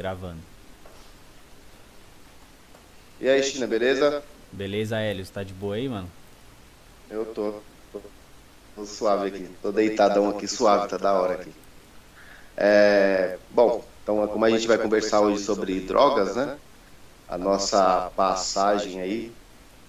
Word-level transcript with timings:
Gravando. 0.00 0.42
E 3.20 3.28
aí, 3.28 3.42
China, 3.42 3.66
beleza? 3.66 4.24
Beleza, 4.50 4.98
Hélio? 4.98 5.22
Você 5.22 5.30
tá 5.30 5.44
de 5.44 5.52
boa 5.52 5.74
aí, 5.74 5.90
mano? 5.90 6.10
Eu 7.10 7.34
tô. 7.34 7.60
Tô, 7.92 8.10
tô 8.74 8.86
suave 8.86 9.28
aqui. 9.28 9.58
Tô 9.58 9.70
deitadão 9.70 10.30
aqui, 10.30 10.48
suave, 10.48 10.88
tá 10.88 10.96
da 10.96 11.12
hora 11.20 11.34
aqui. 11.34 11.60
É, 12.56 13.38
bom, 13.50 13.92
então 14.02 14.26
como 14.26 14.42
a 14.46 14.50
gente 14.50 14.66
vai 14.66 14.78
conversar 14.78 15.20
hoje 15.20 15.44
sobre 15.44 15.80
drogas, 15.80 16.34
né? 16.34 16.58
A 17.28 17.36
nossa 17.36 18.10
passagem 18.12 19.02
aí 19.02 19.36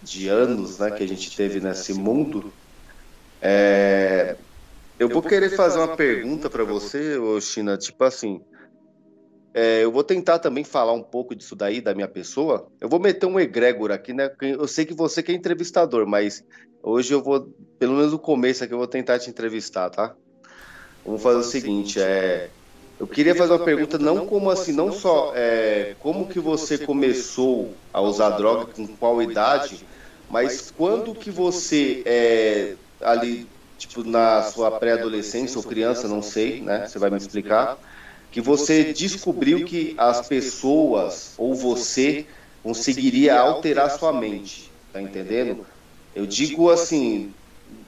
de 0.02 0.28
anos, 0.28 0.78
né, 0.78 0.92
que 0.92 1.04
a 1.04 1.08
gente 1.08 1.34
teve 1.38 1.62
nesse 1.62 1.94
mundo. 1.94 2.54
É, 3.40 4.38
eu 5.00 5.08
vou 5.08 5.22
querer 5.22 5.52
fazer 5.52 5.80
uma 5.80 5.96
pergunta 5.96 6.50
para 6.50 6.66
você, 6.66 7.18
China, 7.40 7.78
tipo 7.78 8.04
assim, 8.04 8.44
é, 9.54 9.84
eu 9.84 9.92
vou 9.92 10.04
tentar 10.04 10.40
também 10.40 10.64
falar 10.64 10.94
um 10.94 11.04
pouco 11.04 11.36
disso 11.36 11.56
daí, 11.56 11.82
da 11.82 11.94
minha 11.94 12.08
pessoa. 12.08 12.68
Eu 12.80 12.88
vou 12.88 13.00
meter 13.00 13.26
um 13.26 13.40
egrégor 13.40 13.92
aqui, 13.92 14.14
né? 14.14 14.32
Eu 14.42 14.68
sei 14.68 14.86
que 14.86 14.94
você 14.94 15.22
que 15.22 15.32
é 15.32 15.36
entrevistador, 15.36 16.08
mas 16.08 16.44
hoje 16.82 17.14
eu 17.14 17.22
vou, 17.22 17.50
pelo 17.78 17.96
menos 17.96 18.14
no 18.14 18.20
começo 18.20 18.64
aqui, 18.64 18.74
eu 18.74 18.78
vou 18.78 18.88
tentar 18.88 19.20
te 19.20 19.30
entrevistar, 19.30 19.90
tá? 19.90 20.16
Vamos 21.06 21.22
fazer 21.22 21.40
o 21.40 21.44
seguinte, 21.44 22.00
é... 22.00 22.50
Eu 23.00 23.08
queria 23.08 23.34
fazer 23.34 23.54
uma 23.54 23.66
pergunta, 23.66 23.98
não 23.98 24.28
como 24.28 24.52
assim, 24.52 24.72
não 24.72 24.92
só 24.92 25.34
é, 25.36 25.96
como 26.00 26.28
que 26.28 26.40
você 26.40 26.78
começou 26.78 27.74
a 27.92 28.00
usar 28.00 28.30
droga, 28.32 28.68
com 28.68 28.86
qual 28.86 29.20
idade, 29.24 29.84
mas 30.30 30.70
quando 30.70 31.16
que 31.16 31.32
você, 31.32 32.04
é, 32.06 32.76
ali, 33.02 33.48
tipo, 33.76 34.04
na 34.04 34.44
sua 34.44 34.70
pré-adolescência 34.70 35.58
ou 35.58 35.64
criança, 35.64 36.08
não 36.08 36.22
sei, 36.22 36.62
né? 36.62 36.88
Você 36.88 37.00
vai 37.00 37.10
me 37.10 37.18
explicar 37.18 37.80
que 38.32 38.40
você 38.40 38.94
descobriu 38.94 39.66
que 39.66 39.94
as 39.98 40.28
pessoas 40.28 41.34
ou 41.38 41.54
você 41.54 42.26
conseguiria 42.64 43.40
alterar 43.40 43.92
sua 43.92 44.14
mente, 44.14 44.72
tá 44.92 45.02
entendendo? 45.02 45.68
Eu 46.16 46.26
digo 46.26 46.70
assim, 46.70 47.34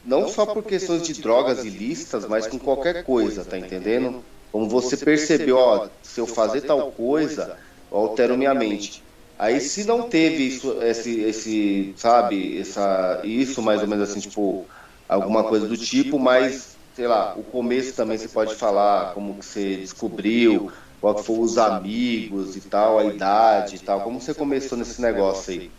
não 0.03 0.28
só 0.28 0.45
por 0.45 0.64
questões 0.64 1.03
de 1.03 1.22
drogas 1.22 1.64
ilícitas, 1.64 2.26
mas 2.28 2.45
com 2.45 2.59
qualquer 2.59 3.03
coisa, 3.03 3.45
tá 3.45 3.58
entendendo? 3.58 4.23
Como 4.52 4.70
você 4.70 4.98
percebeu, 4.98 5.58
ó, 5.58 5.90
se 6.02 6.20
eu 6.20 6.28
fazer 6.28 6.62
tal 6.62 6.92
coisa, 6.92 7.58
eu 7.90 7.98
altero 7.98 8.38
minha 8.38 8.53
mente. 8.53 9.03
Aí 9.38 9.59
se 9.62 9.84
não 9.86 10.09
teve 10.09 10.48
isso, 10.48 10.81
esse, 10.81 11.22
esse, 11.22 11.94
sabe, 11.98 12.59
essa, 12.59 13.22
isso 13.23 13.62
mais 13.62 13.81
ou 13.81 13.88
menos 13.88 14.09
assim, 14.09 14.20
tipo, 14.20 14.70
alguma 15.08 15.44
coisa 15.44 15.68
do 15.68 15.78
tipo, 15.78 16.20
mas 16.20 16.73
sei 16.94 17.08
lá, 17.08 17.34
o 17.36 17.44
começo 17.44 17.96
também 17.96 18.18
você 18.18 18.28
pode 18.28 18.56
falar 18.56 19.14
como 19.14 19.34
que 19.36 19.46
você 19.46 19.78
descobriu, 19.78 20.72
qual 21.02 21.16
que 21.16 21.24
foram 21.24 21.42
os 21.42 21.58
amigos 21.58 22.56
e 22.56 22.62
tal, 22.62 23.00
a 23.00 23.06
idade 23.06 23.76
e 23.76 23.80
tal, 23.80 24.02
como 24.02 24.22
você 24.22 24.34
começou 24.34 24.78
nesse 24.78 25.02
negócio 25.02 25.54
aí? 25.54 25.72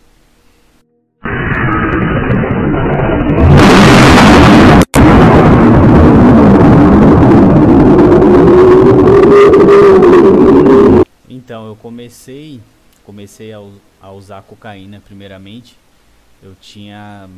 Então, 11.29 11.67
eu 11.67 11.75
comecei, 11.77 12.59
comecei 13.05 13.53
a, 13.53 13.61
a 14.01 14.11
usar 14.11 14.41
cocaína 14.41 15.01
primeiramente. 15.05 15.77
Eu 16.43 16.55
tinha 16.59 17.29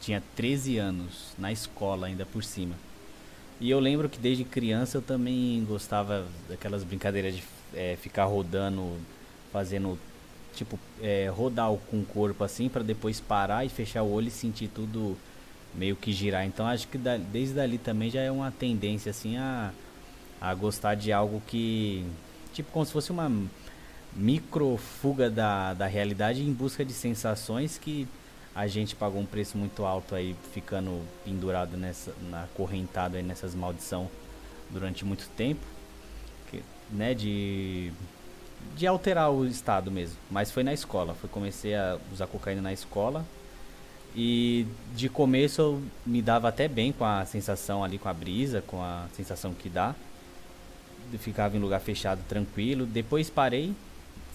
tinha 0.00 0.22
13 0.34 0.78
anos, 0.78 1.34
na 1.38 1.52
escola 1.52 2.06
ainda 2.06 2.24
por 2.24 2.42
cima. 2.42 2.74
E 3.60 3.70
eu 3.70 3.78
lembro 3.78 4.08
que 4.08 4.18
desde 4.18 4.42
criança 4.42 4.96
eu 4.96 5.02
também 5.02 5.64
gostava 5.68 6.26
daquelas 6.48 6.82
brincadeiras 6.82 7.36
de 7.36 7.44
é, 7.74 7.96
ficar 8.00 8.24
rodando, 8.24 8.96
fazendo 9.52 9.98
tipo 10.54 10.78
é, 11.00 11.28
rodar 11.28 11.70
com 11.90 12.00
o 12.00 12.04
corpo 12.04 12.42
assim 12.42 12.68
para 12.68 12.82
depois 12.82 13.20
parar 13.20 13.64
e 13.64 13.68
fechar 13.68 14.02
o 14.02 14.10
olho 14.10 14.28
e 14.28 14.30
sentir 14.30 14.68
tudo 14.68 15.16
meio 15.74 15.94
que 15.94 16.12
girar. 16.12 16.46
Então 16.46 16.66
acho 16.66 16.88
que 16.88 16.98
da, 16.98 17.16
desde 17.16 17.54
dali 17.54 17.78
também 17.78 18.10
já 18.10 18.20
é 18.20 18.30
uma 18.30 18.50
tendência 18.50 19.10
assim 19.10 19.36
a, 19.36 19.72
a 20.40 20.54
gostar 20.54 20.94
de 20.94 21.12
algo 21.12 21.42
que 21.46 22.04
tipo 22.52 22.70
como 22.72 22.84
se 22.84 22.92
fosse 22.92 23.10
uma 23.12 23.30
micro 24.14 24.76
fuga 24.76 25.30
da, 25.30 25.74
da 25.74 25.86
realidade 25.86 26.42
em 26.42 26.52
busca 26.52 26.84
de 26.84 26.92
sensações 26.92 27.78
que 27.78 28.08
a 28.54 28.66
gente 28.66 28.96
pagou 28.96 29.20
um 29.20 29.26
preço 29.26 29.56
muito 29.56 29.84
alto 29.84 30.14
aí, 30.14 30.36
ficando 30.52 31.00
pendurado 31.24 31.76
nessa, 31.76 32.12
na 32.30 32.46
correntado 32.54 33.16
aí 33.16 33.22
nessas 33.22 33.54
maldição 33.54 34.08
durante 34.70 35.04
muito 35.04 35.28
tempo, 35.36 35.64
que, 36.50 36.62
né, 36.90 37.14
de 37.14 37.92
de 38.76 38.86
alterar 38.86 39.30
o 39.30 39.46
estado 39.46 39.90
mesmo. 39.90 40.16
Mas 40.30 40.50
foi 40.50 40.62
na 40.62 40.72
escola, 40.72 41.14
foi 41.14 41.28
comecei 41.30 41.74
a 41.74 41.98
usar 42.12 42.26
cocaína 42.26 42.60
na 42.62 42.72
escola 42.72 43.24
e 44.14 44.66
de 44.94 45.08
começo 45.08 45.60
eu 45.60 45.82
me 46.04 46.20
dava 46.20 46.48
até 46.48 46.66
bem 46.66 46.92
com 46.92 47.04
a 47.04 47.24
sensação 47.24 47.84
ali, 47.84 47.98
com 47.98 48.08
a 48.08 48.14
brisa, 48.14 48.62
com 48.66 48.82
a 48.82 49.06
sensação 49.14 49.54
que 49.54 49.68
dá. 49.68 49.94
Eu 51.12 51.18
ficava 51.18 51.56
em 51.56 51.60
lugar 51.60 51.80
fechado, 51.80 52.20
tranquilo. 52.28 52.86
Depois 52.86 53.30
parei, 53.30 53.74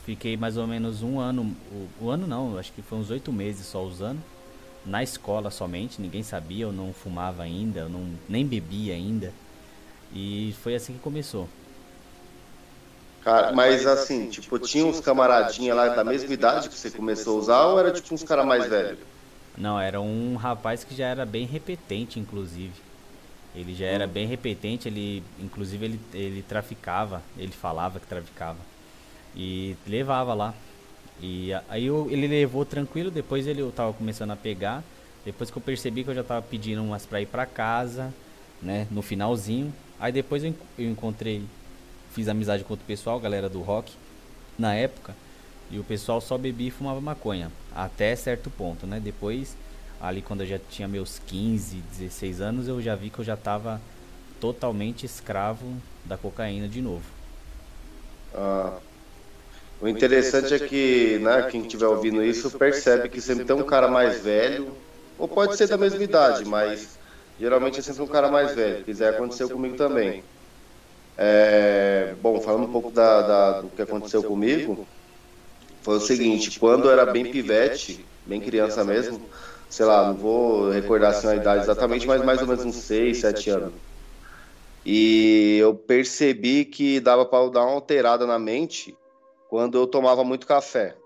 Fiquei 0.05 0.38
mais 0.38 0.55
ou 0.55 0.67
menos 0.67 1.01
um 1.01 1.19
ano, 1.19 1.55
o, 1.71 2.05
o 2.05 2.09
ano 2.11 2.27
não, 2.27 2.59
acho 2.59 2.71
que 2.71 2.81
foi 2.83 2.99
uns 2.99 3.09
oito 3.09 3.33
meses 3.33 3.66
só 3.66 3.83
usando. 3.83 4.21
Na 4.85 5.01
escola 5.01 5.49
somente, 5.49 5.99
ninguém 5.99 6.21
sabia, 6.21 6.66
eu 6.66 6.71
não 6.71 6.93
fumava 6.93 7.41
ainda, 7.41 7.79
eu 7.81 7.89
não, 7.89 8.07
nem 8.29 8.45
bebia 8.45 8.93
ainda. 8.93 9.33
E 10.13 10.53
foi 10.61 10.75
assim 10.75 10.93
que 10.93 10.99
começou. 10.99 11.49
Cara, 13.23 13.51
mas 13.51 13.88
assim, 13.88 14.29
tipo, 14.29 14.59
tinha 14.59 14.85
uns 14.85 14.99
camaradinhas 14.99 15.75
lá 15.75 15.88
da 15.88 16.03
mesma 16.03 16.31
idade 16.31 16.69
que 16.69 16.77
você 16.77 16.91
começou 16.91 17.37
a 17.37 17.39
usar 17.39 17.66
ou 17.66 17.79
era 17.79 17.91
tipo 17.91 18.13
uns 18.13 18.22
caras 18.22 18.45
mais 18.45 18.69
velhos? 18.69 18.99
Não, 19.57 19.79
era 19.79 19.99
um 19.99 20.35
rapaz 20.35 20.83
que 20.83 20.93
já 20.93 21.07
era 21.07 21.25
bem 21.25 21.47
repetente, 21.47 22.19
inclusive. 22.19 22.73
Ele 23.55 23.73
já 23.73 23.87
era 23.87 24.05
hum. 24.05 24.09
bem 24.09 24.27
repetente, 24.27 24.87
ele, 24.87 25.23
inclusive 25.39 25.83
ele, 25.83 25.99
ele 26.13 26.43
traficava, 26.43 27.23
ele 27.35 27.53
falava 27.53 27.99
que 27.99 28.05
traficava. 28.05 28.59
E 29.35 29.75
levava 29.88 30.34
lá. 30.34 30.53
E 31.22 31.51
aí 31.69 31.85
eu, 31.85 32.07
ele 32.09 32.28
levou 32.28 32.66
tranquilo, 32.66 33.09
depois 33.09 33.47
ele 33.47 33.62
eu 33.62 33.72
tava 33.72 33.94
começando 33.94 34.31
a 34.31 34.35
pegar. 34.35 34.84
Depois 35.25 35.50
que 35.50 35.57
eu 35.57 35.62
percebi 35.62 36.03
que 36.03 36.09
eu 36.09 36.16
já 36.16 36.23
tava 36.23 36.41
pedindo 36.41 36.84
umas 36.84 37.06
pra 37.06 37.22
ir 37.22 37.25
pra 37.25 37.46
casa, 37.46 38.13
né? 38.62 38.88
No 38.91 39.01
finalzinho. 39.01 39.73
Aí 40.00 40.12
depois 40.12 40.44
eu, 40.44 40.53
eu 40.78 40.90
encontrei, 40.90 41.44
fiz 42.12 42.28
amizade 42.28 42.63
com 42.63 42.73
outro 42.73 42.85
pessoal, 42.85 43.19
galera 43.19 43.50
do 43.50 43.62
rock, 43.62 43.94
na 44.57 44.75
época. 44.75 45.16
E 45.72 45.79
o 45.79 45.84
pessoal 45.84 46.22
só 46.22 46.38
bebia 46.38 46.67
e 46.67 46.72
fumava 46.72 47.02
maconha. 47.02 47.52
Até 47.75 48.16
certo 48.16 48.50
ponto, 48.52 48.85
né? 48.85 49.00
Depois, 49.00 49.57
ali 50.00 50.22
quando 50.22 50.41
eu 50.41 50.47
já 50.47 50.59
tinha 50.59 50.88
meus 50.88 51.19
15, 51.25 51.78
16 51.97 52.41
anos, 52.41 52.67
eu 52.67 52.81
já 52.81 52.96
vi 52.96 53.09
que 53.09 53.19
eu 53.19 53.25
já 53.25 53.35
tava 53.35 53.81
totalmente 54.40 55.06
escravo 55.06 55.73
da 56.03 56.17
cocaína 56.17 56.67
de 56.67 56.81
novo. 56.81 57.03
Ah, 58.34 58.78
o 59.79 59.87
interessante 59.87 60.53
é 60.53 60.59
que, 60.59 61.19
né, 61.19 61.43
quem 61.43 61.61
estiver 61.61 61.87
ouvindo 61.87 62.23
isso 62.23 62.57
percebe 62.57 63.09
que 63.09 63.19
sempre 63.19 63.45
tem 63.45 63.55
um 63.55 63.65
cara 63.65 63.87
mais 63.87 64.21
velho, 64.21 64.77
ou 65.17 65.27
pode 65.27 65.57
ser 65.57 65.67
da 65.67 65.77
mesma 65.77 66.03
idade, 66.03 66.45
mas 66.45 66.97
geralmente 67.37 67.79
é 67.79 67.83
sempre 67.83 68.03
um 68.03 68.07
cara 68.07 68.29
mais 68.31 68.53
velho. 68.53 68.83
Quiser 68.83 69.13
aconteceu 69.13 69.49
comigo 69.49 69.75
também. 69.75 70.23
É, 71.17 72.15
bom, 72.21 72.39
falando 72.41 72.67
um 72.67 72.71
pouco 72.71 72.91
da, 72.91 73.21
da, 73.21 73.61
do 73.61 73.69
que 73.69 73.81
aconteceu 73.81 74.23
comigo, 74.23 74.87
foi 75.81 75.97
o 75.97 76.01
seguinte: 76.01 76.59
quando 76.59 76.85
eu 76.85 76.91
era 76.91 77.05
bem 77.05 77.31
pivete, 77.31 78.05
bem 78.25 78.41
criança 78.41 78.83
mesmo, 78.83 79.29
sei 79.69 79.85
lá, 79.85 80.07
não 80.07 80.17
vou 80.17 80.69
recordar 80.71 81.11
assim 81.11 81.27
a 81.27 81.35
idade 81.35 81.63
exatamente, 81.63 82.07
mas 82.07 82.23
mais 82.23 82.41
ou 82.41 82.47
menos 82.47 82.65
uns 82.65 82.75
6, 82.75 83.17
7 83.19 83.49
anos. 83.49 83.73
E 84.85 85.57
eu 85.59 85.73
percebi 85.73 86.63
que 86.65 86.99
dava 86.99 87.25
para 87.25 87.49
dar 87.49 87.63
uma 87.63 87.71
alterada 87.71 88.28
na 88.28 88.37
mente 88.37 88.95
quando 89.55 89.78
eu 89.78 89.87
tomava 89.87 90.22
muito 90.22 90.46
café. 90.46 90.97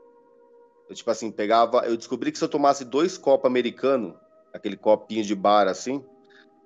Eu, 0.89 0.95
tipo 0.95 1.11
assim, 1.11 1.29
pegava. 1.29 1.85
Eu 1.85 1.95
descobri 1.95 2.31
que 2.31 2.37
se 2.39 2.43
eu 2.43 2.49
tomasse 2.49 2.83
dois 2.83 3.15
copos 3.15 3.45
americanos, 3.45 4.15
aquele 4.51 4.75
copinho 4.75 5.23
de 5.23 5.35
bar 5.35 5.67
assim, 5.67 6.03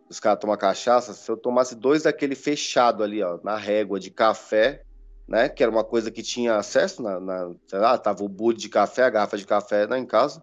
os 0.09 0.18
caras 0.18 0.39
tomam 0.39 0.56
cachaça, 0.56 1.13
se 1.13 1.30
eu 1.30 1.35
tomasse 1.35 1.75
dois 1.75 2.03
daquele 2.03 2.35
fechado 2.35 3.03
ali, 3.03 3.21
ó, 3.21 3.38
na 3.44 3.57
régua 3.57 4.00
de 4.00 4.09
café, 4.09 4.81
né? 5.27 5.50
Que 5.50 5.62
era 5.62 5.69
uma 5.69 5.83
coisa 5.83 6.09
que 6.09 6.24
tinha 6.24 6.56
acesso 6.56 7.03
na. 7.03 7.19
na 7.19 7.53
sei 7.68 7.80
lá, 7.80 7.97
tava 7.97 8.24
o 8.24 8.30
bude 8.30 8.62
de 8.62 8.69
café, 8.69 9.03
a 9.03 9.09
garrafa 9.09 9.38
de 9.38 9.45
café 9.45 9.85
né, 9.85 10.00
em 10.00 10.06
casa. 10.06 10.41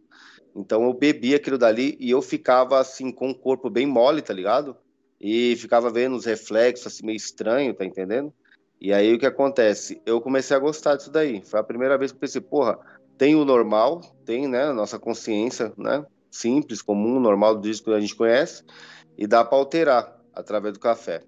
Então 0.54 0.84
eu 0.84 0.92
bebia 0.92 1.37
aquilo 1.37 1.56
dali 1.56 1.96
e 1.98 2.10
eu 2.10 2.20
ficava 2.20 2.78
assim, 2.78 3.10
com 3.10 3.31
o 3.31 3.34
corpo 3.34 3.70
bem 3.70 3.87
mole, 3.87 4.20
tá 4.20 4.34
ligado? 4.34 4.76
E 5.19 5.56
ficava 5.56 5.88
vendo 5.88 6.16
os 6.16 6.26
reflexos 6.26 6.87
assim, 6.87 7.06
meio 7.06 7.16
estranho, 7.16 7.72
tá 7.72 7.87
entendendo? 7.87 8.31
E 8.80 8.92
aí 8.92 9.12
o 9.14 9.18
que 9.18 9.26
acontece? 9.26 10.00
Eu 10.06 10.20
comecei 10.20 10.56
a 10.56 10.60
gostar 10.60 10.96
disso 10.96 11.10
daí. 11.10 11.42
Foi 11.42 11.60
a 11.60 11.64
primeira 11.64 11.98
vez 11.98 12.10
que 12.10 12.16
eu 12.16 12.20
pensei, 12.20 12.40
porra, 12.40 12.78
tem 13.18 13.34
o 13.34 13.44
normal, 13.44 14.00
tem, 14.24 14.48
né, 14.48 14.64
a 14.64 14.72
nossa 14.72 14.98
consciência, 14.98 15.72
né, 15.76 16.04
simples, 16.30 16.80
comum, 16.80 17.20
normal 17.20 17.56
do 17.56 17.60
disco 17.60 17.90
que 17.90 17.96
a 17.96 18.00
gente 18.00 18.16
conhece, 18.16 18.64
e 19.18 19.26
dá 19.26 19.44
para 19.44 19.58
alterar 19.58 20.18
através 20.32 20.72
do 20.72 20.80
café. 20.80 21.20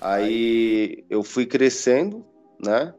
Aí 0.00 1.04
eu 1.10 1.24
fui 1.24 1.44
crescendo, 1.46 2.24
né, 2.64 2.94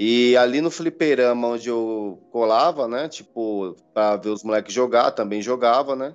E 0.00 0.36
ali 0.36 0.60
no 0.60 0.70
fliperama 0.70 1.48
onde 1.48 1.68
eu 1.68 2.22
colava, 2.30 2.86
né? 2.86 3.08
Tipo, 3.08 3.74
para 3.92 4.14
ver 4.14 4.28
os 4.28 4.44
moleques 4.44 4.72
jogar, 4.72 5.10
também 5.10 5.42
jogava, 5.42 5.96
né? 5.96 6.14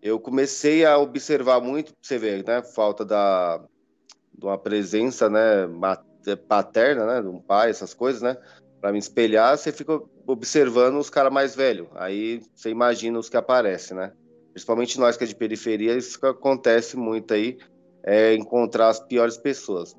Eu 0.00 0.20
comecei 0.20 0.86
a 0.86 0.96
observar 0.96 1.60
muito, 1.60 1.92
você 2.00 2.16
vê, 2.18 2.40
né? 2.44 2.62
Falta 2.62 3.04
da 3.04 3.60
de 4.40 4.46
uma 4.46 4.58
presença, 4.58 5.28
né? 5.28 5.68
Paterna, 6.48 7.06
né? 7.06 7.22
De 7.22 7.28
um 7.28 7.40
pai, 7.40 7.70
essas 7.70 7.94
coisas, 7.94 8.22
né? 8.22 8.36
Para 8.80 8.92
me 8.92 8.98
espelhar, 8.98 9.56
você 9.56 9.70
fica 9.70 10.00
observando 10.26 10.96
os 10.98 11.10
caras 11.10 11.32
mais 11.32 11.54
velhos. 11.54 11.86
Aí 11.94 12.42
você 12.54 12.70
imagina 12.70 13.18
os 13.18 13.28
que 13.28 13.36
aparecem, 13.36 13.96
né? 13.96 14.12
Principalmente 14.52 14.98
nós 14.98 15.16
que 15.16 15.24
é 15.24 15.26
de 15.26 15.36
periferia, 15.36 15.96
isso 15.96 16.18
acontece 16.26 16.96
muito 16.96 17.32
aí, 17.32 17.56
é 18.02 18.34
encontrar 18.34 18.88
as 18.88 18.98
piores 18.98 19.36
pessoas 19.36 19.94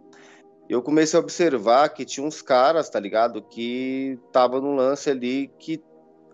eu 0.71 0.81
comecei 0.81 1.19
a 1.19 1.21
observar 1.21 1.89
que 1.89 2.05
tinha 2.05 2.25
uns 2.25 2.41
caras, 2.41 2.89
tá 2.89 2.97
ligado? 2.97 3.41
Que 3.41 4.17
tava 4.31 4.61
num 4.61 4.73
lance 4.73 5.09
ali 5.09 5.51
que 5.59 5.83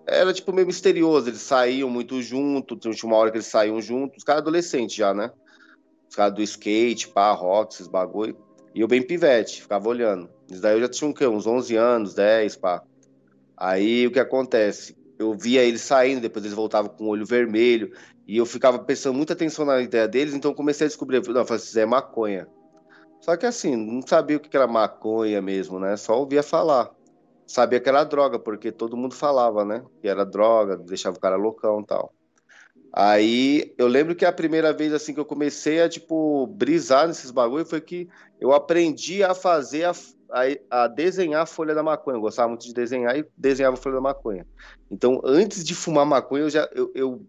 era 0.05 0.31
tipo 0.31 0.53
meio 0.53 0.67
misterioso. 0.67 1.27
Eles 1.27 1.41
saíam 1.41 1.89
muito 1.89 2.21
junto, 2.21 2.77
tinha 2.77 2.93
uma 3.03 3.15
hora 3.15 3.31
que 3.31 3.37
eles 3.37 3.47
saíam 3.47 3.81
juntos, 3.81 4.19
os 4.19 4.23
caras 4.23 4.43
adolescentes 4.43 4.95
já, 4.95 5.11
né? 5.11 5.31
Os 6.17 6.19
caras 6.19 6.33
do 6.33 6.41
skate, 6.41 7.09
pá, 7.09 7.31
rock, 7.31 7.75
esses 7.75 7.87
bagulho. 7.87 8.35
E 8.73 8.81
eu 8.81 8.87
bem 8.87 9.03
pivete, 9.03 9.61
ficava 9.61 9.87
olhando. 9.87 10.27
Isso 10.49 10.59
daí 10.59 10.75
eu 10.75 10.81
já 10.81 10.89
tinha 10.89 11.07
um, 11.07 11.13
quê? 11.13 11.27
uns 11.27 11.45
11 11.45 11.75
anos, 11.75 12.15
10, 12.15 12.55
pá. 12.55 12.81
Aí 13.55 14.07
o 14.07 14.11
que 14.11 14.19
acontece? 14.19 14.97
Eu 15.19 15.35
via 15.37 15.61
eles 15.63 15.81
saindo, 15.81 16.19
depois 16.19 16.43
eles 16.43 16.55
voltavam 16.55 16.89
com 16.89 17.03
o 17.03 17.09
olho 17.09 17.23
vermelho, 17.23 17.93
e 18.27 18.35
eu 18.35 18.47
ficava 18.47 18.79
prestando 18.79 19.15
muita 19.15 19.33
atenção 19.33 19.63
na 19.63 19.79
ideia 19.79 20.07
deles, 20.07 20.33
então 20.33 20.55
comecei 20.55 20.85
a 20.85 20.87
descobrir, 20.87 21.21
não, 21.27 21.41
eu 21.41 21.45
falei, 21.45 21.61
isso 21.61 21.79
é 21.79 21.85
maconha. 21.85 22.47
Só 23.21 23.37
que 23.37 23.45
assim, 23.45 23.75
não 23.75 24.01
sabia 24.01 24.37
o 24.37 24.39
que 24.39 24.57
era 24.57 24.65
maconha 24.65 25.39
mesmo, 25.39 25.79
né? 25.79 25.95
Só 25.97 26.19
ouvia 26.19 26.41
falar. 26.41 26.89
Sabia 27.45 27.79
que 27.79 27.89
era 27.89 28.03
droga, 28.03 28.39
porque 28.39 28.71
todo 28.71 28.97
mundo 28.97 29.13
falava, 29.13 29.63
né? 29.63 29.83
Que 30.01 30.07
era 30.07 30.25
droga, 30.25 30.77
deixava 30.77 31.15
o 31.15 31.19
cara 31.19 31.35
loucão 31.35 31.81
e 31.81 31.85
tal. 31.85 32.11
Aí 32.93 33.73
eu 33.77 33.87
lembro 33.87 34.15
que 34.15 34.25
a 34.25 34.31
primeira 34.31 34.73
vez 34.73 34.93
assim 34.93 35.13
que 35.13 35.19
eu 35.19 35.25
comecei 35.25 35.81
a 35.81 35.89
tipo 35.89 36.47
brisar 36.47 37.07
nesses 37.07 37.31
bagulho 37.31 37.65
foi 37.65 37.81
que 37.81 38.07
eu 38.39 38.53
aprendi 38.53 39.23
a 39.23 39.35
fazer 39.35 39.85
a, 39.85 39.95
a, 40.31 40.83
a, 40.83 40.87
desenhar 40.87 41.43
a 41.43 41.45
folha 41.45 41.75
da 41.75 41.83
maconha. 41.83 42.17
Eu 42.17 42.21
gostava 42.21 42.47
muito 42.47 42.65
de 42.65 42.73
desenhar 42.73 43.17
e 43.17 43.25
desenhava 43.35 43.75
a 43.75 43.79
folha 43.79 43.95
da 43.95 44.01
maconha. 44.01 44.45
Então, 44.89 45.21
antes 45.23 45.63
de 45.63 45.75
fumar 45.75 46.05
maconha, 46.05 46.43
eu 46.43 46.49
já 46.49 46.67
eu, 46.73 46.91
eu 46.95 47.21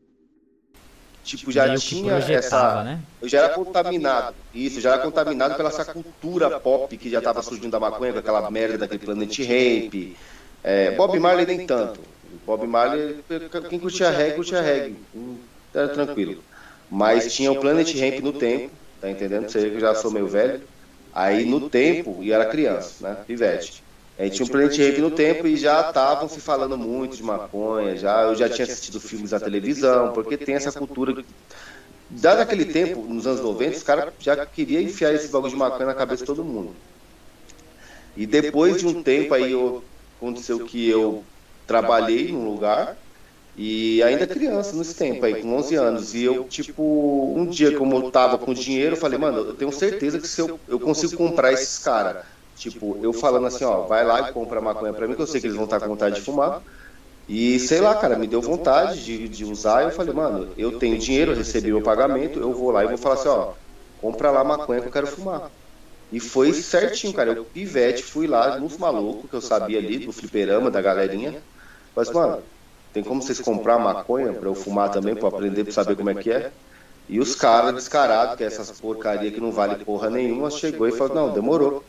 tipo, 1.36 1.52
já, 1.52 1.66
já 1.68 1.76
tinha 1.76 2.14
essa. 2.14 2.84
Né? 2.84 3.00
Eu 3.20 3.28
já 3.28 3.38
era 3.44 3.48
contaminado. 3.50 4.36
Isso, 4.54 4.80
já 4.80 4.94
era 4.94 5.02
contaminado 5.02 5.54
pela 5.54 5.68
essa 5.68 5.84
cultura 5.84 6.58
pop 6.60 6.96
que 6.96 7.10
já 7.10 7.18
estava 7.18 7.42
surgindo 7.42 7.72
da 7.72 7.80
maconha, 7.80 8.12
com 8.12 8.18
aquela 8.18 8.50
merda 8.50 8.78
daquele 8.78 9.04
Planet 9.04 9.38
Ramp. 9.40 10.16
É, 10.62 10.92
Bob 10.92 11.18
Marley 11.18 11.46
nem 11.46 11.66
tanto. 11.66 12.00
Bob 12.46 12.66
Marley, 12.66 13.22
quem 13.68 13.78
curtia 13.78 14.10
reggae, 14.10 14.36
curtia 14.36 14.60
reggae. 14.60 14.96
Era 15.80 15.92
tranquilo. 15.92 16.44
Mas 16.88 17.32
tinha 17.32 17.52
o 17.52 17.60
Planet 17.60 17.94
Ramp 17.94 18.20
no 18.20 18.32
tempo, 18.32 18.78
tá 19.00 19.10
entendendo? 19.10 19.48
Você 19.48 19.70
que 19.70 19.76
eu 19.76 19.80
já 19.80 19.94
sou 19.94 20.10
meio 20.10 20.26
velho. 20.26 20.68
Aí 21.12 21.44
no 21.44 21.70
tempo, 21.70 22.22
e 22.22 22.32
era 22.32 22.46
criança, 22.46 23.08
né? 23.08 23.24
Pivete. 23.24 23.84
A 24.16 24.24
gente 24.24 24.34
tinha 24.36 24.46
um 24.46 24.48
Planet 24.48 24.76
Ramp 24.78 24.98
no 24.98 25.10
tempo 25.10 25.46
e 25.46 25.56
já 25.56 25.80
estavam 25.88 26.28
se 26.28 26.40
falando 26.40 26.76
muito 26.76 27.16
de 27.16 27.22
maconha, 27.22 27.96
já, 27.96 28.22
eu 28.22 28.34
já 28.34 28.48
tinha 28.48 28.64
assistido 28.64 29.00
filmes 29.00 29.30
na 29.30 29.40
televisão, 29.40 30.12
porque 30.12 30.36
tem 30.36 30.54
essa 30.56 30.72
cultura. 30.72 31.14
Dado 32.10 32.40
aquele 32.40 32.64
tempo, 32.64 33.06
nos 33.06 33.26
anos 33.26 33.40
90, 33.40 33.76
os 33.76 33.82
caras 33.82 34.14
já 34.18 34.44
queriam 34.46 34.82
enfiar 34.82 35.12
esse 35.12 35.28
bagulho 35.28 35.50
de 35.50 35.56
maconha 35.56 35.86
na 35.86 35.94
cabeça 35.94 36.22
de 36.22 36.26
todo 36.26 36.44
mundo. 36.44 36.82
E 38.16 38.26
depois 38.26 38.76
de 38.78 38.86
um 38.86 39.02
tempo 39.02 39.34
aí 39.34 39.50
eu, 39.52 39.88
aconteceu 40.16 40.60
que 40.60 40.88
eu 40.88 41.30
trabalhei 41.66 42.32
num 42.32 42.44
lugar 42.44 42.98
e 43.60 44.02
ainda 44.04 44.26
criança 44.26 44.76
nesse 44.76 44.96
tempo 44.96 45.24
aí, 45.26 45.36
com 45.36 45.54
11 45.56 45.74
anos. 45.76 46.14
E 46.14 46.22
eu, 46.22 46.44
tipo, 46.46 47.34
um 47.36 47.48
dia 47.48 47.72
como 47.72 47.96
eu 47.96 48.04
tava 48.04 48.38
com 48.38 48.54
dinheiro, 48.54 48.94
eu 48.94 48.98
falei, 48.98 49.18
mano, 49.18 49.40
eu 49.40 49.54
tenho 49.54 49.72
certeza 49.72 50.20
que 50.20 50.28
se 50.28 50.40
eu, 50.40 50.62
eu 50.68 50.80
consigo 50.80 51.14
comprar 51.14 51.52
esses 51.52 51.78
caras 51.78 52.16
Tipo, 52.54 52.98
eu 53.02 53.12
falando 53.12 53.46
assim, 53.46 53.64
ó, 53.64 53.82
vai 53.84 54.04
lá 54.04 54.20
e 54.20 54.26
compra 54.26 54.60
maconha 54.60 54.92
pra 54.94 55.08
mim, 55.08 55.14
que 55.14 55.22
eu 55.22 55.26
sei 55.28 55.40
que 55.40 55.46
eles 55.46 55.56
vão 55.56 55.64
estar 55.66 55.80
com 55.80 55.88
vontade 55.90 56.16
de 56.16 56.22
fumar. 56.22 56.60
E 57.28 57.58
sei 57.60 57.80
lá, 57.80 57.94
cara, 57.96 58.16
me 58.16 58.26
deu 58.26 58.42
vontade 58.42 59.02
de, 59.04 59.28
de 59.28 59.44
usar. 59.44 59.84
Eu 59.84 59.90
falei, 59.90 60.14
mano, 60.14 60.52
eu 60.56 60.72
tenho 60.72 60.98
dinheiro, 60.98 61.32
eu 61.32 61.36
recebi 61.36 61.70
meu 61.70 61.82
pagamento, 61.82 62.40
eu 62.40 62.52
vou 62.54 62.70
lá 62.70 62.84
e 62.84 62.88
vou 62.88 62.98
falar 62.98 63.14
assim, 63.16 63.28
ó, 63.28 63.54
compra 63.96 64.30
lá 64.30 64.44
maconha 64.44 64.80
que 64.80 64.88
eu 64.88 64.92
quero 64.92 65.06
fumar. 65.06 65.44
E 66.10 66.20
foi 66.20 66.52
certinho, 66.54 67.12
cara. 67.14 67.30
Eu, 67.30 67.38
pivete, 67.52 68.02
fui 68.04 68.26
lá 68.26 68.50
nos 68.50 68.76
malucos 68.78 69.28
que 69.30 69.36
eu 69.36 69.40
sabia 69.42 69.78
ali, 69.78 69.98
do 69.98 70.12
fliperama, 70.12 70.70
da 70.70 70.80
galerinha. 70.82 71.36
Mas, 71.94 72.10
mano, 72.10 72.42
tem 72.92 73.02
como 73.02 73.22
vocês 73.22 73.40
comprar 73.40 73.78
maconha 73.78 74.32
pra 74.32 74.48
eu 74.48 74.54
fumar 74.54 74.90
também, 74.90 75.14
pra 75.14 75.28
aprender, 75.28 75.64
pra 75.64 75.72
saber 75.72 75.96
como 75.96 76.10
é 76.10 76.14
que 76.14 76.30
é? 76.30 76.52
E 77.08 77.18
os 77.20 77.34
caras 77.34 77.74
descarados, 77.74 78.36
que 78.36 78.44
é 78.44 78.46
essas 78.46 78.78
porcaria 78.80 79.30
que 79.30 79.40
não 79.40 79.50
vale 79.50 79.84
porra 79.84 80.10
nenhuma, 80.10 80.50
chegou 80.50 80.86
e 80.86 80.92
falou, 80.92 81.14
não, 81.14 81.32
demorou 81.32 81.82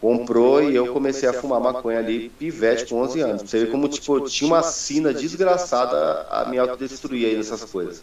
comprou 0.00 0.62
e 0.62 0.76
eu 0.76 0.92
comecei 0.92 1.28
a 1.28 1.32
fumar 1.32 1.60
maconha 1.60 1.98
ali, 1.98 2.28
pivete 2.28 2.86
com 2.86 3.00
11 3.00 3.20
anos. 3.20 3.42
Você 3.42 3.64
vê 3.64 3.70
como, 3.70 3.88
tipo, 3.88 4.20
tinha 4.28 4.48
uma 4.48 4.62
sina 4.62 5.12
desgraçada 5.12 6.22
a 6.30 6.44
me 6.44 6.58
autodestruir 6.58 7.26
aí 7.26 7.36
nessas 7.36 7.64
coisas. 7.64 8.02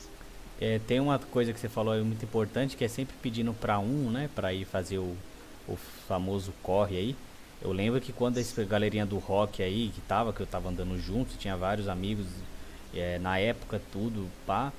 É, 0.60 0.80
tem 0.88 1.00
uma 1.00 1.20
coisa 1.20 1.52
que 1.54 1.60
você 1.60 1.70
falou 1.70 1.94
aí 1.94 2.02
muito 2.02 2.24
importante, 2.24 2.76
que 2.76 2.84
é 2.84 2.88
sempre 2.88 3.16
pedindo 3.22 3.54
para 3.54 3.80
um, 3.80 4.10
né, 4.10 4.30
para 4.36 4.54
ir 4.54 4.66
fazer 4.66 4.98
o, 4.98 5.16
o 5.68 5.78
famoso 6.08 6.54
corre 6.62 6.98
aí. 6.98 7.16
Eu 7.64 7.72
lembro 7.72 8.02
que 8.02 8.12
quando 8.12 8.38
essa 8.38 8.62
galerinha 8.66 9.06
do 9.06 9.18
rock 9.18 9.64
aí, 9.64 9.90
que 9.96 10.02
tava, 10.02 10.34
que 10.34 10.42
eu 10.42 10.46
tava 10.46 10.68
andando 10.68 11.00
junto, 11.00 11.38
tinha 11.38 11.56
vários 11.56 11.88
amigos, 11.88 12.26
é, 12.94 13.18
na 13.20 13.40
época 13.40 13.82
tudo, 13.90 14.30
pá, 14.46 14.74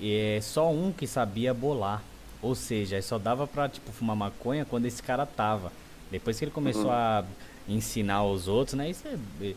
é 0.00 0.38
só 0.40 0.70
um 0.70 0.92
que 0.92 1.08
sabia 1.08 1.52
bolar. 1.52 2.02
Ou 2.40 2.54
seja, 2.54 3.02
só 3.02 3.18
dava 3.18 3.48
pra, 3.48 3.68
tipo, 3.68 3.90
fumar 3.90 4.14
maconha 4.14 4.64
quando 4.64 4.86
esse 4.86 5.02
cara 5.02 5.26
tava. 5.26 5.72
Depois 6.10 6.38
que 6.38 6.44
ele 6.44 6.52
começou 6.52 6.86
uhum. 6.86 6.92
a 6.92 7.24
ensinar 7.68 8.24
os 8.24 8.46
outros, 8.46 8.74
né? 8.74 8.88
Isso 8.88 9.06
é, 9.08 9.54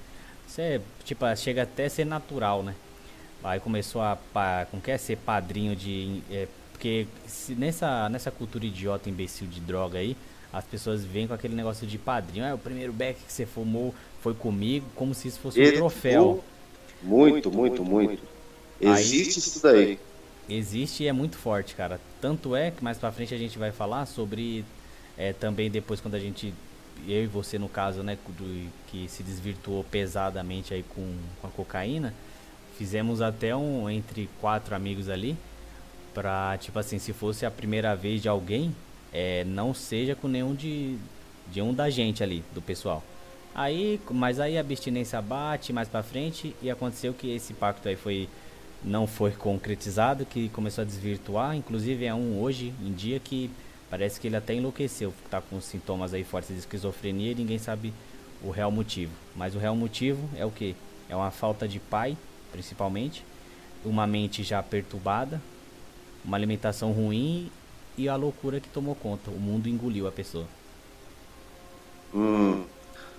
isso 0.47 0.59
é, 0.61 0.81
tipo, 1.05 1.23
chega 1.35 1.63
até 1.63 1.85
a 1.85 1.89
ser 1.89 2.05
natural, 2.05 2.63
né? 2.63 2.73
Aí 3.43 3.59
começou 3.59 4.01
a, 4.01 4.17
como 4.71 4.81
quer 4.81 4.97
ser 4.97 5.17
padrinho 5.17 5.75
de, 5.75 6.21
é, 6.31 6.47
porque 6.71 7.07
se 7.27 7.53
nessa, 7.53 8.09
nessa 8.09 8.31
cultura 8.31 8.65
idiota, 8.65 9.09
imbecil 9.09 9.47
de 9.47 9.59
droga 9.59 9.99
aí, 9.99 10.17
as 10.53 10.63
pessoas 10.63 11.03
vêm 11.03 11.27
com 11.27 11.33
aquele 11.33 11.55
negócio 11.55 11.87
de 11.87 11.97
padrinho. 11.97 12.45
Ah, 12.45 12.53
o 12.53 12.59
primeiro 12.59 12.93
beck 12.93 13.17
que 13.19 13.33
você 13.33 13.45
fumou 13.45 13.93
foi 14.21 14.35
comigo, 14.35 14.85
como 14.95 15.13
se 15.15 15.27
isso 15.27 15.39
fosse 15.39 15.59
um 15.59 15.73
troféu. 15.73 16.43
Muito, 17.01 17.51
muito, 17.51 17.83
muito. 17.83 18.23
Existe 18.79 19.39
aí, 19.39 19.45
isso 19.45 19.63
daí. 19.63 19.99
Existe 20.47 21.03
e 21.03 21.07
é 21.07 21.13
muito 21.13 21.37
forte, 21.37 21.73
cara. 21.73 21.99
Tanto 22.21 22.55
é 22.55 22.69
que 22.69 22.83
mais 22.83 22.97
pra 22.97 23.11
frente 23.11 23.33
a 23.33 23.37
gente 23.37 23.57
vai 23.57 23.71
falar 23.71 24.05
sobre 24.05 24.63
é, 25.17 25.33
também 25.33 25.71
depois 25.71 25.99
quando 25.99 26.15
a 26.15 26.19
gente, 26.19 26.53
eu 27.07 27.23
e 27.23 27.27
você 27.27 27.57
no 27.57 27.67
caso, 27.67 28.03
né, 28.03 28.17
do, 28.37 28.69
que 28.87 29.07
se 29.09 29.23
desvirtuou 29.23 29.83
pesadamente 29.83 30.73
aí 30.73 30.83
com, 30.83 31.15
com 31.41 31.47
a 31.47 31.49
cocaína, 31.49 32.13
fizemos 32.77 33.21
até 33.21 33.55
um 33.55 33.89
entre 33.89 34.29
quatro 34.39 34.75
amigos 34.75 35.09
ali 35.09 35.35
pra, 36.13 36.57
tipo 36.59 36.77
assim, 36.77 36.99
se 36.99 37.11
fosse 37.11 37.45
a 37.45 37.51
primeira 37.51 37.95
vez 37.95 38.21
de 38.21 38.29
alguém, 38.29 38.75
é, 39.13 39.43
não 39.45 39.73
seja 39.73 40.15
com 40.15 40.27
nenhum 40.27 40.55
de, 40.55 40.97
de 41.51 41.61
um 41.61 41.73
da 41.73 41.89
gente 41.89 42.23
ali, 42.23 42.43
do 42.53 42.61
pessoal. 42.61 43.03
Aí, 43.55 43.99
mas 44.09 44.39
aí 44.39 44.57
a 44.57 44.61
abstinência 44.61 45.21
bate 45.21 45.71
mais 45.71 45.87
para 45.87 46.01
frente 46.01 46.55
e 46.61 46.71
aconteceu 46.71 47.13
que 47.13 47.29
esse 47.33 47.53
pacto 47.53 47.87
aí 47.87 47.95
foi 47.95 48.27
não 48.83 49.07
foi 49.07 49.31
concretizado, 49.31 50.25
que 50.25 50.49
começou 50.49 50.81
a 50.81 50.85
desvirtuar, 50.85 51.55
inclusive 51.55 52.03
é 52.03 52.13
um 52.13 52.41
hoje 52.41 52.73
em 52.81 52.91
dia 52.91 53.17
que 53.17 53.49
Parece 53.93 54.19
que 54.19 54.25
ele 54.25 54.35
até 54.35 54.55
enlouqueceu, 54.55 55.13
está 55.23 55.39
com 55.39 55.61
sintomas 55.61 56.15
aí 56.15 56.23
fortes 56.23 56.49
de 56.49 56.57
esquizofrenia 56.57 57.31
e 57.31 57.35
ninguém 57.35 57.59
sabe 57.59 57.93
o 58.41 58.49
real 58.49 58.71
motivo. 58.71 59.11
Mas 59.35 59.53
o 59.53 59.59
real 59.59 59.75
motivo 59.75 60.27
é 60.35 60.43
o 60.43 60.49
que? 60.49 60.75
É 61.07 61.15
uma 61.15 61.29
falta 61.29 61.67
de 61.67 61.79
pai, 61.79 62.17
principalmente, 62.51 63.23
uma 63.85 64.07
mente 64.07 64.41
já 64.41 64.63
perturbada, 64.63 65.39
uma 66.25 66.35
alimentação 66.35 66.91
ruim 66.91 67.51
e 67.97 68.09
a 68.09 68.15
loucura 68.15 68.59
que 68.59 68.69
tomou 68.69 68.95
conta. 68.95 69.29
O 69.29 69.39
mundo 69.39 69.67
engoliu 69.67 70.07
a 70.07 70.11
pessoa. 70.11 70.45
Hum. 72.13 72.63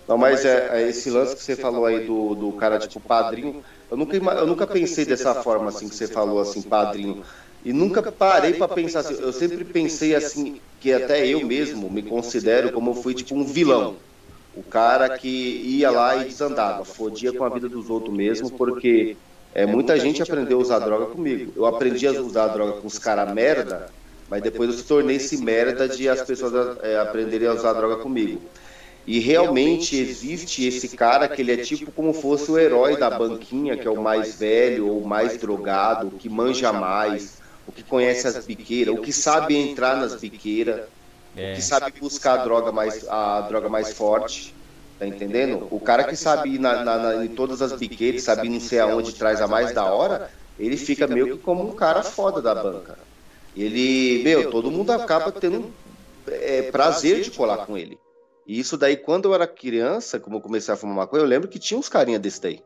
Não, 0.07 0.19
mas 0.19 0.45
é, 0.45 0.83
é 0.83 0.89
esse 0.89 1.11
lance 1.11 1.35
que 1.35 1.43
você 1.43 1.57
falou 1.57 1.87
aí 1.87 2.07
do, 2.07 2.35
do 2.35 2.53
cara 2.53 2.79
tipo 2.79 3.01
padrinho. 3.01 3.65
Eu 3.91 3.97
nunca, 3.97 4.17
eu 4.17 4.47
nunca 4.47 4.67
pensei 4.67 5.05
dessa 5.05 5.35
forma 5.35 5.69
assim 5.69 5.89
que 5.89 5.95
você 5.95 6.07
falou 6.07 6.41
assim, 6.41 6.61
padrinho. 6.61 7.25
E 7.65 7.73
nunca 7.73 8.13
parei 8.13 8.53
para 8.55 8.69
pensar 8.69 9.01
assim. 9.01 9.15
Eu 9.15 9.33
sempre 9.33 9.65
pensei 9.65 10.15
assim, 10.15 10.61
que 10.81 10.93
até 10.93 11.27
eu 11.27 11.47
mesmo 11.47 11.91
me 11.91 12.03
considero 12.03 12.71
como 12.73 12.95
fui 12.95 13.15
tipo 13.15 13.35
um 13.35 13.45
vilão. 13.45 13.97
O 14.55 14.63
cara 14.63 15.19
que 15.19 15.29
ia 15.29 15.91
lá 15.91 16.17
e 16.17 16.27
desandava, 16.27 16.85
fodia 16.85 17.33
com 17.33 17.43
a 17.43 17.49
vida 17.49 17.69
dos 17.69 17.89
outros 17.89 18.15
mesmo, 18.15 18.51
porque 18.51 19.17
é, 19.55 19.65
muita 19.65 19.99
gente 19.99 20.23
aprendeu 20.23 20.59
a 20.59 20.61
usar 20.61 20.79
droga 20.81 21.07
comigo. 21.07 21.53
Eu 21.57 21.65
aprendi 21.65 22.07
a 22.07 22.13
usar 22.13 22.49
droga 22.49 22.81
com 22.81 22.87
os 22.87 22.99
caras 22.99 23.33
merda, 23.33 23.91
mas 24.29 24.43
depois 24.43 24.77
eu 24.77 24.85
tornei 24.85 25.17
esse 25.17 25.37
merda 25.39 25.89
de 25.89 26.09
as 26.09 26.23
pessoas 26.23 26.79
é, 26.83 26.99
aprenderem 26.99 27.49
a 27.49 27.53
usar 27.53 27.73
droga 27.73 27.97
comigo. 27.97 28.41
E 29.07 29.19
realmente 29.19 29.97
existe 29.97 30.67
esse 30.67 30.97
cara 30.97 31.29
que 31.29 31.43
ele 31.43 31.53
é 31.53 31.57
tipo 31.59 31.93
como 31.93 32.15
fosse 32.15 32.51
o 32.51 32.59
herói 32.59 32.97
da 32.97 33.11
banquinha, 33.11 33.77
que 33.77 33.87
é 33.87 33.91
o 33.91 34.03
mais 34.03 34.37
velho 34.37 34.89
ou 34.89 35.05
mais 35.05 35.37
drogado, 35.37 36.07
o 36.07 36.11
que 36.13 36.29
manja 36.29 36.73
mais, 36.73 37.39
o 37.67 37.73
que 37.73 37.83
conhece 37.83 38.27
as 38.27 38.47
biqueiras, 38.47 38.95
o 38.95 38.99
que 38.99 39.13
sabe 39.13 39.57
entrar 39.57 39.97
nas 39.97 40.15
biqueiras, 40.15 40.83
é. 41.37 41.53
o 41.53 41.57
que 41.57 41.63
sabe 41.63 41.93
buscar 42.01 42.41
a 42.41 42.45
droga 42.45 42.73
mais, 42.73 43.07
a 43.07 43.43
droga 43.43 43.69
mais 43.69 43.93
forte. 43.93 44.55
Tá 44.99 45.07
entendendo? 45.07 45.67
O 45.71 45.81
cara 45.81 46.05
que 46.05 46.17
sabe 46.17 46.55
ir 46.55 46.59
na, 46.61 46.85
na, 46.85 46.97
na, 46.97 47.25
em 47.25 47.29
todas 47.29 47.61
as 47.61 47.73
biqueiras, 47.73 48.23
sabe 48.23 48.49
não 48.49 48.61
sei 48.61 48.79
aonde 48.79 49.13
traz 49.13 49.41
a 49.41 49.49
mais 49.49 49.73
da 49.73 49.85
hora, 49.85 50.31
ele 50.59 50.77
fica 50.77 51.07
meio 51.07 51.37
que 51.37 51.43
como 51.43 51.69
um 51.69 51.75
cara 51.75 52.03
foda 52.03 52.41
da 52.41 52.55
banca. 52.55 52.97
Ele, 53.57 54.23
meu, 54.25 54.51
todo 54.51 54.71
mundo 54.71 54.91
acaba 54.91 55.31
tendo 55.31 55.73
é, 56.27 56.71
prazer 56.71 57.21
de 57.23 57.31
colar 57.31 57.67
com 57.67 57.79
ele. 57.79 57.99
E 58.47 58.59
isso 58.59 58.77
daí, 58.77 58.97
quando 58.97 59.27
eu 59.27 59.35
era 59.35 59.47
criança, 59.47 60.21
como 60.21 60.37
eu 60.37 60.41
comecei 60.41 60.75
a 60.75 60.77
fumar 60.77 60.97
maconha, 60.97 61.23
eu 61.23 61.27
lembro 61.27 61.49
que 61.49 61.59
tinha 61.59 61.79
uns 61.79 61.89
carinha 61.89 62.19
desse 62.19 62.41
daí. 62.41 62.61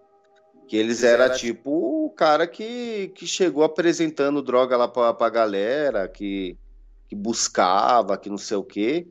Que 0.66 0.76
eles 0.76 1.02
era 1.02 1.30
tipo 1.30 1.70
o 2.06 2.10
cara 2.10 2.46
que, 2.46 3.12
que 3.14 3.26
chegou 3.26 3.64
apresentando 3.64 4.42
droga 4.42 4.76
lá 4.76 4.88
pra, 4.88 5.14
pra 5.14 5.30
galera, 5.30 6.08
que, 6.08 6.58
que 7.08 7.14
buscava, 7.14 8.18
que 8.18 8.28
não 8.28 8.36
sei 8.36 8.56
o 8.56 8.64
quê. 8.64 9.06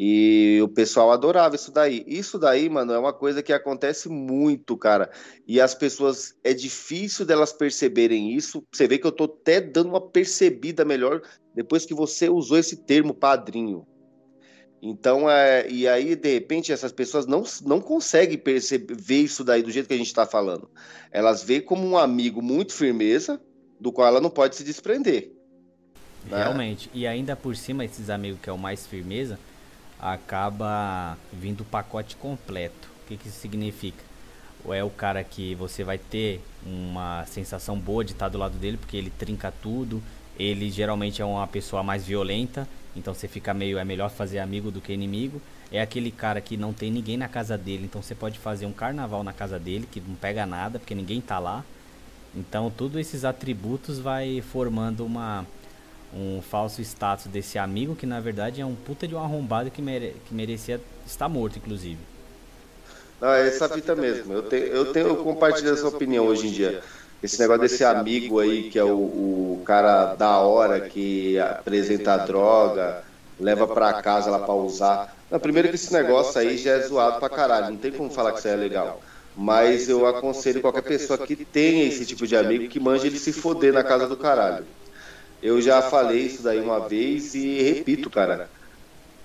E 0.00 0.60
o 0.62 0.68
pessoal 0.68 1.10
adorava 1.10 1.56
isso 1.56 1.72
daí. 1.72 2.04
Isso 2.06 2.38
daí, 2.38 2.68
mano, 2.68 2.92
é 2.92 2.98
uma 3.00 3.12
coisa 3.12 3.42
que 3.42 3.52
acontece 3.52 4.08
muito, 4.08 4.76
cara. 4.76 5.10
E 5.44 5.60
as 5.60 5.74
pessoas, 5.74 6.36
é 6.44 6.54
difícil 6.54 7.26
delas 7.26 7.52
perceberem 7.52 8.32
isso. 8.32 8.62
Você 8.72 8.86
vê 8.86 8.96
que 8.96 9.06
eu 9.08 9.10
tô 9.10 9.24
até 9.24 9.60
dando 9.60 9.88
uma 9.88 10.00
percebida 10.00 10.84
melhor 10.84 11.20
depois 11.52 11.84
que 11.84 11.94
você 11.94 12.28
usou 12.28 12.56
esse 12.56 12.76
termo 12.76 13.12
padrinho. 13.12 13.84
Então, 14.80 15.28
é, 15.28 15.68
e 15.68 15.88
aí, 15.88 16.14
de 16.14 16.32
repente, 16.32 16.70
essas 16.70 16.92
pessoas 16.92 17.26
não, 17.26 17.42
não 17.66 17.80
conseguem 17.80 18.38
perceber, 18.38 18.94
ver 18.94 19.22
isso 19.22 19.42
daí 19.42 19.64
do 19.64 19.70
jeito 19.72 19.88
que 19.88 19.94
a 19.94 19.98
gente 19.98 20.06
está 20.06 20.24
falando. 20.24 20.70
Elas 21.10 21.42
veem 21.42 21.60
como 21.60 21.84
um 21.84 21.98
amigo 21.98 22.40
muito 22.40 22.72
firmeza, 22.72 23.40
do 23.80 23.90
qual 23.90 24.06
ela 24.06 24.20
não 24.20 24.30
pode 24.30 24.54
se 24.54 24.62
desprender. 24.62 25.32
Né? 26.30 26.36
Realmente. 26.36 26.88
E 26.94 27.04
ainda 27.04 27.34
por 27.34 27.56
cima, 27.56 27.84
esses 27.84 28.08
amigos 28.08 28.38
que 28.40 28.48
é 28.48 28.52
o 28.52 28.58
mais 28.58 28.86
firmeza, 28.86 29.36
acaba 30.00 31.16
vindo 31.32 31.62
o 31.62 31.64
pacote 31.64 32.16
completo. 32.16 32.88
O 33.04 33.08
que, 33.08 33.16
que 33.16 33.28
isso 33.28 33.38
significa? 33.38 34.04
É 34.70 34.84
o 34.84 34.90
cara 34.90 35.24
que 35.24 35.54
você 35.54 35.82
vai 35.82 35.98
ter 35.98 36.42
uma 36.64 37.24
sensação 37.26 37.78
boa 37.78 38.04
de 38.04 38.12
estar 38.12 38.28
do 38.28 38.38
lado 38.38 38.58
dele, 38.58 38.76
porque 38.76 38.96
ele 38.96 39.10
trinca 39.10 39.52
tudo, 39.62 40.02
ele 40.38 40.70
geralmente 40.70 41.22
é 41.22 41.24
uma 41.24 41.46
pessoa 41.46 41.82
mais 41.82 42.04
violenta, 42.04 42.68
então 42.94 43.14
você 43.14 43.26
fica 43.26 43.54
meio 43.54 43.78
é 43.78 43.84
melhor 43.84 44.10
fazer 44.10 44.40
amigo 44.40 44.70
do 44.70 44.80
que 44.80 44.92
inimigo. 44.92 45.40
É 45.70 45.80
aquele 45.80 46.10
cara 46.10 46.40
que 46.40 46.56
não 46.56 46.72
tem 46.72 46.90
ninguém 46.90 47.16
na 47.16 47.28
casa 47.28 47.56
dele, 47.56 47.84
então 47.84 48.02
você 48.02 48.14
pode 48.14 48.38
fazer 48.38 48.66
um 48.66 48.72
carnaval 48.72 49.22
na 49.22 49.32
casa 49.32 49.58
dele 49.58 49.88
que 49.90 50.00
não 50.00 50.14
pega 50.14 50.44
nada, 50.44 50.78
porque 50.78 50.94
ninguém 50.94 51.20
tá 51.20 51.38
lá. 51.38 51.64
Então, 52.34 52.70
todos 52.70 52.98
esses 52.98 53.24
atributos 53.24 53.98
vai 53.98 54.40
formando 54.40 55.04
uma 55.04 55.46
um 56.14 56.40
falso 56.40 56.80
status 56.80 57.26
desse 57.26 57.58
amigo 57.58 57.94
que 57.94 58.06
na 58.06 58.20
verdade 58.20 58.60
é 58.60 58.66
um 58.66 58.74
puta 58.74 59.06
de 59.06 59.14
um 59.14 59.18
arrombado 59.18 59.70
que, 59.70 59.82
mere 59.82 60.16
que 60.26 60.34
merecia 60.34 60.80
estar 61.06 61.28
morto, 61.28 61.58
inclusive. 61.58 61.98
Não, 63.20 63.28
é 63.30 63.48
essa 63.48 63.68
fita 63.68 63.94
mesmo. 63.94 64.32
Eu 64.32 64.42
tenho, 64.42 64.66
eu 64.66 64.92
tenho 64.92 65.08
eu 65.08 65.16
compartilho 65.16 65.72
essa 65.72 65.88
opinião 65.88 66.26
hoje 66.26 66.46
em 66.46 66.52
dia. 66.52 66.82
Esse 67.22 67.38
negócio 67.40 67.62
desse 67.62 67.84
amigo 67.84 68.38
aí 68.38 68.70
que 68.70 68.78
é 68.78 68.84
o, 68.84 68.94
o 68.94 69.62
cara 69.64 70.14
da 70.14 70.38
hora 70.38 70.80
que 70.80 71.38
apresenta 71.38 72.12
a 72.12 72.18
droga, 72.18 73.02
leva 73.38 73.66
para 73.66 74.00
casa 74.02 74.30
lá 74.30 74.38
para 74.38 74.54
usar. 74.54 75.16
Não, 75.30 75.40
primeiro 75.40 75.68
que 75.68 75.74
esse 75.74 75.92
negócio 75.92 76.40
aí 76.40 76.56
já 76.56 76.72
é 76.72 76.80
zoado 76.80 77.18
pra 77.18 77.28
caralho, 77.28 77.70
não 77.70 77.76
tem 77.76 77.90
como 77.90 78.08
falar 78.08 78.32
que 78.32 78.38
isso 78.38 78.48
é 78.48 78.54
legal. 78.54 79.02
Mas 79.36 79.88
eu 79.88 80.06
aconselho 80.06 80.60
qualquer 80.60 80.82
pessoa 80.82 81.18
que 81.18 81.36
tenha 81.36 81.84
esse 81.84 82.06
tipo 82.06 82.26
de 82.26 82.36
amigo 82.36 82.68
que 82.68 82.80
manje 82.80 83.06
ele 83.08 83.18
se 83.18 83.32
foder 83.32 83.72
na 83.72 83.84
casa 83.84 84.06
do 84.06 84.16
caralho. 84.16 84.64
Eu 85.40 85.60
já 85.60 85.82
falei 85.82 86.26
isso 86.26 86.42
daí 86.42 86.60
uma 86.60 86.80
vez 86.80 87.34
e 87.34 87.62
repito, 87.62 88.10
cara. 88.10 88.52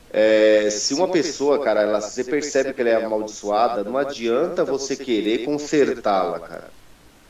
É, 0.10 0.70
se 0.70 0.94
uma 0.94 1.10
pessoa, 1.10 1.60
cara, 1.60 1.82
ela, 1.82 2.00
você 2.02 2.24
percebe 2.24 2.74
que 2.74 2.82
ela 2.82 2.90
é 2.92 2.96
amaldiçoada, 2.96 3.84
não 3.84 3.98
adianta 3.98 4.64
você 4.66 4.96
querer 4.96 5.40
consertá-la, 5.40 6.40
cara. 6.40 6.74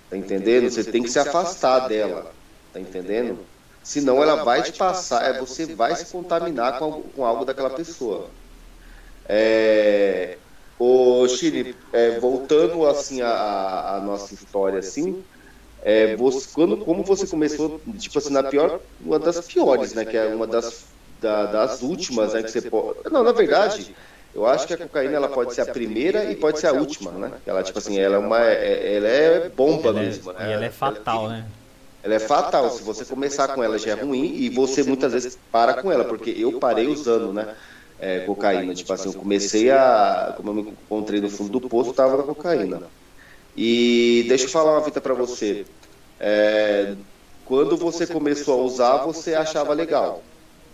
Tá 0.10 0.18
entendendo? 0.18 0.70
Você 0.70 0.84
tem 0.86 1.04
que 1.04 1.10
se 1.10 1.20
afastar 1.20 1.82
dela. 1.82 2.36
Tá 2.72 2.80
entendendo? 2.82 3.50
Senão 3.84 4.22
ela 4.22 4.36
vai 4.38 4.64
te 4.64 4.74
passar, 4.74 5.24
é, 5.26 5.34
você 5.34 5.66
vai 5.66 5.96
se 5.96 6.08
contaminar 6.08 6.78
com, 6.78 7.12
com 7.12 7.26
algo 7.26 7.46
daquela 7.46 7.70
pessoa. 7.72 8.36
É, 9.28 10.42
o 10.78 11.28
Chile, 11.28 11.80
é, 11.92 12.12
voltando 12.12 12.86
assim 12.86 13.22
a, 13.22 13.96
a 13.98 14.02
nossa 14.02 14.34
história 14.34 14.80
assim, 14.80 15.26
é, 15.86 16.16
você, 16.16 16.48
quando, 16.54 16.78
como 16.78 17.04
você 17.04 17.28
começou, 17.28 17.82
tipo 17.98 18.18
assim, 18.18 18.32
na 18.32 18.44
pior, 18.44 18.80
uma 19.02 19.20
das 19.20 19.46
piores, 19.46 19.94
né? 19.94 20.06
Que 20.06 20.16
é 20.16 20.34
uma 20.34 20.48
das, 20.48 20.86
da, 21.20 21.46
das 21.46 21.82
últimas, 21.82 22.34
né? 22.34 22.42
Que 22.42 22.52
você 22.52 22.62
pode. 22.62 23.00
Não, 23.12 23.22
na 23.22 23.34
verdade, 23.34 23.94
eu 24.34 24.46
acho 24.46 24.66
que 24.66 24.74
a 24.74 24.78
cocaína 24.78 25.18
ela 25.18 25.28
pode 25.28 25.54
ser 25.54 25.62
a 25.62 25.66
primeira 25.66 26.32
e 26.32 26.38
pode 26.38 26.60
ser 26.60 26.68
a 26.68 26.74
última, 26.74 27.12
né? 27.12 27.34
Ela, 27.46 27.62
tipo 27.64 27.78
assim, 27.78 28.00
ela 28.00 28.16
é 28.16 28.18
uma. 28.18 28.40
É, 28.40 28.96
ela 28.96 29.08
é 29.10 29.50
bomba 29.50 29.90
ela 29.90 30.00
é, 30.00 30.06
mesmo, 30.06 30.32
né? 30.32 30.50
E 30.50 30.54
ela 30.54 30.66
é 30.66 30.72
fatal, 30.72 31.28
né? 31.28 31.46
Ela 32.02 32.16
é 32.16 32.20
fatal. 32.20 32.70
Se 32.70 32.82
você 32.82 33.04
começar 33.04 33.50
com 33.50 33.62
ela 33.62 33.78
já 33.78 33.92
é 33.92 34.02
ruim 34.02 34.36
e 34.36 34.50
você 34.50 34.84
muitas 34.84 35.12
vezes 35.12 35.38
para 35.52 35.82
com 35.82 35.92
ela, 35.92 36.06
porque 36.06 36.30
eu 36.30 36.60
parei 36.60 36.88
usando, 36.88 37.34
né? 37.34 37.56
É, 38.00 38.22
cocaína. 38.22 38.74
Tipo 38.74 38.94
assim, 38.94 39.10
eu 39.10 39.16
comecei 39.16 39.70
a. 39.70 40.34
Como 40.38 40.50
eu 40.50 40.54
me 40.54 40.62
encontrei 40.62 41.20
no 41.20 41.30
fundo 41.30 41.60
do 41.60 41.68
poço, 41.68 41.94
tava 41.94 42.16
na 42.16 42.24
cocaína. 42.24 42.84
E 43.56 44.26
deixa 44.28 44.46
eu 44.46 44.50
falar 44.50 44.74
uma 44.74 44.82
fita 44.82 45.00
para 45.00 45.14
você. 45.14 45.66
É, 46.20 46.96
quando 47.46 47.78
você 47.78 48.08
começou 48.08 48.60
a 48.60 48.64
usar, 48.64 48.98
você 49.06 49.36
achava 49.36 49.74
legal, 49.74 50.24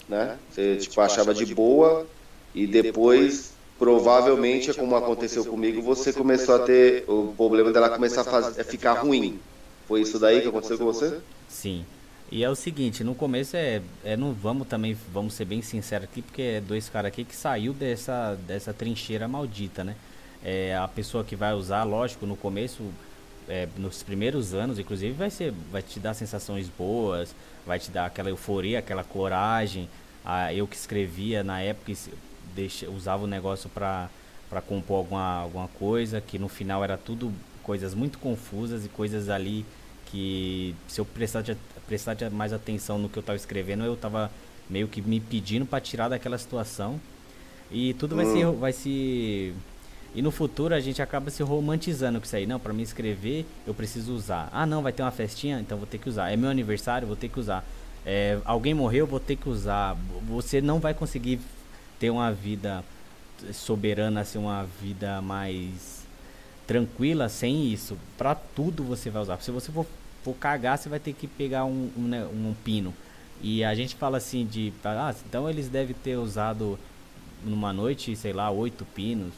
né? 0.07 0.37
Você 0.49 0.77
tipo 0.77 0.99
achava 1.01 1.33
de 1.33 1.53
boa 1.53 2.05
e 2.53 2.65
depois 2.67 3.53
provavelmente, 3.77 4.73
como 4.73 4.95
aconteceu 4.95 5.45
comigo, 5.45 5.81
você 5.81 6.11
começou 6.11 6.55
a 6.55 6.59
ter 6.59 7.05
o 7.07 7.33
problema 7.35 7.71
dela 7.71 7.89
começar 7.89 8.21
a, 8.21 8.25
fazer, 8.25 8.63
ficar 8.65 8.93
ruim. 8.93 9.39
Foi 9.87 10.01
isso 10.01 10.19
daí 10.19 10.41
que 10.41 10.49
aconteceu 10.49 10.77
com 10.77 10.85
você? 10.85 11.19
Sim. 11.47 11.85
E 12.31 12.43
é 12.43 12.49
o 12.49 12.55
seguinte, 12.55 13.03
no 13.03 13.15
começo 13.15 13.55
é, 13.55 13.81
é 14.03 14.15
não 14.15 14.33
vamos 14.33 14.67
também, 14.67 14.95
vamos 15.11 15.33
ser 15.33 15.45
bem 15.45 15.61
sinceros 15.61 16.03
aqui, 16.03 16.21
porque 16.21 16.41
é 16.41 16.61
dois 16.61 16.87
caras 16.87 17.07
aqui 17.09 17.23
que 17.23 17.35
saiu 17.35 17.73
dessa 17.73 18.37
dessa 18.45 18.71
trincheira 18.71 19.27
maldita, 19.27 19.83
né? 19.83 19.95
É, 20.43 20.75
a 20.75 20.87
pessoa 20.87 21.23
que 21.23 21.35
vai 21.35 21.53
usar, 21.53 21.83
lógico, 21.83 22.25
no 22.25 22.35
começo, 22.35 22.83
é, 23.47 23.67
nos 23.77 24.03
primeiros 24.03 24.53
anos, 24.53 24.79
inclusive, 24.79 25.13
vai 25.13 25.29
ser, 25.29 25.53
vai 25.71 25.81
te 25.81 25.99
dar 25.99 26.13
sensações 26.13 26.69
boas, 26.69 27.35
vai 27.65 27.79
te 27.79 27.91
dar 27.91 28.05
aquela 28.05 28.29
euforia, 28.29 28.79
aquela 28.79 29.03
coragem. 29.03 29.89
Ah, 30.23 30.53
eu 30.53 30.67
que 30.67 30.75
escrevia 30.75 31.43
na 31.43 31.61
época 31.61 31.93
deixa, 32.55 32.89
usava 32.89 33.23
o 33.23 33.27
negócio 33.27 33.69
para 33.69 34.09
para 34.49 34.61
compor 34.61 34.97
alguma, 34.97 35.41
alguma 35.41 35.67
coisa, 35.67 36.19
que 36.19 36.39
no 36.39 36.49
final 36.49 36.83
era 36.83 36.97
tudo 36.97 37.31
coisas 37.61 37.93
muito 37.93 38.17
confusas 38.17 38.83
e 38.83 38.89
coisas 38.89 39.29
ali 39.29 39.63
que 40.07 40.73
se 40.87 40.99
eu 40.99 41.05
prestar, 41.05 41.43
prestar 41.87 42.17
mais 42.31 42.51
atenção 42.51 42.97
no 42.97 43.07
que 43.07 43.17
eu 43.17 43.21
estava 43.21 43.35
escrevendo, 43.35 43.83
eu 43.83 43.93
estava 43.93 44.31
meio 44.67 44.87
que 44.87 45.03
me 45.03 45.19
pedindo 45.19 45.67
para 45.67 45.79
tirar 45.79 46.09
daquela 46.09 46.37
situação. 46.37 46.99
E 47.71 47.93
tudo 47.93 48.15
vai 48.15 48.25
se, 48.25 48.43
hum. 48.43 48.53
vai 48.53 48.73
se 48.73 49.53
e 50.15 50.21
no 50.21 50.31
futuro 50.31 50.73
a 50.73 50.79
gente 50.79 51.01
acaba 51.01 51.29
se 51.29 51.43
romantizando 51.43 52.19
com 52.19 52.25
isso 52.25 52.35
aí. 52.35 52.47
Não, 52.47 52.59
para 52.59 52.73
me 52.73 52.81
escrever 52.81 53.45
eu 53.65 53.73
preciso 53.73 54.13
usar. 54.13 54.49
Ah, 54.51 54.65
não, 54.65 54.81
vai 54.81 54.91
ter 54.91 55.03
uma 55.03 55.11
festinha, 55.11 55.59
então 55.59 55.77
vou 55.77 55.87
ter 55.87 55.97
que 55.97 56.09
usar. 56.09 56.31
É 56.31 56.35
meu 56.35 56.49
aniversário, 56.49 57.07
vou 57.07 57.15
ter 57.15 57.29
que 57.29 57.39
usar. 57.39 57.63
É, 58.05 58.39
alguém 58.43 58.73
morreu, 58.73 59.05
vou 59.05 59.19
ter 59.19 59.35
que 59.35 59.47
usar. 59.47 59.95
Você 60.27 60.61
não 60.61 60.79
vai 60.79 60.93
conseguir 60.93 61.39
ter 61.99 62.09
uma 62.09 62.31
vida 62.31 62.83
soberana, 63.53 64.21
assim, 64.21 64.39
uma 64.39 64.65
vida 64.81 65.21
mais 65.21 66.05
tranquila 66.65 67.29
sem 67.29 67.71
isso. 67.71 67.97
Para 68.17 68.33
tudo 68.33 68.83
você 68.83 69.09
vai 69.09 69.21
usar. 69.21 69.39
Se 69.41 69.51
você 69.51 69.71
for, 69.71 69.85
for 70.23 70.33
cagar, 70.35 70.77
você 70.77 70.89
vai 70.89 70.99
ter 70.99 71.13
que 71.13 71.27
pegar 71.27 71.65
um, 71.65 71.91
um, 71.95 72.01
né, 72.01 72.25
um 72.25 72.55
pino. 72.63 72.93
E 73.41 73.63
a 73.63 73.75
gente 73.75 73.95
fala 73.95 74.17
assim 74.17 74.45
de, 74.45 74.73
ah, 74.83 75.13
então 75.27 75.49
eles 75.49 75.69
devem 75.69 75.95
ter 75.95 76.17
usado 76.17 76.79
numa 77.45 77.71
noite, 77.71 78.15
sei 78.15 78.33
lá, 78.33 78.51
oito 78.51 78.83
pinos 78.83 79.33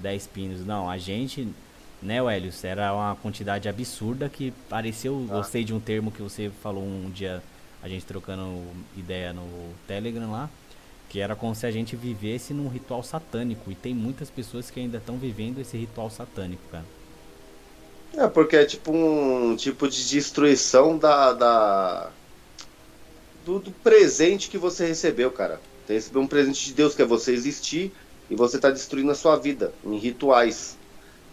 10 0.00 0.26
pinos. 0.28 0.66
Não, 0.66 0.88
a 0.88 0.98
gente, 0.98 1.48
né, 2.02 2.18
Helios, 2.18 2.64
era 2.64 2.92
uma 2.92 3.14
quantidade 3.16 3.68
absurda 3.68 4.28
que 4.28 4.52
pareceu. 4.68 5.26
Ah. 5.30 5.36
Gostei 5.36 5.64
de 5.64 5.72
um 5.72 5.80
termo 5.80 6.10
que 6.10 6.22
você 6.22 6.50
falou 6.62 6.82
um 6.82 7.10
dia, 7.10 7.42
a 7.82 7.88
gente 7.88 8.04
trocando 8.04 8.62
ideia 8.96 9.32
no 9.32 9.46
Telegram 9.86 10.30
lá, 10.30 10.50
que 11.08 11.20
era 11.20 11.36
como 11.36 11.54
se 11.54 11.66
a 11.66 11.70
gente 11.70 11.96
vivesse 11.96 12.52
num 12.52 12.68
ritual 12.68 13.02
satânico. 13.02 13.70
E 13.70 13.74
tem 13.74 13.94
muitas 13.94 14.30
pessoas 14.30 14.70
que 14.70 14.80
ainda 14.80 14.98
estão 14.98 15.16
vivendo 15.16 15.60
esse 15.60 15.76
ritual 15.76 16.10
satânico, 16.10 16.62
cara. 16.70 16.84
É, 18.16 18.26
porque 18.26 18.56
é 18.56 18.64
tipo 18.64 18.92
um 18.92 19.54
tipo 19.56 19.88
de 19.88 20.08
destruição 20.08 20.98
da. 20.98 21.32
da 21.32 22.10
do, 23.44 23.58
do 23.58 23.70
presente 23.70 24.50
que 24.50 24.58
você 24.58 24.86
recebeu, 24.86 25.30
cara. 25.30 25.60
Você 25.86 25.94
recebeu 25.94 26.22
um 26.22 26.26
presente 26.26 26.66
de 26.66 26.74
Deus, 26.74 26.94
que 26.94 27.02
é 27.02 27.04
você 27.04 27.32
existir 27.32 27.92
e 28.30 28.36
você 28.36 28.56
está 28.56 28.70
destruindo 28.70 29.10
a 29.10 29.14
sua 29.14 29.36
vida 29.36 29.72
em 29.84 29.98
rituais 29.98 30.78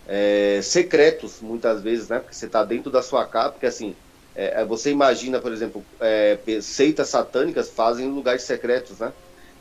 é, 0.08 0.60
secretos, 0.64 1.40
muitas 1.42 1.82
vezes, 1.82 2.10
né? 2.10 2.20
Porque 2.20 2.34
você 2.34 2.48
está 2.48 2.64
dentro 2.64 2.90
da 2.90 3.04
sua 3.04 3.26
casa, 3.26 3.52
porque 3.52 3.68
assim, 3.68 3.96
é, 4.36 4.62
é, 4.62 4.66
você 4.66 4.90
imagina, 4.90 5.40
por 5.40 5.52
exemplo, 5.52 5.86
é, 6.00 6.38
seitas 6.62 7.10
satânicas 7.10 7.70
fazem 7.70 8.08
em 8.08 8.12
lugares 8.12 8.44
secretos, 8.44 9.00
né? 9.00 9.14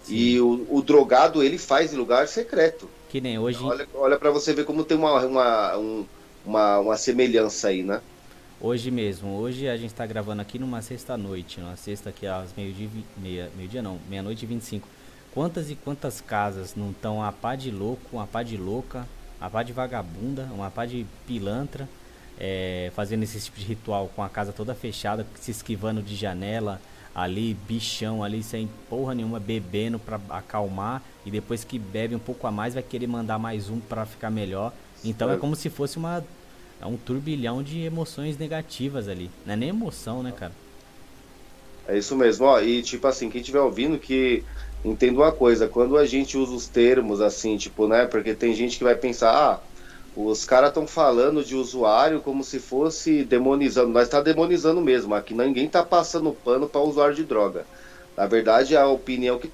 Sim. 0.02 0.14
E 0.14 0.40
o, 0.40 0.66
o, 0.70 0.82
drogado, 0.82 1.42
ele 1.42 1.58
faz 1.58 1.92
em 1.92 1.96
lugar 1.96 2.28
secreto. 2.28 2.88
Que 3.08 3.20
nem 3.20 3.38
hoje. 3.38 3.58
Olha, 3.62 3.88
olha 3.94 4.18
para 4.18 4.30
você 4.30 4.54
ver 4.54 4.64
como 4.64 4.84
tem 4.84 4.96
uma, 4.96 5.24
uma, 5.24 5.76
um, 5.76 6.06
uma, 6.44 6.78
uma 6.78 6.96
semelhança 6.96 7.68
aí, 7.68 7.82
né? 7.82 8.00
Hoje 8.60 8.90
mesmo, 8.90 9.36
hoje 9.36 9.68
a 9.68 9.76
gente 9.76 9.90
está 9.90 10.06
gravando 10.06 10.40
aqui 10.40 10.58
numa 10.58 10.80
sexta-noite, 10.80 11.60
numa 11.60 11.76
sexta 11.76 12.08
aqui 12.08 12.26
às 12.26 12.54
meio-dia, 12.56 12.88
meia, 13.18 13.50
meio-dia 13.54 13.82
não, 13.82 13.98
meia-noite 14.08 14.44
e 14.44 14.48
25. 14.48 14.88
Quantas 15.36 15.70
e 15.70 15.74
quantas 15.74 16.18
casas 16.18 16.74
não 16.74 16.92
estão 16.92 17.22
a 17.22 17.30
pá 17.30 17.54
de 17.54 17.70
louco, 17.70 18.16
uma 18.16 18.26
pá 18.26 18.42
de 18.42 18.56
louca, 18.56 19.06
uma 19.38 19.50
pá 19.50 19.62
de 19.62 19.70
vagabunda, 19.70 20.48
uma 20.50 20.70
pá 20.70 20.86
de 20.86 21.04
pilantra, 21.26 21.86
é, 22.40 22.90
fazendo 22.96 23.22
esse 23.22 23.38
tipo 23.38 23.60
de 23.60 23.66
ritual 23.66 24.10
com 24.16 24.22
a 24.22 24.30
casa 24.30 24.50
toda 24.50 24.74
fechada, 24.74 25.26
se 25.38 25.50
esquivando 25.50 26.00
de 26.00 26.16
janela, 26.16 26.80
ali, 27.14 27.52
bichão 27.52 28.24
ali, 28.24 28.42
sem 28.42 28.66
porra 28.88 29.14
nenhuma, 29.14 29.38
bebendo 29.38 29.98
para 29.98 30.18
acalmar, 30.30 31.02
e 31.26 31.30
depois 31.30 31.64
que 31.64 31.78
bebe 31.78 32.14
um 32.14 32.18
pouco 32.18 32.46
a 32.46 32.50
mais, 32.50 32.72
vai 32.72 32.82
querer 32.82 33.06
mandar 33.06 33.38
mais 33.38 33.68
um 33.68 33.78
para 33.78 34.06
ficar 34.06 34.30
melhor. 34.30 34.72
Então 35.04 35.30
é 35.30 35.36
como 35.36 35.54
se 35.54 35.68
fosse 35.68 35.98
uma 35.98 36.24
é 36.80 36.86
um 36.86 36.96
turbilhão 36.96 37.62
de 37.62 37.82
emoções 37.82 38.38
negativas 38.38 39.06
ali. 39.06 39.30
Não 39.44 39.52
é 39.52 39.56
nem 39.56 39.68
emoção, 39.68 40.22
né, 40.22 40.32
cara? 40.32 40.52
É 41.86 41.98
isso 41.98 42.16
mesmo, 42.16 42.46
ó. 42.46 42.58
E 42.58 42.82
tipo 42.82 43.06
assim, 43.06 43.28
quem 43.28 43.42
estiver 43.42 43.60
ouvindo 43.60 43.98
que 43.98 44.42
entenda 44.86 45.20
uma 45.20 45.32
coisa, 45.32 45.68
quando 45.68 45.96
a 45.96 46.06
gente 46.06 46.36
usa 46.36 46.52
os 46.52 46.68
termos 46.68 47.20
assim, 47.20 47.56
tipo, 47.56 47.88
né? 47.88 48.06
Porque 48.06 48.34
tem 48.34 48.54
gente 48.54 48.78
que 48.78 48.84
vai 48.84 48.94
pensar, 48.94 49.32
ah, 49.32 49.60
os 50.16 50.44
caras 50.44 50.70
estão 50.70 50.86
falando 50.86 51.44
de 51.44 51.54
usuário 51.54 52.20
como 52.20 52.42
se 52.42 52.58
fosse 52.58 53.22
demonizando. 53.22 53.88
Nós 53.88 54.04
está 54.04 54.20
demonizando 54.20 54.80
mesmo. 54.80 55.14
Aqui 55.14 55.34
ninguém 55.34 55.66
está 55.66 55.82
passando 55.82 56.32
pano 56.32 56.68
para 56.68 56.80
usuário 56.80 57.14
de 57.14 57.24
droga. 57.24 57.66
Na 58.16 58.26
verdade, 58.26 58.76
a 58.76 58.86
opinião 58.86 59.38
que 59.38 59.50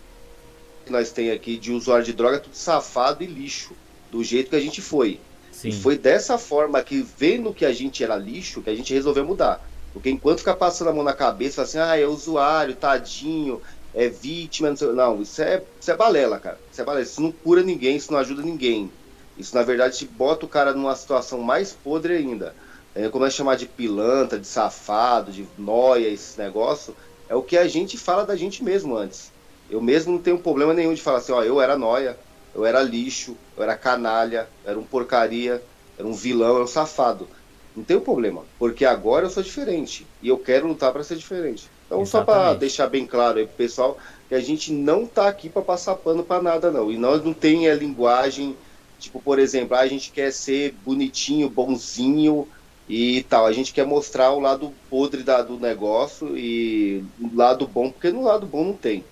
nós 0.89 1.11
tem 1.11 1.31
aqui 1.31 1.57
de 1.57 1.73
usuário 1.73 2.05
de 2.05 2.13
droga 2.13 2.37
é 2.37 2.41
tudo 2.41 2.55
safado 2.55 3.25
e 3.25 3.27
lixo, 3.27 3.73
do 4.11 4.23
jeito 4.23 4.51
que 4.51 4.57
a 4.57 4.61
gente 4.61 4.81
foi. 4.81 5.19
Sim. 5.51 5.69
E 5.69 5.73
foi 5.73 5.99
dessa 5.99 6.39
forma 6.39 6.83
que, 6.83 7.03
vendo 7.19 7.53
que 7.53 7.65
a 7.65 7.73
gente 7.73 8.05
era 8.05 8.17
lixo, 8.17 8.63
que 8.63 8.71
a 8.71 8.75
gente 8.75 8.95
resolveu 8.95 9.25
mudar. 9.25 9.67
Porque 9.93 10.11
enquanto 10.11 10.39
ficar 10.39 10.55
passando 10.55 10.89
a 10.89 10.93
mão 10.93 11.05
na 11.05 11.13
cabeça, 11.13 11.63
assim, 11.63 11.79
ah, 11.79 11.99
é 11.99 12.07
usuário, 12.07 12.75
tadinho, 12.75 13.61
é 13.95 14.09
vítima, 14.09 14.71
não, 14.71 14.77
sei, 14.77 14.93
não 14.93 15.23
isso, 15.23 15.43
é, 15.43 15.63
isso 15.81 15.91
é 15.91 15.97
balela, 15.97 16.39
cara. 16.39 16.59
Isso 16.71 16.81
é 16.81 16.85
balela. 16.85 17.05
Isso 17.05 17.21
não 17.21 17.33
cura 17.33 17.63
ninguém, 17.63 17.97
isso 17.97 18.13
não 18.13 18.19
ajuda 18.19 18.43
ninguém. 18.43 18.91
Isso, 19.37 19.55
na 19.55 19.63
verdade, 19.63 19.99
te 19.99 20.07
bota 20.07 20.47
o 20.47 20.49
cara 20.49 20.73
numa 20.73 20.95
situação 20.95 21.41
mais 21.41 21.73
podre 21.73 22.15
ainda. 22.15 22.55
É, 22.95 23.09
como 23.09 23.25
é 23.25 23.31
chamar 23.31 23.57
de 23.57 23.67
pilantra, 23.67 24.39
de 24.39 24.47
safado, 24.47 25.33
de 25.33 25.47
noia, 25.57 26.09
esse 26.09 26.39
negócio, 26.39 26.95
é 27.29 27.35
o 27.35 27.43
que 27.43 27.57
a 27.57 27.67
gente 27.67 27.97
fala 27.97 28.27
da 28.27 28.37
gente 28.37 28.63
mesmo 28.63 28.97
antes. 28.97 29.33
Eu 29.71 29.81
mesmo 29.81 30.13
não 30.13 30.19
tenho 30.19 30.39
problema 30.39 30.75
nenhum 30.75 30.93
de 30.93 31.01
falar 31.01 31.19
assim, 31.19 31.33
ó, 31.33 31.43
eu 31.43 31.61
era 31.61 31.79
noia, 31.79 32.19
eu 32.55 32.67
era 32.67 32.83
lixo, 32.83 33.37
eu 33.57 33.63
era 33.63 33.77
canalha, 33.77 34.47
eu 34.65 34.71
era 34.71 34.79
um 34.79 34.85
porcaria, 34.85 35.63
era 35.99 36.07
um 36.07 36.13
vilão, 36.13 36.57
era 36.57 36.65
um 36.65 36.69
safado. 36.69 37.27
Não 37.75 37.83
tem 37.83 37.99
problema, 37.99 38.45
porque 38.59 38.85
agora 38.85 39.25
eu 39.25 39.31
sou 39.31 39.43
diferente 39.43 40.07
e 40.21 40.29
eu 40.29 40.37
quero 40.37 40.69
lutar 40.69 40.93
para 40.93 41.03
ser 41.03 41.17
diferente. 41.17 41.71
Então, 41.93 42.01
Exatamente. 42.01 42.11
só 42.11 42.25
para 42.25 42.55
deixar 42.55 42.87
bem 42.87 43.07
claro 43.07 43.39
aí 43.39 43.47
pro 43.47 43.55
pessoal 43.55 43.99
que 44.29 44.35
a 44.35 44.41
gente 44.41 44.73
não 44.73 45.07
tá 45.07 45.29
aqui 45.29 45.51
para 45.51 45.61
passar 45.61 45.95
pano 45.95 46.25
para 46.25 46.43
nada 46.43 46.71
não. 46.71 46.91
E 46.91 46.97
nós 46.97 47.23
não 47.23 47.35
tem 47.35 47.69
a 47.69 47.75
linguagem, 47.75 48.57
tipo, 48.99 49.21
por 49.21 49.39
exemplo, 49.39 49.77
ah, 49.77 49.81
a 49.81 49.87
gente 49.87 50.11
quer 50.11 50.33
ser 50.33 50.75
bonitinho, 50.87 51.51
bonzinho 51.51 52.49
e 52.89 53.23
tal. 53.29 53.45
A 53.45 53.53
gente 53.53 53.75
quer 53.75 53.85
mostrar 53.85 54.33
o 54.33 54.41
lado 54.41 54.73
podre 54.89 55.23
da, 55.23 55.43
do 55.43 55.59
negócio 55.59 56.37
e 56.37 57.05
o 57.21 57.37
lado 57.37 57.67
bom, 57.67 57.91
porque 57.91 58.11
no 58.11 58.23
lado 58.23 58.47
bom 58.47 58.65
não 58.65 58.75
tem. 58.75 59.05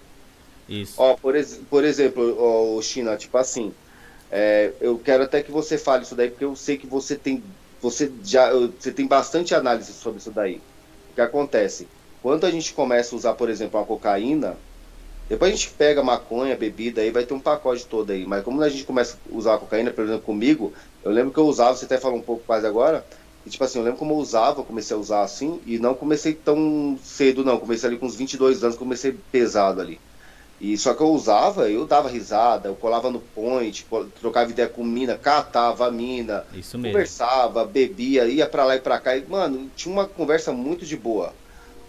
Isso. 0.67 0.95
Ó, 0.97 1.15
por, 1.15 1.37
ex 1.37 1.61
por 1.69 1.85
exemplo, 1.85 2.37
ó, 2.39 2.81
China, 2.81 3.15
tipo 3.17 3.37
assim, 3.37 3.75
é, 4.31 4.73
eu 4.81 4.99
quero 4.99 5.25
até 5.25 5.43
que 5.43 5.51
você 5.51 5.77
fale 5.77 6.05
isso 6.05 6.15
daí, 6.15 6.31
porque 6.31 6.45
eu 6.45 6.57
sei 6.57 6.79
que 6.79 6.87
você 6.87 7.15
tem, 7.15 7.43
você 7.83 8.11
já, 8.25 8.51
você 8.53 8.91
tem 8.91 9.07
bastante 9.07 9.55
análise 9.55 9.93
sobre 9.93 10.19
isso 10.19 10.31
daí. 10.31 10.63
O 11.11 11.15
que 11.15 11.21
acontece? 11.21 11.87
Quando 12.23 12.45
a 12.45 12.51
gente 12.51 12.73
começa 12.75 13.15
a 13.15 13.19
usar, 13.19 13.35
por 13.35 13.49
exemplo, 13.49 13.81
a 13.81 13.85
cocaína, 13.85 14.57
depois 15.29 15.53
a 15.53 15.57
gente 15.57 15.71
pega 15.71 16.03
maconha, 16.03 16.57
bebida, 16.57 17.01
aí 17.01 17.11
vai 17.11 17.25
ter 17.25 17.35
um 17.35 17.41
pacote 17.41 17.87
todo 17.87 18.11
aí. 18.11 18.27
Mas 18.27 18.43
como 18.45 18.61
a 18.63 18.69
gente 18.69 18.85
começa 18.85 19.17
a 19.17 19.37
usar 19.37 19.55
a 19.55 19.59
cocaína, 19.59 19.93
por 19.93 20.05
exemplo, 20.05 20.23
comigo, 20.23 20.73
eu 21.05 21.11
lembro 21.13 21.33
que 21.33 21.39
eu 21.39 21.47
usava, 21.47 21.77
você 21.77 21.85
até 21.85 21.99
falou 21.99 22.19
um 22.19 22.23
pouco 22.23 22.45
mais 22.49 22.65
agora, 22.65 23.07
e 23.47 23.51
tipo 23.51 23.63
assim, 23.65 23.79
eu 23.79 23.85
lembro 23.85 23.99
como 23.99 24.13
eu 24.13 24.19
usava, 24.19 24.63
comecei 24.65 24.95
a 24.97 24.99
usar 24.99 25.23
assim, 25.23 25.61
e 25.65 25.79
não 25.79 25.95
comecei 25.95 26.35
tão 26.35 26.99
cedo 27.03 27.45
não, 27.45 27.59
comecei 27.59 27.89
ali 27.89 27.99
com 27.99 28.07
uns 28.07 28.17
22 28.17 28.63
anos, 28.65 28.77
comecei 28.77 29.13
pesado 29.13 29.81
ali. 29.81 30.01
E 30.61 30.77
só 30.77 30.93
que 30.95 31.03
eu 31.03 31.09
usava, 31.09 31.71
eu 31.71 31.87
dava 31.87 32.09
risada, 32.11 32.69
eu 32.69 32.77
colava 32.77 33.11
no 33.11 33.21
point, 33.21 33.87
trocava 34.21 34.51
ideia 34.51 34.69
com 34.69 34.85
mina, 34.85 35.17
catava 35.17 35.87
a 35.87 35.91
mina, 35.91 36.45
conversava, 36.93 37.65
bebia, 37.65 38.27
ia 38.27 38.47
para 38.47 38.65
lá 38.65 38.77
e 38.77 38.81
pra 38.81 39.01
cá. 39.01 39.17
E, 39.17 39.27
mano, 39.27 39.71
tinha 39.75 39.91
uma 39.91 40.07
conversa 40.07 40.53
muito 40.53 40.85
de 40.85 40.97
boa. 40.99 41.40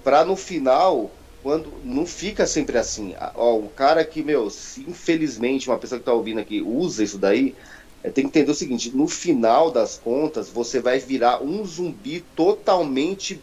Pra 0.04 0.26
no 0.26 0.36
final, 0.36 1.12
quando 1.44 1.72
não 1.84 2.06
fica 2.06 2.46
sempre 2.46 2.78
assim. 2.78 3.14
Ó, 3.36 3.58
um 3.58 3.68
cara 3.68 4.04
que, 4.04 4.24
meu, 4.24 4.50
se 4.50 4.82
infelizmente 4.82 5.70
uma 5.70 5.78
pessoa 5.78 6.00
que 6.00 6.06
tá 6.06 6.14
ouvindo 6.14 6.40
aqui 6.40 6.62
usa 6.62 7.04
isso 7.04 7.18
daí, 7.18 7.56
é, 8.04 8.10
tem 8.10 8.24
que 8.24 8.30
entender 8.30 8.52
o 8.52 8.56
seguinte: 8.56 8.96
no 8.96 9.08
final 9.08 9.72
das 9.72 9.98
contas, 9.98 10.50
você 10.50 10.80
vai 10.80 11.00
virar 11.00 11.44
um 11.44 11.66
zumbi 11.66 12.24
totalmente 12.36 13.40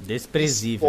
desprezível. 0.00 0.88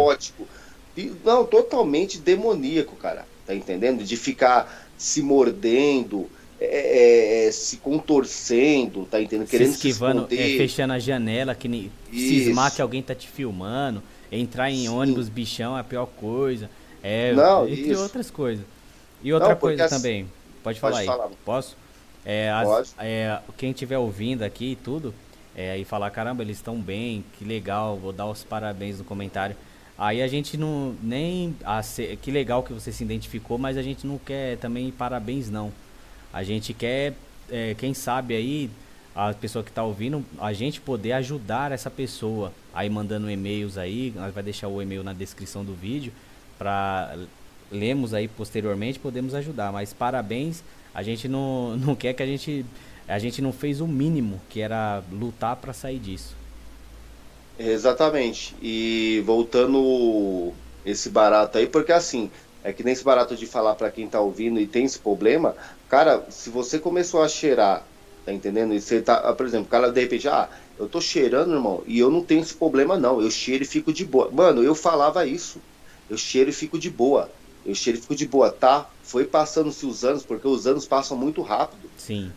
Não, 1.24 1.44
totalmente 1.46 2.18
demoníaco, 2.18 2.94
cara 2.96 3.24
tá 3.50 3.54
entendendo? 3.54 4.04
De 4.04 4.16
ficar 4.16 4.88
se 4.96 5.20
mordendo, 5.20 6.28
é, 6.60 6.66
é, 6.66 7.48
é, 7.48 7.52
se 7.52 7.78
contorcendo, 7.78 9.04
tá 9.10 9.20
entendendo? 9.20 9.48
Querendo 9.48 9.72
se 9.72 9.88
esquivando, 9.88 10.28
se 10.28 10.38
é, 10.38 10.56
fechando 10.56 10.92
a 10.92 10.98
janela, 10.98 11.54
que 11.54 11.66
nem 11.66 11.90
cismar 12.12 12.74
que 12.74 12.80
alguém 12.80 13.02
tá 13.02 13.14
te 13.14 13.28
filmando, 13.28 14.02
entrar 14.30 14.70
em 14.70 14.82
Sim. 14.82 14.88
ônibus 14.88 15.28
bichão 15.28 15.76
é 15.76 15.80
a 15.80 15.84
pior 15.84 16.06
coisa. 16.06 16.70
É, 17.02 17.32
Não, 17.32 17.66
entre 17.66 17.92
isso. 17.92 18.02
outras 18.02 18.30
coisas. 18.30 18.64
E 19.22 19.32
outra 19.32 19.50
Não, 19.50 19.56
coisa 19.56 19.88
também, 19.88 20.26
pode 20.62 20.80
falar 20.80 20.92
pode 20.92 21.02
aí, 21.02 21.06
falar. 21.06 21.30
posso? 21.44 21.76
É, 22.24 22.50
as, 22.50 22.94
é, 22.98 23.38
quem 23.56 23.70
estiver 23.70 23.98
ouvindo 23.98 24.42
aqui 24.42 24.72
e 24.72 24.76
tudo, 24.76 25.14
é, 25.56 25.76
e 25.78 25.84
falar, 25.84 26.10
caramba, 26.10 26.42
eles 26.42 26.58
estão 26.58 26.76
bem, 26.76 27.24
que 27.38 27.44
legal, 27.44 27.96
vou 27.96 28.12
dar 28.12 28.26
os 28.26 28.44
parabéns 28.44 28.98
no 28.98 29.04
comentário. 29.04 29.56
Aí 29.98 30.22
a 30.22 30.28
gente 30.28 30.56
não 30.56 30.94
nem 31.02 31.54
a, 31.64 31.82
que 32.22 32.30
legal 32.30 32.62
que 32.62 32.72
você 32.72 32.90
se 32.90 33.04
identificou, 33.04 33.58
mas 33.58 33.76
a 33.76 33.82
gente 33.82 34.06
não 34.06 34.16
quer 34.18 34.56
também 34.56 34.90
parabéns 34.90 35.50
não. 35.50 35.70
A 36.32 36.42
gente 36.42 36.72
quer, 36.72 37.12
é, 37.50 37.74
quem 37.76 37.92
sabe 37.92 38.34
aí 38.34 38.70
a 39.14 39.34
pessoa 39.34 39.64
que 39.64 39.70
está 39.70 39.82
ouvindo, 39.82 40.24
a 40.38 40.52
gente 40.52 40.80
poder 40.80 41.12
ajudar 41.12 41.72
essa 41.72 41.90
pessoa. 41.90 42.52
Aí 42.72 42.88
mandando 42.88 43.30
e-mails 43.30 43.76
aí, 43.76 44.12
nós 44.14 44.32
vai 44.32 44.42
deixar 44.42 44.68
o 44.68 44.80
e-mail 44.80 45.02
na 45.02 45.12
descrição 45.12 45.64
do 45.64 45.74
vídeo 45.74 46.12
para 46.58 47.16
lemos 47.70 48.12
aí 48.12 48.28
posteriormente, 48.28 48.98
podemos 48.98 49.34
ajudar. 49.34 49.72
Mas 49.72 49.92
parabéns, 49.92 50.62
a 50.94 51.02
gente 51.02 51.28
não, 51.28 51.76
não 51.80 51.94
quer 51.94 52.14
que 52.14 52.22
a 52.22 52.26
gente 52.26 52.64
a 53.08 53.18
gente 53.18 53.42
não 53.42 53.52
fez 53.52 53.80
o 53.80 53.88
mínimo, 53.88 54.40
que 54.48 54.60
era 54.60 55.02
lutar 55.10 55.56
para 55.56 55.72
sair 55.72 55.98
disso. 55.98 56.36
Exatamente. 57.58 58.54
E 58.62 59.20
voltando 59.26 60.52
esse 60.86 61.10
barato 61.10 61.58
aí, 61.58 61.66
porque 61.66 61.92
assim, 61.92 62.30
é 62.62 62.72
que 62.72 62.84
nem 62.84 62.92
esse 62.92 63.02
barato 63.02 63.34
de 63.34 63.46
falar 63.46 63.74
para 63.74 63.90
quem 63.90 64.08
tá 64.08 64.20
ouvindo 64.20 64.60
e 64.60 64.66
tem 64.66 64.84
esse 64.84 64.98
problema, 64.98 65.56
cara, 65.88 66.24
se 66.30 66.50
você 66.50 66.78
começou 66.78 67.20
a 67.20 67.28
cheirar, 67.28 67.84
tá 68.24 68.32
entendendo? 68.32 68.74
E 68.74 68.80
você 68.80 69.00
tá, 69.00 69.14
ah, 69.16 69.32
por 69.32 69.46
exemplo, 69.46 69.66
o 69.66 69.70
cara 69.70 69.90
de 69.90 70.00
repente, 70.00 70.28
ah, 70.28 70.48
eu 70.78 70.88
tô 70.88 71.00
cheirando, 71.00 71.52
irmão, 71.52 71.82
e 71.86 71.98
eu 71.98 72.10
não 72.10 72.22
tenho 72.22 72.42
esse 72.42 72.54
problema 72.54 72.96
não, 72.96 73.20
eu 73.20 73.30
cheiro 73.30 73.64
e 73.64 73.66
fico 73.66 73.92
de 73.92 74.04
boa. 74.04 74.30
Mano, 74.30 74.62
eu 74.62 74.74
falava 74.74 75.26
isso. 75.26 75.60
Eu 76.08 76.16
cheiro 76.16 76.50
e 76.50 76.52
fico 76.52 76.78
de 76.78 76.90
boa. 76.90 77.30
Eu 77.64 77.74
cheiro 77.74 77.98
e 77.98 78.02
fico 78.02 78.14
de 78.14 78.26
boa, 78.26 78.50
tá? 78.50 78.88
Foi 79.02 79.24
passando-se 79.24 79.84
os 79.86 80.04
anos, 80.04 80.22
porque 80.24 80.48
os 80.48 80.66
anos 80.66 80.86
passam 80.86 81.16
muito 81.16 81.42
rápido. 81.42 81.88
Sim. 81.96 82.32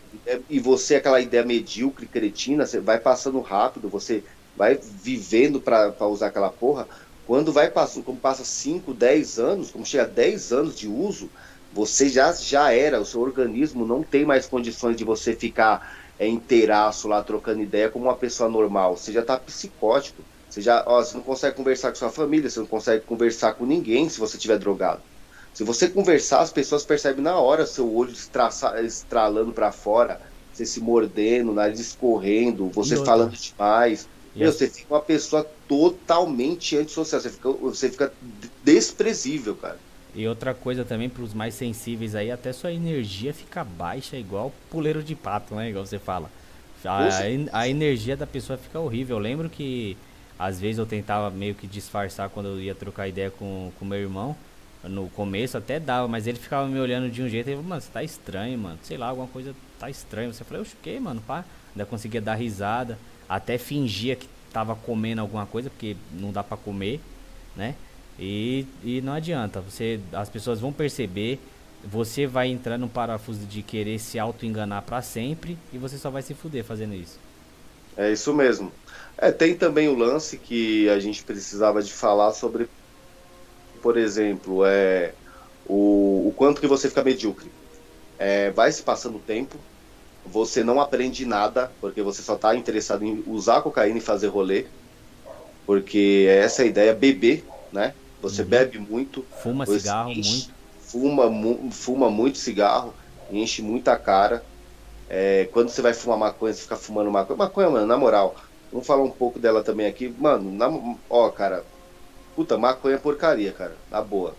E 0.49 0.59
você, 0.59 0.95
aquela 0.95 1.19
ideia 1.19 1.43
medíocre, 1.45 2.05
cretina, 2.05 2.65
você 2.65 2.79
vai 2.79 2.99
passando 2.99 3.39
rápido, 3.39 3.89
você 3.89 4.23
vai 4.55 4.79
vivendo 4.81 5.59
para 5.59 6.07
usar 6.07 6.27
aquela 6.27 6.49
porra, 6.49 6.87
quando 7.25 7.51
vai 7.51 7.69
passando, 7.69 8.03
como 8.03 8.17
passa 8.17 8.43
5, 8.43 8.93
10 8.93 9.39
anos, 9.39 9.71
como 9.71 9.85
chega 9.85 10.03
a 10.03 10.07
10 10.07 10.51
anos 10.51 10.77
de 10.77 10.87
uso, 10.87 11.29
você 11.73 12.07
já, 12.09 12.31
já 12.33 12.71
era, 12.71 13.01
o 13.01 13.05
seu 13.05 13.21
organismo 13.21 13.85
não 13.85 14.03
tem 14.03 14.25
mais 14.25 14.47
condições 14.47 14.95
de 14.95 15.03
você 15.03 15.35
ficar 15.35 15.97
é, 16.19 16.27
inteiraço 16.27 17.07
lá 17.07 17.23
trocando 17.23 17.61
ideia 17.61 17.89
como 17.89 18.05
uma 18.05 18.17
pessoa 18.17 18.49
normal. 18.49 18.95
Você 18.97 19.11
já 19.11 19.21
está 19.21 19.39
psicótico. 19.39 20.23
Você 20.49 20.61
já 20.61 20.83
ó, 20.87 21.03
você 21.03 21.17
não 21.17 21.23
consegue 21.23 21.55
conversar 21.57 21.89
com 21.89 21.95
sua 21.95 22.11
família, 22.11 22.49
você 22.49 22.59
não 22.59 22.67
consegue 22.67 23.03
conversar 23.05 23.55
com 23.55 23.65
ninguém 23.65 24.07
se 24.07 24.19
você 24.19 24.37
estiver 24.37 24.59
drogado. 24.59 25.01
Se 25.53 25.63
você 25.63 25.89
conversar, 25.89 26.41
as 26.41 26.51
pessoas 26.51 26.85
percebem 26.85 27.23
na 27.23 27.39
hora 27.39 27.65
seu 27.65 27.91
olho 27.91 28.11
estralando 28.83 29.53
para 29.53 29.71
fora, 29.71 30.21
você 30.51 30.65
se 30.65 30.79
mordendo, 30.79 31.53
nariz 31.53 31.79
escorrendo, 31.79 32.69
você 32.69 32.97
falando 32.97 33.33
demais. 33.35 34.07
Meu, 34.39 34.51
você 34.51 34.69
fica 34.69 34.93
uma 34.93 35.01
pessoa 35.01 35.43
totalmente 35.67 36.75
antissocial, 36.77 37.21
você 37.21 37.29
fica, 37.31 37.51
você 37.51 37.89
fica 37.91 38.17
desprezível, 38.63 39.55
cara. 39.57 39.82
E 40.15 40.27
outra 40.27 40.53
coisa 40.53 40.85
também 40.85 41.09
para 41.09 41.23
os 41.23 41.33
mais 41.33 41.55
sensíveis 41.55 42.13
aí, 42.13 42.29
até 42.31 42.53
sua 42.53 42.71
energia 42.71 43.33
fica 43.33 43.63
baixa, 43.63 44.15
igual 44.15 44.51
puleiro 44.69 45.01
de 45.01 45.15
pato, 45.15 45.55
né? 45.55 45.69
Igual 45.69 45.85
você 45.85 45.97
fala. 45.97 46.29
A, 46.85 47.59
a 47.59 47.67
energia 47.67 48.15
da 48.15 48.27
pessoa 48.27 48.57
fica 48.57 48.79
horrível. 48.79 49.17
Eu 49.17 49.21
lembro 49.21 49.49
que 49.49 49.97
às 50.37 50.59
vezes 50.59 50.77
eu 50.77 50.85
tentava 50.85 51.29
meio 51.29 51.55
que 51.55 51.65
disfarçar 51.65 52.29
quando 52.29 52.47
eu 52.47 52.61
ia 52.61 52.75
trocar 52.75 53.07
ideia 53.07 53.31
com, 53.31 53.71
com 53.79 53.85
meu 53.85 53.99
irmão. 53.99 54.35
No 54.83 55.09
começo 55.09 55.57
até 55.57 55.79
dava, 55.79 56.07
mas 56.09 56.27
ele 56.27 56.37
ficava 56.37 56.67
me 56.67 56.77
olhando 56.77 57.09
de 57.09 57.23
um 57.23 57.29
jeito 57.29 57.47
e 57.49 57.53
falou, 57.53 57.63
mano, 57.63 57.81
você 57.81 57.89
tá 57.89 58.03
estranho, 58.03 58.59
mano. 58.59 58.77
Sei 58.83 58.97
lá, 58.97 59.07
alguma 59.07 59.27
coisa 59.27 59.55
tá 59.79 59.89
estranha. 59.89 60.31
Você 60.31 60.43
falou, 60.43 60.63
eu 60.63 60.67
que, 60.81 60.99
mano, 60.99 61.21
pá. 61.21 61.45
Ainda 61.73 61.85
conseguia 61.85 62.21
dar 62.21 62.35
risada. 62.35 62.99
Até 63.27 63.57
fingia 63.57 64.15
que 64.15 64.27
tava 64.51 64.75
comendo 64.75 65.21
alguma 65.21 65.45
coisa, 65.45 65.69
porque 65.69 65.95
não 66.11 66.31
dá 66.31 66.43
para 66.43 66.57
comer, 66.57 66.99
né? 67.55 67.75
E, 68.19 68.65
e 68.83 69.01
não 69.01 69.13
adianta, 69.13 69.59
você, 69.59 69.99
as 70.11 70.29
pessoas 70.29 70.59
vão 70.59 70.71
perceber, 70.71 71.39
você 71.83 72.25
vai 72.25 72.47
entrar 72.47 72.77
no 72.77 72.87
parafuso 72.87 73.45
de 73.45 73.61
querer 73.61 73.99
se 73.99 74.19
auto-enganar 74.19 74.83
para 74.83 75.01
sempre 75.01 75.57
e 75.71 75.77
você 75.77 75.97
só 75.97 76.09
vai 76.09 76.21
se 76.21 76.33
fuder 76.33 76.63
fazendo 76.63 76.93
isso. 76.93 77.19
É 77.97 78.11
isso 78.11 78.33
mesmo. 78.33 78.71
É, 79.17 79.31
tem 79.31 79.55
também 79.55 79.87
o 79.87 79.95
lance 79.95 80.37
que 80.37 80.89
a 80.89 80.99
gente 80.99 81.23
precisava 81.23 81.81
de 81.81 81.91
falar 81.91 82.33
sobre, 82.33 82.67
por 83.81 83.97
exemplo, 83.97 84.65
é, 84.65 85.13
o, 85.65 86.27
o 86.27 86.33
quanto 86.35 86.61
que 86.61 86.67
você 86.67 86.89
fica 86.89 87.03
medíocre. 87.03 87.51
É, 88.17 88.51
vai 88.51 88.71
se 88.71 88.81
passando 88.83 89.17
o 89.17 89.21
tempo, 89.21 89.57
você 90.25 90.63
não 90.63 90.79
aprende 90.79 91.25
nada, 91.25 91.71
porque 91.81 92.01
você 92.01 92.21
só 92.21 92.35
está 92.35 92.55
interessado 92.55 93.03
em 93.03 93.23
usar 93.27 93.61
cocaína 93.61 93.97
e 93.97 94.01
fazer 94.01 94.27
rolê, 94.27 94.65
porque 95.65 96.25
essa 96.29 96.61
é 96.61 96.65
a 96.65 96.67
ideia, 96.67 96.93
beber, 96.93 97.43
né? 97.71 97.93
Você 98.23 98.41
uhum. 98.41 98.47
bebe 98.47 98.79
muito. 98.79 99.25
Fuma 99.41 99.65
cigarro 99.65 100.09
enche, 100.09 100.31
muito. 100.31 100.53
Fuma, 100.79 101.29
mu 101.29 101.69
fuma 101.71 102.09
muito 102.09 102.37
cigarro, 102.37 102.93
enche 103.29 103.61
muita 103.61 103.97
cara. 103.97 104.43
É, 105.09 105.49
quando 105.51 105.69
você 105.69 105.81
vai 105.81 105.93
fumar 105.93 106.17
maconha, 106.17 106.53
você 106.53 106.61
fica 106.61 106.77
fumando 106.77 107.11
maconha. 107.11 107.37
Maconha, 107.37 107.69
mano, 107.69 107.85
na 107.85 107.97
moral, 107.97 108.35
vamos 108.71 108.87
falar 108.87 109.03
um 109.03 109.11
pouco 109.11 109.37
dela 109.37 109.61
também 109.61 109.85
aqui. 109.85 110.07
Mano, 110.17 110.51
na, 110.51 110.95
ó, 111.09 111.29
cara, 111.29 111.65
puta, 112.33 112.57
maconha 112.57 112.95
é 112.95 112.97
porcaria, 112.97 113.51
cara, 113.51 113.75
na 113.91 114.01
boa. 114.01 114.33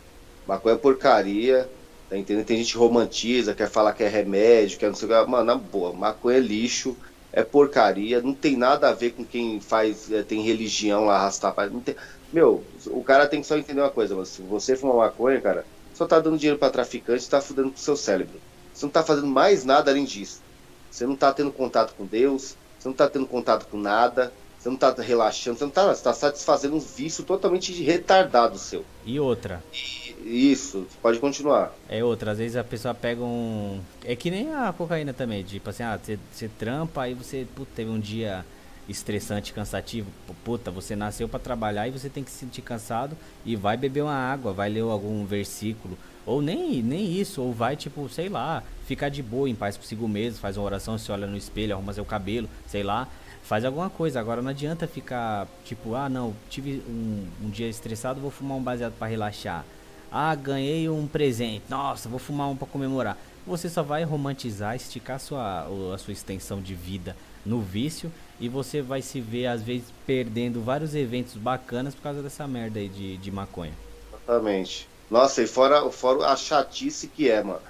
Maconha 0.48 0.74
é 0.74 0.78
porcaria, 0.78 1.68
tá 2.08 2.16
entendendo? 2.16 2.46
Tem 2.46 2.56
gente 2.56 2.72
que 2.72 2.78
romantiza, 2.78 3.54
quer 3.54 3.68
falar 3.68 3.92
que 3.92 4.02
é 4.02 4.08
remédio, 4.08 4.78
quer 4.78 4.88
não 4.88 4.94
sei 4.94 5.06
o 5.06 5.10
que. 5.10 5.30
Mano, 5.30 5.44
na 5.44 5.56
boa, 5.56 5.92
maconha 5.92 6.38
é 6.38 6.40
lixo, 6.40 6.96
é 7.30 7.42
porcaria, 7.42 8.22
não 8.22 8.32
tem 8.32 8.56
nada 8.56 8.88
a 8.88 8.94
ver 8.94 9.10
com 9.10 9.24
quem 9.24 9.60
faz, 9.60 10.10
é, 10.10 10.22
tem 10.22 10.40
religião 10.40 11.04
lá, 11.04 11.16
arrastar. 11.16 11.54
Não 11.70 11.80
tem, 11.80 11.94
meu, 12.34 12.64
o 12.88 13.04
cara 13.04 13.28
tem 13.28 13.40
que 13.40 13.46
só 13.46 13.56
entender 13.56 13.80
uma 13.80 13.90
coisa, 13.90 14.16
mas 14.16 14.28
se 14.28 14.42
você 14.42 14.74
fuma 14.74 14.94
maconha, 14.94 15.40
cara, 15.40 15.64
só 15.94 16.04
tá 16.04 16.18
dando 16.18 16.36
dinheiro 16.36 16.58
para 16.58 16.68
traficante, 16.68 17.30
tá 17.30 17.40
fudendo 17.40 17.70
com 17.70 17.76
o 17.76 17.80
seu 17.80 17.96
cérebro. 17.96 18.40
Você 18.72 18.84
não 18.84 18.90
tá 18.90 19.04
fazendo 19.04 19.28
mais 19.28 19.64
nada 19.64 19.92
além 19.92 20.04
disso. 20.04 20.42
Você 20.90 21.06
não 21.06 21.14
tá 21.14 21.32
tendo 21.32 21.52
contato 21.52 21.94
com 21.94 22.04
Deus, 22.04 22.56
você 22.76 22.88
não 22.88 22.94
tá 22.94 23.08
tendo 23.08 23.26
contato 23.26 23.66
com 23.68 23.78
nada, 23.78 24.32
você 24.58 24.68
não 24.68 24.76
tá 24.76 24.92
relaxando, 24.98 25.58
você 25.58 25.64
não 25.64 25.70
tá, 25.70 25.94
você 25.94 26.02
tá 26.02 26.12
satisfazendo 26.12 26.74
um 26.74 26.80
vício 26.80 27.22
totalmente 27.22 27.72
retardado 27.84 28.58
seu. 28.58 28.84
E 29.06 29.20
outra. 29.20 29.62
E, 29.72 30.50
isso, 30.52 30.86
pode 31.00 31.20
continuar. 31.20 31.72
É 31.88 32.02
outra, 32.02 32.32
às 32.32 32.38
vezes 32.38 32.56
a 32.56 32.64
pessoa 32.64 32.94
pega 32.94 33.22
um. 33.22 33.80
É 34.04 34.16
que 34.16 34.30
nem 34.30 34.52
a 34.52 34.72
cocaína 34.72 35.12
também, 35.12 35.44
tipo 35.44 35.70
assim, 35.70 35.84
ah, 35.84 35.96
você, 36.02 36.18
você 36.32 36.48
trampa, 36.48 37.02
aí 37.02 37.14
você 37.14 37.46
puta, 37.54 37.70
teve 37.76 37.90
um 37.90 38.00
dia 38.00 38.44
estressante, 38.88 39.52
cansativo. 39.52 40.10
Puta, 40.44 40.70
você 40.70 40.94
nasceu 40.94 41.28
para 41.28 41.40
trabalhar 41.40 41.88
e 41.88 41.90
você 41.90 42.08
tem 42.08 42.22
que 42.22 42.30
se 42.30 42.38
sentir 42.38 42.62
cansado 42.62 43.16
e 43.44 43.56
vai 43.56 43.76
beber 43.76 44.02
uma 44.02 44.14
água, 44.14 44.52
vai 44.52 44.68
ler 44.68 44.82
algum 44.82 45.24
versículo. 45.24 45.96
Ou 46.26 46.40
nem, 46.40 46.82
nem 46.82 47.12
isso, 47.12 47.42
ou 47.42 47.52
vai, 47.52 47.76
tipo, 47.76 48.08
sei 48.08 48.28
lá, 48.28 48.62
ficar 48.86 49.08
de 49.08 49.22
boa, 49.22 49.48
em 49.48 49.54
paz 49.54 49.76
consigo 49.76 50.08
mesmo, 50.08 50.40
faz 50.40 50.56
uma 50.56 50.64
oração, 50.64 50.96
se 50.96 51.12
olha 51.12 51.26
no 51.26 51.36
espelho, 51.36 51.74
arruma 51.74 51.92
seu 51.92 52.04
cabelo, 52.04 52.48
sei 52.66 52.82
lá, 52.82 53.08
faz 53.42 53.64
alguma 53.64 53.90
coisa. 53.90 54.20
Agora 54.20 54.40
não 54.40 54.50
adianta 54.50 54.86
ficar, 54.86 55.46
tipo, 55.64 55.94
ah, 55.94 56.08
não, 56.08 56.34
tive 56.48 56.82
um, 56.88 57.26
um 57.42 57.50
dia 57.50 57.68
estressado, 57.68 58.20
vou 58.20 58.30
fumar 58.30 58.56
um 58.56 58.62
baseado 58.62 58.94
para 58.98 59.06
relaxar. 59.06 59.64
Ah, 60.10 60.34
ganhei 60.34 60.88
um 60.88 61.06
presente, 61.06 61.64
nossa, 61.68 62.08
vou 62.08 62.18
fumar 62.18 62.48
um 62.48 62.56
para 62.56 62.68
comemorar. 62.68 63.18
Você 63.46 63.68
só 63.68 63.82
vai 63.82 64.04
romantizar, 64.04 64.74
esticar 64.74 65.16
a 65.16 65.18
sua, 65.18 65.68
a 65.94 65.98
sua 65.98 66.12
extensão 66.12 66.62
de 66.62 66.74
vida 66.74 67.14
no 67.44 67.60
vício 67.60 68.10
e 68.40 68.48
você 68.48 68.82
vai 68.82 69.00
se 69.00 69.20
ver 69.20 69.46
às 69.46 69.62
vezes 69.62 69.86
perdendo 70.06 70.62
vários 70.62 70.94
eventos 70.94 71.34
bacanas 71.34 71.94
por 71.94 72.02
causa 72.02 72.22
dessa 72.22 72.46
merda 72.46 72.78
aí 72.78 72.88
de, 72.88 73.16
de 73.16 73.30
maconha. 73.30 73.72
Exatamente. 74.12 74.88
Nossa, 75.10 75.42
e 75.42 75.46
fora, 75.46 75.90
fora 75.90 76.26
a 76.26 76.36
chatice 76.36 77.08
que 77.08 77.30
é, 77.30 77.42
mano. 77.42 77.60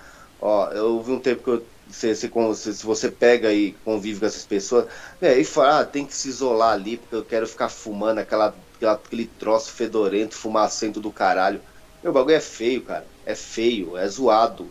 Ó, 0.40 0.70
eu 0.70 1.02
vi 1.02 1.12
um 1.12 1.20
tempo 1.20 1.42
que 1.42 1.50
eu, 1.50 1.66
se, 1.90 2.14
se, 2.14 2.30
se, 2.74 2.84
você 2.84 3.10
pega 3.10 3.52
e 3.52 3.72
convive 3.84 4.20
com 4.20 4.26
essas 4.26 4.44
pessoas, 4.44 4.86
é, 5.20 5.38
e 5.38 5.44
fala, 5.44 5.80
ah, 5.80 5.84
tem 5.84 6.06
que 6.06 6.14
se 6.14 6.28
isolar 6.28 6.72
ali, 6.72 6.96
porque 6.96 7.14
eu 7.14 7.24
quero 7.24 7.46
ficar 7.46 7.68
fumando 7.68 8.18
aquela, 8.18 8.54
aquela, 8.76 8.92
aquele 8.92 9.26
troço 9.26 9.72
fedorento, 9.72 10.34
fumacento 10.34 11.00
do 11.00 11.10
caralho. 11.10 11.60
Meu 12.02 12.12
bagulho 12.12 12.36
é 12.36 12.40
feio, 12.40 12.82
cara. 12.82 13.06
É 13.24 13.34
feio, 13.34 13.96
é 13.96 14.06
zoado. 14.08 14.68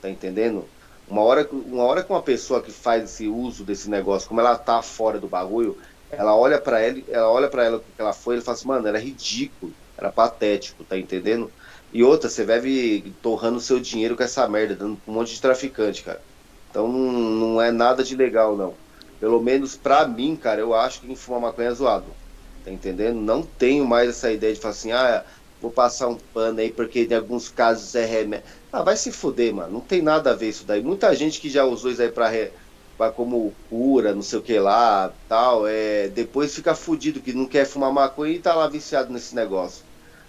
Tá 0.00 0.08
entendendo? 0.08 0.66
Uma 1.06 1.22
hora, 1.22 1.48
uma 1.52 1.84
hora 1.84 2.04
que 2.04 2.10
uma 2.10 2.22
pessoa 2.24 2.62
que 2.62 2.72
faz 2.72 3.04
esse 3.04 3.28
uso 3.28 3.64
desse 3.64 3.88
negócio, 3.88 4.28
como 4.28 4.40
ela 4.40 4.58
tá 4.58 4.82
fora 4.82 5.20
do 5.20 5.28
bagulho, 5.28 5.76
ela 6.10 6.36
olha 6.36 6.60
para 6.60 6.80
ela, 6.80 6.98
ela 7.08 7.30
olha 7.30 7.48
para 7.50 7.64
ela 7.64 7.76
o 7.78 7.80
que 7.84 7.92
ela 8.00 8.12
foi, 8.12 8.34
ele 8.36 8.42
fala 8.42 8.56
assim, 8.56 8.66
mano, 8.68 8.86
era 8.88 8.98
ridículo, 8.98 9.76
era 9.96 10.10
patético, 10.12 10.84
tá 10.84 10.98
entendendo? 10.98 11.54
E 11.92 12.02
outra, 12.02 12.28
você 12.28 12.44
vive 12.44 13.14
torrando 13.20 13.60
seu 13.60 13.78
dinheiro 13.80 14.16
com 14.16 14.22
essa 14.24 14.48
merda, 14.48 14.76
dando 14.76 15.00
um 15.06 15.12
monte 15.12 15.34
de 15.34 15.40
traficante, 15.40 16.02
cara. 16.02 16.24
Então 16.68 16.88
não, 16.88 17.60
é 17.60 17.70
nada 17.70 18.02
de 18.04 18.16
legal, 18.16 18.56
não. 18.56 18.80
Pelo 19.18 19.40
menos 19.42 19.76
pra 19.76 20.06
mim, 20.06 20.36
cara, 20.36 20.60
eu 20.60 20.74
acho 20.74 21.00
que 21.00 21.06
quem 21.06 21.16
fuma 21.16 21.40
maconha 21.40 21.68
é 21.68 21.72
zoado. 21.74 22.18
Tá 22.62 22.70
entendendo? 22.72 23.20
Não 23.20 23.42
tenho 23.42 23.86
mais 23.86 24.08
essa 24.10 24.30
ideia 24.32 24.52
de 24.52 24.60
falar 24.60 24.72
assim, 24.72 24.90
ah, 24.92 25.24
vou 25.60 25.70
passar 25.70 26.08
um 26.08 26.16
pano 26.34 26.60
aí 26.60 26.70
porque 26.70 27.06
em 27.10 27.14
alguns 27.14 27.48
casos 27.48 27.94
é 27.94 28.04
remédio. 28.04 28.46
Ah, 28.72 28.82
vai 28.82 28.96
se 28.96 29.10
fuder, 29.10 29.54
mano. 29.54 29.72
Não 29.72 29.80
tem 29.80 30.02
nada 30.02 30.30
a 30.30 30.34
ver 30.34 30.48
isso 30.48 30.64
daí. 30.64 30.82
Muita 30.82 31.14
gente 31.14 31.40
que 31.40 31.48
já 31.48 31.64
usou 31.64 31.90
isso 31.90 32.02
aí 32.02 32.10
pra, 32.10 32.28
re... 32.28 32.50
pra 32.96 33.10
como 33.10 33.54
cura, 33.70 34.14
não 34.14 34.22
sei 34.22 34.38
o 34.38 34.42
que 34.42 34.58
lá, 34.58 35.12
tal, 35.28 35.66
é... 35.66 36.08
depois 36.08 36.54
fica 36.54 36.74
fudido 36.74 37.20
que 37.20 37.32
não 37.32 37.46
quer 37.46 37.64
fumar 37.64 37.92
maconha 37.92 38.34
e 38.34 38.38
tá 38.38 38.54
lá 38.54 38.68
viciado 38.68 39.12
nesse 39.12 39.34
negócio. 39.34 39.84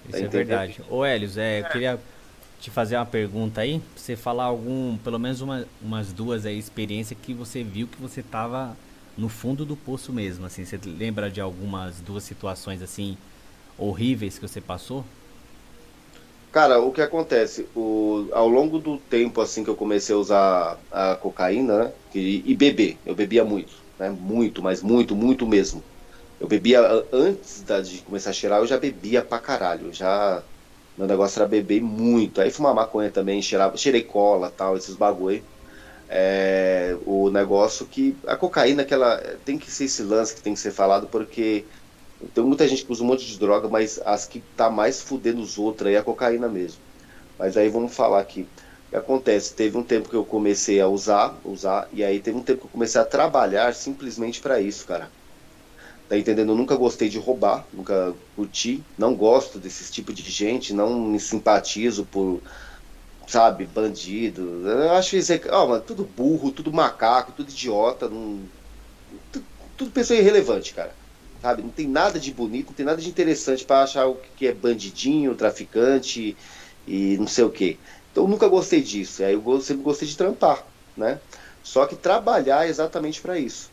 Isso 0.08 0.20
tá 0.20 0.26
é 0.26 0.28
verdade. 0.28 0.82
Ô, 0.90 1.06
Helios, 1.06 1.38
é, 1.38 1.60
eu 1.62 1.66
queria 1.66 2.00
te 2.60 2.72
fazer 2.72 2.96
uma 2.96 3.06
pergunta 3.06 3.62
aí, 3.62 3.80
pra 3.80 4.02
você 4.02 4.16
falar 4.16 4.46
algum, 4.46 4.98
pelo 4.98 5.20
menos 5.20 5.42
uma, 5.42 5.66
umas 5.82 6.12
duas 6.12 6.46
aí, 6.46 6.58
experiências 6.58 7.20
que 7.22 7.34
você 7.34 7.64
viu 7.64 7.88
que 7.88 8.02
você 8.02 8.24
tava 8.24 8.76
no 9.18 9.30
fundo 9.30 9.66
do 9.66 9.76
poço 9.76 10.14
mesmo, 10.14 10.46
assim, 10.46 10.64
você 10.64 10.80
lembra 10.86 11.30
de 11.30 11.42
algumas 11.42 12.00
duas 12.00 12.24
situações 12.24 12.82
assim 12.82 13.18
horríveis 13.78 14.38
que 14.38 14.48
você 14.48 14.62
passou? 14.62 15.06
Cara, 16.52 16.80
o 16.80 16.92
que 16.92 17.02
acontece? 17.02 17.70
O, 17.76 18.30
ao 18.32 18.48
longo 18.48 18.80
do 18.80 18.98
tempo 18.98 19.42
assim 19.42 19.64
que 19.64 19.70
eu 19.70 19.76
comecei 19.76 20.16
a 20.16 20.18
usar 20.18 20.80
a 20.90 21.16
cocaína 21.16 21.86
né, 21.86 21.94
e, 22.16 22.52
e 22.52 22.56
beber, 22.56 22.98
eu 23.06 23.16
bebia 23.16 23.44
muito, 23.46 23.74
né? 24.00 24.10
Muito, 24.10 24.62
mas 24.64 24.82
muito, 24.82 25.16
muito 25.16 25.46
mesmo. 25.46 25.84
Eu 26.40 26.48
bebia 26.48 26.82
antes 27.12 27.64
da, 27.64 27.82
de 27.82 28.02
começar 28.02 28.32
a 28.32 28.34
cheirar, 28.34 28.60
eu 28.60 28.68
já 28.68 28.78
bebia 28.78 29.24
pra 29.24 29.40
caralho. 29.40 29.94
Já 29.94 30.44
meu 30.98 31.08
negócio 31.08 31.40
era 31.40 31.48
beber 31.48 31.82
muito. 31.82 32.42
Aí 32.42 32.52
fumar 32.52 32.74
maconha 32.74 33.12
também, 33.12 33.42
cheirava, 33.42 33.78
cheirei 33.78 34.04
cola, 34.04 34.50
tal, 34.52 34.76
esses 34.78 34.96
bagulho. 34.96 35.44
É, 36.10 36.98
o 37.06 37.30
negócio 37.30 37.86
que 37.88 38.18
a 38.26 38.38
cocaína 38.38 38.86
que 38.86 38.94
ela 38.94 39.18
tem 39.46 39.58
que 39.60 39.70
ser 39.70 39.86
esse 39.86 40.04
lance 40.04 40.34
que 40.34 40.42
tem 40.42 40.54
que 40.54 40.60
ser 40.60 40.72
falado 40.72 41.08
porque 41.10 41.66
tem 42.34 42.44
muita 42.44 42.68
gente 42.68 42.84
que 42.84 42.92
usa 42.92 43.04
um 43.04 43.08
monte 43.08 43.26
de 43.26 43.38
droga, 43.38 43.68
mas 43.70 44.00
as 44.00 44.26
que 44.26 44.42
tá 44.56 44.70
mais 44.70 45.02
fudendo 45.02 45.42
os 45.42 45.58
outros 45.58 45.88
aí 45.88 45.96
é 45.96 45.98
a 46.00 46.04
cocaína 46.04 46.50
mesmo. 46.50 46.82
Mas 47.38 47.56
aí 47.56 47.70
vamos 47.70 47.96
falar 47.96 48.20
aqui. 48.20 48.42
O 48.88 48.90
que 48.90 48.96
acontece? 48.96 49.54
Teve 49.54 49.78
um 49.78 49.84
tempo 49.84 50.10
que 50.10 50.16
eu 50.16 50.26
comecei 50.26 50.80
a 50.82 50.88
usar, 50.88 51.40
usar, 51.44 51.88
e 51.92 52.04
aí 52.04 52.20
teve 52.20 52.38
um 52.38 52.44
tempo 52.44 52.62
que 52.62 52.66
eu 52.68 52.72
comecei 52.72 53.00
a 53.00 53.06
trabalhar 53.06 53.74
simplesmente 53.76 54.40
para 54.42 54.60
isso, 54.60 54.86
cara. 54.88 55.12
Tá 56.10 56.18
entendendo? 56.18 56.54
Eu 56.54 56.56
nunca 56.56 56.76
gostei 56.76 57.10
de 57.10 57.20
roubar, 57.20 57.68
nunca 57.72 58.16
curti, 58.36 58.82
não 58.98 59.14
gosto 59.16 59.60
desse 59.60 59.92
tipo 59.92 60.14
de 60.14 60.24
gente, 60.24 60.74
não 60.74 60.98
me 61.00 61.20
simpatizo 61.20 62.06
por, 62.06 62.42
sabe, 63.28 63.66
bandido. 63.66 64.68
Eu 64.68 64.94
acho 64.94 65.18
isso 65.18 65.34
aí, 65.34 65.42
ó, 65.52 65.68
mano, 65.68 65.84
tudo 65.84 66.06
burro, 66.06 66.52
tudo 66.52 66.72
macaco, 66.74 67.34
tudo 67.34 67.52
idiota, 67.52 68.10
não, 68.10 68.50
tudo, 69.32 69.46
tudo 69.76 69.92
pessoa 69.92 70.18
irrelevante, 70.18 70.74
cara 70.74 71.07
sabe? 71.48 71.62
Não 71.62 71.70
tem 71.70 71.88
nada 71.88 72.20
de 72.20 72.34
bonito, 72.34 72.68
não 72.68 72.74
tem 72.74 72.86
nada 72.86 73.02
de 73.02 73.10
interessante 73.10 73.66
para 73.66 73.84
achar 73.84 74.08
o 74.08 74.16
que 74.36 74.48
é 74.48 74.54
bandidinho, 74.54 75.36
traficante 75.36 76.36
e 76.86 77.18
não 77.18 77.28
sei 77.28 77.46
o 77.46 77.50
quê. 77.50 77.78
Então 78.12 78.26
eu 78.26 78.28
nunca 78.30 78.48
gostei 78.48 78.82
disso. 78.82 79.24
Aí 79.24 79.34
eu 79.34 79.62
sempre 79.62 79.84
gostei 79.84 80.08
de 80.08 80.18
trampar, 80.18 80.66
né? 80.96 81.22
Só 81.64 81.86
que 81.86 81.96
trabalhar 81.96 82.66
é 82.66 82.70
exatamente 82.70 83.22
para 83.22 83.40
isso. 83.40 83.70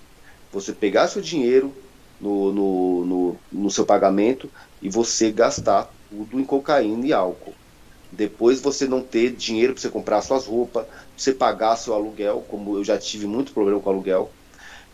Você 0.52 0.72
pegar 0.72 1.08
seu 1.08 1.20
dinheiro 1.22 1.74
no, 2.20 2.52
no, 2.52 3.06
no, 3.06 3.37
no 3.50 3.70
seu 3.70 3.84
pagamento 3.84 4.50
e 4.80 4.88
você 4.88 5.32
gastar 5.32 5.92
tudo 6.08 6.38
em 6.38 6.44
cocaína 6.44 7.06
e 7.06 7.12
álcool. 7.12 7.54
Depois 8.10 8.60
você 8.60 8.87
não 8.87 9.02
ter 9.02 9.34
dinheiro 9.34 9.74
para 9.74 9.82
você 9.82 9.90
comprar 9.90 10.22
suas 10.22 10.46
roupas, 10.46 10.87
você 11.16 11.32
pagar 11.34 11.76
seu 11.76 11.94
aluguel, 11.94 12.42
como 12.42 12.76
eu 12.76 12.84
já 12.84 12.96
tive 12.98 13.26
muito 13.26 13.52
problema 13.52 13.80
com 13.80 13.90
aluguel, 13.90 14.37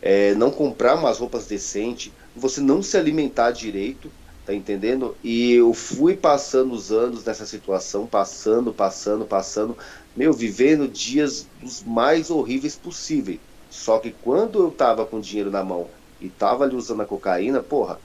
é, 0.00 0.34
não 0.34 0.50
comprar 0.50 0.96
umas 0.96 1.18
roupas 1.18 1.46
decentes, 1.46 2.12
você 2.34 2.60
não 2.60 2.82
se 2.82 2.96
alimentar 2.96 3.50
direito, 3.52 4.14
tá 4.44 4.54
entendendo? 4.54 5.18
E 5.22 5.52
eu 5.52 5.72
fui 5.74 6.16
passando 6.16 6.72
os 6.72 6.90
anos 6.90 7.24
nessa 7.24 7.46
situação, 7.46 8.06
passando, 8.06 8.74
passando, 8.74 9.26
passando, 9.26 9.76
meu, 10.14 10.32
vivendo 10.32 10.88
dias 10.88 11.50
dos 11.54 11.82
mais 11.82 12.30
horríveis 12.30 12.76
possíveis. 12.76 13.40
Só 13.68 13.98
que 14.00 14.10
quando 14.12 14.62
eu 14.62 14.72
tava 14.72 15.06
com 15.06 15.20
dinheiro 15.20 15.50
na 15.50 15.62
mão 15.64 15.90
e 16.18 16.30
tava 16.30 16.64
ali 16.64 16.74
usando 16.74 17.02
a 17.02 17.06
cocaína, 17.06 17.62
porra, 17.62 18.00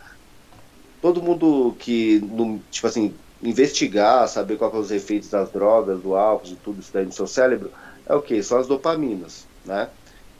todo 1.01 1.21
mundo 1.21 1.75
que, 1.77 2.21
tipo 2.69 2.88
assim, 2.88 3.19
investigar, 3.41 4.27
saber 4.27 4.58
quais 4.58 4.71
são 4.71 4.81
os 4.81 4.91
efeitos 4.91 5.29
das 5.29 5.51
drogas, 5.51 6.01
do 6.01 6.15
álcool, 6.15 6.45
de 6.45 6.58
tudo 6.58 6.81
isso 6.81 6.91
daí 6.93 7.05
no 7.05 7.12
seu 7.12 7.27
cérebro, 7.27 7.71
é 8.05 8.15
o 8.15 8.21
que? 8.21 8.41
São 8.43 8.58
as 8.60 8.67
dopaminas, 8.67 9.49
né? 9.63 9.91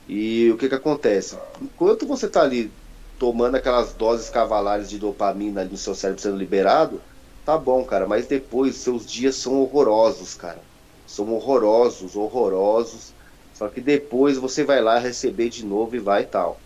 E 0.08 0.50
o 0.50 0.56
que 0.56 0.68
que 0.68 0.74
acontece? 0.74 1.36
Enquanto 1.60 2.06
você 2.06 2.28
tá 2.28 2.42
ali 2.42 2.72
tomando 3.18 3.56
aquelas 3.56 3.94
doses 3.94 4.30
cavalares 4.30 4.88
de 4.88 4.98
dopamina 4.98 5.62
ali 5.62 5.70
no 5.70 5.76
seu 5.76 5.94
cérebro 5.94 6.22
sendo 6.22 6.36
liberado, 6.36 7.02
tá 7.44 7.58
bom, 7.58 7.84
cara, 7.84 8.06
mas 8.06 8.26
depois 8.26 8.76
seus 8.76 9.06
dias 9.06 9.36
são 9.36 9.60
horrorosos, 9.60 10.34
cara. 10.34 10.62
São 11.06 11.32
horrorosos, 11.32 12.14
horrorosos. 12.14 13.14
Só 13.52 13.68
que 13.68 13.80
depois 13.80 14.36
você 14.36 14.64
vai 14.64 14.80
lá 14.80 14.98
receber 14.98 15.48
de 15.48 15.64
novo 15.64 15.96
e 15.96 16.00
vai 16.00 16.22
e 16.22 16.26
tal. 16.26 16.60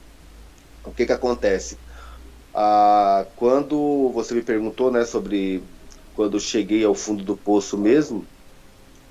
O 0.85 0.93
que 0.93 1.07
que 1.07 1.13
acontece? 1.13 1.79
Ah, 2.53 3.27
quando 3.37 4.11
você 4.13 4.35
me 4.35 4.43
perguntou, 4.43 4.91
né, 4.91 5.05
sobre 5.05 5.63
quando 6.13 6.41
cheguei 6.41 6.85
ao 6.85 6.95
fundo 6.95 7.25
do 7.25 7.37
poço 7.37 7.79
mesmo, 7.79 8.27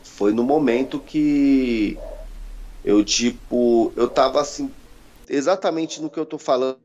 foi 0.04 0.34
no 0.34 0.44
momento 0.44 1.00
que 1.00 1.98
eu 2.84 3.04
tipo, 3.04 3.94
eu 3.96 4.10
tava 4.10 4.42
assim, 4.42 4.74
exatamente 5.30 6.02
no 6.02 6.10
que 6.10 6.20
eu 6.20 6.26
tô 6.26 6.38
falando, 6.38 6.80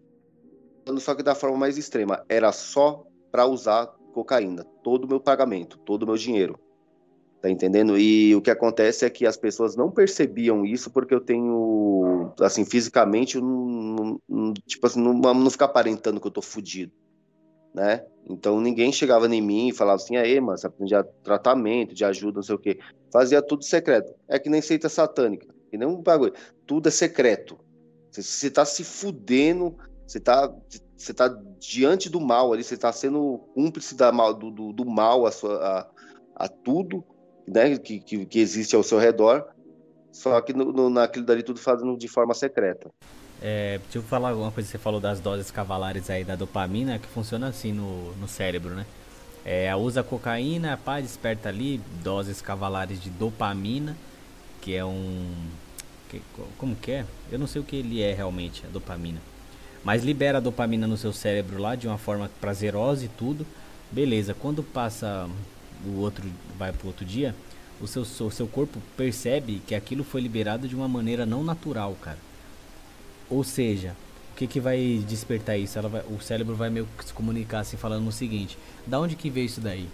só 0.99 1.15
que 1.15 1.23
da 1.23 1.35
forma 1.35 1.57
mais 1.57 1.79
extrema. 1.79 2.25
Era 2.29 2.53
só 2.53 3.05
para 3.31 3.47
usar 3.47 3.87
cocaína, 4.13 4.65
todo 4.83 5.05
o 5.05 5.09
meu 5.09 5.21
pagamento, 5.21 5.79
todo 5.79 6.05
o 6.05 6.07
meu 6.07 6.17
dinheiro. 6.17 6.59
Tá 7.41 7.51
entendendo? 7.51 7.99
E 7.99 8.35
o 8.35 8.41
que 8.41 8.51
acontece 8.51 9.05
é 9.05 9.11
que 9.11 9.27
as 9.27 9.37
pessoas 9.37 9.77
não 9.77 9.91
percebiam 9.91 10.65
isso 10.65 10.91
porque 10.91 11.15
eu 11.15 11.21
tenho, 11.21 12.33
assim, 12.41 12.65
fisicamente, 12.65 13.39
não, 13.39 14.19
não, 14.27 14.55
tipo 14.67 14.87
assim, 14.87 14.99
não, 15.03 15.13
não 15.13 15.51
ficar 15.51 15.67
aparentando 15.67 16.19
que 16.19 16.27
eu 16.27 16.31
tô 16.31 16.41
fudido, 16.41 16.91
né? 17.75 18.03
Então 18.27 18.63
ninguém 18.63 18.91
chegava 18.91 19.27
em 19.27 19.43
mim 19.43 19.69
e 19.69 19.75
falava 19.75 19.97
assim, 19.97 20.17
aí, 20.17 20.41
mano, 20.41 20.57
você 20.57 20.67
aprende 20.67 20.95
tratamento, 21.23 21.95
de 21.95 22.03
ajuda, 22.03 22.37
não 22.37 22.43
sei 22.43 22.55
o 22.55 22.59
quê. 22.59 22.79
Fazia 23.13 23.43
tudo 23.43 23.63
secreto. 23.63 24.15
É 24.27 24.39
que 24.39 24.49
nem 24.49 24.63
seita 24.63 24.89
satânica, 24.89 25.54
nem 25.77 25.87
um 25.87 26.03
bagulho. 26.03 26.33
Tudo 26.67 26.89
é 26.89 26.91
secreto. 26.91 27.59
Você, 28.11 28.51
tá 28.51 28.65
se 28.65 28.85
fudendo, 28.85 29.77
você 30.07 30.21
tá, 30.21 30.53
você 30.97 31.13
tá 31.13 31.29
diante 31.59 32.09
do 32.09 32.21
mal 32.21 32.53
ali, 32.53 32.63
você 32.63 32.77
tá 32.77 32.93
sendo 32.93 33.39
cúmplice 33.55 33.97
da, 33.97 34.11
do, 34.11 34.51
do, 34.51 34.73
do 34.73 34.85
mal 34.85 35.27
a, 35.27 35.33
sua, 35.33 35.57
a, 35.57 36.45
a 36.45 36.49
tudo, 36.49 37.05
né, 37.47 37.77
que, 37.77 37.99
que, 37.99 38.25
que, 38.25 38.39
existe 38.39 38.77
ao 38.77 38.85
seu 38.85 38.99
redor, 38.99 39.45
só 40.13 40.41
que 40.41 40.53
no, 40.53 40.73
no, 40.73 40.89
naquilo 40.89 41.27
dali 41.27 41.43
tudo 41.43 41.59
fazendo 41.59 41.97
de 41.97 42.07
forma 42.07 42.35
secreta. 42.35 42.89
É, 43.43 43.79
deixa 43.79 43.99
eu 43.99 44.03
falar 44.03 44.33
uma 44.35 44.53
coisa 44.53 44.69
você 44.69 44.79
falou 44.79 45.01
das 45.01 45.19
doses 45.19 45.51
cavalares 45.51 46.09
aí 46.09 46.25
da 46.25 46.37
dopamina, 46.37 47.01
que 47.01 47.09
funciona 47.09 47.49
assim 47.49 47.73
no, 47.73 48.15
no 48.15 48.29
cérebro, 48.29 48.75
né? 48.75 48.87
É, 49.45 49.75
usa 49.77 50.03
cocaína, 50.03 50.79
pá, 50.83 51.01
desperta 51.01 51.51
ali 51.51 51.79
doses 52.03 52.41
cavalares 52.41 52.99
de 53.03 53.11
dopamina, 53.11 53.95
que 54.63 54.75
é 54.75 54.85
um. 54.85 55.31
Que, 56.21 56.43
como 56.59 56.77
que 56.77 56.93
é? 56.93 57.07
Eu 57.31 57.39
não 57.39 57.47
sei 57.47 57.61
o 57.61 57.65
que 57.65 57.77
ele 57.77 58.03
é 58.03 58.13
realmente, 58.13 58.65
a 58.67 58.69
dopamina. 58.69 59.21
Mas 59.83 60.03
libera 60.03 60.39
a 60.39 60.41
dopamina 60.41 60.87
no 60.87 60.97
seu 60.97 61.13
cérebro 61.13 61.61
lá 61.61 61.75
de 61.75 61.87
uma 61.87 61.99
forma 61.99 62.31
prazerosa 62.41 63.05
e 63.05 63.09
tudo. 63.09 63.47
Beleza, 63.91 64.35
quando 64.35 64.63
passa 64.63 65.29
o 65.85 66.01
outro 66.01 66.25
vai 66.59 66.73
pro 66.73 66.87
outro 66.87 67.05
dia, 67.05 67.35
o 67.81 67.87
seu, 67.87 68.03
o 68.03 68.31
seu 68.31 68.47
corpo 68.47 68.81
percebe 68.97 69.61
que 69.67 69.75
aquilo 69.75 70.03
foi 70.03 70.21
liberado 70.21 70.67
de 70.67 70.75
uma 70.75 70.89
maneira 70.89 71.27
não 71.27 71.45
natural, 71.45 71.97
cara. 72.01 72.19
Ou 73.29 73.45
seja, 73.45 73.95
o 74.33 74.37
que, 74.37 74.47
que 74.47 74.61
vai 74.61 75.05
despertar 75.07 75.59
isso? 75.59 75.81
Vai, 75.83 76.03
o 76.03 76.21
cérebro 76.21 76.55
vai 76.55 76.71
meio 76.71 76.89
que 76.97 77.05
se 77.05 77.13
comunicar 77.13 77.61
assim, 77.61 77.77
falando 77.77 78.07
o 78.07 78.13
seguinte: 78.13 78.57
da 78.87 79.01
onde 79.01 79.17
que 79.17 79.31
veio 79.31 79.47
isso 79.47 79.61
daí? 79.61 79.89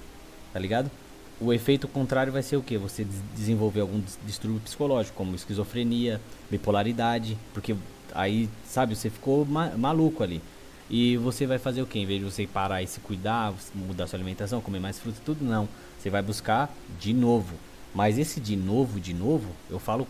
Tá 0.53 0.59
ligado? 0.59 0.91
O 1.41 1.53
efeito 1.55 1.89
contrário 1.89 2.31
vai 2.31 2.43
ser 2.43 2.57
o 2.57 2.63
que? 2.63 2.77
Você 2.77 3.07
desenvolver 3.35 3.81
algum 3.81 4.03
distúrbio 4.27 4.61
psicológico, 4.61 5.17
como 5.17 5.35
esquizofrenia, 5.35 6.21
bipolaridade, 6.51 7.39
porque 7.55 7.75
aí, 8.15 8.49
sabe, 8.67 8.95
você 8.95 9.09
ficou 9.09 9.47
ma 9.47 9.71
maluco 9.71 10.23
ali. 10.23 10.43
E 10.91 11.17
você 11.17 11.47
vai 11.47 11.59
fazer 11.59 11.81
o 11.81 11.87
que? 11.87 11.99
Em 11.99 12.05
vez 12.05 12.19
de 12.19 12.31
você 12.31 12.47
parar 12.47 12.83
e 12.83 12.87
se 12.87 13.01
cuidar, 13.01 13.55
mudar 13.75 14.07
sua 14.07 14.19
alimentação, 14.19 14.61
comer 14.61 14.81
mais 14.81 14.99
fruta 14.99 15.19
e 15.19 15.25
tudo, 15.25 15.45
não. 15.45 15.69
Você 15.99 16.11
vai 16.11 16.21
buscar 16.21 16.69
de 16.99 17.15
novo. 17.15 17.55
Mas 17.95 18.19
esse 18.19 18.41
de 18.41 18.57
novo, 18.57 19.01
de 19.01 19.15
novo, 19.15 19.49
eu 19.71 19.79
falo, 19.79 20.07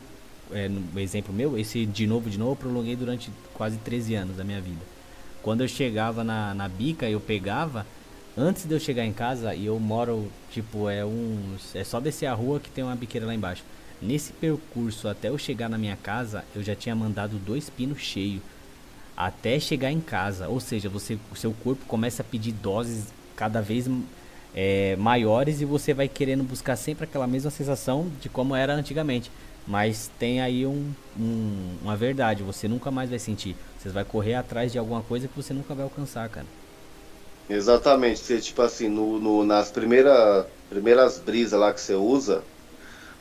é, 0.50 0.68
no 0.68 0.98
exemplo 0.98 1.32
meu, 1.32 1.56
esse 1.56 1.86
de 1.86 2.06
novo, 2.06 2.28
de 2.28 2.38
novo, 2.38 2.52
eu 2.52 2.56
prolonguei 2.56 2.96
durante 2.96 3.30
quase 3.54 3.76
13 3.78 4.14
anos 4.14 4.36
da 4.36 4.42
minha 4.42 4.60
vida. 4.60 4.80
Quando 5.42 5.60
eu 5.60 5.68
chegava 5.68 6.24
na, 6.24 6.54
na 6.54 6.68
bica, 6.68 7.08
eu 7.08 7.20
pegava, 7.20 7.86
antes 8.40 8.64
de 8.64 8.74
eu 8.74 8.80
chegar 8.80 9.04
em 9.04 9.12
casa, 9.12 9.54
e 9.54 9.66
eu 9.66 9.78
moro, 9.78 10.30
tipo, 10.50 10.88
é 10.88 11.04
um. 11.04 11.56
É 11.74 11.84
só 11.84 12.00
descer 12.00 12.26
a 12.26 12.34
rua 12.34 12.58
que 12.58 12.70
tem 12.70 12.82
uma 12.82 12.96
biqueira 12.96 13.26
lá 13.26 13.34
embaixo. 13.34 13.62
Nesse 14.00 14.32
percurso 14.32 15.08
até 15.08 15.28
eu 15.28 15.36
chegar 15.36 15.68
na 15.68 15.76
minha 15.76 15.96
casa, 15.96 16.44
eu 16.54 16.62
já 16.62 16.74
tinha 16.74 16.94
mandado 16.94 17.36
dois 17.36 17.68
pinos 17.68 18.00
cheios 18.00 18.40
até 19.16 19.60
chegar 19.60 19.92
em 19.92 20.00
casa. 20.00 20.48
Ou 20.48 20.58
seja, 20.58 20.88
você, 20.88 21.18
o 21.30 21.36
seu 21.36 21.52
corpo 21.52 21.84
começa 21.86 22.22
a 22.22 22.24
pedir 22.24 22.52
doses 22.52 23.12
cada 23.36 23.60
vez 23.60 23.88
é, 24.54 24.96
maiores 24.96 25.60
e 25.60 25.64
você 25.66 25.92
vai 25.92 26.08
querendo 26.08 26.42
buscar 26.42 26.76
sempre 26.76 27.04
aquela 27.04 27.26
mesma 27.26 27.50
sensação 27.50 28.10
de 28.20 28.30
como 28.30 28.56
era 28.56 28.72
antigamente. 28.74 29.30
Mas 29.66 30.10
tem 30.18 30.40
aí 30.40 30.66
um, 30.66 30.90
um, 31.18 31.76
uma 31.82 31.96
verdade, 31.96 32.42
você 32.42 32.66
nunca 32.66 32.90
mais 32.90 33.10
vai 33.10 33.18
sentir. 33.18 33.54
Você 33.78 33.90
vai 33.90 34.04
correr 34.04 34.34
atrás 34.34 34.72
de 34.72 34.78
alguma 34.78 35.02
coisa 35.02 35.28
que 35.28 35.36
você 35.36 35.52
nunca 35.52 35.74
vai 35.74 35.84
alcançar, 35.84 36.28
cara. 36.30 36.46
Exatamente. 37.50 38.20
Você, 38.20 38.40
tipo 38.40 38.62
assim, 38.62 38.88
no, 38.88 39.18
no, 39.18 39.44
nas 39.44 39.70
primeira, 39.70 40.46
primeiras 40.68 41.18
brisas 41.18 41.58
lá 41.58 41.72
que 41.72 41.80
você 41.80 41.94
usa, 41.94 42.42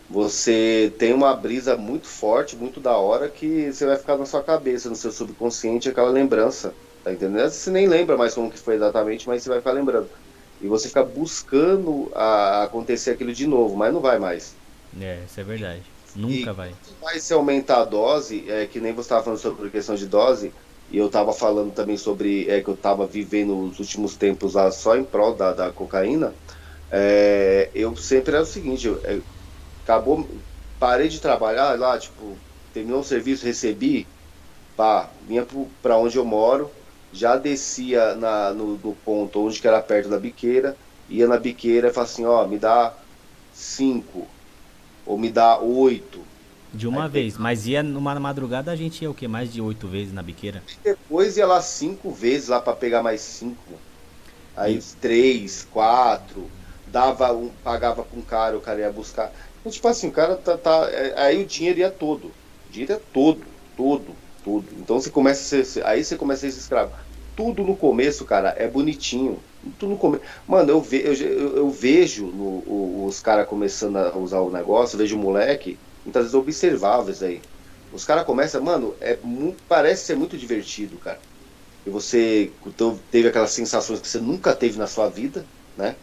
você 0.09 0.93
tem 0.97 1.13
uma 1.13 1.33
brisa 1.35 1.75
muito 1.75 2.07
forte, 2.07 2.55
muito 2.55 2.79
da 2.79 2.95
hora, 2.95 3.27
que 3.27 3.71
você 3.71 3.85
vai 3.85 3.97
ficar 3.97 4.17
na 4.17 4.25
sua 4.25 4.43
cabeça, 4.43 4.89
no 4.89 4.95
seu 4.95 5.11
subconsciente, 5.11 5.89
aquela 5.89 6.09
lembrança. 6.09 6.73
Tá 7.03 7.11
entendendo? 7.11 7.49
Você 7.49 7.71
nem 7.71 7.87
lembra 7.87 8.17
mais 8.17 8.33
como 8.33 8.51
que 8.51 8.59
foi 8.59 8.75
exatamente, 8.75 9.27
mas 9.27 9.41
você 9.41 9.49
vai 9.49 9.59
ficar 9.59 9.71
lembrando. 9.71 10.09
E 10.61 10.67
você 10.67 10.87
fica 10.89 11.03
buscando 11.03 12.11
a 12.13 12.63
acontecer 12.63 13.11
aquilo 13.11 13.33
de 13.33 13.47
novo, 13.47 13.75
mas 13.75 13.93
não 13.93 14.01
vai 14.01 14.19
mais. 14.19 14.53
É, 14.99 15.19
isso 15.25 15.39
é 15.39 15.43
verdade. 15.43 15.83
Nunca 16.15 16.51
e 16.51 16.53
vai. 16.53 16.75
Vai 17.01 17.19
se 17.19 17.33
aumentar 17.33 17.81
a 17.81 17.85
dose, 17.85 18.45
é 18.49 18.65
que 18.65 18.79
nem 18.79 18.93
você 18.93 19.01
estava 19.01 19.23
falando 19.23 19.39
sobre 19.39 19.69
questão 19.69 19.95
de 19.95 20.05
dose, 20.07 20.51
e 20.89 20.97
eu 20.97 21.07
estava 21.07 21.33
falando 21.33 21.73
também 21.73 21.97
sobre 21.97 22.47
é, 22.49 22.61
que 22.63 22.69
eu 22.69 22.75
estava 22.75 23.07
vivendo 23.07 23.59
os 23.59 23.79
últimos 23.79 24.17
tempos 24.17 24.55
lá 24.55 24.71
só 24.71 24.95
em 24.97 25.05
prol 25.05 25.35
da, 25.35 25.53
da 25.53 25.71
cocaína. 25.73 26.35
É, 26.91 27.71
eu 27.73 27.95
sempre 27.95 28.33
era 28.35 28.43
o 28.43 28.45
seguinte, 28.45 28.87
eu, 28.87 29.01
é, 29.05 29.23
acabou, 29.83 30.45
parei 30.79 31.07
de 31.09 31.19
trabalhar 31.21 31.77
lá, 31.79 31.97
tipo, 31.99 32.43
terminou 32.71 33.01
o 33.01 33.03
serviço, 33.03 33.45
recebi, 33.45 34.13
pá, 34.75 35.15
vinha 35.21 35.45
para 35.81 35.97
onde 35.97 36.17
eu 36.17 36.25
moro, 36.25 36.75
já 37.11 37.37
descia 37.37 38.15
na, 38.15 38.53
no, 38.53 38.77
no, 38.77 38.95
ponto 38.95 39.41
onde 39.45 39.59
que 39.61 39.67
era 39.67 39.81
perto 39.81 40.09
da 40.09 40.19
biqueira, 40.19 40.79
ia 41.07 41.27
na 41.27 41.37
biqueira 41.37 41.89
e 41.89 41.93
falava 41.93 42.11
assim, 42.11 42.25
ó, 42.25 42.47
me 42.47 42.59
dá 42.59 42.97
cinco, 43.51 44.35
ou 45.05 45.17
me 45.19 45.31
dá 45.31 45.59
oito. 45.61 46.28
De 46.73 46.87
uma 46.87 47.05
Aí, 47.05 47.09
vez, 47.09 47.37
mas 47.37 47.67
ia 47.67 47.81
numa 47.83 48.19
madrugada 48.19 48.71
a 48.71 48.75
gente 48.75 49.01
ia 49.03 49.09
o 49.11 49.15
que? 49.15 49.27
Mais 49.27 49.51
de 49.51 49.61
oito 49.61 49.87
vezes 49.87 50.13
na 50.13 50.23
biqueira? 50.23 50.63
Depois 50.83 51.37
ia 51.37 51.47
lá 51.47 51.61
cinco 51.61 52.13
vezes 52.13 52.49
lá 52.49 52.61
para 52.61 52.75
pegar 52.75 53.03
mais 53.03 53.21
cinco. 53.21 53.83
Aí 54.55 54.77
e... 54.77 54.81
três, 54.99 55.63
quatro, 55.63 56.53
dava 56.85 57.33
um, 57.33 57.49
pagava 57.63 58.05
com 58.05 58.17
um 58.19 58.21
cara, 58.25 58.57
o 58.57 58.61
cara 58.61 58.81
ia 58.81 58.91
buscar. 58.91 59.33
Então, 59.59 59.71
tipo 59.71 59.87
assim, 59.87 60.09
o 60.09 60.11
cara 60.11 60.37
tá, 60.37 60.57
tá. 60.57 60.89
É, 60.91 61.19
aí 61.21 61.43
o 61.43 61.47
dinheiro 61.47 61.79
ia 61.79 61.91
todo. 61.91 62.37
O 62.65 62.69
dinheiro 62.69 62.93
é 62.93 62.99
todo, 63.13 63.55
todo, 63.75 64.19
todo. 64.43 64.75
Então 64.75 64.99
você 64.99 65.09
começa 65.11 65.61
a 65.61 65.65
ser. 65.65 65.85
Aí 65.85 66.03
você 66.03 66.17
começa 66.17 66.47
a 66.47 66.51
ser 66.51 66.59
escravo. 66.59 66.93
tudo 67.35 67.63
no 67.63 67.77
começo, 67.77 68.25
cara, 68.25 68.49
é 68.57 68.67
bonitinho. 68.69 69.47
Tudo 69.77 69.91
no 69.91 69.97
começo. 69.97 70.23
Mano, 70.47 70.71
eu, 70.71 70.81
ve, 70.81 71.01
eu, 71.05 71.13
eu 71.57 71.69
vejo 71.71 72.27
no, 72.31 73.05
os 73.05 73.21
caras 73.21 73.47
começando 73.47 73.97
a 73.97 74.17
usar 74.17 74.41
o 74.41 74.51
negócio, 74.51 74.95
eu 74.95 74.99
vejo 74.99 75.17
o 75.17 75.19
moleque, 75.19 75.81
muitas 76.03 76.23
vezes 76.23 76.35
observáveis 76.35 77.21
aí. 77.23 77.47
Os 77.91 78.05
caras 78.05 78.25
começam, 78.25 78.61
mano, 78.63 78.97
é, 79.01 79.19
parece 79.67 80.05
ser 80.05 80.15
muito 80.15 80.37
divertido, 80.37 80.99
cara. 80.99 81.23
E 81.85 81.89
você 81.89 82.57
então, 82.65 82.97
teve 83.09 83.29
aquelas 83.29 83.51
sensações 83.51 84.01
que 84.01 84.07
você 84.07 84.19
nunca 84.19 84.55
teve 84.55 84.77
na 84.77 84.87
sua 84.87 85.09
vida, 85.09 85.49
né? 85.75 85.99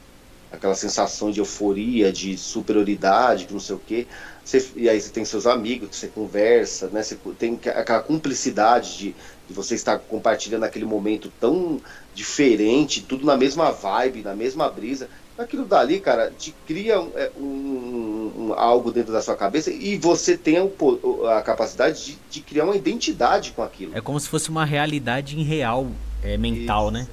Aquela 0.50 0.74
sensação 0.76 1.30
de 1.30 1.40
euforia, 1.40 2.12
de 2.12 2.38
superioridade, 2.38 3.46
de 3.46 3.52
não 3.52 3.60
sei 3.60 3.74
o 3.76 3.80
quê. 3.80 4.08
Você, 4.44 4.72
e 4.76 4.88
aí 4.88 5.00
você 5.00 5.10
tem 5.10 5.24
seus 5.24 5.46
amigos, 5.46 5.88
que 5.90 5.96
você 5.96 6.08
conversa, 6.08 6.88
né? 6.90 7.02
Você 7.02 7.16
tem 7.36 7.56
aquela 7.66 8.02
cumplicidade 8.02 8.96
de, 8.96 9.16
de 9.46 9.54
você 9.54 9.74
estar 9.74 9.98
compartilhando 10.00 10.64
aquele 10.64 10.84
momento 10.84 11.30
tão 11.32 11.80
diferente, 12.12 13.06
tudo 13.06 13.26
na 13.26 13.36
mesma 13.36 13.72
vibe, 13.72 14.22
na 14.22 14.36
mesma 14.36 14.70
brisa. 14.70 15.10
Aquilo 15.38 15.66
dali, 15.66 16.00
cara, 16.00 16.32
te 16.36 16.54
cria 16.66 16.98
um, 16.98 17.10
é, 17.14 17.30
um, 17.38 18.32
um, 18.36 18.52
algo 18.54 18.90
dentro 18.90 19.12
da 19.12 19.20
sua 19.20 19.36
cabeça 19.36 19.70
e 19.70 19.96
você 19.98 20.36
tem 20.36 20.56
a, 20.56 21.42
capacidade 21.42 22.06
de, 22.06 22.18
de, 22.30 22.40
criar 22.40 22.64
uma 22.64 22.74
identidade 22.74 23.52
com 23.52 23.62
aquilo. 23.62 23.96
É 23.96 24.00
como 24.00 24.18
se 24.18 24.28
fosse 24.28 24.48
uma 24.48 24.64
realidade 24.64 25.36
real, 25.42 25.88
é, 26.22 26.38
mental, 26.38 26.84
Isso. 26.84 26.92
né? 26.92 27.06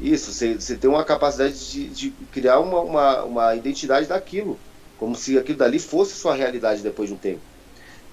Isso, 0.00 0.32
você, 0.32 0.54
você 0.54 0.76
tem 0.76 0.90
uma 0.90 1.04
capacidade 1.04 1.70
de, 1.70 1.86
de 1.86 2.10
criar 2.32 2.58
uma, 2.58 2.80
uma, 2.80 3.22
uma 3.22 3.54
identidade 3.54 4.08
daquilo. 4.08 4.58
Como 4.98 5.14
se 5.14 5.38
aquilo 5.38 5.58
dali 5.58 5.78
fosse 5.78 6.14
sua 6.14 6.34
realidade 6.34 6.82
depois 6.82 7.08
de 7.08 7.14
um 7.14 7.18
tempo. 7.18 7.40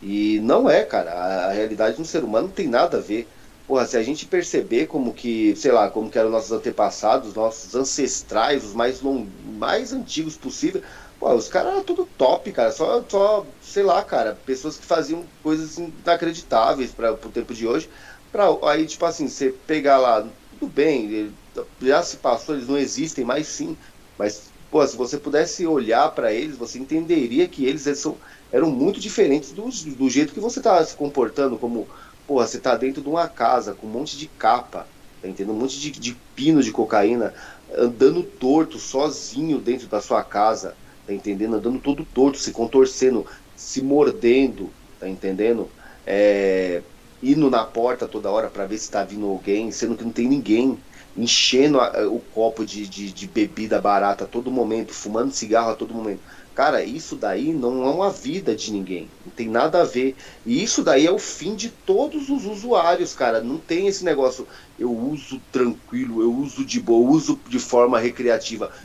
E 0.01 0.39
não 0.43 0.69
é, 0.69 0.83
cara. 0.83 1.11
A, 1.11 1.45
a 1.47 1.51
realidade 1.51 1.97
do 1.97 2.05
ser 2.05 2.23
humano 2.23 2.47
não 2.47 2.53
tem 2.53 2.67
nada 2.67 2.97
a 2.97 3.01
ver. 3.01 3.27
Porra, 3.69 3.85
se 3.85 3.95
a 3.97 4.01
gente 4.01 4.25
perceber 4.25 4.87
como 4.87 5.13
que, 5.13 5.55
sei 5.55 5.71
lá, 5.71 5.91
como 5.91 6.09
que 6.09 6.17
eram 6.17 6.31
nossos 6.31 6.51
antepassados, 6.51 7.35
nossos 7.35 7.75
ancestrais, 7.75 8.63
os 8.65 8.73
mais, 8.73 8.99
long, 8.99 9.25
mais 9.43 9.93
antigos 9.93 10.35
possível, 10.39 10.81
os 11.21 11.47
caras 11.49 11.73
eram 11.73 11.83
tudo 11.83 12.07
top, 12.07 12.51
cara. 12.51 12.71
Só, 12.71 13.05
só, 13.07 13.55
sei 13.59 13.83
lá, 13.83 14.03
cara, 14.03 14.35
pessoas 14.35 14.75
que 14.79 14.85
faziam 14.87 15.31
coisas 15.43 15.77
inacreditáveis 15.77 16.95
para 16.95 17.13
o 17.13 17.31
tempo 17.31 17.53
de 17.53 17.67
hoje. 17.67 17.91
Pra, 18.31 18.47
aí, 18.63 18.87
tipo 18.87 19.05
assim, 19.05 19.27
você 19.27 19.51
pegar 19.51 19.99
lá, 19.99 20.23
tudo 20.49 20.67
bem, 20.67 21.37
já 21.81 22.01
se 22.03 22.17
passou, 22.17 22.55
eles 22.55 22.67
não 22.67 22.77
existem 22.77 23.23
mais 23.25 23.47
sim, 23.47 23.77
mas 24.17 24.53
pô, 24.69 24.85
se 24.85 24.95
você 24.95 25.19
pudesse 25.19 25.65
olhar 25.65 26.09
para 26.11 26.33
eles, 26.33 26.57
você 26.57 26.77
entenderia 26.79 27.47
que 27.49 27.65
eles, 27.65 27.85
eles 27.87 27.99
são, 27.99 28.19
eram 28.51 28.69
muito 28.71 28.99
diferentes 28.99 29.51
do, 29.53 29.63
do 29.95 30.09
jeito 30.09 30.33
que 30.33 30.39
você 30.39 30.59
está 30.59 30.83
se 30.85 30.95
comportando, 30.95 31.57
como, 31.57 31.89
porra, 32.29 32.45
você 32.45 32.57
está 32.57 32.77
dentro 32.77 33.01
de 33.01 33.09
uma 33.09 33.27
casa 33.27 33.73
com 33.73 33.87
um 33.87 33.89
monte 33.89 34.15
de 34.15 34.27
capa, 34.27 34.85
tá 35.19 35.27
entendendo? 35.27 35.55
Um 35.55 35.59
monte 35.61 35.79
de, 35.79 35.89
de 35.89 36.15
pino 36.35 36.61
de 36.61 36.71
cocaína, 36.71 37.33
andando 37.75 38.21
torto, 38.21 38.77
sozinho 38.77 39.57
dentro 39.57 39.87
da 39.87 39.99
sua 39.99 40.23
casa, 40.23 40.75
tá 41.07 41.11
entendendo? 41.11 41.55
Andando 41.55 41.79
todo 41.79 42.05
torto, 42.05 42.37
se 42.37 42.51
contorcendo, 42.51 43.25
se 43.55 43.81
mordendo, 43.81 44.69
tá 44.99 45.09
entendendo? 45.09 45.71
É, 46.05 46.83
indo 47.19 47.49
na 47.49 47.65
porta 47.65 48.07
toda 48.07 48.29
hora 48.29 48.47
para 48.47 48.67
ver 48.67 48.77
se 48.77 48.83
está 48.83 49.03
vindo 49.03 49.25
alguém, 49.25 49.71
sendo 49.71 49.97
que 49.97 50.03
não 50.03 50.11
tem 50.11 50.27
ninguém, 50.27 50.77
enchendo 51.17 51.79
a, 51.79 52.07
o 52.07 52.19
copo 52.19 52.63
de, 52.63 52.87
de, 52.87 53.11
de, 53.11 53.27
bebida 53.27 53.81
barata 53.81 54.25
a 54.25 54.27
todo 54.27 54.51
momento, 54.51 54.93
fumando 54.93 55.33
cigarro 55.33 55.71
a 55.71 55.75
todo 55.75 55.95
momento. 55.95 56.21
Cara, 56.59 56.83
isso 56.83 57.15
daí 57.15 57.53
não 57.53 57.85
é 57.85 57.89
uma 57.89 58.09
vida 58.09 58.53
de 58.53 58.73
ninguém. 58.73 59.07
Não 59.25 59.31
tem 59.31 59.47
nada 59.47 59.79
a 59.79 59.85
ver. 59.85 60.17
E 60.45 60.61
isso 60.61 60.83
daí 60.83 61.07
é 61.07 61.11
o 61.11 61.17
fim 61.17 61.55
de 61.55 61.69
todos 61.69 62.29
os 62.29 62.45
usuários, 62.45 63.15
cara. 63.15 63.39
Não 63.39 63.57
tem 63.57 63.87
esse 63.87 64.03
negócio. 64.03 64.45
Eu 64.77 64.91
uso 64.91 65.39
tranquilo, 65.53 66.21
eu 66.21 66.35
uso 66.35 66.65
de 66.65 66.81
boa, 66.81 67.07
eu 67.07 67.13
uso 67.13 67.39
de 67.47 67.59
forma 67.59 67.97
recreativa. 67.97 68.73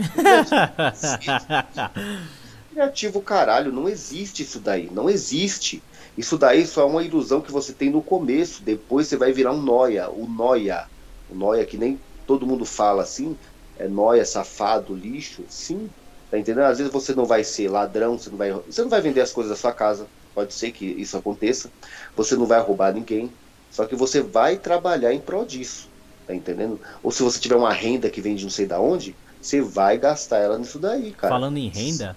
Recreativo, 2.70 3.20
caralho, 3.20 3.72
não 3.72 3.88
existe 3.88 4.44
isso 4.44 4.60
daí. 4.60 4.88
Não 4.92 5.10
existe. 5.10 5.82
Isso 6.16 6.38
daí 6.38 6.64
só 6.68 6.82
é 6.82 6.84
uma 6.84 7.02
ilusão 7.02 7.40
que 7.40 7.50
você 7.50 7.72
tem 7.72 7.90
no 7.90 8.02
começo. 8.02 8.62
Depois 8.62 9.08
você 9.08 9.16
vai 9.16 9.32
virar 9.32 9.50
um 9.50 9.60
noia. 9.60 10.08
O 10.08 10.28
noia. 10.28 10.86
O 11.28 11.34
noia 11.34 11.66
que 11.66 11.76
nem 11.76 11.98
todo 12.24 12.46
mundo 12.46 12.64
fala 12.64 13.02
assim, 13.02 13.36
é 13.76 13.88
nóia, 13.88 14.24
safado, 14.24 14.94
lixo, 14.94 15.44
sim, 15.48 15.90
tá 16.30 16.38
entendendo? 16.38 16.64
Às 16.64 16.78
vezes 16.78 16.92
você 16.92 17.14
não 17.14 17.24
vai 17.24 17.44
ser 17.44 17.68
ladrão, 17.68 18.18
você 18.18 18.30
não 18.30 18.36
vai, 18.36 18.52
você 18.52 18.82
não 18.82 18.88
vai 18.88 19.00
vender 19.00 19.20
as 19.20 19.32
coisas 19.32 19.50
da 19.50 19.56
sua 19.56 19.72
casa, 19.72 20.06
pode 20.34 20.52
ser 20.52 20.72
que 20.72 20.84
isso 20.84 21.16
aconteça, 21.16 21.70
você 22.16 22.36
não 22.36 22.46
vai 22.46 22.60
roubar 22.60 22.92
ninguém, 22.92 23.30
só 23.70 23.86
que 23.86 23.94
você 23.94 24.20
vai 24.20 24.56
trabalhar 24.56 25.12
em 25.12 25.20
prol 25.20 25.44
disso, 25.44 25.88
tá 26.26 26.34
entendendo? 26.34 26.80
Ou 27.02 27.10
se 27.10 27.22
você 27.22 27.38
tiver 27.38 27.56
uma 27.56 27.72
renda 27.72 28.10
que 28.10 28.20
vem 28.20 28.34
de 28.34 28.44
não 28.44 28.50
sei 28.50 28.66
da 28.66 28.80
onde, 28.80 29.14
você 29.40 29.60
vai 29.60 29.98
gastar 29.98 30.38
ela 30.38 30.58
nisso 30.58 30.78
daí, 30.78 31.12
cara. 31.12 31.34
Falando 31.34 31.58
em 31.58 31.68
renda, 31.68 32.16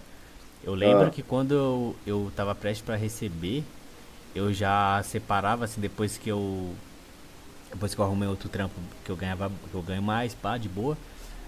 eu 0.64 0.74
lembro 0.74 1.08
ah. 1.08 1.10
que 1.10 1.22
quando 1.22 1.54
eu, 1.54 1.96
eu 2.06 2.32
tava 2.36 2.56
prestes 2.56 2.86
para 2.86 2.96
receber, 2.96 3.64
eu 4.34 4.54
já 4.54 5.02
separava, 5.04 5.66
assim, 5.66 5.82
depois 5.82 6.18
que 6.18 6.30
eu 6.30 6.74
depois 7.72 7.94
que 7.94 8.00
eu 8.00 8.06
arrumei 8.06 8.28
outro 8.28 8.48
trampo 8.50 8.76
que 9.04 9.12
eu 9.12 9.16
ganhava, 9.16 9.52
que 9.70 9.76
eu 9.76 9.82
ganho 9.82 10.02
mais, 10.02 10.34
pá, 10.34 10.58
de 10.58 10.70
boa, 10.70 10.98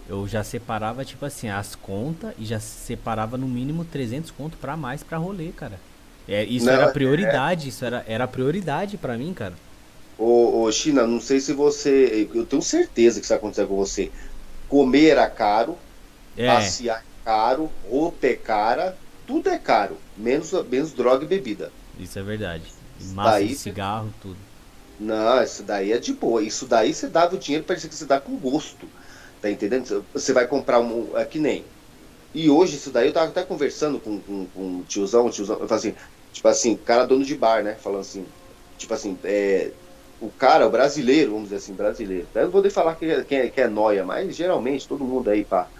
eu 0.09 0.27
já 0.27 0.43
separava, 0.43 1.05
tipo 1.05 1.23
assim, 1.23 1.49
as 1.49 1.75
contas 1.75 2.33
e 2.39 2.43
já 2.43 2.59
separava 2.59 3.37
no 3.37 3.47
mínimo 3.47 3.85
300 3.85 4.31
conto 4.31 4.57
pra 4.57 4.75
mais 4.75 5.03
pra 5.03 5.19
rolê, 5.19 5.49
cara. 5.49 5.79
É, 6.27 6.43
isso 6.43 6.65
não, 6.65 6.73
era 6.73 6.89
prioridade, 6.89 7.65
é... 7.65 7.69
isso 7.69 7.85
era, 7.85 8.03
era 8.07 8.27
prioridade 8.27 8.97
pra 8.97 9.15
mim, 9.15 9.31
cara. 9.33 9.53
Ô, 10.17 10.63
ô, 10.63 10.71
China, 10.71 11.05
não 11.05 11.21
sei 11.21 11.39
se 11.39 11.53
você. 11.53 12.27
Eu 12.33 12.45
tenho 12.45 12.61
certeza 12.61 13.19
que 13.19 13.25
isso 13.25 13.29
vai 13.29 13.37
acontecer 13.37 13.67
com 13.67 13.75
você. 13.75 14.11
Comer 14.67 15.09
era 15.09 15.29
caro, 15.29 15.77
é. 16.35 16.47
passear 16.47 16.99
é 16.99 17.03
caro, 17.23 17.71
roupa 17.89 18.27
é 18.27 18.33
cara, 18.33 18.97
tudo 19.27 19.47
é 19.47 19.59
caro, 19.59 19.95
menos, 20.17 20.51
menos 20.67 20.91
droga 20.91 21.23
e 21.23 21.27
bebida. 21.27 21.71
Isso 21.99 22.17
é 22.17 22.23
verdade. 22.23 22.63
Massa 23.13 23.31
Daí, 23.31 23.47
de 23.49 23.55
cigarro, 23.55 24.13
tudo. 24.21 24.37
Não, 24.99 25.41
isso 25.41 25.63
daí 25.63 25.93
é 25.93 25.99
de 25.99 26.13
boa. 26.13 26.41
Isso 26.41 26.65
daí 26.65 26.93
você 26.93 27.07
dava 27.07 27.35
o 27.35 27.39
dinheiro, 27.39 27.63
parece 27.65 27.87
que 27.87 27.95
você 27.95 28.05
dá 28.05 28.19
com 28.19 28.35
gosto. 28.35 28.87
Tá 29.39 29.49
entendendo? 29.49 30.07
Você 30.13 30.33
vai 30.33 30.47
comprar 30.47 30.79
um. 30.81 31.15
É 31.17 31.25
que 31.25 31.39
nem. 31.39 31.73
E 32.33 32.49
hoje, 32.49 32.77
isso 32.77 32.91
daí, 32.91 33.07
eu 33.07 33.13
tava 33.13 33.31
até 33.31 33.45
conversando 33.45 34.01
com, 34.01 34.21
com, 34.23 34.49
com 34.51 34.67
um 34.79 34.85
tiozão, 34.85 35.27
um 35.27 35.29
tiozão, 35.31 35.59
eu 35.59 35.67
falo 35.67 35.79
assim, 35.79 35.95
tipo 36.31 36.47
assim, 36.47 36.77
cara 36.77 37.05
dono 37.07 37.25
de 37.25 37.35
bar, 37.37 37.63
né? 37.63 37.77
Falando 37.77 38.01
assim, 38.01 38.33
tipo 38.77 38.93
assim, 38.93 39.19
é, 39.23 39.75
o 40.19 40.31
cara, 40.31 40.67
o 40.67 40.71
brasileiro, 40.71 41.31
vamos 41.31 41.45
dizer 41.49 41.57
assim, 41.57 41.75
brasileiro. 41.75 42.29
Eu 42.35 42.45
não 42.45 42.51
vou 42.51 42.61
nem 42.61 42.71
falar 42.71 42.95
que, 42.97 43.05
é, 43.05 43.25
que, 43.25 43.35
é, 43.35 43.49
que 43.51 43.61
é 43.61 43.67
noia, 43.69 44.05
mas 44.05 44.35
geralmente 44.35 44.87
todo 44.87 45.05
mundo 45.07 45.29
aí, 45.29 45.45
pá. 45.45 45.71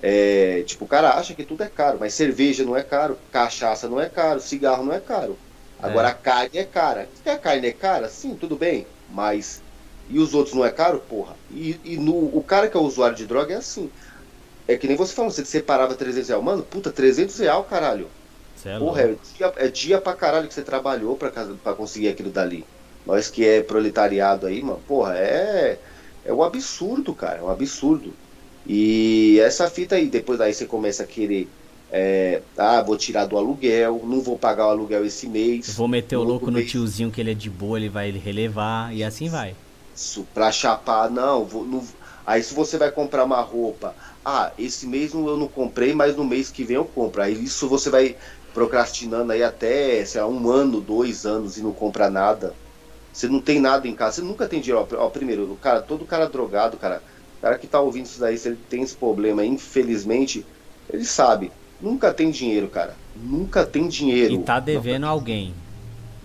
É, 0.00 0.62
tipo, 0.64 0.84
o 0.84 0.88
cara 0.88 1.14
acha 1.18 1.34
que 1.34 1.44
tudo 1.44 1.62
é 1.62 1.70
caro, 1.70 1.98
mas 2.00 2.14
cerveja 2.14 2.64
não 2.64 2.76
é 2.76 2.82
caro, 2.82 3.20
cachaça 3.30 3.88
não 3.88 4.00
é 4.00 4.08
caro, 4.10 4.40
cigarro 4.40 4.84
não 4.84 4.92
é 4.92 5.00
caro. 5.00 5.40
Agora 5.78 6.08
é. 6.08 6.10
a 6.10 6.14
carne 6.14 6.58
é 6.58 6.64
cara. 6.66 7.10
Se 7.14 7.28
a 7.28 7.38
carne 7.38 7.68
é 7.68 7.72
cara, 7.72 8.08
sim, 8.08 8.36
tudo 8.36 8.56
bem. 8.58 8.92
Mas. 9.06 9.64
E 10.12 10.18
os 10.18 10.34
outros 10.34 10.54
não 10.54 10.64
é 10.64 10.70
caro? 10.70 11.00
Porra. 11.08 11.34
E, 11.50 11.80
e 11.82 11.96
no, 11.96 12.12
o 12.12 12.44
cara 12.46 12.68
que 12.68 12.76
é 12.76 12.80
usuário 12.80 13.16
de 13.16 13.26
droga 13.26 13.54
é 13.54 13.56
assim. 13.56 13.90
É 14.68 14.76
que 14.76 14.86
nem 14.86 14.96
você 14.96 15.14
falou, 15.14 15.30
você 15.30 15.44
separava 15.44 15.94
300 15.94 16.28
reais. 16.28 16.44
Mano, 16.44 16.62
puta, 16.62 16.92
300 16.92 17.38
reais, 17.38 17.64
caralho. 17.68 18.08
É 18.64 18.78
Porra, 18.78 19.02
é 19.02 19.14
dia, 19.36 19.52
é 19.56 19.68
dia 19.68 20.00
pra 20.00 20.12
caralho 20.12 20.46
que 20.46 20.54
você 20.54 20.62
trabalhou 20.62 21.16
pra, 21.16 21.30
pra 21.30 21.72
conseguir 21.74 22.08
aquilo 22.08 22.30
dali. 22.30 22.64
Nós 23.06 23.28
que 23.28 23.44
é 23.44 23.62
proletariado 23.62 24.46
aí, 24.46 24.62
mano, 24.62 24.80
porra, 24.86 25.16
é. 25.16 25.78
É 26.24 26.32
um 26.32 26.42
absurdo, 26.42 27.12
cara. 27.14 27.38
É 27.38 27.42
um 27.42 27.50
absurdo. 27.50 28.12
E 28.64 29.40
essa 29.40 29.68
fita 29.68 29.96
aí, 29.96 30.06
depois 30.06 30.38
daí 30.38 30.54
você 30.54 30.66
começa 30.66 31.02
a 31.02 31.06
querer 31.06 31.48
é, 31.94 32.40
ah, 32.56 32.80
vou 32.80 32.96
tirar 32.96 33.26
do 33.26 33.36
aluguel, 33.36 34.00
não 34.04 34.22
vou 34.22 34.38
pagar 34.38 34.66
o 34.66 34.70
aluguel 34.70 35.04
esse 35.04 35.26
mês. 35.26 35.74
Vou 35.74 35.86
meter 35.86 36.16
o 36.16 36.22
louco 36.22 36.50
no 36.50 36.64
tiozinho 36.64 37.10
que 37.10 37.20
ele 37.20 37.32
é 37.32 37.34
de 37.34 37.50
boa, 37.50 37.78
ele 37.78 37.90
vai 37.90 38.10
relevar 38.10 38.94
e 38.94 39.04
assim 39.04 39.28
vai. 39.28 39.54
Isso, 39.94 40.24
pra 40.32 40.50
chapar, 40.50 41.10
não, 41.10 41.44
vou, 41.46 41.66
não. 41.66 41.86
Aí 42.24 42.42
se 42.42 42.54
você 42.54 42.78
vai 42.78 42.90
comprar 42.90 43.24
uma 43.24 43.40
roupa, 43.40 43.94
ah, 44.24 44.52
esse 44.56 44.86
mês 44.86 45.12
eu 45.12 45.36
não 45.36 45.48
comprei, 45.48 45.94
mas 45.94 46.16
no 46.16 46.24
mês 46.24 46.50
que 46.50 46.64
vem 46.64 46.76
eu 46.76 46.84
compro. 46.84 47.22
Aí 47.22 47.32
isso 47.44 47.68
você 47.68 47.90
vai 47.90 48.16
procrastinando 48.52 49.32
aí 49.32 49.42
até, 49.42 50.04
sei 50.04 50.20
lá, 50.20 50.26
um 50.28 50.50
ano, 50.50 50.80
dois 50.80 51.26
anos 51.26 51.56
e 51.56 51.62
não 51.62 51.72
compra 51.72 52.08
nada. 52.10 52.54
Você 53.12 53.28
não 53.28 53.40
tem 53.42 53.60
nada 53.60 53.86
em 53.86 53.94
casa, 53.94 54.16
você 54.16 54.22
nunca 54.22 54.48
tem 54.48 54.60
dinheiro. 54.60 54.86
Ó, 54.98 55.10
primeiro, 55.10 55.52
o 55.52 55.58
cara, 55.58 55.82
todo 55.82 56.06
cara 56.06 56.26
drogado, 56.26 56.78
cara, 56.78 57.02
o 57.38 57.42
cara 57.42 57.58
que 57.58 57.66
tá 57.66 57.80
ouvindo 57.80 58.06
isso 58.06 58.20
daí, 58.20 58.38
se 58.38 58.48
ele 58.48 58.56
tem 58.56 58.82
esse 58.82 58.96
problema, 58.96 59.44
infelizmente, 59.44 60.46
ele 60.88 61.04
sabe 61.04 61.52
Nunca 61.82 62.14
tem 62.14 62.30
dinheiro, 62.30 62.70
cara. 62.70 62.94
Nunca 63.16 63.66
tem 63.66 63.88
dinheiro. 63.88 64.34
E 64.34 64.44
tá 64.44 64.60
devendo 64.60 65.04
alguém. 65.04 65.52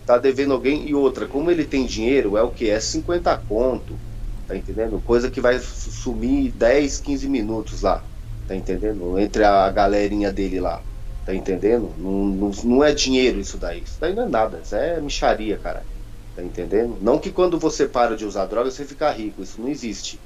Tá 0.07 0.17
devendo 0.19 0.53
alguém 0.53 0.89
e 0.89 0.95
outra, 0.95 1.27
como 1.27 1.51
ele 1.51 1.65
tem 1.67 1.85
dinheiro, 1.85 2.37
é 2.37 2.43
o 2.43 2.51
que? 2.51 2.69
É 2.71 2.79
50 2.79 3.37
conto. 3.37 4.01
Tá 4.47 4.57
entendendo? 4.57 5.01
Coisa 5.01 5.29
que 5.31 5.41
vai 5.41 5.59
sumir 5.59 6.53
10, 6.53 6.99
15 6.99 7.29
minutos 7.29 7.83
lá. 7.83 8.09
Tá 8.47 8.55
entendendo? 8.55 9.19
Entre 9.19 9.43
a 9.45 9.69
galerinha 9.71 10.33
dele 10.33 10.61
lá. 10.61 10.85
Tá 11.25 11.35
entendendo? 11.35 11.95
Não, 11.97 12.25
não, 12.27 12.51
não 12.65 12.83
é 12.85 12.93
dinheiro 12.93 13.39
isso 13.39 13.59
daí. 13.59 13.83
Isso 13.83 13.99
daí 13.99 14.15
não 14.15 14.23
é 14.25 14.29
nada. 14.29 14.61
Isso 14.61 14.75
é 14.75 15.01
micharia, 15.01 15.59
cara. 15.59 15.85
Tá 16.33 16.43
entendendo? 16.43 16.99
Não 17.01 17.19
que 17.19 17.31
quando 17.31 17.59
você 17.59 17.87
para 17.87 18.15
de 18.15 18.25
usar 18.25 18.45
droga 18.47 18.71
você 18.71 18.85
fica 18.85 19.11
rico. 19.11 19.43
Isso 19.43 19.61
não 19.61 19.67
existe. 19.69 20.23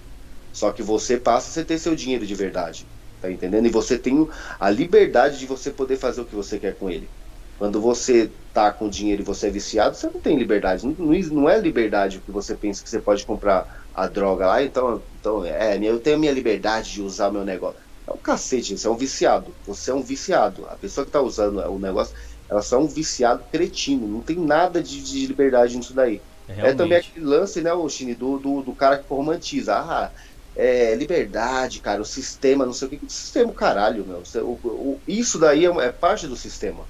Só 0.51 0.71
que 0.73 0.83
você 0.83 1.19
passa 1.19 1.61
a 1.61 1.65
ter 1.65 1.79
seu 1.79 1.95
dinheiro 1.95 2.25
de 2.27 2.35
verdade. 2.35 2.91
Tá 3.19 3.31
entendendo? 3.31 3.67
E 3.67 3.71
você 3.71 3.99
tem 3.99 4.27
a 4.59 4.69
liberdade 4.69 5.39
de 5.39 5.45
você 5.47 5.71
poder 5.71 5.97
fazer 5.97 6.21
o 6.21 6.25
que 6.25 6.35
você 6.35 6.59
quer 6.59 6.77
com 6.77 6.89
ele. 6.89 7.13
Quando 7.61 7.79
você 7.79 8.33
tá 8.51 8.73
com 8.73 8.89
dinheiro 8.89 9.21
e 9.21 9.23
você 9.23 9.45
é 9.45 9.51
viciado, 9.51 9.95
você 9.95 10.07
não 10.07 10.19
tem 10.19 10.35
liberdade. 10.35 10.83
Não, 10.83 10.95
não 10.95 11.47
é 11.47 11.59
liberdade 11.59 12.17
o 12.17 12.21
que 12.21 12.31
você 12.31 12.57
pensa 12.57 12.83
que 12.83 12.89
você 12.89 12.99
pode 12.99 13.23
comprar 13.23 13.85
a 13.93 14.07
droga 14.07 14.47
lá, 14.47 14.63
então, 14.63 15.03
então 15.13 15.45
é, 15.45 15.77
eu 15.77 15.99
tenho 15.99 16.15
a 16.15 16.19
minha 16.19 16.31
liberdade 16.31 16.91
de 16.91 17.03
usar 17.03 17.29
meu 17.29 17.45
negócio. 17.45 17.79
É 18.07 18.11
um 18.11 18.17
cacete, 18.17 18.75
você 18.75 18.87
é 18.87 18.89
um 18.89 18.97
viciado. 18.97 19.55
Você 19.63 19.91
é 19.91 19.93
um 19.93 20.01
viciado. 20.01 20.65
A 20.69 20.75
pessoa 20.75 21.05
que 21.05 21.11
tá 21.11 21.21
usando 21.21 21.59
o 21.59 21.77
negócio, 21.77 22.15
ela 22.49 22.63
só 22.63 22.77
é 22.77 22.79
um 22.79 22.87
viciado 22.87 23.45
cretino. 23.51 24.07
Não 24.07 24.23
tem 24.23 24.39
nada 24.39 24.81
de, 24.81 25.03
de 25.03 25.27
liberdade 25.27 25.77
nisso 25.77 25.93
daí. 25.93 26.19
É, 26.47 26.69
é 26.69 26.73
também 26.73 26.97
aquele 26.97 27.23
lance, 27.23 27.61
né, 27.61 27.71
o 27.71 27.87
Chine, 27.87 28.15
do, 28.15 28.39
do, 28.39 28.63
do 28.63 28.75
cara 28.75 28.97
que 28.97 29.05
romantiza. 29.07 29.75
Ah, 29.75 30.11
é, 30.55 30.95
liberdade, 30.95 31.79
cara, 31.79 32.01
o 32.01 32.05
sistema, 32.05 32.65
não 32.65 32.73
sei 32.73 32.87
o 32.87 32.89
que. 32.89 33.05
O 33.05 33.07
sistema, 33.07 33.53
caralho, 33.53 34.03
meu. 34.03 34.23
O, 34.43 34.93
o, 34.95 35.01
isso 35.07 35.37
daí 35.37 35.63
é, 35.63 35.69
é, 35.69 35.91
parte 35.91 36.25
do 36.25 36.35
sistema. 36.35 36.89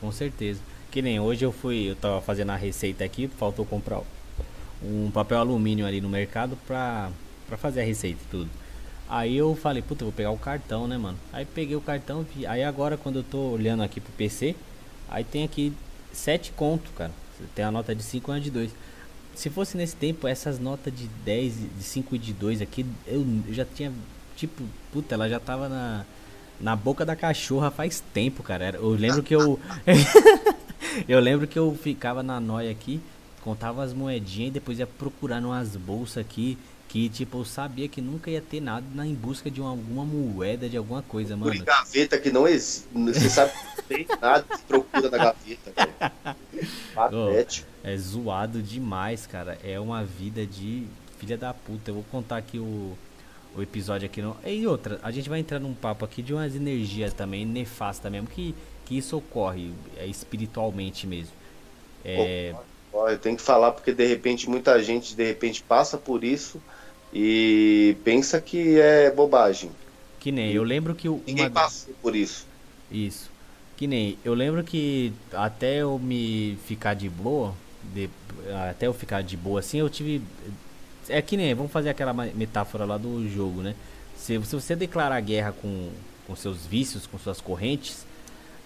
Com 0.00 0.12
certeza. 0.12 0.60
Que 0.90 1.02
nem 1.02 1.20
hoje 1.20 1.44
eu 1.44 1.52
fui, 1.52 1.90
eu 1.90 1.96
tava 1.96 2.20
fazendo 2.20 2.50
a 2.50 2.56
receita 2.56 3.04
aqui, 3.04 3.28
faltou 3.28 3.64
comprar 3.64 4.00
um 4.82 5.10
papel 5.10 5.38
alumínio 5.38 5.86
ali 5.86 6.00
no 6.00 6.08
mercado 6.08 6.56
pra, 6.66 7.10
pra 7.46 7.56
fazer 7.56 7.80
a 7.80 7.84
receita 7.84 8.20
e 8.22 8.30
tudo. 8.30 8.50
Aí 9.08 9.36
eu 9.36 9.54
falei, 9.56 9.82
puta, 9.82 10.04
vou 10.04 10.12
pegar 10.12 10.30
o 10.30 10.38
cartão, 10.38 10.86
né, 10.86 10.98
mano? 10.98 11.18
Aí 11.32 11.44
peguei 11.44 11.74
o 11.74 11.80
cartão, 11.80 12.26
aí 12.46 12.62
agora 12.62 12.96
quando 12.96 13.16
eu 13.16 13.22
tô 13.22 13.38
olhando 13.38 13.82
aqui 13.82 14.00
pro 14.00 14.12
PC, 14.12 14.54
aí 15.08 15.24
tem 15.24 15.44
aqui 15.44 15.72
7 16.12 16.52
conto, 16.52 16.90
cara. 16.92 17.12
Tem 17.54 17.64
a 17.64 17.70
nota 17.70 17.94
de 17.94 18.02
5 18.02 18.32
e 18.32 18.36
a 18.36 18.38
de 18.38 18.50
2. 18.50 18.70
Se 19.34 19.48
fosse 19.48 19.76
nesse 19.76 19.96
tempo, 19.96 20.26
essas 20.26 20.58
notas 20.58 20.92
de 20.94 21.06
10, 21.24 21.54
de 21.78 21.82
5 21.84 22.16
e 22.16 22.18
de 22.18 22.32
2 22.32 22.60
aqui, 22.60 22.84
eu, 23.06 23.24
eu 23.46 23.54
já 23.54 23.64
tinha, 23.64 23.92
tipo, 24.36 24.62
puta, 24.92 25.14
ela 25.14 25.28
já 25.28 25.38
tava 25.38 25.68
na, 25.68 26.04
na 26.60 26.74
boca 26.74 27.04
da 27.04 27.14
cachorra 27.14 27.70
faz 27.70 28.02
tempo, 28.12 28.42
cara. 28.42 28.76
Eu 28.76 28.90
lembro 28.90 29.22
que 29.22 29.34
eu. 29.34 29.58
eu 31.08 31.20
lembro 31.20 31.46
que 31.46 31.58
eu 31.58 31.76
ficava 31.80 32.22
na 32.22 32.40
noia 32.40 32.70
aqui, 32.70 33.00
contava 33.42 33.82
as 33.82 33.92
moedinhas 33.92 34.48
e 34.48 34.52
depois 34.52 34.78
ia 34.78 34.86
procurar 34.86 35.42
umas 35.42 35.76
bolsas 35.76 36.18
aqui. 36.18 36.58
Que 36.88 37.06
tipo, 37.10 37.40
eu 37.40 37.44
sabia 37.44 37.86
que 37.86 38.00
nunca 38.00 38.30
ia 38.30 38.40
ter 38.40 38.62
nada 38.62 38.86
na, 38.94 39.06
em 39.06 39.14
busca 39.14 39.50
de 39.50 39.60
uma, 39.60 39.68
alguma 39.68 40.06
moeda, 40.06 40.70
de 40.70 40.76
alguma 40.76 41.02
coisa, 41.02 41.36
mano. 41.36 41.62
Gaveta 41.62 42.18
que 42.18 42.30
não 42.30 42.48
existe. 42.48 42.88
Você 42.94 43.28
sabe 43.28 43.52
que 43.52 43.76
não 43.76 43.84
tem 43.84 44.06
nada 44.22 44.56
de 44.56 44.62
procura 44.62 45.10
na 45.10 45.18
gaveta, 45.18 45.70
cara. 45.72 46.14
Patético. 46.94 47.68
Oh, 47.70 47.86
é 47.86 47.96
zoado 47.98 48.62
demais, 48.62 49.26
cara. 49.26 49.58
É 49.62 49.78
uma 49.78 50.02
vida 50.02 50.46
de 50.46 50.86
filha 51.18 51.36
da 51.36 51.52
puta. 51.52 51.90
Eu 51.90 51.96
vou 51.96 52.04
contar 52.10 52.38
aqui 52.38 52.58
o, 52.58 52.96
o 53.56 53.62
episódio 53.62 54.06
aqui. 54.06 54.22
No... 54.22 54.36
E 54.44 54.66
outra, 54.66 54.98
a 55.02 55.10
gente 55.10 55.28
vai 55.28 55.40
entrar 55.40 55.58
num 55.58 55.74
papo 55.74 56.04
aqui 56.04 56.22
de 56.22 56.32
umas 56.32 56.54
energias 56.54 57.12
também 57.12 57.44
nefastas 57.44 58.10
mesmo, 58.10 58.28
que, 58.28 58.54
que 58.84 58.96
isso 58.96 59.16
ocorre 59.16 59.72
é, 59.96 60.06
espiritualmente 60.06 61.06
mesmo. 61.06 61.32
É... 62.04 62.54
eu 62.92 63.18
tenho 63.18 63.36
que 63.36 63.42
falar 63.42 63.72
porque 63.72 63.92
de 63.92 64.06
repente 64.06 64.48
muita 64.48 64.82
gente 64.82 65.14
de 65.14 65.24
repente 65.24 65.62
passa 65.62 65.98
por 65.98 66.22
isso 66.22 66.62
e 67.12 67.96
pensa 68.04 68.40
que 68.40 68.80
é 68.80 69.10
bobagem. 69.10 69.70
Que 70.20 70.32
nem, 70.32 70.52
eu 70.52 70.62
lembro 70.62 70.94
que 70.94 71.08
uma... 71.08 71.20
Ninguém 71.26 71.50
passou 71.50 71.94
por 72.02 72.14
isso. 72.14 72.46
Isso. 72.90 73.30
Que 73.76 73.86
nem, 73.86 74.18
eu 74.24 74.34
lembro 74.34 74.64
que 74.64 75.12
até 75.32 75.76
eu 75.76 75.98
me 75.98 76.58
ficar 76.66 76.94
de 76.94 77.08
boa, 77.08 77.54
de, 77.94 78.10
até 78.68 78.86
eu 78.88 78.92
ficar 78.92 79.22
de 79.22 79.36
boa 79.36 79.60
assim, 79.60 79.78
eu 79.78 79.88
tive. 79.88 80.20
É 81.08 81.22
que 81.22 81.36
nem, 81.36 81.54
vamos 81.54 81.72
fazer 81.72 81.90
aquela 81.90 82.12
metáfora 82.12 82.84
lá 82.84 82.98
do 82.98 83.28
jogo, 83.28 83.62
né? 83.62 83.74
Se, 84.16 84.40
se 84.44 84.54
você 84.54 84.76
declarar 84.76 85.20
guerra 85.20 85.52
com, 85.52 85.90
com 86.26 86.36
seus 86.36 86.66
vícios, 86.66 87.06
com 87.06 87.18
suas 87.18 87.40
correntes, 87.40 88.06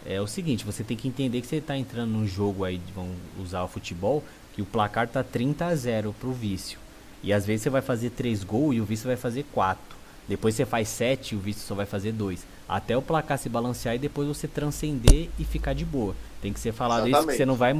é 0.05 0.21
o 0.21 0.27
seguinte, 0.27 0.65
você 0.65 0.83
tem 0.83 0.97
que 0.97 1.07
entender 1.07 1.41
que 1.41 1.47
você 1.47 1.57
está 1.57 1.77
entrando 1.77 2.11
num 2.11 2.27
jogo 2.27 2.65
aí, 2.65 2.81
vamos 2.95 3.17
usar 3.41 3.63
o 3.63 3.69
futebol, 3.69 4.23
que 4.53 4.63
o 4.63 4.67
placar 4.67 5.07
tá 5.09 5.23
30 5.23 5.67
a 5.67 5.75
0 5.75 6.15
pro 6.19 6.33
vício. 6.33 6.79
E 7.23 7.33
às 7.33 7.47
vezes 7.47 7.63
você 7.63 7.71
vai 7.71 7.83
fazer 7.83 8.11
3 8.11 8.43
gols 8.43 8.75
e 8.75 8.81
o 8.81 8.85
vício 8.85 9.07
vai 9.07 9.17
fazer 9.17 9.45
4. 9.53 9.81
Depois 10.29 10.55
você 10.55 10.65
faz 10.65 10.89
7 10.89 11.35
e 11.35 11.37
o 11.37 11.41
vício 11.41 11.63
só 11.63 11.75
vai 11.75 11.87
fazer 11.87 12.13
2. 12.13 12.45
Até 12.69 12.97
o 12.97 13.03
placar 13.03 13.39
se 13.39 13.49
balancear 13.49 13.95
e 13.95 13.99
depois 13.99 14.27
você 14.27 14.49
transcender 14.49 15.29
e 15.39 15.45
ficar 15.45 15.75
de 15.75 15.85
boa. 15.85 16.15
Tem 16.41 16.53
que 16.53 16.59
ser 16.59 16.73
falado 16.73 17.07
Exatamente. 17.07 17.19
isso 17.19 17.29
que 17.29 17.37
você 17.37 17.47
não 17.47 17.55
vai 17.55 17.73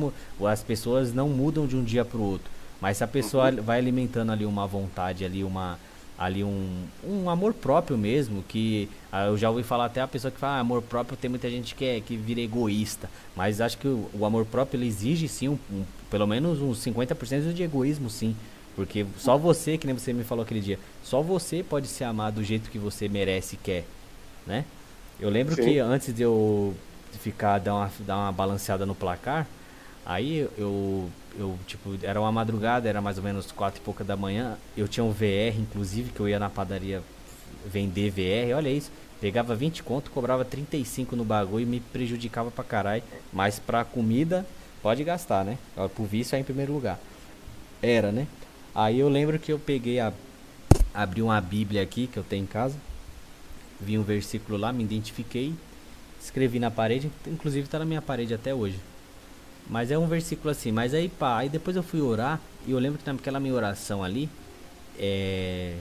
as 0.49 0.63
pessoas 0.63 1.13
não 1.13 1.29
mudam 1.29 1.67
de 1.67 1.77
um 1.77 1.83
dia 1.83 2.05
para 2.05 2.19
o 2.19 2.23
outro. 2.23 2.49
Mas 2.83 2.97
se 2.97 3.05
a 3.05 3.07
pessoa 3.07 3.49
uhum. 3.49 3.63
vai 3.63 3.79
alimentando 3.79 4.33
ali 4.33 4.45
uma 4.45 4.67
vontade 4.67 5.25
ali 5.25 5.45
uma 5.45 5.79
ali 6.19 6.43
um, 6.43 6.85
um 7.05 7.31
amor 7.31 7.55
próprio 7.55 7.97
mesmo, 7.97 8.45
que 8.47 8.89
ah, 9.11 9.27
eu 9.27 9.39
já 9.39 9.49
ouvi 9.49 9.63
falar 9.63 9.87
até 9.87 10.01
a 10.01 10.09
pessoa 10.09 10.31
que 10.31 10.39
fala 10.39 10.57
ah, 10.57 10.61
amor 10.61 10.83
próprio, 10.83 11.17
tem 11.17 11.31
muita 11.31 11.49
gente 11.49 11.75
que, 11.75 11.85
é, 11.85 12.01
que 12.01 12.17
vira 12.17 12.41
egoísta, 12.41 13.09
mas 13.35 13.61
acho 13.61 13.79
que 13.79 13.89
o, 13.89 14.11
o 14.13 14.27
amor 14.27 14.45
próprio 14.45 14.79
ele 14.79 14.87
exige 14.87 15.27
sim, 15.27 15.49
um, 15.49 15.59
um, 15.71 15.85
pelo 16.11 16.27
menos 16.27 16.61
uns 16.61 16.85
50% 16.85 17.53
de 17.53 17.63
egoísmo 17.63 18.11
sim, 18.11 18.37
porque 18.77 19.07
só 19.17 19.37
você, 19.37 19.79
que 19.79 19.87
nem 19.87 19.97
você 19.97 20.13
me 20.13 20.23
falou 20.23 20.45
aquele 20.45 20.61
dia, 20.61 20.79
só 21.03 21.23
você 21.23 21.63
pode 21.63 21.89
se 21.89 22.05
amar 22.05 22.31
do 22.31 22.45
jeito 22.45 22.71
que 22.71 22.79
você 22.79 23.09
merece 23.09 23.55
e 23.55 23.59
quer, 23.59 23.85
né? 24.47 24.65
Eu 25.19 25.31
lembro 25.31 25.55
sim. 25.55 25.63
que 25.63 25.79
antes 25.79 26.15
de 26.15 26.23
eu 26.23 26.75
ficar, 27.21 27.59
dar 27.59 27.75
uma, 27.75 27.91
dar 28.01 28.17
uma 28.17 28.33
balanceada 28.33 28.85
no 28.87 28.95
placar, 28.95 29.47
aí 30.05 30.49
eu, 30.59 31.11
eu, 31.39 31.59
tipo, 31.67 31.97
era 32.03 32.21
uma 32.21 32.33
madrugada, 32.33 32.89
era 32.89 33.01
mais 33.01 33.19
ou 33.19 33.25
menos 33.25 33.51
quatro 33.53 33.81
e 33.81 33.85
pouca 33.85 34.05
da 34.05 34.17
manhã, 34.17 34.57
eu 34.77 34.87
tinha 34.87 35.05
um 35.05 35.11
VR, 35.11 35.59
inclusive, 35.59 36.11
que 36.11 36.21
eu 36.21 36.29
ia 36.29 36.39
na 36.39 36.51
padaria 36.51 37.03
vender 37.67 38.11
VR, 38.11 38.57
olha 38.57 38.69
isso, 38.69 38.91
pegava 39.21 39.55
20 39.55 39.83
conto, 39.83 40.11
cobrava 40.11 40.45
35 40.45 41.15
no 41.15 41.25
bagulho 41.25 41.63
e 41.63 41.67
me 41.67 41.81
prejudicava 41.81 42.51
pra 42.51 42.65
caralho, 42.65 43.03
mas 43.33 43.59
pra 43.59 43.85
comida, 43.85 44.47
pode 44.83 45.05
gastar, 45.05 45.45
né? 45.45 45.59
Pro 45.95 46.05
vício 46.05 46.35
é 46.35 46.41
em 46.41 46.45
primeiro 46.45 46.73
lugar. 46.73 46.99
Era, 47.81 48.11
né? 48.11 48.27
Aí 48.75 48.99
eu 48.99 49.09
lembro 49.09 49.39
que 49.39 49.53
eu 49.53 49.59
peguei 49.59 50.01
a. 50.01 50.13
Abri 50.95 51.23
uma 51.23 51.41
Bíblia 51.41 51.83
aqui 51.83 52.07
que 52.07 52.19
eu 52.19 52.25
tenho 52.25 52.43
em 52.43 52.47
casa. 52.47 52.77
Vi 53.81 53.97
um 53.97 54.03
versículo 54.03 54.59
lá, 54.59 54.73
me 54.73 54.83
identifiquei. 54.83 55.55
Escrevi 56.21 56.59
na 56.59 56.71
parede, 56.71 57.11
inclusive 57.27 57.67
tá 57.69 57.79
na 57.79 57.85
minha 57.85 58.03
parede 58.03 58.35
até 58.35 58.55
hoje. 58.55 58.79
Mas 59.69 59.91
é 59.91 59.99
um 59.99 60.07
versículo 60.07 60.51
assim, 60.51 60.73
mas 60.73 60.93
aí 60.93 61.09
pá, 61.09 61.39
aí 61.39 61.49
depois 61.49 61.77
eu 61.77 61.83
fui 61.83 62.01
orar 62.01 62.41
e 62.67 62.73
eu 62.73 62.79
lembro 62.79 62.99
que 62.99 63.11
naquela 63.11 63.41
minha 63.41 63.55
oração 63.55 64.03
ali, 64.03 64.29
é, 64.99 65.77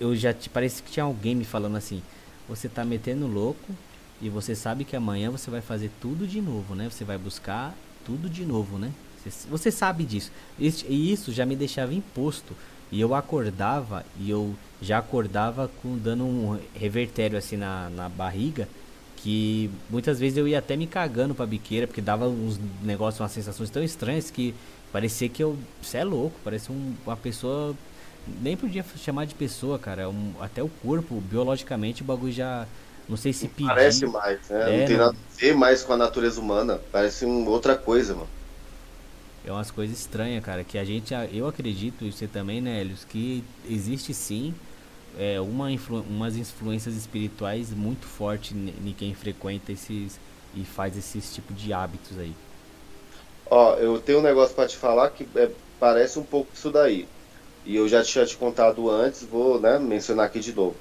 eu 0.00 0.14
já 0.16 0.32
te 0.32 0.48
parece 0.48 0.82
que 0.82 0.90
tinha 0.90 1.04
alguém 1.04 1.34
me 1.34 1.44
falando 1.44 1.76
assim: 1.76 2.02
você 2.48 2.68
tá 2.68 2.84
metendo 2.84 3.26
louco 3.26 3.74
e 4.20 4.28
você 4.28 4.54
sabe 4.54 4.84
que 4.84 4.96
amanhã 4.96 5.30
você 5.30 5.50
vai 5.50 5.60
fazer 5.60 5.90
tudo 6.00 6.26
de 6.26 6.40
novo, 6.40 6.74
né? 6.74 6.88
Você 6.90 7.04
vai 7.04 7.18
buscar 7.18 7.74
tudo 8.04 8.28
de 8.28 8.44
novo, 8.44 8.78
né? 8.78 8.92
Você 9.50 9.70
sabe 9.70 10.04
disso. 10.04 10.30
E 10.58 11.12
isso 11.12 11.32
já 11.32 11.44
me 11.44 11.56
deixava 11.56 11.92
imposto. 11.92 12.54
E 12.92 13.00
eu 13.00 13.14
acordava 13.14 14.06
e 14.18 14.30
eu 14.30 14.54
já 14.80 14.98
acordava 14.98 15.68
com 15.82 15.98
dando 15.98 16.24
um 16.24 16.60
revertério 16.74 17.36
assim 17.36 17.56
na, 17.56 17.90
na 17.90 18.08
barriga. 18.08 18.68
Que 19.26 19.68
muitas 19.90 20.20
vezes 20.20 20.38
eu 20.38 20.46
ia 20.46 20.60
até 20.60 20.76
me 20.76 20.86
cagando 20.86 21.34
pra 21.34 21.44
biqueira, 21.44 21.84
porque 21.88 22.00
dava 22.00 22.28
uns 22.28 22.60
negócios, 22.80 23.18
umas 23.18 23.32
sensações 23.32 23.68
tão 23.70 23.82
estranhas 23.82 24.30
que 24.30 24.54
parecia 24.92 25.28
que 25.28 25.42
eu. 25.42 25.58
Você 25.82 25.98
é 25.98 26.04
louco, 26.04 26.38
parecia 26.44 26.72
um, 26.72 26.94
uma 27.04 27.16
pessoa. 27.16 27.74
Nem 28.40 28.56
podia 28.56 28.84
chamar 28.96 29.24
de 29.24 29.34
pessoa, 29.34 29.80
cara. 29.80 30.08
Um, 30.08 30.32
até 30.38 30.62
o 30.62 30.68
corpo, 30.68 31.20
biologicamente, 31.20 32.02
o 32.02 32.04
bagulho 32.04 32.32
já. 32.32 32.68
Não 33.08 33.16
sei 33.16 33.32
se 33.32 33.48
pedir. 33.48 33.66
Parece 33.66 34.06
mais, 34.06 34.38
né? 34.48 34.76
É, 34.76 34.78
não 34.78 34.86
tem 34.86 34.96
nada 34.96 35.16
a 35.16 35.40
ver 35.40 35.56
mais 35.56 35.82
com 35.82 35.92
a 35.94 35.96
natureza 35.96 36.40
humana. 36.40 36.80
Parece 36.92 37.26
um, 37.26 37.48
outra 37.48 37.74
coisa, 37.74 38.14
mano 38.14 38.28
é 39.44 39.52
umas 39.52 39.70
coisas 39.70 39.96
estranhas, 39.96 40.44
cara, 40.44 40.64
que 40.64 40.76
a 40.76 40.84
gente, 40.84 41.14
eu 41.32 41.46
acredito, 41.46 42.04
e 42.04 42.10
você 42.10 42.26
também, 42.26 42.60
né, 42.60 42.80
Elios, 42.80 43.04
que 43.04 43.44
existe 43.70 44.12
sim 44.12 44.52
é, 45.16 45.40
uma 45.40 45.70
influ, 45.70 46.02
umas 46.02 46.36
influências 46.36 46.94
espirituais 46.94 47.72
muito 47.72 48.06
fortes 48.06 48.52
em 48.52 48.92
quem 48.92 49.14
frequenta 49.14 49.72
esses 49.72 50.20
e 50.54 50.64
faz 50.64 50.96
esses 50.96 51.34
tipo 51.34 51.52
de 51.52 51.72
hábitos 51.72 52.18
aí. 52.18 52.34
Ó, 53.50 53.74
eu 53.76 54.00
tenho 54.00 54.18
um 54.18 54.22
negócio 54.22 54.54
para 54.54 54.68
te 54.68 54.76
falar 54.76 55.10
que 55.10 55.28
é, 55.36 55.50
parece 55.78 56.18
um 56.18 56.24
pouco 56.24 56.50
isso 56.54 56.70
daí. 56.70 57.08
E 57.64 57.76
eu 57.76 57.88
já 57.88 58.02
tinha 58.02 58.24
te 58.26 58.36
contado 58.36 58.88
antes, 58.90 59.24
vou 59.24 59.60
né, 59.60 59.78
mencionar 59.78 60.26
aqui 60.26 60.40
de 60.40 60.54
novo. 60.54 60.76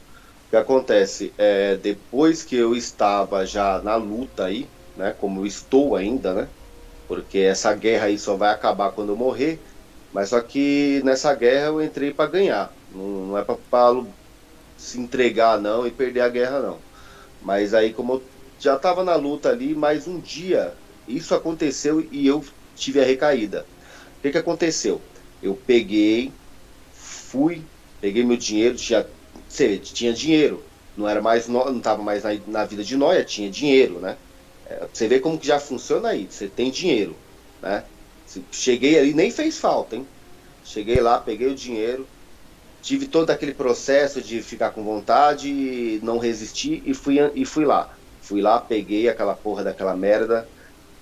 O 0.47 0.49
que 0.49 0.55
acontece? 0.55 1.33
É, 1.37 1.75
depois 1.77 2.43
que 2.43 2.55
eu 2.55 2.75
estava 2.75 3.45
já 3.45 3.81
na 3.81 3.95
luta 3.95 4.45
aí, 4.45 4.67
né, 4.95 5.15
como 5.19 5.41
eu 5.41 5.45
estou 5.45 5.95
ainda, 5.95 6.33
né, 6.33 6.49
porque 7.07 7.39
essa 7.39 7.73
guerra 7.73 8.05
aí 8.05 8.17
só 8.17 8.35
vai 8.35 8.53
acabar 8.53 8.91
quando 8.91 9.09
eu 9.09 9.17
morrer. 9.17 9.59
Mas 10.13 10.29
só 10.29 10.39
que 10.41 11.01
nessa 11.03 11.33
guerra 11.35 11.67
eu 11.67 11.81
entrei 11.83 12.13
para 12.13 12.29
ganhar. 12.29 12.73
Não, 12.89 13.27
não 13.27 13.37
é 13.37 13.43
para 13.43 13.57
se 14.85 14.99
entregar 14.99 15.59
não 15.59 15.85
e 15.85 15.91
perder 15.91 16.21
a 16.21 16.29
guerra 16.29 16.59
não. 16.59 16.77
Mas 17.41 17.73
aí 17.73 17.93
como 17.93 18.13
eu 18.13 18.23
já 18.59 18.75
estava 18.75 19.03
na 19.03 19.15
luta 19.15 19.49
ali, 19.49 19.75
mais 19.75 20.07
um 20.07 20.19
dia 20.19 20.73
isso 21.07 21.35
aconteceu 21.35 22.05
e 22.11 22.25
eu 22.25 22.43
tive 22.75 22.99
a 22.99 23.05
recaída. 23.05 23.65
O 24.17 24.21
que, 24.21 24.31
que 24.31 24.37
aconteceu? 24.37 24.99
Eu 25.41 25.55
peguei, 25.55 26.31
fui, 26.93 27.61
peguei 28.01 28.23
meu 28.23 28.37
dinheiro, 28.37 28.75
tinha, 28.75 29.05
sei, 29.47 29.77
tinha 29.77 30.13
dinheiro, 30.13 30.63
não 30.97 31.07
era 31.07 31.21
mais, 31.21 31.47
não 31.47 31.77
estava 31.77 32.01
mais 32.01 32.23
na, 32.23 32.31
na, 32.47 32.65
vida 32.65 32.83
de 32.83 32.97
noia, 32.97 33.23
tinha 33.23 33.49
dinheiro, 33.49 33.99
né? 33.99 34.17
É, 34.67 34.87
você 34.91 35.07
vê 35.07 35.19
como 35.19 35.37
que 35.37 35.45
já 35.45 35.59
funciona 35.59 36.09
aí, 36.09 36.27
você 36.29 36.47
tem 36.47 36.71
dinheiro, 36.71 37.15
né? 37.61 37.83
Cheguei 38.51 38.97
ali, 38.97 39.13
nem 39.13 39.29
fez 39.29 39.59
falta, 39.59 39.95
hein? 39.95 40.07
Cheguei 40.63 40.99
lá, 40.99 41.19
peguei 41.19 41.47
o 41.47 41.55
dinheiro, 41.55 42.07
tive 42.85 43.07
todo 43.07 43.31
aquele 43.31 43.53
processo 43.53 44.21
de 44.21 44.43
ficar 44.43 44.69
com 44.69 44.83
vontade, 44.83 45.99
não 46.03 46.19
resistir 46.19 46.83
e 46.85 46.93
fui, 46.93 47.17
e 47.33 47.43
fui 47.43 47.65
lá. 47.65 47.89
Fui 48.21 48.41
lá, 48.41 48.61
peguei 48.61 49.09
aquela 49.09 49.33
porra 49.33 49.63
daquela 49.63 49.95
merda 49.95 50.47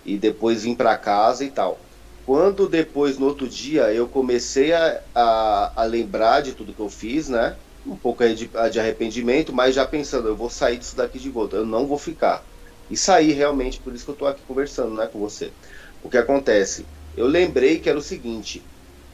e 0.05 0.17
depois 0.17 0.63
vim 0.63 0.75
para 0.75 0.97
casa 0.97 1.43
e 1.43 1.51
tal. 1.51 1.77
Quando 2.25 2.69
depois, 2.69 3.17
no 3.17 3.25
outro 3.25 3.49
dia, 3.49 3.93
eu 3.93 4.07
comecei 4.07 4.71
a, 4.71 5.01
a, 5.13 5.81
a, 5.81 5.83
lembrar 5.83 6.41
de 6.41 6.53
tudo 6.53 6.73
que 6.73 6.79
eu 6.79 6.89
fiz, 6.89 7.27
né? 7.27 7.57
Um 7.85 7.97
pouco 7.97 8.25
de, 8.29 8.49
de 8.71 8.79
arrependimento, 8.79 9.51
mas 9.51 9.75
já 9.75 9.85
pensando, 9.85 10.29
eu 10.29 10.37
vou 10.37 10.49
sair 10.49 10.77
disso 10.77 10.95
daqui 10.95 11.19
de 11.19 11.29
volta, 11.29 11.57
eu 11.57 11.65
não 11.65 11.85
vou 11.85 11.97
ficar. 11.97 12.41
E 12.89 12.95
saí 12.95 13.33
realmente, 13.33 13.81
por 13.81 13.93
isso 13.93 14.05
que 14.05 14.11
eu 14.11 14.15
tô 14.15 14.25
aqui 14.25 14.41
conversando, 14.47 14.95
né, 14.95 15.05
com 15.11 15.19
você. 15.19 15.51
O 16.01 16.09
que 16.09 16.17
acontece? 16.17 16.85
Eu 17.17 17.27
lembrei 17.27 17.79
que 17.79 17.89
era 17.89 17.97
o 17.97 18.01
seguinte, 18.01 18.63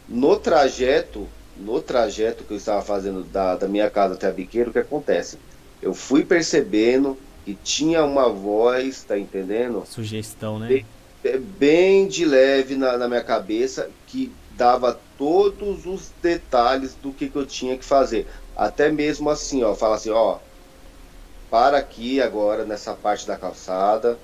no 0.07 0.37
trajeto, 0.37 1.27
no 1.59 1.81
trajeto 1.81 2.43
que 2.43 2.53
eu 2.53 2.57
estava 2.57 2.81
fazendo 2.81 3.23
da, 3.23 3.55
da 3.55 3.67
minha 3.67 3.89
casa 3.89 4.13
até 4.13 4.27
a 4.27 4.31
biqueira, 4.31 4.69
o 4.69 4.73
que 4.73 4.79
acontece? 4.79 5.37
Eu 5.81 5.93
fui 5.93 6.23
percebendo 6.23 7.17
que 7.45 7.53
tinha 7.53 8.03
uma 8.03 8.29
voz, 8.29 9.03
tá 9.03 9.17
entendendo? 9.17 9.83
Sugestão, 9.85 10.59
né? 10.59 10.67
Bem, 10.67 10.85
é, 11.23 11.37
bem 11.37 12.07
de 12.07 12.25
leve 12.25 12.75
na, 12.75 12.97
na, 12.97 13.07
minha 13.07 13.23
cabeça, 13.23 13.89
que 14.07 14.31
dava 14.55 14.99
todos 15.17 15.85
os 15.85 16.11
detalhes 16.21 16.95
do 16.95 17.11
que, 17.11 17.29
que 17.29 17.35
eu 17.35 17.45
tinha 17.45 17.77
que 17.77 17.85
fazer. 17.85 18.27
Até 18.55 18.91
mesmo 18.91 19.29
assim, 19.29 19.63
ó, 19.63 19.75
fala 19.75 19.95
assim, 19.95 20.09
ó, 20.09 20.37
para 21.49 21.77
aqui 21.77 22.21
agora 22.21 22.65
nessa 22.65 22.93
parte 22.93 23.25
da 23.25 23.37
calçada, 23.37 24.17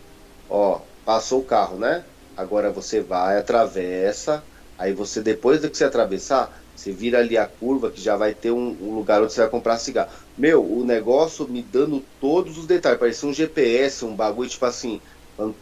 ó, 0.49 0.79
passou 1.05 1.41
o 1.41 1.45
carro, 1.45 1.77
né? 1.77 2.03
Agora 2.37 2.69
você 2.69 2.99
vai, 2.99 3.37
atravessa, 3.37 4.43
Aí 4.77 4.93
você, 4.93 5.21
depois 5.21 5.61
de 5.61 5.69
que 5.69 5.77
você 5.77 5.85
atravessar, 5.85 6.51
você 6.75 6.91
vira 6.91 7.19
ali 7.19 7.37
a 7.37 7.47
curva 7.47 7.91
que 7.91 8.01
já 8.01 8.17
vai 8.17 8.35
ter 8.35 8.51
um, 8.51 8.69
um, 8.81 8.93
lugar 8.93 9.21
onde 9.21 9.31
você 9.33 9.41
vai 9.41 9.49
comprar 9.49 9.77
cigarro. 9.77 10.11
Meu, 10.37 10.69
o 10.69 10.83
negócio 10.83 11.47
me 11.47 11.63
dando 11.63 12.01
todos 12.19 12.57
os 12.57 12.67
detalhes, 12.67 12.99
parecia 12.99 13.29
um 13.29 13.33
GPS, 13.33 14.03
um 14.03 14.15
bagulho 14.15 14.49
tipo 14.49 14.65
assim, 14.65 15.01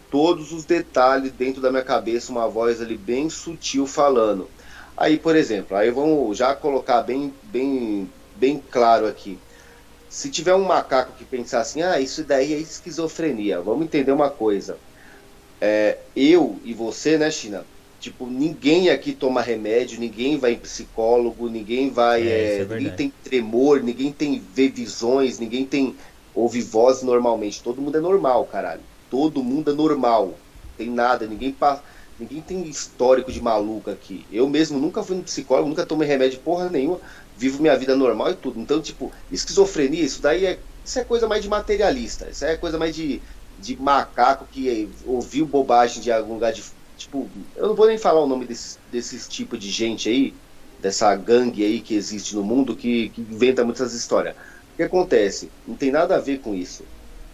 todos 0.09 0.51
os 0.51 0.65
detalhes 0.65 1.31
dentro 1.31 1.61
da 1.61 1.71
minha 1.71 1.83
cabeça, 1.83 2.31
uma 2.31 2.47
voz 2.49 2.81
ali 2.81 2.97
bem 2.97 3.29
sutil 3.29 3.85
falando. 3.85 4.51
Aí, 4.97 5.19
por 5.19 5.35
exemplo, 5.35 5.75
aí 5.75 5.91
vamos 5.91 6.37
já 6.37 6.55
colocar 6.55 7.01
bem, 7.03 7.37
bem, 7.43 8.11
bem 8.35 8.59
claro 8.59 9.07
aqui. 9.07 9.39
Se 10.09 10.29
tiver 10.31 10.53
um 10.55 10.63
macaco 10.65 11.13
que 11.17 11.25
pensar 11.25 11.61
assim, 11.61 11.81
ah, 11.81 11.99
isso 11.99 12.23
daí 12.25 12.53
é 12.53 12.57
esquizofrenia, 12.57 13.61
vamos 13.61 13.85
entender 13.85 14.11
uma 14.11 14.29
coisa. 14.29 14.79
É, 15.61 15.97
eu 16.15 16.59
e 16.63 16.73
você, 16.73 17.17
né, 17.17 17.31
China? 17.31 17.65
Tipo, 18.03 18.27
ninguém 18.27 18.89
aqui 18.89 19.13
toma 19.13 19.41
remédio, 19.41 19.97
ninguém 19.97 20.37
vai 20.37 20.51
em 20.51 20.59
psicólogo, 20.59 21.47
ninguém 21.47 21.89
vai. 21.89 22.27
É, 22.27 22.57
é, 22.57 22.65
ninguém 22.65 22.91
tem 22.91 23.13
tremor, 23.23 23.81
ninguém 23.81 24.11
tem 24.11 24.43
vê 24.53 24.67
visões, 24.67 25.39
ninguém 25.39 25.65
tem. 25.65 25.95
ouve 26.35 26.61
voz 26.61 27.01
normalmente. 27.01 27.63
Todo 27.63 27.81
mundo 27.81 27.97
é 27.97 28.01
normal, 28.01 28.43
caralho. 28.45 28.81
Todo 29.09 29.41
mundo 29.41 29.71
é 29.71 29.73
normal. 29.73 30.33
Tem 30.77 30.89
nada, 30.89 31.25
ninguém 31.25 31.53
passa. 31.53 31.81
Ninguém 32.19 32.41
tem 32.41 32.67
histórico 32.67 33.31
de 33.31 33.41
maluco 33.41 33.89
aqui. 33.89 34.25
Eu 34.29 34.49
mesmo 34.49 34.77
nunca 34.77 35.01
fui 35.01 35.15
no 35.15 35.23
psicólogo, 35.23 35.69
nunca 35.69 35.85
tomei 35.85 36.05
remédio 36.05 36.41
porra 36.41 36.69
nenhuma, 36.69 36.99
vivo 37.37 37.61
minha 37.61 37.77
vida 37.77 37.95
normal 37.95 38.31
e 38.31 38.35
tudo. 38.35 38.59
Então, 38.59 38.81
tipo, 38.81 39.13
esquizofrenia, 39.31 40.03
isso 40.03 40.21
daí 40.21 40.45
é. 40.45 40.59
Isso 40.83 40.99
é 40.99 41.05
coisa 41.05 41.25
mais 41.25 41.41
de 41.41 41.47
materialista. 41.47 42.29
Isso 42.29 42.43
é 42.43 42.57
coisa 42.57 42.77
mais 42.77 42.93
de, 42.93 43.21
de 43.57 43.81
macaco 43.81 44.45
que 44.51 44.89
ouviu 45.05 45.45
bobagem 45.45 46.01
de 46.01 46.11
algum 46.11 46.33
lugar 46.33 46.51
de 46.51 46.61
tipo, 47.03 47.31
eu 47.55 47.67
não 47.67 47.75
vou 47.75 47.87
nem 47.87 47.97
falar 47.97 48.21
o 48.21 48.27
nome 48.27 48.45
desses, 48.45 48.79
desses 48.87 49.27
tipo 49.27 49.57
de 49.57 49.69
gente 49.69 50.09
aí, 50.09 50.35
dessa 50.79 51.15
gangue 51.15 51.63
aí 51.63 51.81
que 51.81 51.93
existe 51.93 52.35
no 52.35 52.43
mundo 52.43 52.75
que, 52.75 53.09
que 53.09 53.21
inventa 53.21 53.63
muitas 53.63 53.93
histórias. 53.93 54.35
O 54.35 54.75
que 54.75 54.83
acontece? 54.83 55.51
Não 55.65 55.75
tem 55.75 55.91
nada 55.91 56.15
a 56.15 56.19
ver 56.19 56.39
com 56.39 56.53
isso. 56.55 56.87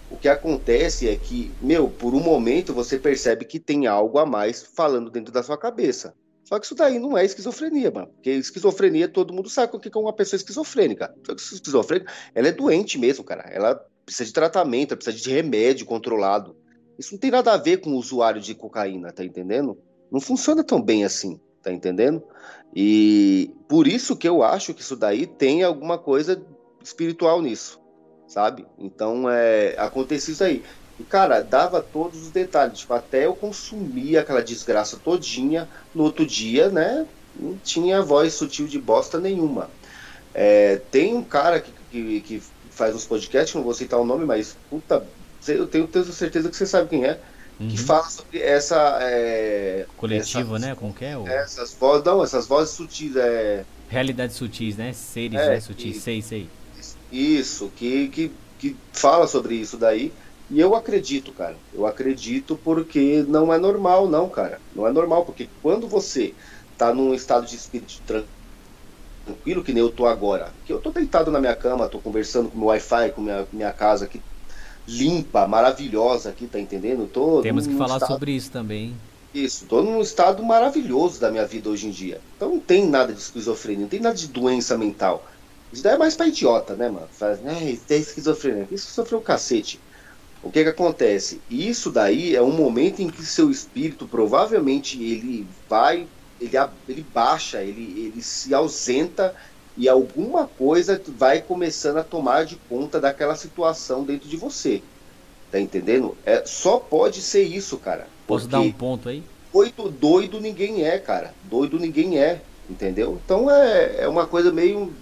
O 0.10 0.18
que 0.18 0.28
acontece 0.28 1.08
é 1.08 1.16
que, 1.16 1.56
meu, 1.62 1.90
por 1.90 2.14
um 2.16 2.20
momento 2.20 2.74
você 2.74 3.00
percebe 3.00 3.46
que 3.46 3.60
tem 3.60 3.88
algo 3.88 4.18
a 4.18 4.26
mais 4.26 4.64
falando 4.76 5.10
dentro 5.10 5.32
da 5.32 5.44
sua 5.44 5.58
cabeça. 5.58 6.14
Só 6.44 6.58
que 6.58 6.66
isso 6.66 6.74
daí 6.74 6.98
não 6.98 7.16
é 7.16 7.24
esquizofrenia, 7.24 7.92
mano. 7.92 8.08
Porque 8.08 8.32
esquizofrenia, 8.32 9.08
todo 9.08 9.34
mundo 9.34 9.50
sabe 9.50 9.76
o 9.76 9.80
que 9.80 9.88
é 9.96 10.00
uma 10.00 10.12
pessoa 10.12 10.36
esquizofrênica. 10.36 11.14
Esquizofrênica, 11.38 12.12
ela 12.34 12.48
é 12.48 12.52
doente 12.52 12.98
mesmo, 12.98 13.24
cara. 13.24 13.44
Ela 13.52 13.80
precisa 14.04 14.26
de 14.26 14.34
tratamento, 14.34 14.92
ela 14.92 14.98
precisa 14.98 15.16
de 15.16 15.30
remédio 15.30 15.86
controlado. 15.86 16.58
Isso 17.00 17.14
não 17.14 17.20
tem 17.20 17.32
nada 17.32 17.54
a 17.54 17.58
ver 17.58 17.78
com 17.78 17.92
o 17.92 17.98
usuário 17.98 18.42
de 18.42 18.54
cocaína, 18.54 19.14
tá 19.14 19.24
entendendo? 19.24 19.78
Não 20.12 20.20
funciona 20.20 20.66
tão 20.66 20.82
bem 20.82 21.06
assim, 21.06 21.40
tá 21.64 21.72
entendendo? 21.72 22.22
E 22.76 23.56
por 23.70 23.88
isso 23.88 24.18
que 24.18 24.28
eu 24.28 24.44
acho 24.44 24.74
que 24.74 24.82
isso 24.82 24.98
daí 24.98 25.26
tem 25.26 25.64
alguma 25.64 25.98
coisa 25.98 26.46
espiritual 26.84 27.42
nisso, 27.42 27.80
sabe? 28.28 28.68
Então, 28.78 29.30
é, 29.30 29.76
acontecia 29.78 30.34
isso 30.34 30.44
aí. 30.44 30.62
E, 31.00 31.06
cara, 31.06 31.42
dava 31.42 31.82
todos 31.82 32.22
os 32.22 32.32
detalhes. 32.32 32.80
Tipo, 32.80 32.94
até 32.94 33.26
eu 33.26 33.34
consumia 33.34 34.20
aquela 34.20 34.44
desgraça 34.44 34.98
todinha. 34.98 35.70
No 35.96 36.04
outro 36.04 36.26
dia, 36.26 36.70
né? 36.70 37.08
Não 37.34 37.58
tinha 37.58 38.02
voz 38.02 38.34
sutil 38.34 38.68
de 38.68 38.78
bosta 38.78 39.18
nenhuma. 39.18 39.72
É, 40.34 40.76
tem 40.76 41.16
um 41.16 41.24
cara 41.24 41.62
que, 41.62 41.72
que, 41.90 42.22
que 42.22 42.44
faz 42.70 42.94
uns 42.94 43.08
podcasts, 43.08 43.56
não 43.56 43.64
vou 43.64 43.74
citar 43.74 44.00
o 44.00 44.06
nome, 44.06 44.26
mas 44.26 44.58
puta 44.70 45.08
eu 45.48 45.68
tenho, 45.68 45.88
tenho 45.88 46.06
certeza 46.06 46.50
que 46.50 46.56
você 46.56 46.66
sabe 46.66 46.90
quem 46.90 47.06
é, 47.06 47.20
uhum. 47.60 47.70
que 47.70 47.78
fala 47.78 48.10
sobre 48.10 48.40
essa. 48.40 49.00
É, 49.02 49.86
Coletivo, 49.98 50.58
né? 50.58 50.76
Como 50.76 50.94
que 50.94 51.06
é? 51.06 51.18
O... 51.18 51.28
Essas 51.28 51.74
vozes, 51.74 52.06
não, 52.06 52.24
essas 52.24 52.48
vozes 52.48 52.74
sutis. 52.74 53.16
É... 53.16 53.66
Realidades 53.88 54.36
sutis, 54.36 54.78
né? 54.78 54.94
Seres, 54.94 55.40
é, 55.40 55.50
né? 55.50 55.60
Sutis, 55.60 55.98
e, 55.98 56.00
sei, 56.00 56.22
sei. 56.22 56.50
Isso, 57.12 57.72
que, 57.76 58.08
que, 58.10 58.32
que 58.58 58.76
fala 58.94 59.28
sobre 59.28 59.56
isso 59.56 59.78
daí. 59.78 60.12
E 60.52 60.60
eu 60.60 60.76
acredito, 60.76 61.32
cara. 61.32 61.56
Eu 61.74 61.86
acredito 61.86 62.60
porque 62.64 63.24
não 63.28 63.54
é 63.54 63.58
normal, 63.58 64.08
não, 64.08 64.28
cara. 64.28 64.60
Não 64.76 64.88
é 64.88 64.92
normal, 64.92 65.24
porque 65.24 65.48
quando 65.62 65.88
você 65.88 66.34
tá 66.78 66.94
num 66.94 67.14
estado 67.14 67.46
de 67.46 67.56
espírito 67.56 68.02
tranquilo, 69.26 69.64
que 69.64 69.74
nem 69.74 69.84
eu 69.84 69.92
tô 69.92 70.08
agora, 70.08 70.52
que 70.66 70.74
eu 70.74 70.80
tô 70.80 70.90
deitado 70.92 71.30
na 71.30 71.40
minha 71.40 71.56
cama, 71.56 71.90
tô 71.90 72.00
conversando 72.00 72.50
com 72.50 72.58
meu 72.58 72.68
Wi-Fi, 72.68 73.12
com 73.12 73.22
minha, 73.22 73.46
minha 73.52 73.72
casa 73.72 74.06
aqui 74.06 74.20
limpa, 74.90 75.48
maravilhosa 75.48 76.30
aqui, 76.30 76.48
tá 76.48 76.60
entendendo? 76.60 77.08
Tô 77.08 77.42
Temos 77.42 77.68
que 77.68 77.76
falar 77.76 77.96
estado... 77.96 78.12
sobre 78.12 78.32
isso 78.32 78.50
também. 78.50 78.96
Isso, 79.34 79.66
tô 79.66 79.84
num 79.84 80.02
estado 80.02 80.44
maravilhoso 80.44 81.20
da 81.20 81.30
minha 81.30 81.46
vida 81.46 81.70
hoje 81.70 81.88
em 81.88 81.92
dia. 81.92 82.20
Então 82.36 82.50
não 82.50 82.60
tem 82.60 82.88
nada 82.88 83.14
de 83.14 83.20
esquizofrenia, 83.20 83.82
não 83.82 83.88
tem 83.88 84.00
nada 84.00 84.16
de 84.16 84.28
doença 84.28 84.76
mental. 84.78 85.24
Isso 85.72 85.84
daí 85.84 85.94
é 85.94 85.98
mais 85.98 86.16
pra 86.16 86.28
idiota, 86.28 86.76
né, 86.76 86.90
mano? 86.90 87.08
Faz, 87.12 87.40
né, 87.40 87.72
isso 87.72 87.84
é 87.90 87.98
esquizofrenia. 87.98 88.68
Isso 88.72 88.92
sofreu 88.92 89.20
o 89.20 89.22
cacete. 89.22 89.80
O 90.42 90.50
que 90.50 90.64
que 90.64 90.70
acontece? 90.70 91.40
Isso 91.50 91.92
daí 91.92 92.36
é 92.36 92.42
um 92.42 92.52
momento 92.52 93.02
em 93.02 93.10
que 93.10 93.24
seu 93.24 93.52
espírito 93.52 94.08
provavelmente 94.08 95.02
ele 95.02 95.46
vai, 95.70 96.08
ele, 96.42 96.58
ele 96.88 97.06
baixa, 97.14 97.62
ele, 97.62 98.12
ele 98.14 98.22
se 98.24 98.54
ausenta 98.54 99.36
e 99.80 99.88
alguma 99.88 100.46
coisa 100.46 101.02
vai 101.08 101.42
começando 101.42 101.98
a 102.00 102.04
tomar 102.04 102.44
de 102.44 102.58
conta 102.68 103.00
daquela 103.00 103.34
situação 103.34 104.04
dentro 104.04 104.28
de 104.28 104.36
você. 104.36 104.84
Tá 105.50 105.58
entendendo? 105.58 106.18
É, 106.26 106.44
só 106.46 106.78
pode 106.78 107.22
ser 107.22 107.44
isso, 107.44 107.78
cara. 107.78 108.06
Posso 108.28 108.46
dar 108.46 108.60
um 108.60 108.74
ponto 108.74 109.08
aí? 109.08 109.24
Doido, 109.54 109.90
doido 109.90 110.42
ninguém 110.42 110.86
é, 110.86 111.00
cara. 111.00 111.34
Doido 111.46 111.80
ninguém 111.80 112.20
é, 112.20 112.42
entendeu? 112.70 113.22
Então 113.24 113.50
é, 113.50 114.02
é 114.02 114.08
uma 114.10 114.28
coisa 114.28 114.52
meio. 114.52 114.94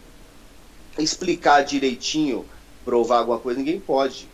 Explicar 0.99 1.63
direitinho, 1.63 2.45
provar 2.85 3.17
alguma 3.17 3.39
coisa, 3.39 3.59
ninguém 3.59 3.79
pode. 3.79 4.29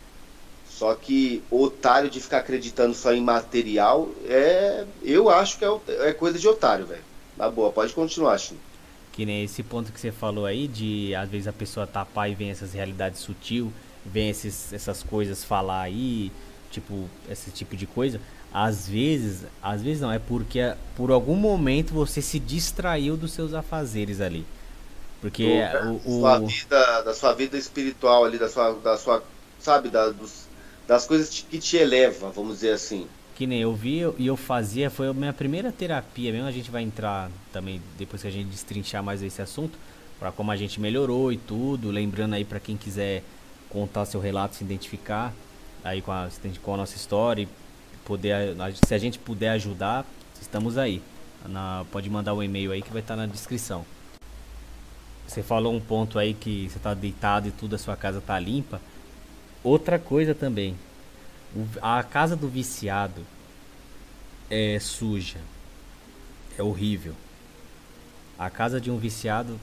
Só 0.68 0.94
que 0.94 1.42
otário 1.50 2.10
de 2.10 2.20
ficar 2.20 2.38
acreditando 2.38 2.92
só 2.92 3.14
em 3.14 3.20
material 3.22 4.10
é. 4.28 4.84
Eu 5.02 5.30
acho 5.30 5.58
que 5.58 5.64
é, 5.64 5.70
é 6.08 6.12
coisa 6.12 6.38
de 6.38 6.46
otário, 6.46 6.84
velho. 6.84 7.02
Na 7.34 7.50
boa, 7.50 7.72
pode 7.72 7.94
continuar, 7.94 8.36
Chico. 8.36 8.73
Que 9.14 9.24
nem 9.24 9.44
esse 9.44 9.62
ponto 9.62 9.92
que 9.92 10.00
você 10.00 10.10
falou 10.10 10.44
aí, 10.44 10.66
de 10.66 11.14
às 11.14 11.28
vezes 11.28 11.46
a 11.46 11.52
pessoa 11.52 11.86
tapar 11.86 12.28
e 12.28 12.34
vem 12.34 12.50
essas 12.50 12.72
realidades 12.72 13.20
sutil, 13.20 13.72
vem 14.04 14.28
esses, 14.28 14.72
essas 14.72 15.02
coisas 15.02 15.44
falar 15.44 15.82
aí, 15.82 16.32
tipo, 16.70 17.08
esse 17.30 17.50
tipo 17.50 17.76
de 17.76 17.86
coisa. 17.86 18.20
Às 18.52 18.88
vezes, 18.88 19.44
às 19.62 19.82
vezes 19.82 20.00
não, 20.00 20.10
é 20.10 20.18
porque 20.18 20.74
por 20.96 21.10
algum 21.10 21.36
momento 21.36 21.92
você 21.92 22.20
se 22.20 22.38
distraiu 22.38 23.16
dos 23.16 23.32
seus 23.32 23.54
afazeres 23.54 24.20
ali. 24.20 24.44
Porque 25.20 25.60
o, 25.84 25.94
o, 26.04 26.20
sua 26.20 26.38
vida, 26.40 27.02
da 27.02 27.14
sua 27.14 27.32
vida 27.32 27.56
espiritual 27.56 28.24
ali, 28.24 28.38
da 28.38 28.48
sua, 28.48 28.74
da 28.74 28.96
sua 28.96 29.22
sabe, 29.60 29.88
da, 29.88 30.10
dos, 30.10 30.46
das 30.86 31.06
coisas 31.06 31.30
que 31.48 31.58
te 31.58 31.76
eleva, 31.76 32.30
vamos 32.30 32.56
dizer 32.56 32.72
assim 32.72 33.06
que 33.34 33.46
nem 33.46 33.60
eu 33.60 33.74
vi 33.74 34.00
e 34.18 34.26
eu 34.26 34.36
fazia, 34.36 34.88
foi 34.88 35.08
a 35.08 35.12
minha 35.12 35.32
primeira 35.32 35.72
terapia 35.72 36.32
mesmo, 36.32 36.46
a 36.46 36.52
gente 36.52 36.70
vai 36.70 36.82
entrar 36.82 37.30
também 37.52 37.80
depois 37.98 38.22
que 38.22 38.28
a 38.28 38.30
gente 38.30 38.48
destrinchar 38.48 39.02
mais 39.02 39.22
esse 39.22 39.42
assunto, 39.42 39.76
para 40.18 40.30
como 40.30 40.50
a 40.50 40.56
gente 40.56 40.80
melhorou 40.80 41.32
e 41.32 41.36
tudo. 41.36 41.90
Lembrando 41.90 42.34
aí 42.34 42.44
para 42.44 42.60
quem 42.60 42.76
quiser 42.76 43.22
contar 43.68 44.04
seu 44.04 44.20
relato, 44.20 44.54
se 44.54 44.64
identificar 44.64 45.32
aí 45.82 46.00
com 46.00 46.12
a, 46.12 46.28
com 46.62 46.74
a 46.74 46.76
nossa 46.76 46.96
história, 46.96 47.46
poder, 48.04 48.56
se 48.86 48.94
a 48.94 48.98
gente 48.98 49.18
puder 49.18 49.50
ajudar, 49.50 50.06
estamos 50.40 50.78
aí. 50.78 51.02
Na, 51.46 51.84
pode 51.92 52.08
mandar 52.08 52.32
o 52.32 52.38
um 52.38 52.42
e-mail 52.42 52.72
aí 52.72 52.80
que 52.80 52.90
vai 52.90 53.02
estar 53.02 53.16
na 53.16 53.26
descrição. 53.26 53.84
Você 55.26 55.42
falou 55.42 55.74
um 55.74 55.80
ponto 55.80 56.18
aí 56.18 56.32
que 56.32 56.68
você 56.70 56.78
está 56.78 56.94
deitado 56.94 57.48
e 57.48 57.50
tudo, 57.50 57.74
a 57.74 57.78
sua 57.78 57.96
casa 57.96 58.18
está 58.18 58.38
limpa. 58.38 58.80
Outra 59.62 59.98
coisa 59.98 60.34
também, 60.34 60.76
a 61.80 62.02
casa 62.02 62.36
do 62.36 62.48
viciado 62.48 63.22
é 64.50 64.78
suja, 64.80 65.38
é 66.58 66.62
horrível. 66.62 67.14
A 68.38 68.50
casa 68.50 68.80
de 68.80 68.90
um 68.90 68.98
viciado, 68.98 69.58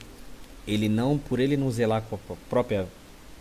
ele 0.66 0.88
não, 0.88 1.18
por 1.18 1.38
ele 1.38 1.56
não 1.56 1.70
zelar 1.70 2.02
com 2.02 2.16
a 2.16 2.36
própria 2.48 2.86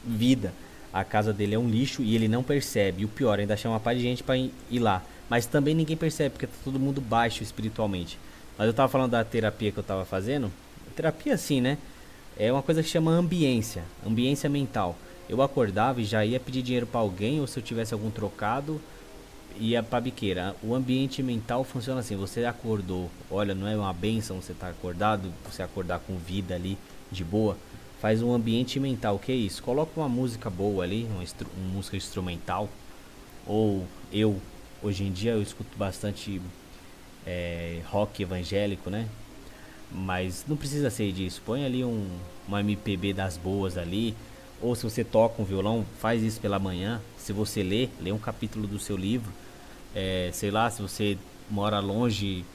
vida, 0.03 0.53
a 0.93 1.03
casa 1.03 1.31
dele 1.31 1.55
é 1.55 1.59
um 1.59 1.69
lixo 1.69 2.01
e 2.03 2.15
ele 2.15 2.27
não 2.27 2.43
percebe. 2.43 3.01
E 3.01 3.05
o 3.05 3.07
pior, 3.07 3.39
ainda 3.39 3.55
chama 3.55 3.75
uma 3.75 3.79
par 3.79 3.95
de 3.95 4.01
gente 4.01 4.23
para 4.23 4.37
ir 4.37 4.79
lá. 4.79 5.01
Mas 5.29 5.45
também 5.45 5.73
ninguém 5.73 5.95
percebe, 5.95 6.31
porque 6.31 6.47
tá 6.47 6.53
todo 6.63 6.77
mundo 6.77 6.99
baixo 6.99 7.41
espiritualmente. 7.41 8.19
Mas 8.57 8.67
eu 8.67 8.73
tava 8.73 8.89
falando 8.89 9.11
da 9.11 9.23
terapia 9.23 9.71
que 9.71 9.77
eu 9.77 9.83
tava 9.83 10.03
fazendo. 10.03 10.51
Terapia 10.95 11.33
assim, 11.33 11.61
né? 11.61 11.77
É 12.37 12.51
uma 12.51 12.61
coisa 12.61 12.83
que 12.83 12.89
chama 12.89 13.11
ambiência, 13.11 13.83
ambiência 14.05 14.49
mental. 14.49 14.97
Eu 15.31 15.41
acordava 15.41 15.99
e 15.99 16.03
já 16.03 16.23
ia 16.23 16.39
pedir 16.39 16.61
dinheiro 16.61 16.85
para 16.85 16.99
alguém, 16.99 17.39
ou 17.39 17.47
se 17.47 17.57
eu 17.57 17.63
tivesse 17.63 17.93
algum 17.93 18.11
trocado, 18.11 18.79
ia 19.57 19.81
pra 19.81 19.99
biqueira. 19.99 20.55
O 20.61 20.75
ambiente 20.75 21.23
mental 21.23 21.63
funciona 21.63 22.01
assim, 22.01 22.15
você 22.15 22.45
acordou, 22.45 23.09
olha, 23.31 23.55
não 23.55 23.67
é 23.67 23.75
uma 23.75 23.91
benção 23.91 24.39
você 24.39 24.51
estar 24.51 24.67
tá 24.67 24.71
acordado, 24.71 25.33
você 25.49 25.63
acordar 25.63 25.99
com 25.99 26.15
vida 26.17 26.53
ali, 26.53 26.77
de 27.11 27.23
boa 27.23 27.57
faz 28.01 28.23
um 28.23 28.33
ambiente 28.33 28.79
mental. 28.79 29.19
Que 29.19 29.31
é 29.31 29.35
isso? 29.35 29.61
Coloca 29.61 29.91
uma 29.95 30.09
música 30.09 30.49
boa 30.49 30.83
ali, 30.83 31.05
uma, 31.05 31.23
uma, 31.55 31.73
música 31.73 31.95
instrumental. 31.95 32.67
Ou 33.45 33.85
eu, 34.11 34.41
hoje 34.81 35.03
em 35.03 35.11
dia, 35.11 35.33
eu 35.33 35.41
escuto 35.41 35.77
bastante 35.77 36.41
é, 37.25 37.81
rock 37.85 38.23
evangélico, 38.23 38.89
né? 38.89 39.07
Mas 39.91 40.45
não 40.47 40.57
precisa 40.57 40.89
ser 40.89 41.11
disso. 41.11 41.41
Põe 41.45 41.63
ali 41.63 41.85
um, 41.85 42.07
uma 42.47 42.59
MPB 42.61 43.13
das 43.13 43.37
boas 43.37 43.77
ali. 43.77 44.15
Ou 44.61 44.75
se 44.75 44.83
você 44.83 45.03
toca 45.03 45.41
um 45.41 45.45
violão, 45.45 45.85
faz 45.99 46.21
isso 46.21 46.39
pela 46.39 46.59
manhã. 46.59 47.01
Se 47.17 47.33
você 47.33 47.63
lê, 47.63 47.89
lê 47.99 48.11
um 48.11 48.17
capítulo 48.17 48.67
do 48.67 48.79
seu 48.79 48.95
livro. 48.95 49.31
É, 49.95 50.29
sei 50.33 50.51
lá, 50.51 50.69
se 50.69 50.81
você 50.81 51.17
mora 51.49 51.79
longe 51.79 52.45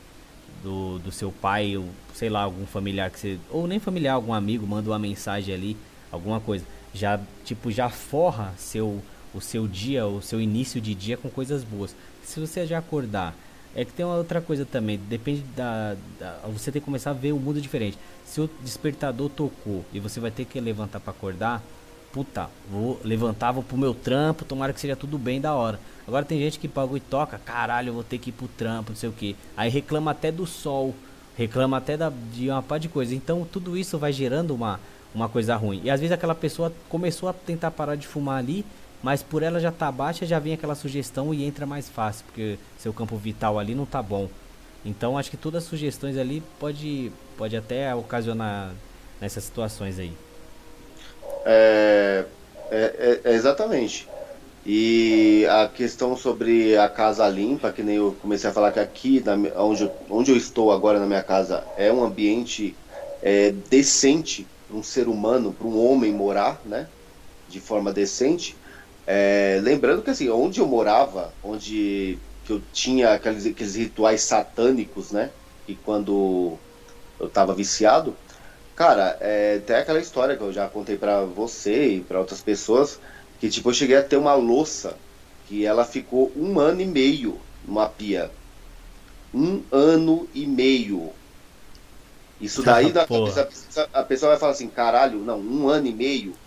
do, 0.62 0.98
do 0.98 1.12
seu 1.12 1.32
pai, 1.32 1.76
ou 1.76 1.86
sei 2.14 2.28
lá, 2.28 2.42
algum 2.42 2.64
familiar 2.66 3.10
que 3.10 3.18
você. 3.18 3.38
Ou 3.50 3.66
nem 3.66 3.78
familiar, 3.78 4.14
algum 4.14 4.32
amigo, 4.32 4.66
manda 4.66 4.88
uma 4.90 4.98
mensagem 4.98 5.54
ali, 5.54 5.76
alguma 6.10 6.40
coisa. 6.40 6.64
Já, 6.94 7.20
tipo, 7.44 7.70
já 7.70 7.88
forra 7.88 8.54
seu, 8.56 9.02
o 9.34 9.40
seu 9.40 9.66
dia, 9.66 10.06
o 10.06 10.22
seu 10.22 10.40
início 10.40 10.80
de 10.80 10.94
dia 10.94 11.16
com 11.16 11.28
coisas 11.28 11.64
boas. 11.64 11.94
Se 12.22 12.40
você 12.40 12.66
já 12.66 12.78
acordar. 12.78 13.34
É 13.78 13.84
que 13.84 13.92
tem 13.92 14.06
uma 14.06 14.16
outra 14.16 14.40
coisa 14.40 14.64
também, 14.64 14.96
depende 14.96 15.42
da, 15.54 15.94
da, 16.18 16.40
Você 16.46 16.72
tem 16.72 16.80
que 16.80 16.86
começar 16.86 17.10
a 17.10 17.12
ver 17.12 17.32
o 17.32 17.38
mundo 17.38 17.60
diferente. 17.60 17.98
Se 18.24 18.40
o 18.40 18.48
despertador 18.62 19.28
tocou 19.28 19.84
e 19.92 20.00
você 20.00 20.18
vai 20.18 20.30
ter 20.30 20.46
que 20.46 20.58
levantar 20.58 20.98
para 20.98 21.10
acordar, 21.10 21.62
puta, 22.16 22.48
vou 22.70 22.98
levantar, 23.04 23.52
vou 23.52 23.62
pro 23.62 23.76
meu 23.76 23.92
trampo, 23.92 24.42
tomara 24.42 24.72
que 24.72 24.80
seja 24.80 24.96
tudo 24.96 25.18
bem 25.18 25.38
da 25.38 25.52
hora. 25.52 25.78
Agora 26.08 26.24
tem 26.24 26.38
gente 26.38 26.58
que 26.58 26.66
paga 26.66 26.96
e 26.96 27.00
toca, 27.00 27.36
caralho, 27.36 27.90
eu 27.90 27.92
vou 27.92 28.02
ter 28.02 28.16
que 28.16 28.30
ir 28.30 28.32
pro 28.32 28.48
trampo, 28.48 28.92
não 28.92 28.96
sei 28.96 29.10
o 29.10 29.12
que. 29.12 29.36
Aí 29.54 29.68
reclama 29.68 30.12
até 30.12 30.32
do 30.32 30.46
sol, 30.46 30.94
reclama 31.36 31.76
até 31.76 31.94
da, 31.94 32.10
de 32.32 32.48
uma 32.48 32.62
par 32.62 32.80
de 32.80 32.88
coisa. 32.88 33.14
Então 33.14 33.46
tudo 33.52 33.76
isso 33.76 33.98
vai 33.98 34.14
gerando 34.14 34.54
uma, 34.54 34.80
uma 35.14 35.28
coisa 35.28 35.54
ruim. 35.56 35.82
E 35.84 35.90
às 35.90 36.00
vezes 36.00 36.10
aquela 36.10 36.34
pessoa 36.34 36.72
começou 36.88 37.28
a 37.28 37.34
tentar 37.34 37.70
parar 37.70 37.96
de 37.96 38.06
fumar 38.06 38.38
ali, 38.38 38.64
mas 39.02 39.22
por 39.22 39.42
ela 39.42 39.60
já 39.60 39.70
tá 39.70 39.92
baixa, 39.92 40.24
já 40.24 40.38
vem 40.38 40.54
aquela 40.54 40.74
sugestão 40.74 41.34
e 41.34 41.44
entra 41.44 41.66
mais 41.66 41.86
fácil, 41.86 42.24
porque 42.24 42.58
seu 42.78 42.94
campo 42.94 43.18
vital 43.18 43.58
ali 43.58 43.74
não 43.74 43.84
tá 43.84 44.02
bom. 44.02 44.30
Então 44.86 45.18
acho 45.18 45.30
que 45.30 45.36
todas 45.36 45.64
as 45.64 45.68
sugestões 45.68 46.16
ali 46.16 46.42
pode, 46.58 47.12
pode 47.36 47.54
até 47.54 47.94
ocasionar 47.94 48.72
nessas 49.20 49.44
situações 49.44 49.98
aí. 49.98 50.14
É, 51.46 52.30
é, 52.70 53.22
é, 53.24 53.32
exatamente. 53.34 54.12
E 54.64 55.46
a 55.50 55.68
questão 55.68 56.16
sobre 56.16 56.76
a 56.76 56.88
casa 56.90 57.28
limpa, 57.28 57.72
que 57.72 57.82
nem 57.82 57.96
eu 57.96 58.16
comecei 58.16 58.50
a 58.50 58.52
falar 58.52 58.72
que 58.72 58.80
aqui, 58.80 59.22
na, 59.22 59.34
onde, 59.62 59.92
onde 60.10 60.30
eu 60.32 60.36
estou 60.36 60.72
agora 60.72 60.98
na 61.00 61.06
minha 61.06 61.22
casa, 61.22 61.70
é 61.76 61.92
um 61.92 62.02
ambiente 62.04 62.80
é, 63.20 63.50
decente 63.52 64.52
para 64.66 64.76
um 64.76 64.82
ser 64.82 65.08
humano, 65.08 65.54
para 65.56 65.66
um 65.68 65.78
homem 65.78 66.12
morar, 66.12 66.62
né? 66.66 66.92
De 67.46 67.60
forma 67.60 67.92
decente. 67.92 68.60
É, 69.06 69.60
lembrando 69.62 70.02
que 70.04 70.10
assim, 70.10 70.28
onde 70.30 70.60
eu 70.60 70.66
morava, 70.68 71.36
onde 71.42 72.24
que 72.44 72.52
eu 72.52 72.60
tinha 72.72 73.14
aqueles, 73.14 73.46
aqueles 73.46 73.74
rituais 73.76 74.22
satânicos, 74.22 75.12
né? 75.12 75.34
E 75.66 75.76
quando 75.76 76.62
eu 77.18 77.28
estava 77.28 77.54
viciado, 77.54 78.20
cara, 78.76 79.18
é, 79.20 79.60
tem 79.60 79.76
aquela 79.76 80.00
história 80.00 80.36
que 80.36 80.42
eu 80.44 80.52
já 80.52 80.68
contei 80.70 80.98
para 80.98 81.24
você 81.26 81.96
e 81.96 82.04
para 82.06 82.20
outras 82.20 82.42
pessoas 82.42 83.00
que 83.38 83.50
tipo, 83.50 83.70
eu 83.70 83.74
cheguei 83.74 83.96
a 83.96 84.04
ter 84.08 84.16
uma 84.18 84.34
louça 84.34 85.02
que 85.44 85.64
ela 85.66 85.84
ficou 85.84 86.32
um 86.38 86.58
ano 86.60 86.80
e 86.82 86.86
meio 86.86 87.48
numa 87.62 87.88
pia. 87.90 88.36
Um 89.32 89.68
ano 89.72 90.28
e 90.34 90.46
meio. 90.48 91.20
Isso 92.38 92.62
daí 92.64 92.92
ah, 92.96 93.90
a 93.92 94.04
pessoa 94.04 94.30
vai 94.32 94.38
falar 94.38 94.52
assim, 94.52 94.70
caralho, 94.70 95.24
não, 95.24 95.40
um 95.40 95.68
ano 95.68 95.86
e 95.86 95.94
meio. 95.94 96.40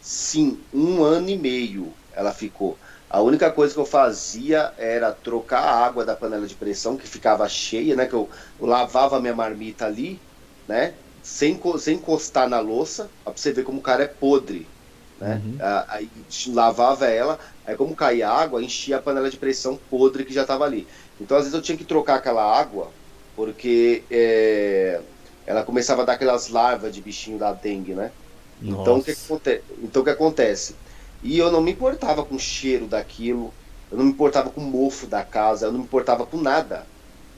Sim, 0.00 0.68
um 0.72 1.02
ano 1.02 1.30
e 1.30 1.38
meio 1.38 1.98
ela 2.12 2.32
ficou. 2.32 2.80
A 3.10 3.22
única 3.22 3.52
coisa 3.52 3.74
que 3.74 3.80
eu 3.80 3.86
fazia 3.86 4.74
era 4.78 5.12
trocar 5.14 5.60
a 5.62 5.84
água 5.86 6.04
da 6.04 6.16
panela 6.16 6.46
de 6.46 6.56
pressão, 6.56 6.96
que 6.96 7.08
ficava 7.08 7.48
cheia, 7.48 7.96
né? 7.96 8.06
Que 8.06 8.14
eu, 8.14 8.30
eu 8.58 8.66
lavava 8.66 9.16
a 9.18 9.20
minha 9.20 9.34
marmita 9.34 9.86
ali, 9.86 10.26
né? 10.66 11.03
Sem, 11.24 11.60
sem 11.80 11.96
encostar 11.98 12.48
na 12.48 12.60
louça, 12.60 13.14
pra 13.24 13.32
você 13.36 13.52
ver 13.52 13.64
como 13.64 13.80
o 13.80 13.82
cara 13.82 14.04
é 14.04 14.08
podre 14.08 14.74
né? 15.16 15.44
Uhum. 15.46 15.58
Ah, 15.58 15.86
aí 15.96 16.26
lavava 16.48 17.06
ela, 17.06 17.38
aí 17.64 17.76
como 17.76 17.94
caía 17.96 18.28
água, 18.30 18.62
enchia 18.62 18.96
a 18.98 19.02
panela 19.02 19.30
de 19.30 19.38
pressão 19.38 19.76
podre 19.78 20.24
que 20.24 20.32
já 20.32 20.42
estava 20.42 20.64
ali. 20.64 20.88
Então 21.18 21.36
às 21.36 21.44
vezes 21.44 21.54
eu 21.56 21.62
tinha 21.62 21.78
que 21.78 21.84
trocar 21.84 22.16
aquela 22.16 22.42
água, 22.44 22.96
porque 23.34 24.06
é, 24.10 25.04
ela 25.46 25.64
começava 25.64 26.02
a 26.02 26.04
dar 26.04 26.14
aquelas 26.14 26.48
larvas 26.48 26.92
de 26.94 27.00
bichinho 27.02 27.38
da 27.38 27.52
dengue, 27.52 27.94
né? 27.94 28.14
Então 28.66 28.98
o, 28.98 29.02
que 29.02 29.12
acontece? 29.12 29.64
então 29.78 30.02
o 30.02 30.04
que 30.04 30.10
acontece? 30.10 30.80
E 31.22 31.38
eu 31.38 31.50
não 31.50 31.60
me 31.62 31.72
importava 31.72 32.24
com 32.24 32.36
o 32.36 32.38
cheiro 32.38 32.88
daquilo, 32.88 33.56
eu 33.90 33.98
não 33.98 34.04
me 34.04 34.12
importava 34.12 34.50
com 34.50 34.60
o 34.60 34.64
mofo 34.64 35.06
da 35.06 35.24
casa, 35.24 35.66
eu 35.66 35.72
não 35.72 35.78
me 35.80 35.84
importava 35.86 36.26
com 36.26 36.40
nada. 36.40 36.90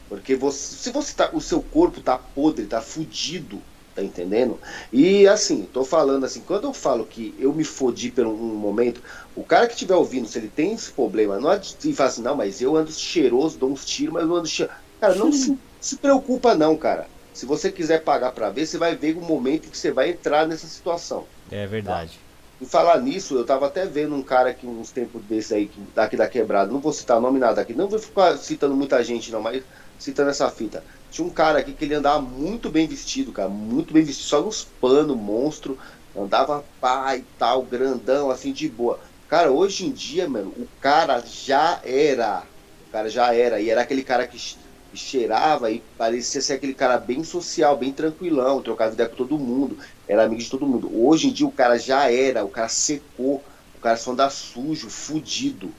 Porque 0.09 0.37
você, 0.37 0.77
se 0.77 0.93
você 0.93 1.15
tá, 1.15 1.31
o 1.35 1.41
seu 1.41 1.63
corpo 1.63 2.03
tá 2.03 2.19
podre, 2.19 2.67
tá 2.67 2.81
fudido, 2.83 3.69
Tá 3.97 4.03
entendendo? 4.03 4.59
E 4.93 5.27
assim, 5.27 5.67
tô 5.73 5.83
falando 5.83 6.25
assim, 6.25 6.43
quando 6.47 6.65
eu 6.65 6.75
falo 6.75 7.07
que 7.07 7.35
eu 7.39 7.51
me 7.55 7.65
fodi 7.65 8.11
por 8.11 8.27
um 8.27 8.37
momento, 8.37 9.01
o 9.35 9.43
cara 9.43 9.67
que 9.67 9.73
estiver 9.73 9.95
ouvindo, 9.95 10.29
se 10.29 10.37
ele 10.37 10.53
tem 10.55 10.75
esse 10.75 10.93
problema, 10.93 11.41
não 11.41 11.49
adianta 11.49 11.95
falar 11.95 12.11
assim, 12.11 12.21
não, 12.21 12.37
mas 12.37 12.61
eu 12.61 12.77
ando 12.77 12.93
cheiroso, 12.93 13.57
dou 13.57 13.71
uns 13.71 13.87
tiros, 13.87 14.13
mas 14.13 14.25
eu 14.25 14.37
ando 14.37 14.47
cheiroso. 14.47 14.79
Cara, 15.01 15.15
não 15.15 15.33
se, 15.33 15.57
se 15.81 15.97
preocupa 15.97 16.55
não, 16.55 16.77
cara. 16.77 17.09
Se 17.33 17.47
você 17.47 17.73
quiser 17.73 18.05
pagar 18.05 18.33
para 18.33 18.51
ver, 18.51 18.67
você 18.67 18.77
vai 18.77 18.95
ver 18.95 19.17
o 19.17 19.23
momento 19.23 19.67
em 19.67 19.71
que 19.71 19.79
você 19.79 19.91
vai 19.91 20.11
entrar 20.11 20.47
nessa 20.47 20.67
situação. 20.67 21.25
É 21.51 21.67
verdade. 21.67 22.19
Tá? 22.19 22.27
E 22.61 22.67
falar 22.67 23.01
nisso, 23.01 23.35
eu 23.35 23.47
tava 23.47 23.67
até 23.67 23.87
vendo 23.87 24.15
um 24.15 24.23
cara 24.23 24.53
que 24.53 24.67
uns 24.67 24.91
tempos 24.91 25.23
desses 25.25 25.53
aí, 25.53 25.71
daqui 25.95 26.17
da 26.19 26.29
quebrada, 26.29 26.71
não 26.71 26.81
vou 26.81 26.93
citar 26.93 27.19
nome 27.19 27.39
nada 27.39 27.63
aqui, 27.63 27.73
não 27.73 27.89
vou 27.89 27.99
ficar 27.99 28.37
citando 28.37 28.77
muita 28.77 29.03
gente 29.03 29.33
não, 29.33 29.41
mas 29.41 29.63
citando 29.99 30.31
essa 30.31 30.51
fita. 30.51 30.85
Tinha 31.17 31.27
um 31.27 31.33
cara 31.33 31.59
aqui 31.61 31.75
que 31.75 31.83
ele 31.85 31.95
andava 31.95 32.21
muito 32.21 32.71
bem 32.71 32.87
vestido, 32.87 33.33
cara, 33.33 33.49
muito 33.49 33.95
bem 33.95 34.05
vestido, 34.05 34.27
só 34.29 34.43
nos 34.43 34.63
panos, 34.65 35.17
monstro, 35.17 35.79
andava 36.15 36.63
pá 36.79 37.17
e 37.17 37.23
tal, 37.39 37.65
grandão, 37.67 38.31
assim, 38.31 38.53
de 38.53 38.69
boa. 38.69 39.01
Cara, 39.27 39.51
hoje 39.51 39.87
em 39.87 39.93
dia, 39.95 40.29
mano, 40.29 40.51
o 40.55 40.69
cara 40.79 41.21
já 41.25 41.81
era, 41.83 42.47
o 42.79 42.87
cara 42.91 43.09
já 43.09 43.35
era, 43.35 43.59
e 43.63 43.71
era 43.71 43.81
aquele 43.81 44.05
cara 44.05 44.27
que 44.29 44.37
cheirava 44.95 45.71
e 45.71 45.81
parecia 45.97 46.43
ser 46.43 46.53
aquele 46.55 46.75
cara 46.75 46.99
bem 46.99 47.25
social, 47.25 47.79
bem 47.79 47.95
tranquilão, 47.95 48.63
trocava 48.63 48.93
ideia 48.93 49.09
com 49.09 49.17
todo 49.17 49.39
mundo, 49.39 49.79
era 50.07 50.25
amigo 50.25 50.43
de 50.43 50.51
todo 50.51 50.67
mundo. 50.69 50.91
Hoje 50.95 51.29
em 51.29 51.33
dia 51.33 51.47
o 51.47 51.53
cara 51.53 51.79
já 51.79 52.11
era, 52.13 52.45
o 52.45 52.51
cara 52.51 52.69
secou, 52.69 53.47
o 53.73 53.79
cara 53.81 53.97
só 53.97 54.13
anda 54.13 54.29
sujo, 54.29 54.91
fudido. 54.91 55.79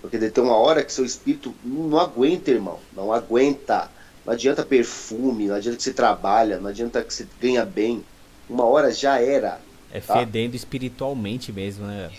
Porque 0.00 0.18
tem 0.18 0.44
uma 0.44 0.56
hora 0.56 0.84
que 0.84 0.92
seu 0.92 1.04
espírito 1.04 1.58
não 1.62 1.98
aguenta, 1.98 2.50
irmão, 2.50 2.86
não 2.92 3.12
aguenta. 3.12 3.93
Não 4.24 4.32
adianta 4.32 4.64
perfume, 4.64 5.46
não 5.46 5.54
adianta 5.54 5.76
que 5.76 5.82
você 5.82 5.92
trabalha, 5.92 6.58
não 6.58 6.68
adianta 6.68 7.02
que 7.02 7.12
você 7.12 7.26
ganha 7.40 7.64
bem. 7.64 8.02
Uma 8.48 8.64
hora 8.64 8.92
já 8.92 9.20
era. 9.20 9.60
É 9.92 10.00
tá? 10.00 10.18
fedendo 10.18 10.56
espiritualmente 10.56 11.52
mesmo, 11.52 11.86
né? 11.86 12.10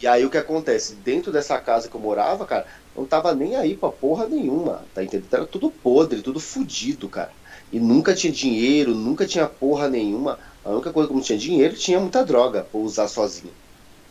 E 0.00 0.06
aí 0.06 0.24
o 0.24 0.30
que 0.30 0.36
acontece? 0.36 0.94
Dentro 0.96 1.32
dessa 1.32 1.58
casa 1.58 1.88
que 1.88 1.94
eu 1.94 2.00
morava, 2.00 2.44
cara, 2.44 2.66
não 2.96 3.06
tava 3.06 3.34
nem 3.34 3.56
aí 3.56 3.76
pra 3.76 3.88
porra 3.88 4.28
nenhuma, 4.28 4.82
tá 4.94 5.02
entendendo? 5.02 5.32
Era 5.32 5.46
tudo 5.46 5.70
podre, 5.70 6.20
tudo 6.20 6.38
fudido, 6.38 7.08
cara. 7.08 7.32
E 7.72 7.80
nunca 7.80 8.14
tinha 8.14 8.32
dinheiro, 8.32 8.94
nunca 8.94 9.26
tinha 9.26 9.46
porra 9.46 9.88
nenhuma. 9.88 10.38
A 10.64 10.70
única 10.70 10.92
coisa 10.92 11.08
que 11.08 11.14
não 11.14 11.22
tinha 11.22 11.38
dinheiro, 11.38 11.74
tinha 11.74 11.98
muita 11.98 12.24
droga 12.24 12.66
pra 12.70 12.80
usar 12.80 13.08
sozinho. 13.08 13.52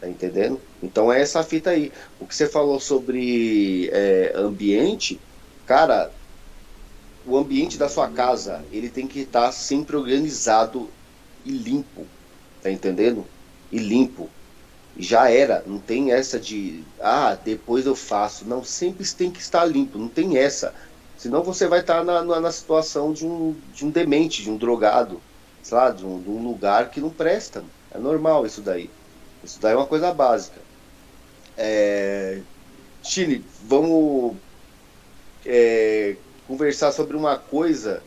Tá 0.02 0.10
entendendo? 0.10 0.60
Então 0.82 1.14
é 1.14 1.22
essa 1.22 1.44
fita 1.44 1.70
aí. 1.70 1.92
O 2.20 2.26
que 2.26 2.36
você 2.36 2.48
falou 2.48 2.80
sobre 2.80 3.90
é, 3.94 4.34
ambiente, 4.36 5.20
cara, 5.66 6.12
o 7.26 7.38
ambiente 7.38 7.78
da 7.78 7.88
sua 7.88 8.10
casa, 8.10 8.64
ele 8.72 8.90
tem 8.90 9.08
que 9.08 9.22
estar 9.22 9.52
sempre 9.52 9.96
organizado 9.96 10.90
e 11.46 11.52
limpo. 11.52 12.06
Tá 12.62 12.70
entendendo? 12.70 13.26
E 13.72 13.78
limpo. 13.78 14.30
Já 14.98 15.30
era, 15.30 15.64
não 15.66 15.80
tem 15.80 16.12
essa 16.12 16.40
de 16.40 16.84
ah, 17.00 17.38
depois 17.44 17.86
eu 17.86 17.96
faço. 17.96 18.46
Não, 18.46 18.64
sempre 18.64 19.06
tem 19.08 19.32
que 19.32 19.40
estar 19.40 19.66
limpo, 19.66 19.98
não 19.98 20.08
tem 20.08 20.38
essa. 20.38 20.74
Senão 21.18 21.44
você 21.44 21.68
vai 21.68 21.80
estar 21.80 22.04
na, 22.04 22.24
na, 22.24 22.40
na 22.40 22.52
situação 22.52 23.14
de 23.14 23.26
um, 23.26 23.56
de 23.74 23.86
um 23.86 23.90
demente, 23.90 24.44
de 24.44 24.52
um 24.52 24.58
drogado, 24.58 25.22
sei 25.62 25.78
lá, 25.78 25.90
de 25.90 26.06
um, 26.06 26.22
de 26.22 26.30
um 26.30 26.44
lugar 26.44 26.90
que 26.90 27.02
não 27.02 27.10
presta. 27.10 27.64
É 27.92 27.98
normal 27.98 28.46
isso 28.46 28.62
daí. 28.62 28.90
Isso 29.44 29.60
daí 29.62 29.74
é 29.74 29.78
uma 29.78 29.88
coisa 29.88 30.14
básica. 30.14 30.60
É... 31.58 32.42
Chile, 33.02 33.44
vamos 33.64 34.36
é, 35.46 36.16
conversar 36.48 36.92
sobre 36.92 37.16
uma 37.16 37.38
coisa 37.38 38.02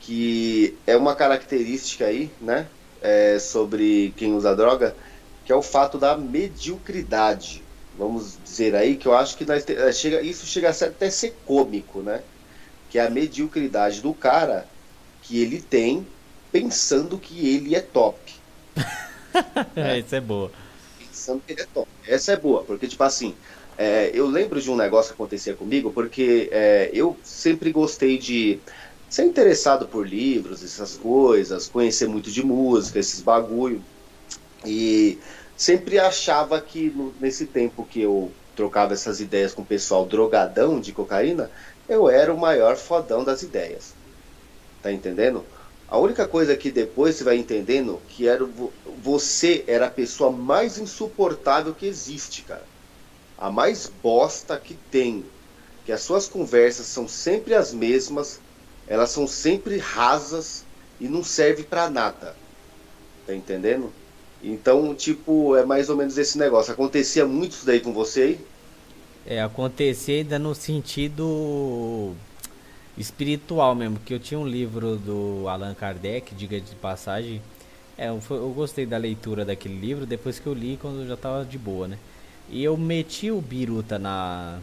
que 0.00 0.76
é 0.86 0.96
uma 0.96 1.14
característica 1.14 2.06
aí, 2.06 2.30
né? 2.40 2.66
É, 3.02 3.38
sobre 3.38 4.12
quem 4.16 4.34
usa 4.34 4.54
droga, 4.54 4.94
que 5.44 5.52
é 5.52 5.54
o 5.54 5.62
fato 5.62 5.98
da 5.98 6.16
mediocridade. 6.16 7.62
Vamos 7.98 8.38
dizer 8.44 8.74
aí 8.74 8.96
que 8.96 9.06
eu 9.06 9.14
acho 9.14 9.36
que 9.36 9.44
nós 9.44 9.64
te, 9.64 9.74
é, 9.74 9.92
chega, 9.92 10.22
isso 10.22 10.46
chega 10.46 10.68
a 10.68 10.70
até 10.70 11.10
ser 11.10 11.36
cômico, 11.46 12.00
né? 12.00 12.22
Que 12.88 12.98
é 12.98 13.06
a 13.06 13.10
mediocridade 13.10 14.00
do 14.00 14.12
cara 14.14 14.66
que 15.22 15.40
ele 15.40 15.60
tem 15.60 16.06
pensando 16.50 17.18
que 17.18 17.54
ele 17.54 17.74
é 17.74 17.80
top. 17.80 18.18
é, 19.76 19.98
isso 19.98 20.14
é 20.14 20.20
boa. 20.20 20.50
Pensando 20.98 21.42
que 21.46 21.52
ele 21.52 21.62
é 21.62 21.66
top. 21.66 21.88
Essa 22.06 22.32
é 22.32 22.36
boa, 22.36 22.64
porque 22.64 22.88
tipo 22.88 23.02
assim, 23.02 23.34
é, 23.80 24.10
eu 24.14 24.26
lembro 24.26 24.60
de 24.60 24.70
um 24.70 24.76
negócio 24.76 25.08
que 25.10 25.14
acontecia 25.14 25.56
comigo, 25.56 25.90
porque 25.90 26.50
é, 26.52 26.90
eu 26.92 27.18
sempre 27.24 27.72
gostei 27.72 28.18
de 28.18 28.62
ser 29.08 29.24
interessado 29.24 29.88
por 29.88 30.06
livros, 30.06 30.62
essas 30.62 30.98
coisas, 30.98 31.66
conhecer 31.66 32.06
muito 32.06 32.30
de 32.30 32.44
música, 32.44 32.98
esses 32.98 33.22
bagulho. 33.22 33.82
E 34.66 35.18
sempre 35.56 35.98
achava 35.98 36.60
que 36.60 36.90
no, 36.90 37.14
nesse 37.18 37.46
tempo 37.46 37.86
que 37.86 38.02
eu 38.02 38.30
trocava 38.54 38.92
essas 38.92 39.18
ideias 39.18 39.54
com 39.54 39.62
o 39.62 39.66
pessoal 39.66 40.06
drogadão 40.06 40.78
de 40.78 40.92
cocaína, 40.92 41.50
eu 41.88 42.06
era 42.06 42.34
o 42.34 42.38
maior 42.38 42.76
fodão 42.76 43.24
das 43.24 43.42
ideias. 43.42 43.96
Tá 44.82 44.92
entendendo? 44.92 45.46
A 45.88 45.98
única 45.98 46.28
coisa 46.28 46.54
que 46.54 46.70
depois 46.70 47.16
você 47.16 47.24
vai 47.24 47.36
entendendo 47.38 48.02
que 48.08 48.28
era 48.28 48.44
você 48.84 49.64
era 49.66 49.86
a 49.86 49.90
pessoa 49.90 50.30
mais 50.30 50.76
insuportável 50.76 51.74
que 51.74 51.86
existe, 51.86 52.44
cara 52.44 52.69
a 53.40 53.50
mais 53.50 53.90
bosta 54.02 54.58
que 54.58 54.74
tem. 54.90 55.24
Que 55.86 55.92
as 55.92 56.02
suas 56.02 56.28
conversas 56.28 56.86
são 56.86 57.08
sempre 57.08 57.54
as 57.54 57.72
mesmas, 57.72 58.38
elas 58.86 59.10
são 59.10 59.26
sempre 59.26 59.78
rasas 59.78 60.64
e 61.00 61.08
não 61.08 61.24
serve 61.24 61.62
para 61.62 61.88
nada. 61.88 62.36
Tá 63.26 63.34
entendendo? 63.34 63.90
Então, 64.42 64.94
tipo, 64.94 65.56
é 65.56 65.64
mais 65.64 65.88
ou 65.88 65.96
menos 65.96 66.18
esse 66.18 66.38
negócio. 66.38 66.72
Acontecia 66.72 67.26
muito 67.26 67.52
isso 67.52 67.66
daí 67.66 67.80
com 67.80 67.92
você 67.92 68.22
aí? 68.22 68.40
É, 69.26 69.42
acontecia 69.42 70.16
ainda 70.16 70.38
no 70.38 70.54
sentido 70.54 72.14
espiritual 72.96 73.74
mesmo, 73.74 73.98
que 73.98 74.12
eu 74.12 74.18
tinha 74.18 74.38
um 74.38 74.46
livro 74.46 74.96
do 74.96 75.48
Allan 75.48 75.74
Kardec, 75.74 76.34
diga 76.34 76.60
de 76.60 76.74
passagem. 76.74 77.40
É, 77.96 78.08
eu, 78.08 78.20
eu 78.30 78.50
gostei 78.50 78.86
da 78.86 78.96
leitura 78.96 79.44
daquele 79.44 79.78
livro 79.78 80.06
depois 80.06 80.38
que 80.38 80.46
eu 80.46 80.54
li 80.54 80.78
quando 80.80 81.02
eu 81.02 81.06
já 81.06 81.16
tava 81.16 81.44
de 81.44 81.58
boa, 81.58 81.86
né? 81.88 81.98
E 82.50 82.64
eu 82.64 82.76
meti 82.76 83.30
o 83.30 83.40
Biruta 83.40 83.98
na 83.98 84.58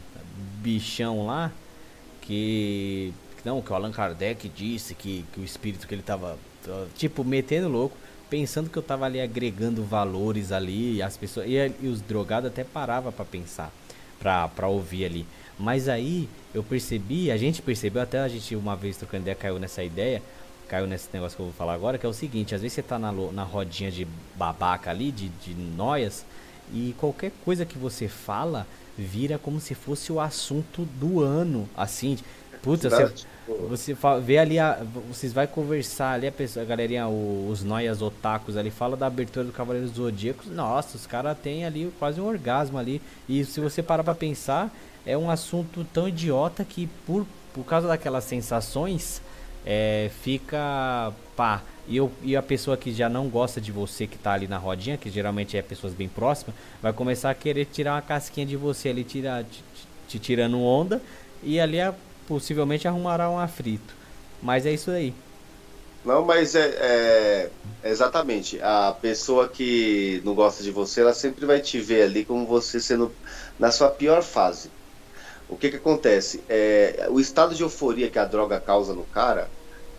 bichão 0.61 1.25
lá, 1.25 1.51
que 2.21 3.13
não, 3.45 3.61
que 3.61 3.71
o 3.71 3.75
Allan 3.75 3.91
Kardec 3.91 4.49
disse 4.49 4.93
que, 4.93 5.23
que 5.31 5.39
o 5.39 5.43
espírito 5.43 5.87
que 5.87 5.95
ele 5.95 6.01
tava 6.01 6.37
tipo 6.97 7.23
metendo 7.23 7.69
louco, 7.69 7.95
pensando 8.29 8.69
que 8.69 8.77
eu 8.77 8.83
tava 8.83 9.05
ali 9.05 9.21
agregando 9.21 9.83
valores 9.83 10.51
ali, 10.51 11.01
as 11.01 11.15
pessoas 11.15 11.47
e, 11.47 11.55
e 11.81 11.87
os 11.87 12.01
drogados 12.01 12.49
até 12.49 12.63
parava 12.63 13.11
para 13.11 13.23
pensar, 13.23 13.71
pra, 14.19 14.47
pra 14.49 14.67
ouvir 14.67 15.05
ali. 15.05 15.25
Mas 15.57 15.87
aí 15.87 16.27
eu 16.53 16.63
percebi, 16.63 17.31
a 17.31 17.37
gente 17.37 17.61
percebeu, 17.61 18.01
até 18.01 18.19
a 18.19 18.27
gente 18.27 18.55
uma 18.55 18.75
vez 18.75 18.97
trocando 18.97 19.23
ideia 19.23 19.35
caiu 19.35 19.59
nessa 19.59 19.83
ideia, 19.83 20.21
caiu 20.67 20.85
nesse 20.85 21.07
negócio 21.13 21.35
que 21.35 21.41
eu 21.41 21.47
vou 21.47 21.55
falar 21.55 21.73
agora, 21.73 21.97
que 21.97 22.05
é 22.05 22.09
o 22.09 22.13
seguinte, 22.13 22.53
às 22.53 22.61
vezes 22.61 22.75
você 22.75 22.83
tá 22.83 22.99
na, 22.99 23.11
na 23.11 23.43
rodinha 23.43 23.89
de 23.89 24.05
babaca 24.35 24.91
ali, 24.91 25.11
de, 25.11 25.29
de 25.29 25.53
noias, 25.53 26.25
e 26.73 26.95
qualquer 26.97 27.31
coisa 27.43 27.65
que 27.65 27.77
você 27.77 28.07
fala 28.07 28.67
vira 28.97 29.37
como 29.37 29.59
se 29.59 29.75
fosse 29.75 30.11
o 30.11 30.19
assunto 30.19 30.83
do 30.99 31.21
ano, 31.21 31.69
assim. 31.75 32.17
Putz, 32.61 32.83
você, 32.83 33.13
você 33.69 33.95
fala, 33.95 34.19
vê 34.19 34.39
ali, 34.39 34.57
a, 34.57 34.83
vocês 35.07 35.31
vai 35.31 35.45
conversar 35.45 36.13
ali, 36.13 36.27
a, 36.27 36.31
pessoa, 36.31 36.63
a 36.63 36.67
galerinha, 36.67 37.07
os 37.07 37.63
noias 37.63 38.01
otakus 38.01 38.57
ali, 38.57 38.71
fala 38.71 38.97
da 38.97 39.05
abertura 39.05 39.45
do 39.45 39.51
Cavaleiro 39.51 39.87
dos 39.87 39.95
Zodíacos, 39.95 40.47
nossa, 40.47 40.97
os 40.97 41.05
caras 41.05 41.37
têm 41.37 41.65
ali 41.65 41.93
quase 41.99 42.19
um 42.19 42.25
orgasmo 42.25 42.77
ali. 42.77 43.01
E 43.29 43.45
se 43.45 43.59
você 43.59 43.83
parar 43.83 44.03
pra 44.03 44.15
pensar, 44.15 44.75
é 45.05 45.17
um 45.17 45.29
assunto 45.29 45.85
tão 45.93 46.07
idiota 46.07 46.65
que 46.65 46.87
por, 47.05 47.25
por 47.53 47.63
causa 47.63 47.87
daquelas 47.87 48.23
sensações, 48.23 49.21
é, 49.69 50.09
fica, 50.23 51.11
pá, 51.35 51.61
e, 51.89 51.97
eu, 51.97 52.09
e 52.23 52.37
a 52.37 52.41
pessoa 52.41 52.77
que 52.77 52.93
já 52.93 53.09
não 53.09 53.27
gosta 53.27 53.59
de 53.59 53.69
você, 53.69 54.07
que 54.07 54.17
tá 54.17 54.31
ali 54.31 54.47
na 54.47 54.57
rodinha, 54.57 54.95
que 54.97 55.09
geralmente 55.09 55.57
é 55.57 55.61
pessoas 55.61 55.93
bem 55.93 56.07
próximas, 56.07 56.55
vai 56.81 56.93
começar 56.93 57.29
a 57.29 57.35
querer 57.35 57.65
tirar 57.65 57.95
uma 57.95 58.01
casquinha 58.01 58.45
de 58.45 58.55
você 58.55 58.87
ali, 58.87 59.03
tirar, 59.03 59.43
te, 59.43 59.61
te 60.07 60.19
tirando 60.19 60.61
onda, 60.61 61.01
e 61.43 61.59
ali 61.59 61.79
possivelmente 62.25 62.87
arrumará 62.87 63.29
um 63.29 63.37
afrito. 63.37 63.93
Mas 64.41 64.65
é 64.65 64.71
isso 64.71 64.89
aí. 64.89 65.13
Não, 66.05 66.23
mas 66.23 66.55
é, 66.55 66.69
é, 66.79 67.49
exatamente. 67.83 68.61
A 68.61 68.95
pessoa 69.01 69.49
que 69.49 70.21
não 70.23 70.33
gosta 70.33 70.63
de 70.63 70.71
você, 70.71 71.01
ela 71.01 71.13
sempre 71.13 71.45
vai 71.45 71.59
te 71.59 71.77
ver 71.81 72.03
ali 72.03 72.23
como 72.23 72.45
você 72.45 72.79
sendo 72.79 73.11
na 73.59 73.69
sua 73.69 73.89
pior 73.89 74.23
fase. 74.23 74.71
O 75.49 75.57
que 75.57 75.69
que 75.69 75.75
acontece? 75.75 76.41
É, 76.47 77.07
o 77.09 77.19
estado 77.19 77.53
de 77.53 77.63
euforia 77.63 78.09
que 78.09 78.19
a 78.19 78.23
droga 78.23 78.59
causa 78.61 78.93
no 78.93 79.03
cara, 79.03 79.49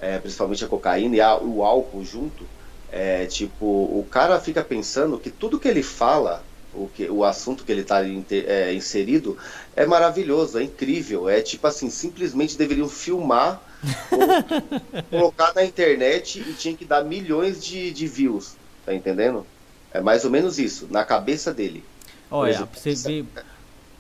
é, 0.01 0.19
principalmente 0.19 0.65
a 0.65 0.69
cocaína 0.69 1.17
e 1.17 1.21
a, 1.21 1.37
o 1.37 1.65
álcool 1.65 2.05
junto, 2.05 2.45
é, 2.91 3.27
tipo, 3.27 3.67
o 3.67 4.07
cara 4.11 4.41
fica 4.41 4.63
pensando 4.63 5.19
que 5.19 5.31
tudo 5.31 5.59
que 5.59 5.69
ele 5.69 5.83
fala, 5.83 6.43
o, 6.75 6.89
que, 6.89 7.09
o 7.09 7.25
assunto 7.25 7.65
que 7.65 7.73
ele 7.73 7.83
está 7.83 8.03
é, 8.05 8.73
inserido, 8.73 9.37
é 9.77 9.85
maravilhoso, 9.87 10.59
é 10.59 10.63
incrível. 10.63 11.29
É 11.29 11.41
tipo 11.41 11.67
assim, 11.67 11.91
simplesmente 11.91 12.57
deveriam 12.57 12.89
filmar, 12.89 13.63
colocar 15.11 15.55
na 15.55 15.65
internet 15.65 16.41
e 16.41 16.55
tinha 16.55 16.75
que 16.75 16.85
dar 16.85 17.05
milhões 17.05 17.63
de, 17.63 17.91
de 17.91 18.07
views, 18.07 18.57
tá 18.85 18.95
entendendo? 18.95 19.47
É 19.93 20.01
mais 20.01 20.25
ou 20.25 20.31
menos 20.31 20.59
isso, 20.59 20.89
na 20.91 21.05
cabeça 21.05 21.53
dele. 21.53 21.85
Olha, 22.31 22.51
exemplo, 22.51 22.79
você 22.79 22.95
vê, 22.95 23.25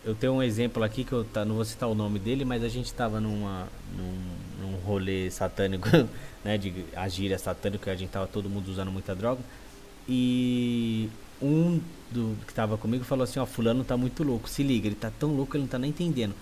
eu 0.05 0.15
tenho 0.15 0.35
um 0.35 0.43
exemplo 0.43 0.83
aqui 0.83 1.05
que 1.05 1.13
eu 1.13 1.25
tá, 1.25 1.45
não 1.45 1.57
vou 1.57 1.65
citar 1.65 1.89
o 1.89 1.95
nome 1.95 2.19
dele, 2.19 2.45
mas 2.45 2.63
a 2.63 2.69
gente 2.69 2.87
estava 2.87 3.21
numa, 3.21 3.69
num, 3.97 4.05
num 4.05 4.38
rolê 4.89 5.31
satânico, 5.31 5.89
né, 6.45 6.59
de 6.59 6.85
a 6.97 7.09
gíria 7.09 7.39
satânica, 7.39 7.91
a 7.91 7.97
gente 7.97 8.11
tava 8.11 8.27
todo 8.27 8.49
mundo 8.49 8.69
usando 8.69 8.91
muita 8.91 9.15
droga. 9.15 9.41
E 10.09 11.09
um 11.41 11.81
do 12.11 12.35
que 12.47 12.55
tava 12.55 12.79
comigo 12.79 13.05
falou 13.05 13.25
assim, 13.25 13.39
ó, 13.39 13.47
fulano 13.47 13.85
tá 13.85 13.97
muito 13.97 14.25
louco, 14.25 14.49
se 14.49 14.63
liga, 14.63 14.87
ele 14.87 14.95
tá 14.95 15.13
tão 15.19 15.35
louco 15.35 15.53
que 15.53 15.57
ele 15.59 15.65
não 15.65 15.69
tá 15.69 15.79
nem 15.79 15.91
entendendo. 15.91 16.35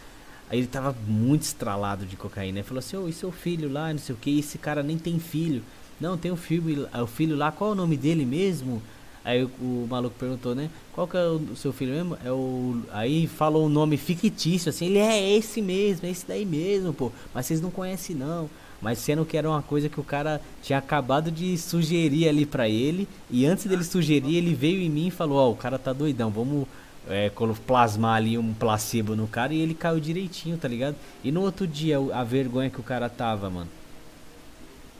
Aí 0.48 0.58
ele 0.58 0.68
tava 0.68 0.94
muito 1.06 1.42
estralado 1.42 2.06
de 2.06 2.16
cocaína. 2.16 2.60
Ele 2.60 2.66
falou 2.66 2.78
assim, 2.78 2.96
ô, 2.96 3.02
oh, 3.02 3.08
e 3.08 3.12
seu 3.12 3.32
filho 3.32 3.68
lá, 3.68 3.92
não 3.92 3.98
sei 3.98 4.14
o 4.14 4.18
que, 4.18 4.38
esse 4.38 4.58
cara 4.58 4.82
nem 4.82 4.96
tem 4.96 5.18
filho. 5.18 5.62
Não, 6.00 6.16
tem 6.16 6.30
um 6.30 6.36
filho, 6.36 6.88
o 6.92 7.06
filho 7.06 7.36
lá, 7.36 7.50
qual 7.50 7.70
é 7.70 7.72
o 7.72 7.76
nome 7.76 7.96
dele 7.96 8.24
mesmo? 8.24 8.80
Aí 9.26 9.42
o, 9.42 9.50
o, 9.60 9.88
maluco 9.90 10.14
perguntou, 10.16 10.54
né? 10.54 10.70
Qual 10.92 11.08
que 11.08 11.16
é 11.16 11.24
o, 11.26 11.56
seu 11.56 11.72
filho 11.72 11.92
mesmo? 11.92 12.16
É 12.24 12.30
o. 12.30 12.80
Aí 12.92 13.26
falou 13.26 13.66
um 13.66 13.68
nome 13.68 13.96
fictício, 13.96 14.70
assim, 14.70 14.86
ele 14.86 14.98
é 14.98 15.36
esse 15.36 15.60
mesmo, 15.60 16.06
é 16.06 16.10
esse 16.10 16.24
daí 16.24 16.46
mesmo, 16.46 16.92
pô. 16.92 17.10
Mas 17.34 17.46
vocês 17.46 17.60
não 17.60 17.68
conhecem 17.68 18.14
não. 18.14 18.48
Mas 18.80 19.00
sendo 19.00 19.24
que 19.24 19.36
era 19.36 19.48
uma 19.48 19.62
coisa 19.62 19.88
que 19.88 19.98
o 19.98 20.04
cara 20.04 20.40
tinha 20.62 20.78
acabado 20.78 21.28
de 21.28 21.58
sugerir 21.58 22.28
ali 22.28 22.46
para 22.46 22.68
ele. 22.68 23.08
E 23.28 23.44
antes 23.44 23.64
dele 23.64 23.82
sugerir, 23.82 24.36
ele 24.36 24.54
veio 24.54 24.80
em 24.80 24.88
mim 24.88 25.08
e 25.08 25.10
falou, 25.10 25.38
ó, 25.38 25.48
oh, 25.48 25.52
o 25.52 25.56
cara 25.56 25.76
tá 25.76 25.92
doidão, 25.92 26.30
vamos 26.30 26.68
é, 27.08 27.28
plasmar 27.66 28.18
ali 28.18 28.38
um 28.38 28.54
placebo 28.54 29.16
no 29.16 29.26
cara 29.26 29.52
e 29.52 29.60
ele 29.60 29.74
caiu 29.74 29.98
direitinho, 29.98 30.56
tá 30.56 30.68
ligado? 30.68 30.94
E 31.24 31.32
no 31.32 31.42
outro 31.42 31.66
dia, 31.66 31.96
a 32.14 32.22
vergonha 32.22 32.70
que 32.70 32.78
o 32.78 32.84
cara 32.84 33.08
tava, 33.08 33.50
mano. 33.50 33.68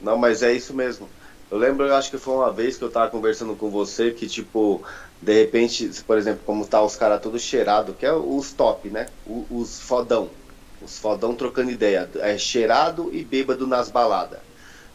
Não, 0.01 0.17
mas 0.17 0.43
é 0.43 0.51
isso 0.51 0.73
mesmo. 0.73 1.07
Eu 1.49 1.57
lembro, 1.57 1.85
eu 1.85 1.95
acho 1.95 2.11
que 2.11 2.17
foi 2.17 2.35
uma 2.35 2.51
vez 2.51 2.77
que 2.77 2.83
eu 2.83 2.91
tava 2.91 3.09
conversando 3.09 3.55
com 3.55 3.69
você 3.69 4.11
que, 4.11 4.27
tipo, 4.27 4.83
de 5.21 5.33
repente, 5.33 5.89
por 6.05 6.17
exemplo, 6.17 6.41
como 6.45 6.65
tá 6.65 6.81
os 6.81 6.95
caras 6.95 7.21
todos 7.21 7.41
cheirados, 7.41 7.95
que 7.97 8.05
é 8.05 8.13
os 8.13 8.51
top, 8.51 8.89
né? 8.89 9.07
Os 9.49 9.79
fodão. 9.79 10.29
Os 10.81 10.99
fodão 10.99 11.33
trocando 11.33 11.71
ideia. 11.71 12.09
É 12.15 12.37
cheirado 12.37 13.09
e 13.13 13.23
bêbado 13.23 13.65
nas 13.65 13.89
baladas. 13.89 14.39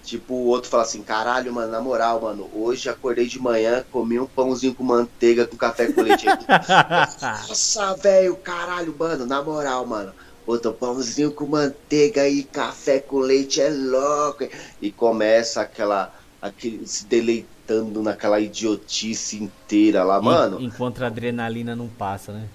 Tipo, 0.05 0.35
o 0.35 0.47
outro 0.47 0.69
fala 0.69 0.83
assim, 0.83 1.01
caralho, 1.01 1.53
mano, 1.53 1.71
na 1.71 1.81
moral, 1.81 2.21
mano, 2.21 2.51
hoje 2.53 2.89
acordei 2.89 3.27
de 3.27 3.41
manhã, 3.41 3.85
comi 3.93 4.19
um 4.19 4.27
pãozinho 4.27 4.75
com 4.75 4.83
manteiga, 4.83 5.47
com 5.47 5.57
café 5.57 5.93
com 5.93 6.03
leite. 6.03 6.27
Nossa, 7.49 7.95
velho, 7.95 8.35
caralho, 8.37 8.95
mano, 8.99 9.25
na 9.27 9.41
moral, 9.41 9.87
mano. 9.87 10.13
Puta, 10.45 10.73
pãozinho 10.73 11.31
com 11.31 11.47
manteiga 11.47 12.29
e 12.29 12.43
café 12.43 12.99
com 12.99 13.21
leite 13.21 13.61
é 13.61 13.71
louco. 13.71 14.49
E 14.81 14.91
começa 14.91 15.61
aquela, 15.61 16.13
aquele, 16.43 16.85
se 16.87 17.07
deleitando 17.07 18.03
naquela 18.03 18.41
idiotice 18.41 19.37
inteira 19.37 20.03
lá, 20.03 20.21
mano. 20.21 20.61
Enquanto 20.61 21.03
a 21.05 21.07
adrenalina 21.07 21.77
não 21.77 21.87
passa, 21.87 22.33
né? 22.33 22.49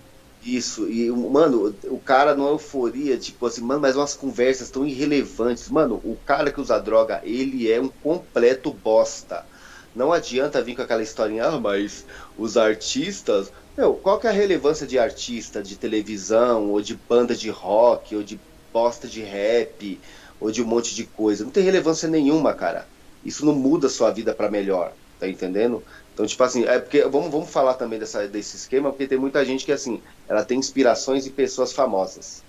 Isso, 0.44 0.88
e, 0.90 1.10
mano, 1.10 1.76
o 1.86 1.98
cara 1.98 2.36
numa 2.36 2.50
euforia, 2.50 3.18
tipo 3.18 3.46
assim, 3.46 3.62
mano, 3.62 3.82
mas 3.82 3.96
umas 3.96 4.14
conversas 4.14 4.70
tão 4.70 4.86
irrelevantes. 4.86 5.70
Mano, 5.70 5.96
o 6.04 6.18
cara 6.26 6.52
que 6.52 6.62
usa 6.62 6.78
droga, 6.80 7.22
ele 7.24 7.72
é 7.72 7.82
um 7.82 7.88
completo 7.88 8.72
bosta. 8.72 9.46
Não 9.96 10.14
adianta 10.14 10.62
vir 10.62 10.76
com 10.76 10.84
aquela 10.84 11.02
historinha, 11.02 11.48
ah, 11.48 11.60
mas 11.60 12.06
os 12.38 12.56
artistas. 12.56 13.52
Meu, 13.76 13.96
qual 13.96 14.20
que 14.20 14.28
é 14.28 14.30
a 14.30 14.34
relevância 14.34 14.86
de 14.86 15.00
artista 15.00 15.62
de 15.62 15.76
televisão, 15.76 16.70
ou 16.70 16.82
de 16.82 16.96
banda 16.96 17.36
de 17.36 17.50
rock, 17.50 18.16
ou 18.16 18.24
de 18.24 18.40
bosta 18.72 19.08
de 19.08 19.22
rap, 19.22 20.00
ou 20.40 20.52
de 20.52 20.62
um 20.62 20.66
monte 20.66 20.96
de 20.96 21.04
coisa? 21.04 21.44
Não 21.44 21.52
tem 21.52 21.64
relevância 21.64 22.08
nenhuma, 22.08 22.54
cara. 22.54 22.88
Isso 23.28 23.46
não 23.46 23.54
muda 23.54 23.88
a 23.88 23.90
sua 23.90 24.10
vida 24.10 24.34
para 24.34 24.50
melhor, 24.50 24.94
tá 25.20 25.28
entendendo? 25.28 25.84
Então, 26.14 26.26
tipo 26.26 26.42
assim, 26.42 26.64
é 26.64 26.80
porque 26.80 27.04
vamos, 27.04 27.30
vamos 27.30 27.50
falar 27.50 27.74
também 27.74 28.00
dessa, 28.00 28.26
desse 28.26 28.56
esquema, 28.56 28.90
porque 28.90 29.06
tem 29.06 29.18
muita 29.18 29.44
gente 29.44 29.66
que 29.66 29.72
assim, 29.74 30.02
ela 30.30 30.46
tem 30.46 30.58
inspirações 30.58 31.28
em 31.28 31.32
pessoas 31.32 31.74
famosas. 31.74 32.42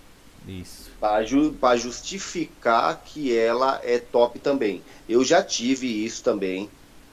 Isso. 0.47 0.89
Para 1.01 1.25
ju 1.25 1.53
justificar 1.77 3.03
que 3.05 3.37
ela 3.37 3.81
é 3.83 3.99
top 3.99 4.39
também. 4.39 4.81
Eu 5.09 5.25
já 5.25 5.43
tive 5.43 6.05
isso 6.05 6.23
também. 6.23 6.71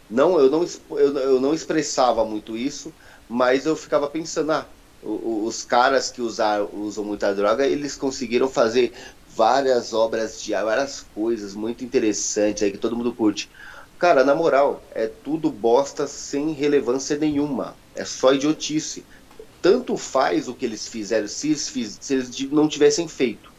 Não, 0.07 0.39
eu 0.39 0.51
não, 0.51 0.63
eu, 0.91 1.17
eu 1.17 1.41
não 1.41 1.51
expressava 1.51 2.23
muito 2.23 2.55
isso, 2.55 2.93
mas 3.27 3.65
eu 3.65 3.75
ficava 3.75 4.07
pensando, 4.07 4.51
ah, 4.51 4.67
os 5.01 5.63
caras 5.63 6.11
que 6.11 6.21
usar, 6.21 6.61
usam 6.61 7.03
muita 7.03 7.33
droga, 7.33 7.65
eles 7.65 7.95
conseguiram 7.95 8.47
fazer 8.47 8.93
várias 9.35 9.93
obras 9.93 10.41
de 10.41 10.51
várias 10.53 11.05
coisas 11.13 11.53
muito 11.53 11.83
interessantes 11.83 12.63
aí 12.63 12.71
que 12.71 12.77
todo 12.77 12.95
mundo 12.95 13.13
curte. 13.13 13.49
Cara, 13.99 14.23
na 14.23 14.35
moral, 14.35 14.83
é 14.93 15.07
tudo 15.07 15.49
bosta 15.49 16.07
sem 16.07 16.51
relevância 16.51 17.17
nenhuma. 17.17 17.75
É 17.95 18.03
só 18.03 18.33
idiotice. 18.33 19.05
Tanto 19.61 19.97
faz 19.97 20.47
o 20.47 20.53
que 20.53 20.65
eles 20.65 20.87
fizeram 20.87 21.27
se 21.27 21.47
eles, 21.47 21.69
fiz, 21.69 21.97
se 21.99 22.13
eles 22.13 22.51
não 22.51 22.67
tivessem 22.67 23.07
feito. 23.07 23.51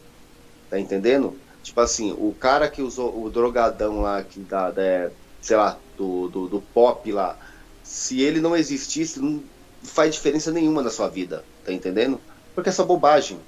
Tá 0.69 0.79
entendendo? 0.79 1.37
Tipo 1.63 1.81
assim, 1.81 2.11
o 2.11 2.33
cara 2.39 2.69
que 2.69 2.81
usou 2.81 3.23
o 3.23 3.29
drogadão 3.29 4.01
lá, 4.01 4.23
que 4.23 4.39
da, 4.39 4.71
da 4.71 5.09
sei 5.41 5.57
lá, 5.57 5.77
do, 5.97 6.27
do, 6.29 6.47
do, 6.47 6.61
pop 6.61 7.11
lá, 7.11 7.37
se 7.83 8.21
ele 8.21 8.39
não 8.39 8.55
existisse, 8.55 9.19
não 9.19 9.43
faz 9.83 10.15
diferença 10.15 10.51
nenhuma 10.51 10.81
na 10.81 10.89
sua 10.89 11.07
vida. 11.07 11.43
Tá 11.65 11.73
entendendo? 11.73 12.21
Porque 12.55 12.69
é 12.69 12.71
só 12.71 12.85
bobagem. 12.85 13.39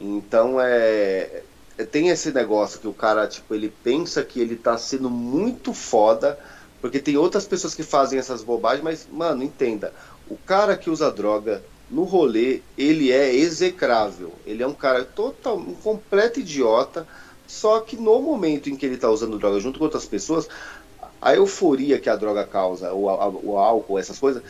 Então 0.00 0.60
é 0.60 1.42
tem 1.84 2.08
esse 2.08 2.32
negócio 2.32 2.80
que 2.80 2.88
o 2.88 2.94
cara, 2.94 3.26
tipo, 3.26 3.54
ele 3.54 3.72
pensa 3.82 4.22
que 4.22 4.40
ele 4.40 4.56
tá 4.56 4.78
sendo 4.78 5.10
muito 5.10 5.74
foda, 5.74 6.38
porque 6.80 6.98
tem 6.98 7.16
outras 7.16 7.44
pessoas 7.44 7.74
que 7.74 7.82
fazem 7.82 8.18
essas 8.18 8.42
bobagens, 8.42 8.82
mas, 8.82 9.08
mano, 9.10 9.42
entenda, 9.42 9.92
o 10.28 10.36
cara 10.36 10.76
que 10.76 10.88
usa 10.88 11.10
droga 11.10 11.62
no 11.90 12.04
rolê, 12.04 12.62
ele 12.76 13.12
é 13.12 13.34
execrável. 13.34 14.32
Ele 14.46 14.62
é 14.62 14.66
um 14.66 14.74
cara 14.74 15.04
total, 15.04 15.56
um 15.58 15.74
completo 15.74 16.40
idiota, 16.40 17.06
só 17.46 17.80
que 17.80 17.96
no 17.96 18.20
momento 18.20 18.68
em 18.68 18.76
que 18.76 18.86
ele 18.86 18.96
tá 18.96 19.08
usando 19.08 19.38
droga 19.38 19.60
junto 19.60 19.78
com 19.78 19.84
outras 19.84 20.04
pessoas, 20.04 20.48
a 21.20 21.34
euforia 21.34 21.98
que 21.98 22.08
a 22.08 22.16
droga 22.16 22.44
causa, 22.44 22.92
o, 22.92 23.08
a, 23.08 23.28
o 23.28 23.58
álcool, 23.58 23.98
essas 23.98 24.18
coisas, 24.18 24.42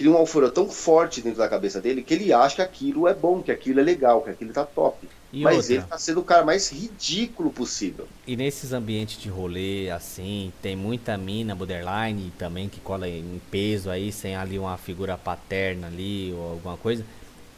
cria 0.00 0.10
uma 0.10 0.20
euforia 0.20 0.50
tão 0.50 0.66
forte 0.66 1.20
dentro 1.20 1.40
da 1.40 1.46
cabeça 1.46 1.78
dele 1.78 2.02
que 2.02 2.14
ele 2.14 2.32
acha 2.32 2.56
que 2.56 2.62
aquilo 2.62 3.06
é 3.06 3.12
bom, 3.12 3.42
que 3.42 3.52
aquilo 3.52 3.80
é 3.80 3.82
legal, 3.82 4.22
que 4.22 4.30
aquilo 4.30 4.50
tá 4.50 4.64
top. 4.64 5.06
E 5.30 5.42
Mas 5.42 5.56
outra? 5.58 5.74
ele 5.74 5.82
tá 5.82 5.98
sendo 5.98 6.20
o 6.20 6.24
cara 6.24 6.42
mais 6.42 6.70
ridículo 6.70 7.50
possível. 7.50 8.08
E 8.26 8.34
nesses 8.34 8.72
ambientes 8.72 9.20
de 9.20 9.28
rolê, 9.28 9.90
assim, 9.90 10.54
tem 10.62 10.74
muita 10.74 11.18
mina 11.18 11.54
borderline 11.54 12.32
também 12.38 12.66
que 12.66 12.80
cola 12.80 13.06
em 13.06 13.42
peso 13.50 13.90
aí, 13.90 14.10
sem 14.10 14.34
ali 14.34 14.58
uma 14.58 14.78
figura 14.78 15.18
paterna 15.18 15.88
ali 15.88 16.32
ou 16.32 16.52
alguma 16.52 16.78
coisa. 16.78 17.04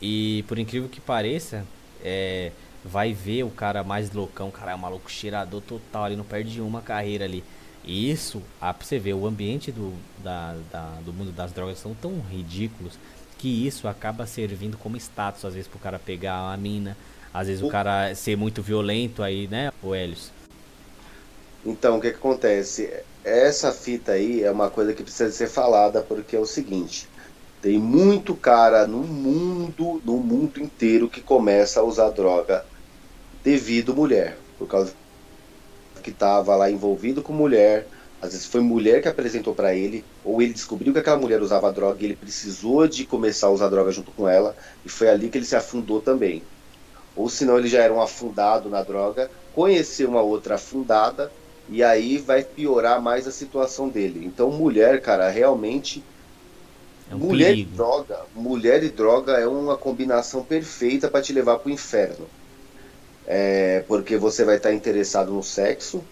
E 0.01 0.45
por 0.49 0.59
incrível 0.59 0.88
que 0.88 1.01
pareça, 1.01 1.64
é, 2.03 2.51
vai 2.84 3.12
ver 3.12 3.45
o 3.45 3.51
cara 3.51 3.84
mais 3.84 4.11
loucão, 4.11 4.51
cara 4.51 4.72
é 4.72 4.74
um 4.74 4.78
maluco 4.78 5.09
cheirador 5.09 5.61
total, 5.61 6.07
ele 6.09 6.16
não 6.16 6.24
perde 6.24 6.61
uma 6.61 6.82
carreira 6.82 7.24
ali. 7.24 7.45
E 7.85 8.11
isso, 8.11 8.43
ah, 8.61 8.72
pra 8.72 8.87
você 8.87 8.99
ver, 8.99 9.14
o 9.14 9.26
ambiente 9.26 9.72
do, 9.72 9.93
da, 10.22 10.57
da, 10.70 10.99
do 11.05 11.12
mundo 11.12 11.33
das 11.33 11.53
drogas 11.53 11.78
são 11.78 11.95
tão 11.95 12.20
ridículos 12.20 12.99
que 13.39 13.66
isso 13.66 13.89
acaba 13.89 14.24
servindo 14.26 14.78
como 14.78 14.97
status, 14.97 15.45
às 15.45 15.55
vezes, 15.55 15.68
pro 15.68 15.78
cara 15.78 15.99
pegar 15.99 16.43
uma 16.43 16.57
mina 16.57 16.97
às 17.33 17.47
vezes 17.47 17.62
o, 17.62 17.66
o 17.66 17.70
cara 17.70 18.14
ser 18.14 18.37
muito 18.37 18.62
violento 18.62 19.22
aí, 19.22 19.49
né, 19.49 19.72
o 19.83 19.95
Helios? 19.95 20.30
Então, 21.64 21.97
o 21.97 22.01
que, 22.01 22.11
que 22.11 22.16
acontece? 22.16 22.93
Essa 23.24 23.72
fita 23.72 24.12
aí 24.12 24.43
é 24.43 24.51
uma 24.51 24.68
coisa 24.68 24.93
que 24.93 25.03
precisa 25.03 25.30
ser 25.30 25.49
falada 25.49 26.03
porque 26.03 26.35
é 26.35 26.39
o 26.39 26.45
seguinte: 26.45 27.09
tem 27.61 27.78
muito 27.78 28.35
cara 28.35 28.87
no 28.87 28.99
mundo, 28.99 30.03
no 30.05 30.18
mundo 30.18 30.61
inteiro 30.61 31.09
que 31.09 31.20
começa 31.20 31.80
a 31.80 31.85
usar 31.85 32.11
droga 32.11 32.64
devido 33.45 33.95
mulher, 33.95 34.37
por 34.59 34.66
causa 34.66 34.93
que 36.03 36.11
estava 36.11 36.55
lá 36.57 36.70
envolvido 36.70 37.22
com 37.22 37.32
mulher, 37.32 37.86
às 38.20 38.32
vezes 38.32 38.46
foi 38.46 38.61
mulher 38.61 39.00
que 39.00 39.09
apresentou 39.09 39.55
para 39.55 39.74
ele, 39.74 40.05
ou 40.24 40.42
ele 40.42 40.53
descobriu 40.53 40.92
que 40.92 40.98
aquela 40.98 41.18
mulher 41.18 41.40
usava 41.40 41.72
droga 41.72 42.03
e 42.03 42.05
ele 42.05 42.16
precisou 42.16 42.86
de 42.86 43.07
começar 43.07 43.46
a 43.46 43.50
usar 43.50 43.68
droga 43.68 43.90
junto 43.90 44.11
com 44.12 44.28
ela, 44.28 44.55
e 44.84 44.88
foi 44.88 45.09
ali 45.09 45.28
que 45.30 45.38
ele 45.38 45.46
se 45.46 45.57
afundou 45.57 46.00
também 46.00 46.42
ou 47.14 47.28
senão 47.28 47.59
ele 47.59 47.68
já 47.68 47.82
era 47.82 47.92
um 47.92 48.00
afundado 48.00 48.68
na 48.68 48.82
droga, 48.82 49.30
conhecer 49.55 50.07
uma 50.07 50.22
outra 50.22 50.55
afundada 50.55 51.30
e 51.68 51.82
aí 51.82 52.18
vai 52.18 52.42
piorar 52.42 53.00
mais 53.00 53.26
a 53.26 53.32
situação 53.32 53.88
dele. 53.88 54.24
Então, 54.24 54.50
mulher, 54.50 55.00
cara, 55.00 55.28
realmente 55.28 56.03
é 57.11 57.14
um 57.14 57.18
mulher 57.18 57.48
perigo. 57.48 57.70
e 57.72 57.76
droga, 57.76 58.20
mulher 58.34 58.82
e 58.82 58.88
droga 58.88 59.32
é 59.32 59.46
uma 59.46 59.76
combinação 59.76 60.42
perfeita 60.42 61.09
para 61.09 61.22
te 61.22 61.32
levar 61.32 61.59
para 61.59 61.68
o 61.68 61.72
inferno. 61.72 62.26
É, 63.26 63.84
porque 63.86 64.16
você 64.16 64.44
vai 64.44 64.56
estar 64.56 64.72
interessado 64.72 65.32
no 65.32 65.42
sexo 65.42 66.02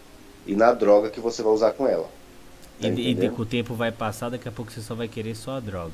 e 0.47 0.55
na 0.55 0.73
droga 0.73 1.11
que 1.11 1.21
você 1.21 1.43
vai 1.43 1.53
usar 1.53 1.73
com 1.73 1.87
ela. 1.87 2.09
Tá 2.81 2.89
e, 2.89 3.13
e 3.13 3.31
com 3.31 3.43
o 3.43 3.47
tempo 3.47 3.75
vai 3.75 3.93
passar, 3.93 4.31
daqui 4.31 4.49
a 4.49 4.53
pouco 4.53 4.71
você 4.71 4.81
só 4.81 4.95
vai 4.95 5.09
querer 5.09 5.35
só 5.35 5.57
a 5.57 5.61
droga. 5.61 5.93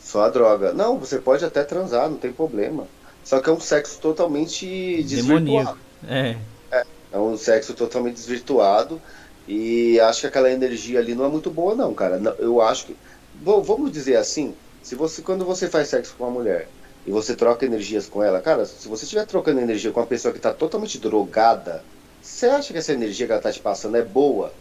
Só 0.00 0.22
a 0.22 0.28
droga. 0.28 0.72
Não, 0.72 0.98
você 0.98 1.18
pode 1.18 1.44
até 1.44 1.62
transar, 1.62 2.08
não 2.08 2.16
tem 2.16 2.32
problema. 2.32 2.86
Só 3.22 3.40
que 3.40 3.50
é 3.50 3.52
um 3.52 3.60
sexo 3.60 3.98
totalmente 4.00 5.02
desvirtuado. 5.02 5.78
É. 6.08 6.36
é. 6.70 6.84
É 7.12 7.18
um 7.18 7.36
sexo 7.36 7.74
totalmente 7.74 8.14
desvirtuado. 8.14 9.00
E 9.46 9.98
acho 10.00 10.20
que 10.20 10.26
aquela 10.26 10.50
energia 10.50 11.00
ali 11.00 11.14
não 11.14 11.24
é 11.24 11.28
muito 11.28 11.50
boa, 11.50 11.74
não, 11.74 11.92
cara. 11.92 12.20
Eu 12.38 12.60
acho 12.60 12.86
que. 12.86 12.96
Bom, 13.34 13.60
vamos 13.62 13.90
dizer 13.90 14.16
assim, 14.16 14.54
se 14.82 14.94
você 14.94 15.22
quando 15.22 15.44
você 15.44 15.68
faz 15.68 15.88
sexo 15.88 16.14
com 16.16 16.24
uma 16.24 16.30
mulher 16.30 16.68
e 17.06 17.10
você 17.10 17.34
troca 17.34 17.64
energias 17.64 18.08
com 18.08 18.22
ela, 18.22 18.40
cara, 18.40 18.66
se 18.66 18.86
você 18.88 19.04
estiver 19.04 19.26
trocando 19.26 19.60
energia 19.60 19.90
com 19.90 20.00
uma 20.00 20.06
pessoa 20.06 20.32
que 20.32 20.38
está 20.38 20.52
totalmente 20.52 20.98
drogada, 20.98 21.82
você 22.20 22.46
acha 22.46 22.72
que 22.72 22.78
essa 22.78 22.92
energia 22.92 23.26
que 23.26 23.32
ela 23.32 23.40
está 23.40 23.50
te 23.50 23.60
passando 23.60 23.96
é 23.96 24.02
boa? 24.02 24.52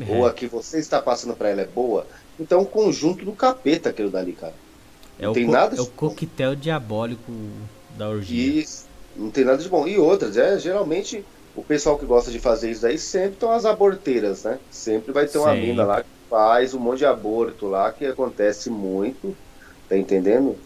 É. 0.00 0.16
Ou 0.16 0.26
a 0.26 0.32
que 0.32 0.46
você 0.46 0.78
está 0.78 1.02
passando 1.02 1.34
para 1.34 1.50
ela 1.50 1.62
é 1.62 1.66
boa? 1.66 2.06
Então 2.38 2.60
é 2.60 2.62
um 2.62 2.66
conjunto 2.66 3.24
do 3.24 3.32
capeta 3.32 3.90
aquilo 3.90 4.10
dali, 4.10 4.32
cara. 4.32 4.54
Não 5.18 5.32
é 5.32 5.34
tem 5.34 5.46
nada. 5.46 5.76
É 5.76 5.80
o 5.80 5.86
coquetel 5.86 6.54
diabólico 6.54 7.32
da 7.96 8.08
orgia. 8.08 8.62
Isso, 8.62 8.86
não 9.16 9.30
tem 9.30 9.44
nada 9.44 9.58
de 9.58 9.68
bom. 9.68 9.86
E 9.86 9.98
outras, 9.98 10.36
é, 10.36 10.58
geralmente 10.58 11.24
o 11.54 11.62
pessoal 11.62 11.98
que 11.98 12.06
gosta 12.06 12.30
de 12.30 12.38
fazer 12.38 12.70
isso 12.70 12.82
daí 12.82 12.98
sempre 12.98 13.32
estão 13.32 13.52
as 13.52 13.64
aborteiras, 13.64 14.44
né? 14.44 14.58
Sempre 14.70 15.12
vai 15.12 15.26
ter 15.26 15.38
uma 15.38 15.54
Sim. 15.54 15.60
mina 15.60 15.84
lá 15.84 16.02
que 16.02 16.08
faz 16.30 16.72
um 16.72 16.78
monte 16.78 16.98
de 16.98 17.06
aborto 17.06 17.66
lá, 17.66 17.92
que 17.92 18.06
acontece 18.06 18.70
muito, 18.70 19.36
tá 19.88 19.96
entendendo? 19.96 20.56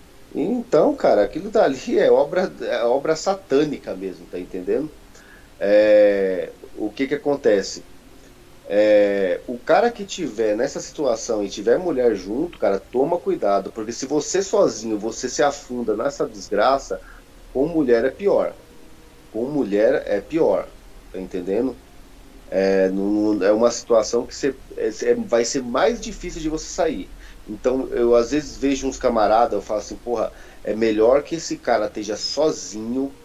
Então, 0.43 0.95
cara, 0.97 1.25
aquilo 1.25 1.51
dali 1.51 1.99
é 1.99 2.11
obra, 2.11 2.43
é 2.63 2.85
obra 2.85 3.17
satânica 3.17 3.97
mesmo, 3.97 4.27
tá 4.29 4.39
entendendo? 4.39 4.95
É, 5.61 6.55
o 6.75 6.93
que 6.93 7.07
que 7.09 7.15
acontece? 7.17 7.89
É, 8.69 9.45
o 9.47 9.59
cara 9.61 9.91
que 9.93 10.05
tiver 10.07 10.57
nessa 10.57 10.81
situação 10.81 11.45
e 11.45 11.49
tiver 11.51 11.79
mulher 11.79 12.15
junto, 12.17 12.59
cara, 12.59 12.81
toma 12.81 13.21
cuidado, 13.21 13.73
porque 13.73 13.93
se 13.93 14.07
você 14.07 14.43
sozinho 14.43 14.99
você 14.99 15.29
se 15.29 15.43
afunda 15.43 15.97
nessa 15.97 16.29
desgraça, 16.29 17.01
com 17.53 17.69
mulher 17.69 18.05
é 18.05 18.11
pior. 18.11 18.59
Com 19.31 19.51
mulher 19.51 20.05
é 20.07 20.21
pior. 20.21 20.73
Tá 21.13 21.21
entendendo? 21.21 21.81
É, 22.51 22.91
é 23.45 23.53
uma 23.53 23.71
situação 23.71 24.27
que 24.27 24.35
você, 24.35 24.59
é, 24.77 24.89
é, 25.11 25.15
vai 25.15 25.45
ser 25.45 25.63
mais 25.63 26.01
difícil 26.01 26.41
de 26.41 26.49
você 26.49 26.69
sair. 26.69 27.15
Então, 27.47 27.89
eu 27.93 28.15
às 28.17 28.31
vezes 28.33 28.57
vejo 28.57 28.89
uns 28.89 28.99
camaradas, 28.99 29.53
eu 29.55 29.63
falo 29.63 29.81
assim, 29.81 29.99
porra, 29.99 30.33
é 30.65 30.75
melhor 30.75 31.23
que 31.23 31.37
esse 31.37 31.59
cara 31.59 31.87
esteja 31.87 32.17
sozinho, 32.17 33.19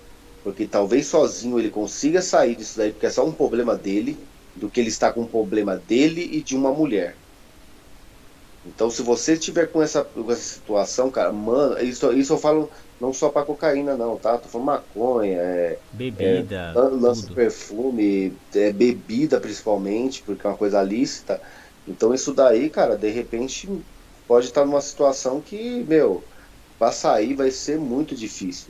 porque 0.44 0.68
talvez 0.68 1.08
sozinho 1.08 1.58
ele 1.60 1.72
consiga 1.72 2.22
sair 2.22 2.56
disso 2.56 2.78
daí, 2.78 2.92
porque 2.94 3.08
é 3.08 3.10
só 3.10 3.26
um 3.26 3.34
problema 3.36 3.78
dele, 3.78 4.30
do 4.56 4.70
que 4.70 4.80
ele 4.80 4.90
está 4.90 5.12
com 5.14 5.22
um 5.24 5.28
problema 5.30 5.78
dele 5.78 6.22
e 6.24 6.44
de 6.44 6.56
uma 6.56 6.72
mulher. 6.74 7.24
Então, 8.64 8.92
se 8.92 9.02
você 9.02 9.38
tiver 9.38 9.68
com 9.72 9.82
essa, 9.82 10.06
com 10.06 10.32
essa 10.32 10.42
situação, 10.42 11.10
cara, 11.10 11.32
mano, 11.34 11.80
isso, 11.84 12.12
isso 12.14 12.34
eu 12.34 12.38
falo 12.38 12.72
não 13.00 13.12
só 13.12 13.30
para 13.32 13.46
cocaína, 13.46 13.98
não, 13.98 14.20
tá? 14.20 14.38
Tô 14.38 14.48
falando 14.50 14.68
maconha, 14.68 15.40
é, 15.42 15.82
bebida, 15.92 16.48
é, 16.76 16.80
lança 16.80 17.32
perfume, 17.34 18.40
é, 18.54 18.72
bebida 18.72 19.42
principalmente, 19.42 20.24
porque 20.24 20.46
é 20.46 20.50
uma 20.50 20.58
coisa 20.58 20.82
lícita. 20.84 21.42
Então, 21.88 22.14
isso 22.14 22.34
daí, 22.36 22.70
cara, 22.70 22.96
de 22.98 23.10
repente 23.10 23.68
pode 24.32 24.46
estar 24.46 24.64
numa 24.64 24.80
situação 24.80 25.42
que, 25.42 25.84
meu, 25.84 26.24
para 26.80 26.94
sair 26.94 27.36
vai 27.36 27.52
ser 27.52 27.78
muito 27.78 28.16
difícil. 28.16 28.70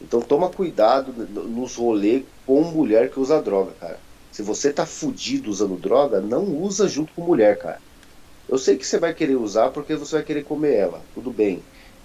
Então, 0.00 0.20
toma 0.20 0.48
cuidado 0.48 1.12
nos 1.48 1.74
rolês 1.74 2.22
com 2.46 2.62
mulher 2.62 3.10
que 3.10 3.18
usa 3.18 3.42
droga, 3.42 3.72
cara. 3.80 3.98
Se 4.30 4.40
você 4.40 4.72
tá 4.72 4.86
fudido 4.86 5.50
usando 5.50 5.76
droga, 5.76 6.20
não 6.20 6.44
usa 6.62 6.86
junto 6.86 7.12
com 7.12 7.22
mulher, 7.22 7.58
cara. 7.58 7.80
Eu 8.48 8.56
sei 8.56 8.76
que 8.76 8.86
você 8.86 9.00
vai 9.00 9.12
querer 9.12 9.34
usar 9.34 9.70
porque 9.70 9.96
você 9.96 10.14
vai 10.14 10.24
querer 10.24 10.44
comer 10.44 10.76
ela, 10.76 11.02
tudo 11.12 11.32
bem. 11.32 11.60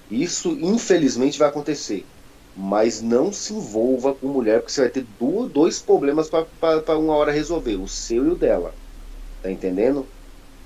Isso 0.10 0.58
infelizmente 0.60 1.38
vai 1.38 1.50
acontecer. 1.50 2.04
Mas 2.58 3.04
não 3.04 3.32
se 3.32 3.54
envolva 3.54 4.16
com 4.16 4.30
mulher, 4.30 4.62
porque 4.62 4.72
você 4.72 4.82
vai 4.82 4.90
ter 4.90 5.06
dois 5.54 5.80
problemas 5.80 6.28
para 6.28 6.98
uma 6.98 7.14
hora 7.14 7.32
resolver: 7.32 7.76
o 7.76 7.88
seu 7.88 8.26
e 8.26 8.32
o 8.32 8.36
dela. 8.36 8.74
Tá 9.44 9.52
entendendo? 9.52 10.08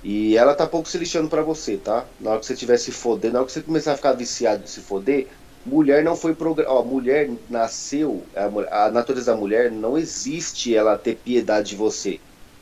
E 0.04 0.38
ela 0.38 0.56
tá 0.56 0.66
pouco 0.66 0.88
se 0.88 0.98
lixando 0.98 1.28
para 1.28 1.42
você, 1.42 1.78
tá? 1.78 2.06
Na 2.20 2.32
hora 2.32 2.40
que 2.40 2.46
você 2.46 2.54
estiver 2.54 2.78
se 2.78 2.92
fodendo, 2.92 3.34
na 3.34 3.40
hora 3.40 3.48
que 3.48 3.52
você 3.52 3.62
começar 3.62 3.94
a 3.94 3.98
ficar 3.98 4.14
viciado 4.14 4.64
de 4.64 4.70
se 4.70 4.80
foder, 4.80 5.28
mulher 5.66 6.04
não 6.04 6.16
foi 6.16 6.34
programada. 6.34 6.82
Mulher 6.84 7.30
nasceu, 7.50 8.24
a, 8.36 8.86
a, 8.86 8.92
natureza 8.92 9.34
da 9.34 9.38
mulher 9.38 9.70
não 9.70 9.98
existe 9.98 10.74
ela 10.74 10.98
ter 10.98 11.16
piedade 11.16 11.72
de 11.72 11.76
você. 11.76 12.20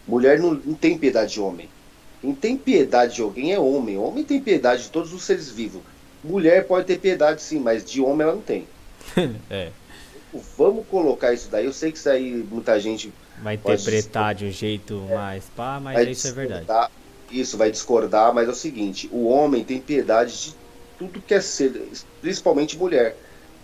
Mulher 0.08 0.40
não, 0.40 0.54
não 0.54 0.74
tem 0.74 0.98
piedade 0.98 1.34
de 1.34 1.42
homem. 1.42 1.70
Quem 2.22 2.34
tem 2.34 2.58
piedade 2.58 3.16
de 3.16 3.22
alguém 3.22 3.54
é 3.54 3.60
homem. 3.60 3.98
Homem 3.98 4.24
tem 4.24 4.42
piedade 4.42 4.84
de 4.84 4.90
todos 4.90 5.14
os 5.14 5.24
seres 5.24 5.50
vivos. 5.50 5.82
Mulher 6.24 6.66
pode 6.66 6.88
ter 6.88 6.98
piedade 6.98 7.42
sim, 7.42 7.60
mas 7.60 7.86
de 7.86 8.02
homem 8.02 8.24
ela 8.24 8.34
não 8.34 8.42
tem. 8.42 8.68
é. 9.50 9.70
Vamos 10.58 10.86
colocar 10.88 11.34
isso 11.34 11.50
daí. 11.50 11.66
Eu 11.66 11.74
sei 11.74 11.92
que 11.92 11.98
isso 12.00 12.10
aí 12.10 12.32
muita 12.50 12.80
gente 12.80 13.14
vai 13.42 13.54
interpretar 13.56 14.34
de 14.34 14.46
um 14.46 14.52
jeito 14.52 15.04
é, 15.10 15.16
mais 15.16 15.46
pá, 15.56 15.80
mas 15.80 16.08
isso 16.08 16.28
é 16.28 16.32
verdade. 16.32 16.66
Isso 17.32 17.58
vai 17.58 17.72
discordar, 17.72 18.34
mas 18.34 18.48
é 18.48 18.52
o 18.52 18.56
seguinte: 18.56 19.10
o 19.12 19.28
homem 19.28 19.64
tem 19.64 19.80
piedade 19.80 20.46
de 20.46 20.56
tudo 20.98 21.22
que 21.22 21.34
é 21.34 21.42
ser, 21.42 21.90
principalmente 22.22 22.78
mulher. 22.78 23.16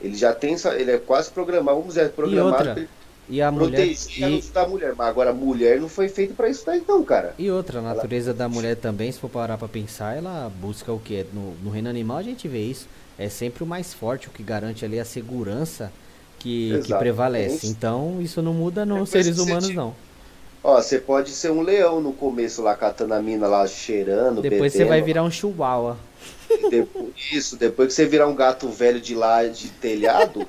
Ele 0.02 0.16
já 0.16 0.34
tem, 0.34 0.56
ele 0.78 0.92
é 0.92 0.98
quase 0.98 1.32
programado, 1.32 1.78
vamos 1.78 1.96
dizer, 1.96 2.10
programado. 2.10 2.82
E 2.82 2.88
e 3.30 3.42
a 3.42 3.50
mulher 3.52 3.88
e... 3.88 4.42
da 4.54 4.68
mulher, 4.68 4.94
mas 4.98 5.08
agora 5.08 5.30
a 5.30 5.34
mulher 5.34 5.80
não 5.80 5.88
foi 5.88 6.10
feita 6.10 6.34
para 6.34 6.50
isso 6.50 6.66
daí 6.66 6.84
não, 6.88 7.04
cara. 7.04 7.34
E 7.38 7.50
outra, 7.50 7.80
a 7.80 7.82
natureza 7.82 8.32
ela... 8.32 8.38
da 8.38 8.50
mulher 8.50 8.76
também, 8.76 9.12
se 9.12 9.20
for 9.20 9.30
parar 9.30 9.58
para 9.58 9.68
pensar, 9.68 10.18
ela 10.18 10.52
busca 10.62 10.92
o 10.92 11.00
que 11.00 11.26
no, 11.34 11.54
no 11.64 11.70
reino 11.70 11.90
animal 11.90 12.18
a 12.18 12.24
gente 12.24 12.48
vê 12.48 12.62
isso, 12.62 12.88
é 13.18 13.30
sempre 13.30 13.64
o 13.64 13.68
mais 13.68 13.94
forte, 13.94 14.28
o 14.28 14.32
que 14.32 14.44
garante 14.44 14.84
ali 14.84 15.00
a 15.00 15.06
segurança 15.06 15.92
que, 16.38 16.82
que 16.84 16.94
prevalece. 16.96 17.66
Então, 17.68 18.22
isso 18.22 18.42
não 18.42 18.54
muda 18.54 18.86
nos 18.86 19.10
seres 19.10 19.38
humanos 19.38 19.70
não. 19.70 19.96
Ó, 20.64 20.82
você 20.82 20.98
pode 20.98 21.32
ser 21.32 21.52
um 21.52 21.62
leão 21.62 22.00
no 22.00 22.14
começo 22.14 22.62
lá 22.62 22.74
catando 22.74 23.14
a 23.14 23.22
mina 23.22 23.48
lá 23.48 23.68
cheirando, 23.68 24.42
Depois 24.42 24.72
você 24.72 24.86
vai 24.86 25.02
virar 25.02 25.24
um 25.24 25.30
chihuahua. 25.30 25.98
Depois, 26.70 27.08
isso, 27.32 27.58
depois 27.58 27.90
que 27.90 27.94
você 27.94 28.06
virar 28.06 28.28
um 28.28 28.36
gato 28.36 28.70
velho 28.70 29.02
de 29.02 29.14
lá 29.14 29.46
de 29.46 29.68
telhado, 29.70 30.48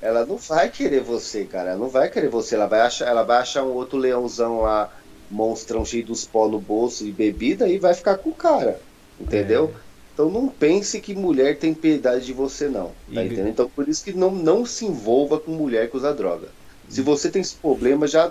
ela 0.00 0.24
não 0.24 0.36
vai 0.36 0.68
querer 0.70 1.00
você, 1.00 1.44
cara. 1.44 1.70
Ela 1.70 1.78
não 1.78 1.88
vai 1.88 2.08
querer 2.08 2.28
você. 2.28 2.54
Ela 2.54 2.66
vai 2.66 2.80
achar, 2.80 3.06
ela 3.06 3.24
vai 3.24 3.38
achar 3.38 3.64
um 3.64 3.72
outro 3.72 3.98
leãozão 3.98 4.60
lá, 4.60 4.92
monstrão 5.28 5.84
cheio 5.84 6.04
dos 6.04 6.24
pó 6.24 6.46
no 6.46 6.60
bolso 6.60 7.04
e 7.04 7.10
bebida 7.10 7.68
e 7.68 7.78
vai 7.78 7.94
ficar 7.94 8.18
com 8.18 8.30
o 8.30 8.34
cara. 8.34 8.80
Entendeu? 9.20 9.72
É. 9.74 9.86
Então 10.14 10.30
não 10.30 10.48
pense 10.48 11.00
que 11.00 11.14
mulher 11.14 11.58
tem 11.58 11.74
piedade 11.74 12.24
de 12.24 12.32
você, 12.32 12.68
não. 12.68 12.92
Tá 13.12 13.22
e... 13.22 13.26
entendendo? 13.26 13.48
Então 13.48 13.68
por 13.68 13.88
isso 13.88 14.04
que 14.04 14.12
não, 14.12 14.30
não 14.30 14.64
se 14.64 14.86
envolva 14.86 15.40
com 15.40 15.50
mulher 15.50 15.90
que 15.90 15.96
usa 15.96 16.14
droga. 16.14 16.48
Se 16.88 17.02
você 17.02 17.28
tem 17.28 17.42
esse 17.42 17.56
problema, 17.56 18.06
já 18.06 18.30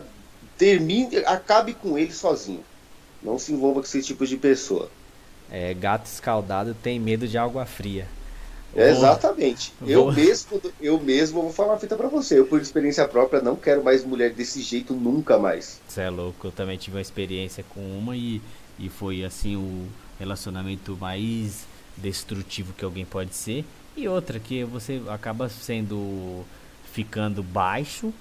termine, 0.58 1.18
acabe 1.26 1.74
com 1.74 1.98
ele 1.98 2.14
sozinho. 2.14 2.64
Não 3.22 3.40
se 3.40 3.52
envolva 3.52 3.82
com 3.82 3.86
esse 3.86 4.02
tipo 4.02 4.26
de 4.26 4.38
pessoa. 4.38 4.90
É, 5.50 5.74
gato 5.74 6.06
escaldado 6.06 6.76
tem 6.82 7.00
medo 7.00 7.28
de 7.28 7.38
água 7.38 7.66
fria. 7.66 8.08
exatamente. 8.76 9.74
Vou... 9.80 9.90
Eu 9.90 10.12
mesmo, 10.12 10.62
eu 10.82 11.00
mesmo 11.00 11.42
vou 11.42 11.54
falar 11.54 11.74
uma 11.74 11.80
fita 11.80 11.96
para 11.96 12.08
você. 12.08 12.40
Eu, 12.40 12.46
por 12.46 12.62
experiência 12.62 13.08
própria, 13.08 13.42
não 13.42 13.56
quero 13.56 13.84
mais 13.84 14.04
mulher 14.04 14.32
desse 14.32 14.62
jeito 14.62 14.94
nunca 14.94 15.38
mais. 15.38 15.80
Você 15.88 16.02
é 16.02 16.10
louco. 16.10 16.48
Eu 16.48 16.52
também 16.52 16.78
tive 16.78 16.98
uma 16.98 17.02
experiência 17.02 17.64
com 17.70 17.80
uma 17.80 18.16
e, 18.16 18.42
e 18.78 18.90
foi 18.90 19.24
assim 19.24 19.56
o 19.56 19.88
relacionamento 20.20 20.98
mais 21.00 21.66
destrutivo 21.98 22.74
que 22.74 22.84
alguém 22.84 23.06
pode 23.06 23.34
ser. 23.36 23.66
E 23.96 24.08
outra 24.08 24.40
que 24.40 24.64
você 24.64 25.02
acaba 25.08 25.48
sendo 25.48 26.44
ficando 26.92 27.42
baixo 27.42 28.14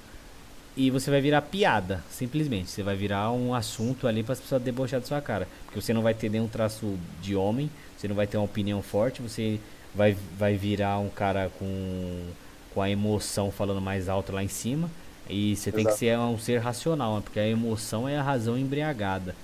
e 0.76 0.90
você 0.90 1.10
vai 1.10 1.20
virar 1.20 1.42
piada, 1.42 2.02
simplesmente. 2.10 2.70
Você 2.70 2.82
vai 2.82 2.96
virar 2.96 3.30
um 3.30 3.54
assunto 3.54 4.08
ali 4.08 4.22
para 4.22 4.32
as 4.32 4.40
pessoas 4.40 4.62
debochar 4.62 5.00
da 5.00 5.06
sua 5.06 5.20
cara. 5.20 5.46
Porque 5.64 5.80
você 5.80 5.92
não 5.92 6.02
vai 6.02 6.14
ter 6.14 6.28
nenhum 6.28 6.48
traço 6.48 6.98
de 7.22 7.36
homem, 7.36 7.70
você 7.96 8.08
não 8.08 8.16
vai 8.16 8.26
ter 8.26 8.36
uma 8.36 8.44
opinião 8.44 8.82
forte, 8.82 9.22
você 9.22 9.60
vai, 9.94 10.16
vai 10.36 10.56
virar 10.56 10.98
um 10.98 11.08
cara 11.08 11.50
com, 11.58 12.26
com 12.72 12.82
a 12.82 12.90
emoção 12.90 13.52
falando 13.52 13.80
mais 13.80 14.08
alto 14.08 14.32
lá 14.32 14.42
em 14.42 14.48
cima. 14.48 14.90
E 15.28 15.54
você 15.54 15.70
Exato. 15.70 15.76
tem 15.76 15.86
que 15.86 15.98
ser 15.98 16.18
um 16.18 16.36
ser 16.36 16.58
racional, 16.58 17.16
né? 17.16 17.22
porque 17.22 17.38
a 17.38 17.46
emoção 17.46 18.08
é 18.08 18.18
a 18.18 18.22
razão 18.22 18.58
embriagada. 18.58 19.34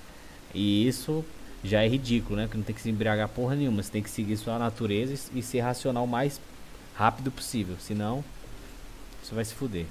E 0.53 0.85
isso 0.85 1.23
já 1.63 1.81
é 1.81 1.87
ridículo, 1.87 2.35
né? 2.35 2.47
Que 2.49 2.57
não 2.57 2.63
tem 2.63 2.75
que 2.75 2.81
se 2.81 2.89
embriagar 2.89 3.29
porra 3.29 3.55
nenhuma. 3.55 3.81
Você 3.81 3.91
tem 3.91 4.03
que 4.03 4.09
seguir 4.09 4.35
sua 4.35 4.59
natureza 4.59 5.29
e 5.33 5.41
ser 5.41 5.61
racional 5.61 6.03
o 6.03 6.07
mais 6.07 6.41
rápido 6.93 7.31
possível. 7.31 7.77
Senão, 7.79 8.21
você 9.23 9.33
vai 9.33 9.45
se 9.45 9.53
fuder. 9.53 9.85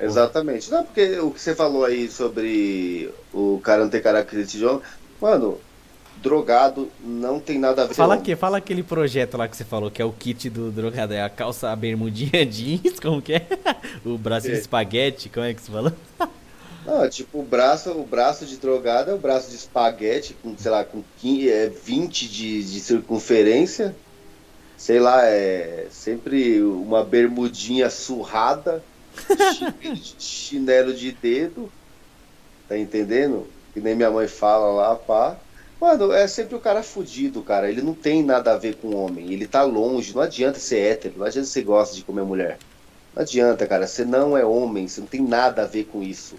Exatamente. 0.00 0.70
Não, 0.70 0.84
porque 0.84 1.18
o 1.18 1.30
que 1.30 1.40
você 1.40 1.54
falou 1.54 1.84
aí 1.84 2.08
sobre 2.08 3.12
o 3.32 3.60
cara 3.62 3.82
não 3.82 3.90
ter 3.90 4.00
característica 4.00 4.58
de 4.58 4.64
homem. 4.64 4.82
Mano, 5.20 5.58
drogado 6.22 6.90
não 7.00 7.40
tem 7.40 7.58
nada 7.58 7.82
a 7.82 7.86
ver 7.86 7.94
Fala 7.94 8.14
aqui, 8.14 8.36
fala 8.36 8.58
aquele 8.58 8.82
projeto 8.82 9.36
lá 9.36 9.48
que 9.48 9.56
você 9.56 9.64
falou, 9.64 9.90
que 9.90 10.00
é 10.00 10.04
o 10.04 10.12
kit 10.12 10.48
do 10.50 10.70
drogado, 10.70 11.14
é 11.14 11.22
a 11.22 11.28
calça, 11.28 11.70
a 11.70 11.76
bermudinha 11.76 12.44
jeans, 12.46 13.00
como 13.00 13.22
que 13.22 13.34
é? 13.34 13.46
O 14.04 14.16
braço 14.16 14.48
é. 14.48 14.50
de 14.50 14.58
espaguete, 14.58 15.28
como 15.28 15.46
é 15.46 15.54
que 15.54 15.60
você 15.60 15.72
falou? 15.72 15.92
Não, 16.86 17.08
tipo, 17.08 17.40
o 17.40 17.42
braço, 17.42 17.90
o 17.90 18.04
braço 18.04 18.46
de 18.46 18.56
drogado 18.56 19.10
é 19.10 19.14
o 19.14 19.18
braço 19.18 19.50
de 19.50 19.56
espaguete, 19.56 20.34
com, 20.42 20.56
sei 20.56 20.70
lá, 20.70 20.84
com 20.84 21.02
15, 21.20 21.50
é, 21.50 21.68
20 21.68 22.28
de, 22.28 22.64
de 22.64 22.80
circunferência. 22.80 23.94
Sei 24.76 24.98
lá, 24.98 25.26
é 25.26 25.88
sempre 25.90 26.62
uma 26.62 27.04
bermudinha 27.04 27.90
surrada 27.90 28.82
chinelo 30.18 30.92
de 30.92 31.12
dedo, 31.12 31.70
tá 32.68 32.76
entendendo? 32.76 33.46
Que 33.72 33.80
nem 33.80 33.94
minha 33.94 34.10
mãe 34.10 34.28
fala 34.28 34.72
lá, 34.72 34.94
pá. 34.96 35.36
Mano, 35.80 36.12
é 36.12 36.26
sempre 36.26 36.56
o 36.56 36.60
cara 36.60 36.82
fudido, 36.82 37.42
cara. 37.42 37.70
Ele 37.70 37.82
não 37.82 37.94
tem 37.94 38.22
nada 38.22 38.52
a 38.52 38.56
ver 38.56 38.74
com 38.76 38.96
homem. 38.96 39.32
Ele 39.32 39.46
tá 39.46 39.62
longe. 39.62 40.12
Não 40.12 40.22
adianta 40.22 40.58
ser 40.58 40.78
hétero. 40.78 41.14
Não 41.18 41.26
adianta 41.26 41.46
você 41.46 41.62
gosta 41.62 41.94
de 41.94 42.02
comer 42.02 42.24
mulher. 42.24 42.58
Não 43.14 43.22
adianta, 43.22 43.64
cara. 43.66 43.86
Você 43.86 44.04
não 44.04 44.36
é 44.36 44.44
homem. 44.44 44.88
Você 44.88 45.00
não 45.00 45.06
tem 45.06 45.22
nada 45.22 45.62
a 45.62 45.66
ver 45.66 45.84
com 45.84 46.02
isso. 46.02 46.34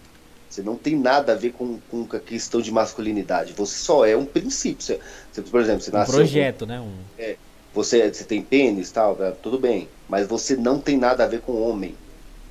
Você 0.50 0.62
não 0.62 0.76
tem 0.76 0.98
nada 0.98 1.34
a 1.34 1.36
ver 1.36 1.54
com, 1.54 1.80
com 1.90 2.08
a 2.12 2.20
questão 2.20 2.60
de 2.60 2.72
masculinidade. 2.72 3.54
Você 3.54 3.78
só 3.78 4.06
é 4.06 4.18
um 4.18 4.26
princípio. 4.26 4.84
Você, 4.84 5.00
você 5.32 5.42
por 5.44 5.62
exemplo, 5.62 5.82
você 5.82 5.92
um 5.92 5.94
nasceu. 5.94 6.16
projeto, 6.16 6.60
com, 6.60 6.66
né? 6.66 6.80
Um... 6.82 6.92
É, 7.18 7.38
você, 7.74 8.12
você 8.12 8.24
tem 8.24 8.42
pênis 8.42 8.92
tal, 8.92 9.16
tá, 9.16 9.32
tudo 9.32 9.58
bem. 9.58 9.88
Mas 10.10 10.28
você 10.28 10.58
não 10.58 10.80
tem 10.80 10.98
nada 10.98 11.24
a 11.24 11.28
ver 11.28 11.42
com 11.42 11.62
homem. 11.62 11.96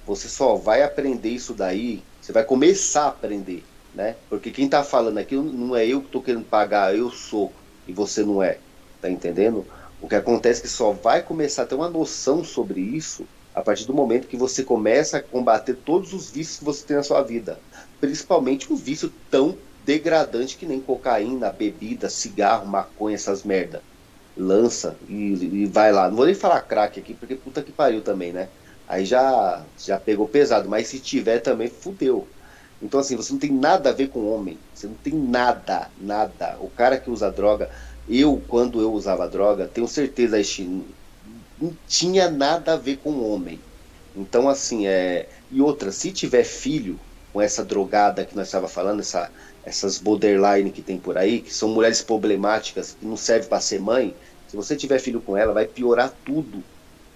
Você 0.08 0.26
só 0.26 0.54
vai 0.54 0.82
aprender 0.82 1.28
isso 1.28 1.52
daí, 1.52 2.02
você 2.18 2.32
vai 2.32 2.42
começar 2.42 3.02
a 3.02 3.08
aprender, 3.08 3.62
né? 3.94 4.16
Porque 4.30 4.50
quem 4.50 4.64
está 4.64 4.82
falando 4.82 5.18
aqui 5.18 5.36
não 5.36 5.76
é 5.76 5.86
eu 5.86 6.00
que 6.00 6.06
estou 6.06 6.22
querendo 6.22 6.46
pagar, 6.46 6.96
eu 6.96 7.10
sou 7.10 7.52
e 7.86 7.92
você 7.92 8.24
não 8.24 8.42
é, 8.42 8.56
tá 9.02 9.10
entendendo? 9.10 9.66
O 10.00 10.08
que 10.08 10.14
acontece 10.14 10.60
é 10.60 10.62
que 10.62 10.68
só 10.68 10.92
vai 10.92 11.22
começar 11.22 11.64
a 11.64 11.66
ter 11.66 11.74
uma 11.74 11.90
noção 11.90 12.42
sobre 12.42 12.80
isso 12.80 13.26
a 13.54 13.60
partir 13.60 13.84
do 13.86 13.92
momento 13.92 14.28
que 14.28 14.36
você 14.36 14.64
começa 14.64 15.18
a 15.18 15.22
combater 15.22 15.74
todos 15.74 16.14
os 16.14 16.30
vícios 16.30 16.56
que 16.56 16.64
você 16.64 16.86
tem 16.86 16.96
na 16.96 17.02
sua 17.02 17.22
vida, 17.22 17.60
principalmente 18.00 18.72
um 18.72 18.76
vício 18.76 19.12
tão 19.30 19.58
degradante 19.84 20.56
que 20.56 20.64
nem 20.64 20.80
cocaína, 20.80 21.52
bebida, 21.52 22.08
cigarro, 22.08 22.66
maconha, 22.66 23.14
essas 23.16 23.42
merda. 23.42 23.84
Lança 24.34 24.96
e, 25.06 25.64
e 25.64 25.66
vai 25.66 25.92
lá. 25.92 26.08
Não 26.08 26.16
vou 26.16 26.24
nem 26.24 26.34
falar 26.34 26.62
crack 26.62 26.98
aqui, 26.98 27.12
porque 27.12 27.34
puta 27.34 27.62
que 27.62 27.72
pariu 27.72 28.00
também, 28.00 28.32
né? 28.32 28.48
Aí 28.88 29.04
já, 29.04 29.64
já 29.78 29.98
pegou 30.00 30.26
pesado. 30.28 30.68
Mas 30.68 30.88
se 30.88 30.98
tiver 30.98 31.40
também, 31.40 31.68
fudeu. 31.68 32.26
Então, 32.80 33.00
assim, 33.00 33.16
você 33.16 33.32
não 33.32 33.40
tem 33.40 33.52
nada 33.52 33.90
a 33.90 33.92
ver 33.92 34.08
com 34.08 34.26
homem. 34.32 34.58
Você 34.74 34.86
não 34.86 34.94
tem 34.94 35.14
nada, 35.14 35.90
nada. 36.00 36.56
O 36.60 36.70
cara 36.70 36.98
que 36.98 37.10
usa 37.10 37.30
droga, 37.30 37.70
eu, 38.08 38.42
quando 38.48 38.80
eu 38.80 38.92
usava 38.92 39.28
droga, 39.28 39.68
tenho 39.68 39.88
certeza, 39.88 40.40
que 40.42 40.62
não 41.60 41.76
tinha 41.86 42.30
nada 42.30 42.74
a 42.74 42.76
ver 42.76 42.98
com 42.98 43.22
homem. 43.22 43.60
Então, 44.16 44.48
assim, 44.48 44.86
é. 44.86 45.28
E 45.50 45.60
outra, 45.60 45.92
se 45.92 46.12
tiver 46.12 46.44
filho 46.44 46.98
com 47.32 47.40
essa 47.40 47.64
drogada 47.64 48.24
que 48.24 48.34
nós 48.36 48.46
estava 48.48 48.68
falando, 48.68 49.00
essa, 49.00 49.30
essas 49.62 49.98
borderline 49.98 50.70
que 50.72 50.82
tem 50.82 50.98
por 50.98 51.18
aí, 51.18 51.40
que 51.40 51.52
são 51.52 51.68
mulheres 51.68 52.02
problemáticas, 52.02 52.92
que 52.98 53.04
não 53.06 53.16
servem 53.16 53.48
para 53.48 53.60
ser 53.60 53.80
mãe, 53.80 54.16
se 54.46 54.56
você 54.56 54.76
tiver 54.76 54.98
filho 54.98 55.20
com 55.20 55.36
ela, 55.36 55.52
vai 55.52 55.66
piorar 55.66 56.12
tudo. 56.24 56.64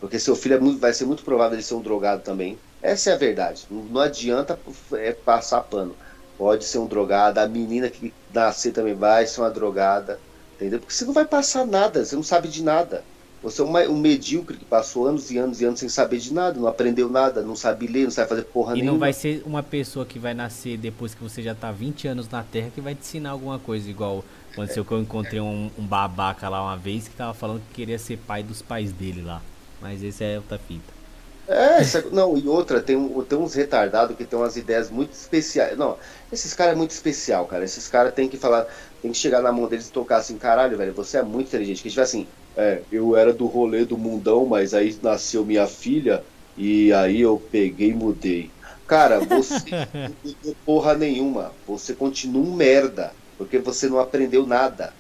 Porque 0.03 0.19
seu 0.19 0.35
filho 0.35 0.57
é 0.57 0.59
muito, 0.59 0.81
vai 0.81 0.93
ser 0.93 1.07
muito 1.07 1.23
provável 1.23 1.57
de 1.57 1.63
ser 1.63 1.75
um 1.75 1.81
drogado 1.81 2.23
também. 2.23 2.59
Essa 2.83 3.11
é 3.11 3.13
a 3.13 3.17
verdade. 3.17 3.69
Não, 3.71 3.85
não 3.85 4.01
adianta 4.01 4.59
é, 4.95 5.13
passar 5.13 5.61
pano. 5.61 5.95
Pode 6.37 6.65
ser 6.65 6.79
um 6.79 6.87
drogado, 6.87 7.39
a 7.39 7.47
menina 7.47 7.89
que 7.89 8.13
nascer 8.35 8.73
também 8.73 8.95
vai 8.95 9.29
ser 9.29 9.43
uma 9.43 9.51
drogada. 9.51 10.19
Entendeu? 10.57 10.81
Porque 10.81 10.93
você 10.93 11.05
não 11.05 11.13
vai 11.13 11.25
passar 11.25 11.65
nada, 11.65 12.05
você 12.05 12.17
não 12.17 12.25
sabe 12.25 12.49
de 12.49 12.65
nada. 12.65 13.05
Você 13.45 13.63
é 13.63 13.65
um, 13.65 13.93
um 13.93 13.97
medíocre 13.97 14.57
que 14.57 14.65
passou 14.65 15.07
anos 15.07 15.31
e 15.31 15.39
anos 15.39 15.61
e 15.61 15.65
anos 15.65 15.79
sem 15.79 15.89
saber 15.89 16.19
de 16.19 16.35
nada, 16.35 16.59
não 16.59 16.67
aprendeu 16.67 17.09
nada, 17.09 17.41
não 17.41 17.55
sabe 17.55 17.87
ler, 17.87 18.03
não 18.03 18.11
sabe 18.11 18.29
fazer 18.29 18.43
porra 18.43 18.73
e 18.73 18.81
nenhuma. 18.81 18.91
E 18.91 18.93
não 18.93 18.99
vai 18.99 19.13
ser 19.13 19.45
uma 19.47 19.63
pessoa 19.63 20.05
que 20.05 20.19
vai 20.19 20.35
nascer 20.35 20.77
depois 20.77 21.15
que 21.15 21.23
você 21.23 21.41
já 21.41 21.55
tá 21.55 21.71
20 21.71 22.09
anos 22.09 22.29
na 22.29 22.43
Terra 22.43 22.71
que 22.75 22.81
vai 22.81 22.97
te 22.97 23.03
ensinar 23.03 23.31
alguma 23.31 23.61
coisa, 23.61 23.89
igual 23.89 24.25
aconteceu 24.51 24.83
é. 24.83 24.87
que 24.87 24.93
eu 24.93 25.01
encontrei 25.01 25.41
um, 25.41 25.71
um, 25.79 25.87
babaca 25.87 26.49
lá 26.49 26.61
uma 26.61 26.77
vez 26.77 27.07
que 27.07 27.15
tava 27.15 27.35
falando 27.35 27.63
que 27.69 27.75
queria 27.75 28.01
ser 28.01 28.19
pai 28.19 28.43
dos 28.43 28.61
pais 28.61 28.91
dele 28.91 29.23
lá. 29.23 29.41
Mas 29.83 30.03
esse 30.03 30.23
é 30.23 30.37
outra 30.37 30.59
fita. 30.59 31.03
É, 31.49 31.81
essa, 31.81 32.03
não, 32.13 32.39
e 32.39 32.47
outra, 32.47 32.81
tem, 32.81 32.97
tem 33.29 33.39
uns 33.39 33.55
retardados 33.55 34.17
que 34.17 34.25
tem 34.25 34.39
umas 34.39 34.57
ideias 34.57 34.89
muito 34.89 35.13
especiais. 35.13 35.77
Não, 35.77 35.99
esses 36.33 36.55
caras 36.55 36.75
é 36.75 36.77
muito 36.77 36.93
especial, 36.93 37.47
cara. 37.47 37.65
Esses 37.65 37.89
caras 37.89 38.15
tem 38.15 38.29
que 38.29 38.37
falar, 38.37 38.67
tem 39.03 39.11
que 39.11 39.19
chegar 39.19 39.43
na 39.43 39.51
mão 39.51 39.67
deles 39.67 39.89
e 39.89 39.93
tocar 39.93 40.19
assim, 40.19 40.39
caralho, 40.39 40.79
velho, 40.79 40.95
você 40.95 41.19
é 41.19 41.23
muito 41.23 41.49
inteligente. 41.49 41.83
Que 41.83 41.91
tiver 41.91 42.03
assim, 42.03 42.29
é, 42.57 42.81
eu 42.93 43.17
era 43.17 43.33
do 43.33 43.47
rolê 43.47 43.85
do 43.85 43.99
mundão, 43.99 44.47
mas 44.47 44.73
aí 44.73 44.97
nasceu 45.03 45.45
minha 45.45 45.67
filha 45.67 46.23
e 46.57 46.93
aí 46.93 47.21
eu 47.21 47.43
peguei 47.51 47.91
e 47.91 47.95
mudei. 47.95 48.51
Cara, 48.87 49.21
você 49.21 49.71
não 49.93 50.15
mudou 50.25 50.57
porra 50.65 50.95
nenhuma. 50.95 51.53
Você 51.67 51.93
continua 51.93 52.43
um 52.43 52.55
merda, 52.55 53.13
porque 53.37 53.59
você 53.59 53.89
não 53.89 53.99
aprendeu 53.99 54.47
nada. 54.47 54.93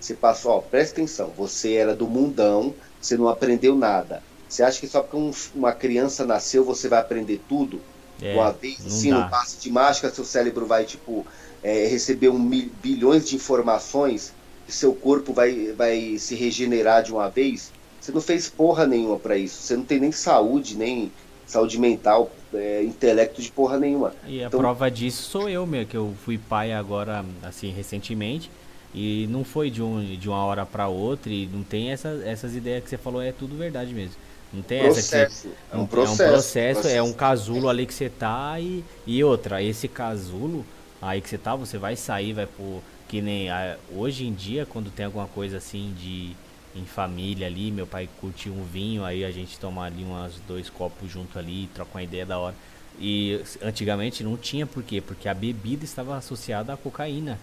Você 0.00 0.14
passou, 0.14 0.52
ó, 0.52 0.60
presta 0.60 0.94
atenção, 0.94 1.30
você 1.36 1.74
era 1.74 1.94
do 1.94 2.08
mundão, 2.08 2.74
você 2.98 3.18
não 3.18 3.28
aprendeu 3.28 3.76
nada. 3.76 4.22
Você 4.50 4.64
acha 4.64 4.80
que 4.80 4.88
só 4.88 5.00
porque 5.00 5.16
um, 5.16 5.30
uma 5.54 5.72
criança 5.72 6.26
nasceu 6.26 6.64
você 6.64 6.88
vai 6.88 6.98
aprender 6.98 7.40
tudo? 7.48 7.80
É, 8.20 8.34
uma 8.34 8.50
vez, 8.50 8.84
assim, 8.84 9.10
no 9.10 9.30
passe 9.30 9.58
de 9.58 9.70
mágica, 9.70 10.10
seu 10.10 10.24
cérebro 10.24 10.66
vai, 10.66 10.84
tipo, 10.84 11.24
é, 11.62 11.86
receber 11.86 12.28
um 12.28 12.38
mil, 12.38 12.68
bilhões 12.82 13.26
de 13.26 13.36
informações 13.36 14.34
que 14.66 14.72
seu 14.72 14.92
corpo 14.92 15.32
vai, 15.32 15.72
vai 15.72 16.18
se 16.18 16.34
regenerar 16.34 17.02
de 17.02 17.12
uma 17.12 17.30
vez, 17.30 17.72
você 18.00 18.12
não 18.12 18.20
fez 18.20 18.48
porra 18.48 18.86
nenhuma 18.86 19.18
para 19.18 19.36
isso. 19.36 19.62
Você 19.62 19.76
não 19.76 19.84
tem 19.84 20.00
nem 20.00 20.10
saúde, 20.10 20.76
nem 20.76 21.12
saúde 21.46 21.78
mental, 21.78 22.30
é, 22.52 22.82
intelecto 22.82 23.40
de 23.40 23.50
porra 23.52 23.78
nenhuma. 23.78 24.14
E 24.26 24.42
a 24.42 24.48
então... 24.48 24.58
prova 24.58 24.90
disso 24.90 25.22
sou 25.22 25.48
eu, 25.48 25.66
meu, 25.66 25.86
que 25.86 25.96
eu 25.96 26.14
fui 26.24 26.38
pai 26.38 26.72
agora, 26.72 27.24
assim, 27.42 27.70
recentemente. 27.70 28.50
E 28.92 29.28
não 29.30 29.44
foi 29.44 29.70
de, 29.70 29.80
um, 29.80 30.16
de 30.16 30.28
uma 30.28 30.44
hora 30.44 30.66
para 30.66 30.88
outra, 30.88 31.30
e 31.30 31.46
não 31.46 31.62
tem 31.62 31.92
essa, 31.92 32.08
essas 32.24 32.56
ideias 32.56 32.82
que 32.82 32.90
você 32.90 32.98
falou, 32.98 33.22
é 33.22 33.30
tudo 33.30 33.56
verdade 33.56 33.94
mesmo. 33.94 34.16
Não 34.52 34.62
tem 34.62 34.82
processo. 34.82 35.14
essa 35.16 35.48
que 35.48 35.54
é 35.72 35.76
um 35.76 35.86
processo, 35.86 36.22
é 36.22 36.26
um 36.26 36.32
processo, 36.32 36.32
processo, 36.32 36.88
é 36.88 37.02
um 37.02 37.12
casulo 37.12 37.68
ali 37.68 37.86
que 37.86 37.94
você 37.94 38.08
tá 38.08 38.58
e, 38.58 38.84
e 39.06 39.22
outra, 39.22 39.62
esse 39.62 39.86
casulo 39.86 40.66
aí 41.00 41.20
que 41.20 41.28
você 41.28 41.38
tá, 41.38 41.54
você 41.54 41.78
vai 41.78 41.96
sair, 41.96 42.32
vai 42.32 42.46
por 42.46 42.82
que 43.08 43.20
nem 43.20 43.50
a, 43.50 43.76
hoje 43.92 44.24
em 44.24 44.32
dia, 44.32 44.64
quando 44.64 44.90
tem 44.90 45.06
alguma 45.06 45.26
coisa 45.26 45.56
assim 45.56 45.92
de 45.98 46.36
em 46.74 46.84
família 46.84 47.48
ali, 47.48 47.72
meu 47.72 47.86
pai 47.86 48.08
curte 48.20 48.48
um 48.48 48.62
vinho, 48.64 49.04
aí 49.04 49.24
a 49.24 49.30
gente 49.32 49.58
toma 49.58 49.84
ali 49.84 50.04
uns 50.04 50.40
dois 50.46 50.70
copos 50.70 51.10
junto 51.10 51.36
ali, 51.36 51.68
troca 51.74 51.90
uma 51.92 52.02
ideia 52.02 52.24
da 52.24 52.38
hora. 52.38 52.54
E 53.00 53.40
antigamente 53.60 54.22
não 54.22 54.36
tinha 54.36 54.66
por 54.66 54.82
quê? 54.82 55.00
Porque 55.00 55.28
a 55.28 55.34
bebida 55.34 55.84
estava 55.84 56.16
associada 56.16 56.72
à 56.72 56.76
cocaína. 56.76 57.38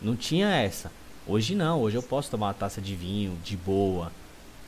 Não 0.00 0.14
tinha 0.14 0.48
essa. 0.48 0.92
Hoje 1.26 1.56
não, 1.56 1.80
hoje 1.80 1.96
eu 1.96 2.02
posso 2.02 2.30
tomar 2.30 2.46
uma 2.48 2.54
taça 2.54 2.80
de 2.80 2.94
vinho 2.94 3.36
de 3.42 3.56
boa. 3.56 4.12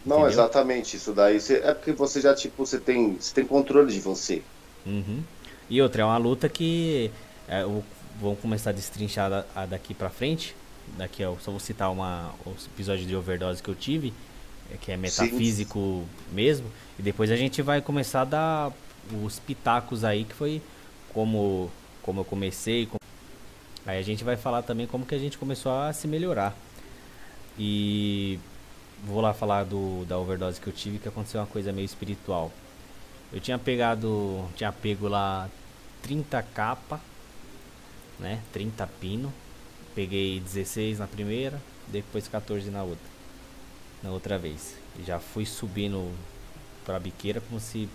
Não, 0.05 0.17
entendeu? 0.17 0.33
exatamente 0.33 0.97
isso 0.97 1.13
daí. 1.13 1.39
é 1.51 1.75
porque 1.75 1.93
você 1.93 2.21
já, 2.21 2.35
tipo, 2.35 2.65
você 2.65 2.79
tem, 2.79 3.15
você 3.15 3.35
tem 3.35 3.45
controle 3.45 3.93
de 3.93 4.01
você. 4.01 4.43
Uhum. 4.87 5.23
E 5.69 5.83
outra, 5.83 6.03
é 6.03 6.05
uma 6.05 6.17
luta 6.17 6.49
que 6.49 7.11
é, 7.47 7.63
vamos 8.21 8.39
começar 8.41 8.71
a 8.71 8.73
destrinchar 8.73 9.45
a, 9.55 9.67
daqui 9.67 9.95
pra 9.95 10.11
frente. 10.11 10.55
Daqui 10.97 11.23
eu 11.23 11.37
só 11.43 11.51
vou 11.51 11.61
citar 11.61 11.91
uma, 11.91 12.33
o 12.47 12.51
episódio 12.75 13.05
de 13.07 13.15
overdose 13.15 13.63
que 13.63 13.69
eu 13.69 13.75
tive, 13.75 14.13
é, 14.73 14.77
que 14.77 14.91
é 14.91 14.97
metafísico 14.97 15.79
Sim. 15.79 16.35
mesmo. 16.35 16.67
E 16.99 17.03
depois 17.03 17.31
a 17.31 17.37
gente 17.37 17.61
vai 17.61 17.83
começar 17.83 18.23
a 18.23 18.25
dar 18.25 18.73
os 19.25 19.39
pitacos 19.39 20.05
aí, 20.05 20.25
que 20.25 20.35
foi 20.35 20.63
como, 21.13 21.71
como 22.03 22.21
eu 22.21 22.25
comecei. 22.25 22.87
Como... 22.87 22.99
Aí 23.87 23.99
a 23.99 24.03
gente 24.03 24.25
vai 24.25 24.37
falar 24.37 24.63
também 24.63 24.87
como 24.87 25.05
que 25.05 25.15
a 25.15 25.19
gente 25.19 25.37
começou 25.37 25.73
a 25.73 25.93
se 25.93 26.09
melhorar. 26.09 26.57
E 27.59 28.39
vou 29.05 29.21
lá 29.21 29.33
falar 29.33 29.65
do, 29.65 30.05
da 30.07 30.19
overdose 30.19 30.61
que 30.61 30.67
eu 30.67 30.73
tive, 30.73 30.99
que 30.99 31.09
aconteceu 31.09 31.41
uma 31.41 31.47
coisa 31.47 31.73
meio 31.73 31.87
espiritual. 31.87 32.51
Eu 33.33 33.41
tinha 33.41 33.59
pegado, 33.59 34.45
tinha 34.57 34.73
pego 34.73 35.09
lá 35.09 35.49
30 36.03 36.43
capa 36.55 37.01
né? 38.19 38.41
30 38.53 38.87
pino. 39.01 39.33
Peguei 39.95 40.41
16 40.41 40.99
na 40.99 41.07
primeira, 41.07 41.61
depois 41.89 42.29
14 42.29 42.71
na 42.71 42.83
outra. 42.83 43.09
Na 44.03 44.11
outra 44.11 44.39
vez. 44.39 44.77
E 44.99 45.03
já 45.03 45.19
fui 45.19 45.45
subindo 45.45 46.13
pra 46.85 46.99
biqueira 46.99 47.41
como 47.41 47.61
se 47.61 47.89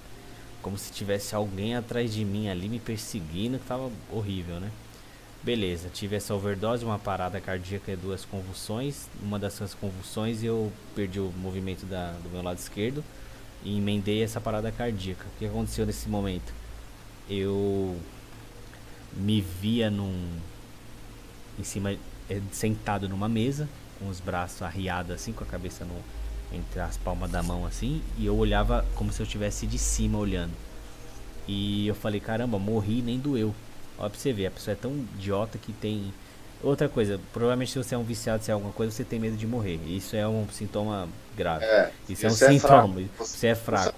como 0.62 0.78
se 0.78 0.94
tivesse 0.94 1.36
alguém 1.36 1.76
atrás 1.76 2.14
de 2.14 2.24
mim 2.24 2.48
ali 2.48 2.70
me 2.70 2.80
perseguindo, 2.80 3.60
que 3.60 3.66
tava 3.66 3.92
horrível, 4.10 4.62
né? 4.62 4.72
Beleza, 5.44 5.90
tive 5.90 6.16
essa 6.16 6.34
overdose, 6.34 6.86
uma 6.86 6.98
parada 6.98 7.42
cardíaca 7.42 7.92
e 7.92 7.98
duas 7.98 8.24
convulsões. 8.24 9.10
Uma 9.22 9.38
dessas 9.38 9.74
convulsões 9.74 10.42
eu 10.42 10.72
perdi 10.96 11.20
o 11.20 11.34
movimento 11.38 11.86
da, 11.86 12.14
do 12.24 12.30
meu 12.30 12.42
lado 12.42 12.58
esquerdo 12.58 13.04
e 13.62 13.78
emendei 13.78 14.24
essa 14.24 14.40
parada 14.40 14.72
cardíaca. 14.72 15.26
O 15.26 15.38
que 15.38 15.46
aconteceu 15.46 15.86
nesse 15.86 16.08
momento? 16.08 16.54
Eu 17.30 17.98
me 19.18 19.42
via 19.42 19.92
num 19.92 20.30
em 21.60 21.64
cima 21.64 21.92
eh, 22.30 22.42
sentado 22.54 23.10
numa 23.10 23.28
mesa 23.28 23.68
com 24.00 24.08
os 24.08 24.22
braços 24.22 24.62
arriados 24.62 25.12
assim 25.12 25.34
com 25.34 25.44
a 25.44 25.48
cabeça 25.48 25.86
no 25.86 25.96
entre 26.52 26.80
as 26.80 26.98
palmas 26.98 27.30
da 27.30 27.44
mão 27.44 27.64
assim 27.66 28.02
e 28.18 28.26
eu 28.26 28.36
olhava 28.36 28.84
como 28.96 29.14
se 29.14 29.22
eu 29.22 29.28
tivesse 29.28 29.68
de 29.68 29.78
cima 29.78 30.18
olhando 30.18 30.54
e 31.48 31.88
eu 31.88 31.94
falei 31.94 32.20
caramba 32.20 32.58
morri 32.58 33.04
nem 33.04 33.20
doeu 33.20 33.54
olha 33.98 34.10
pra 34.10 34.20
você 34.20 34.34
ver 34.34 34.48
a 34.48 34.52
pessoa 34.52 34.74
é 34.74 34.76
tão 34.76 34.92
idiota 35.16 35.58
que 35.58 35.74
tem 35.74 36.14
outra 36.62 36.88
coisa 36.88 37.20
provavelmente 37.32 37.72
se 37.72 37.78
você 37.78 37.96
é 37.96 37.98
um 37.98 38.04
viciado 38.04 38.44
se 38.44 38.52
é 38.52 38.54
alguma 38.54 38.74
coisa 38.74 38.92
você 38.92 39.04
tem 39.04 39.20
medo 39.20 39.36
de 39.36 39.48
morrer 39.48 39.80
isso 39.86 40.16
é 40.16 40.28
um 40.28 40.48
sintoma 40.50 41.08
grave 41.36 41.66
é, 41.66 41.92
isso 42.08 42.26
é 42.26 42.30
um 42.30 42.34
é 42.34 42.36
sintoma 42.36 43.02
você 43.18 43.48
é 43.48 43.56
fraco 43.56 43.96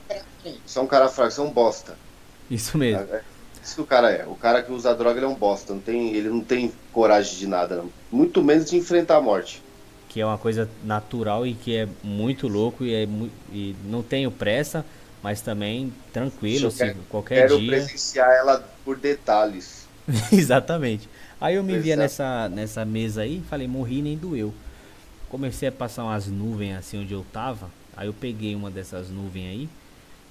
você 0.65 0.79
é 0.79 0.81
um 0.81 0.87
cara 0.87 1.09
fraco 1.09 1.31
você 1.31 1.41
é 1.41 1.43
um 1.43 1.51
bosta 1.51 1.97
isso 2.49 2.77
mesmo 2.77 3.07
é, 3.13 3.21
isso 3.65 3.75
que 3.75 3.81
o 3.81 3.85
cara 3.85 4.11
é. 4.11 4.25
O 4.27 4.35
cara 4.35 4.61
que 4.61 4.71
usa 4.71 4.93
droga 4.93 5.17
ele 5.17 5.25
é 5.25 5.27
um 5.29 5.33
bosta. 5.33 5.73
Não 5.73 5.81
tem, 5.81 6.13
ele 6.13 6.29
não 6.29 6.41
tem 6.41 6.71
coragem 6.93 7.39
de 7.39 7.47
nada, 7.47 7.77
não. 7.77 7.89
Muito 8.11 8.43
menos 8.43 8.69
de 8.69 8.77
enfrentar 8.77 9.17
a 9.17 9.21
morte. 9.21 9.61
Que 10.07 10.21
é 10.21 10.25
uma 10.25 10.37
coisa 10.37 10.69
natural 10.83 11.47
e 11.47 11.55
que 11.55 11.75
é 11.75 11.87
muito 12.03 12.47
louco 12.47 12.85
e, 12.85 12.93
é, 12.93 13.07
e 13.51 13.75
não 13.85 14.03
tenho 14.03 14.29
pressa, 14.29 14.85
mas 15.23 15.41
também 15.41 15.91
tranquilo, 16.13 16.67
assim, 16.67 16.77
quero, 16.77 16.99
qualquer 17.09 17.35
quero 17.41 17.57
dia. 17.57 17.71
Quero 17.71 17.81
presenciar 17.83 18.31
ela 18.31 18.63
por 18.85 18.97
detalhes. 18.97 19.84
Exatamente. 20.31 21.09
Aí 21.39 21.55
eu 21.55 21.63
me 21.63 21.77
via 21.79 21.95
nessa, 21.95 22.47
nessa 22.49 22.85
mesa 22.85 23.21
aí, 23.21 23.43
falei, 23.49 23.67
morri 23.67 24.01
nem 24.01 24.17
doeu. 24.17 24.53
Comecei 25.29 25.67
a 25.67 25.71
passar 25.71 26.03
umas 26.03 26.27
nuvens 26.27 26.77
assim 26.77 27.01
onde 27.01 27.13
eu 27.13 27.25
tava. 27.33 27.69
Aí 27.97 28.07
eu 28.07 28.13
peguei 28.13 28.55
uma 28.55 28.69
dessas 28.69 29.09
nuvens 29.09 29.47
aí 29.47 29.69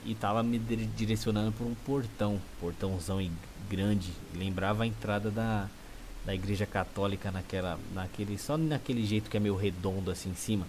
e 0.04 0.14
tava 0.14 0.42
me 0.42 0.58
direcionando 0.58 1.50
por 1.52 1.66
um 1.66 1.74
portão, 1.74 2.40
portãozão 2.60 3.26
grande, 3.68 4.12
lembrava 4.34 4.84
a 4.84 4.86
entrada 4.86 5.30
da, 5.30 5.66
da 6.24 6.34
igreja 6.34 6.66
católica 6.66 7.30
naquela, 7.30 7.78
naquele, 7.94 8.36
só 8.36 8.58
naquele 8.58 9.04
jeito 9.04 9.30
que 9.30 9.36
é 9.36 9.40
meio 9.40 9.56
redondo 9.56 10.10
assim 10.10 10.30
em 10.30 10.34
cima. 10.34 10.66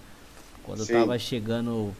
Quando 0.64 0.84
Sim. 0.84 0.94
eu 0.94 1.00
tava 1.00 1.18
chegando, 1.18 1.94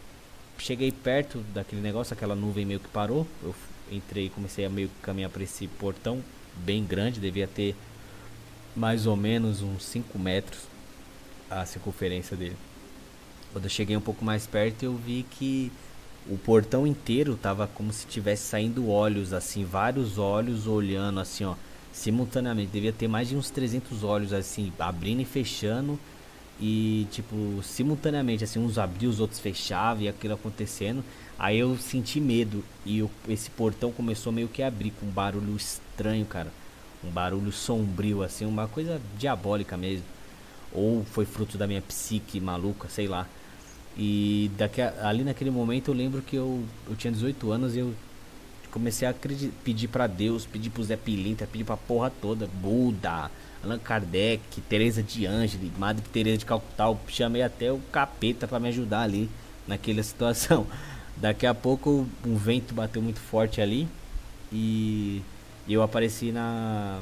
cheguei 0.59 0.91
perto 0.91 1.39
daquele 1.55 1.83
negócio, 1.83 2.15
aquela 2.15 2.35
nuvem 2.35 2.65
meio 2.65 2.81
que 2.81 2.89
parou, 2.89 3.27
eu 3.43 3.55
entrei, 3.93 4.31
comecei 4.31 4.65
a 4.65 4.71
meio 4.71 4.89
que 4.89 5.01
caminhar 5.03 5.31
para 5.31 5.43
esse 5.43 5.69
portão 5.69 6.23
bem 6.65 6.85
grande, 6.85 7.21
devia 7.21 7.47
ter 7.47 7.75
mais 8.75 9.07
ou 9.07 9.17
menos 9.17 9.63
uns 9.63 9.85
5 9.85 10.19
metros 10.19 10.61
a 11.51 11.65
circunferência 11.65 12.37
dele. 12.37 12.57
Quando 13.53 13.65
eu 13.65 13.71
cheguei 13.71 13.97
um 13.97 14.01
pouco 14.01 14.25
mais 14.25 14.47
perto, 14.47 14.83
eu 14.83 14.95
vi 14.97 15.25
que 15.31 15.73
o 16.29 16.37
portão 16.37 16.87
inteiro 16.87 17.37
tava 17.37 17.67
como 17.67 17.93
se 17.93 18.07
tivesse 18.07 18.43
saindo 18.43 18.89
olhos 18.89 19.33
assim, 19.33 19.65
vários 19.65 20.19
olhos 20.19 20.67
olhando 20.67 21.21
assim, 21.21 21.45
ó, 21.45 21.55
simultaneamente. 21.93 22.71
Devia 22.71 22.93
ter 22.93 23.09
mais 23.09 23.29
de 23.29 23.37
uns 23.37 23.49
300 23.49 24.03
olhos 24.03 24.33
assim, 24.33 24.73
abrindo 24.79 25.23
e 25.23 25.25
fechando 25.25 25.99
e 26.61 27.07
tipo, 27.11 27.63
simultaneamente 27.63 28.45
assim, 28.45 28.59
uns 28.59 28.79
abriam, 28.79 29.11
os 29.11 29.21
outros 29.21 29.41
fechavam 29.41 30.03
e 30.03 30.09
aquilo 30.09 30.35
acontecendo. 30.35 31.05
Aí 31.39 31.59
eu 31.59 31.77
senti 31.77 32.19
medo 32.21 32.65
e 32.85 33.05
esse 33.29 33.51
portão 33.51 33.93
começou 33.93 34.33
meio 34.33 34.49
que 34.49 34.63
a 34.63 34.69
abrir 34.69 34.91
com 34.93 35.07
um 35.07 35.11
barulho 35.11 35.55
estranho, 35.55 36.25
cara. 36.25 36.51
um 37.05 37.11
barulho 37.11 37.53
sombrio 37.53 38.23
assim, 38.23 38.47
uma 38.47 38.67
coisa 38.67 39.01
diabólica 39.19 39.77
mesmo. 39.77 40.05
Ou 40.73 41.05
foi 41.05 41.25
fruto 41.27 41.59
da 41.59 41.67
minha 41.67 41.83
psique 41.83 42.41
maluca, 42.41 42.89
sei 42.89 43.07
lá. 43.07 43.27
E 43.97 44.51
daqui 44.57 44.81
a, 44.81 45.09
ali 45.09 45.25
naquele 45.25 45.51
momento 45.51 45.91
eu 45.91 45.95
lembro 45.95 46.23
que 46.23 46.37
eu, 46.37 46.65
eu 46.89 46.97
tinha 46.97 47.13
18 47.13 47.51
anos 47.51 47.77
e 47.77 47.81
eu 47.81 47.95
comecei 48.71 49.09
a 49.09 49.15
pedir 49.65 49.89
para 49.89 50.07
Deus, 50.07 50.45
pedir 50.47 50.71
pro 50.71 50.85
Zé 50.85 50.97
Pilintra, 50.97 51.47
pedir 51.47 51.65
pra 51.65 51.77
porra 51.77 52.11
toda, 52.11 52.47
Buda, 52.47 53.31
Allan 53.63 53.79
Kardec, 53.79 54.61
Teresa 54.69 55.03
de 55.03 55.27
Ângeli, 55.27 55.73
Madre 55.79 56.05
Teresa 56.13 56.39
de 56.39 56.45
Calcutá, 56.47 56.85
eu 56.85 56.99
chamei 57.09 57.43
até 57.43 57.73
o 57.73 57.79
capeta 57.91 58.47
para 58.47 58.61
me 58.61 58.69
ajudar 58.69 59.03
ali 59.03 59.31
naquela 59.67 60.03
situação. 60.03 60.67
Daqui 61.17 61.47
a 61.47 61.55
pouco 61.55 62.07
um 62.27 62.37
vento 62.37 62.75
bateu 62.75 63.01
muito 63.01 63.21
forte 63.21 63.61
ali 63.61 63.89
e 64.53 65.23
eu 65.69 65.83
apareci 65.83 66.31
na 66.31 67.01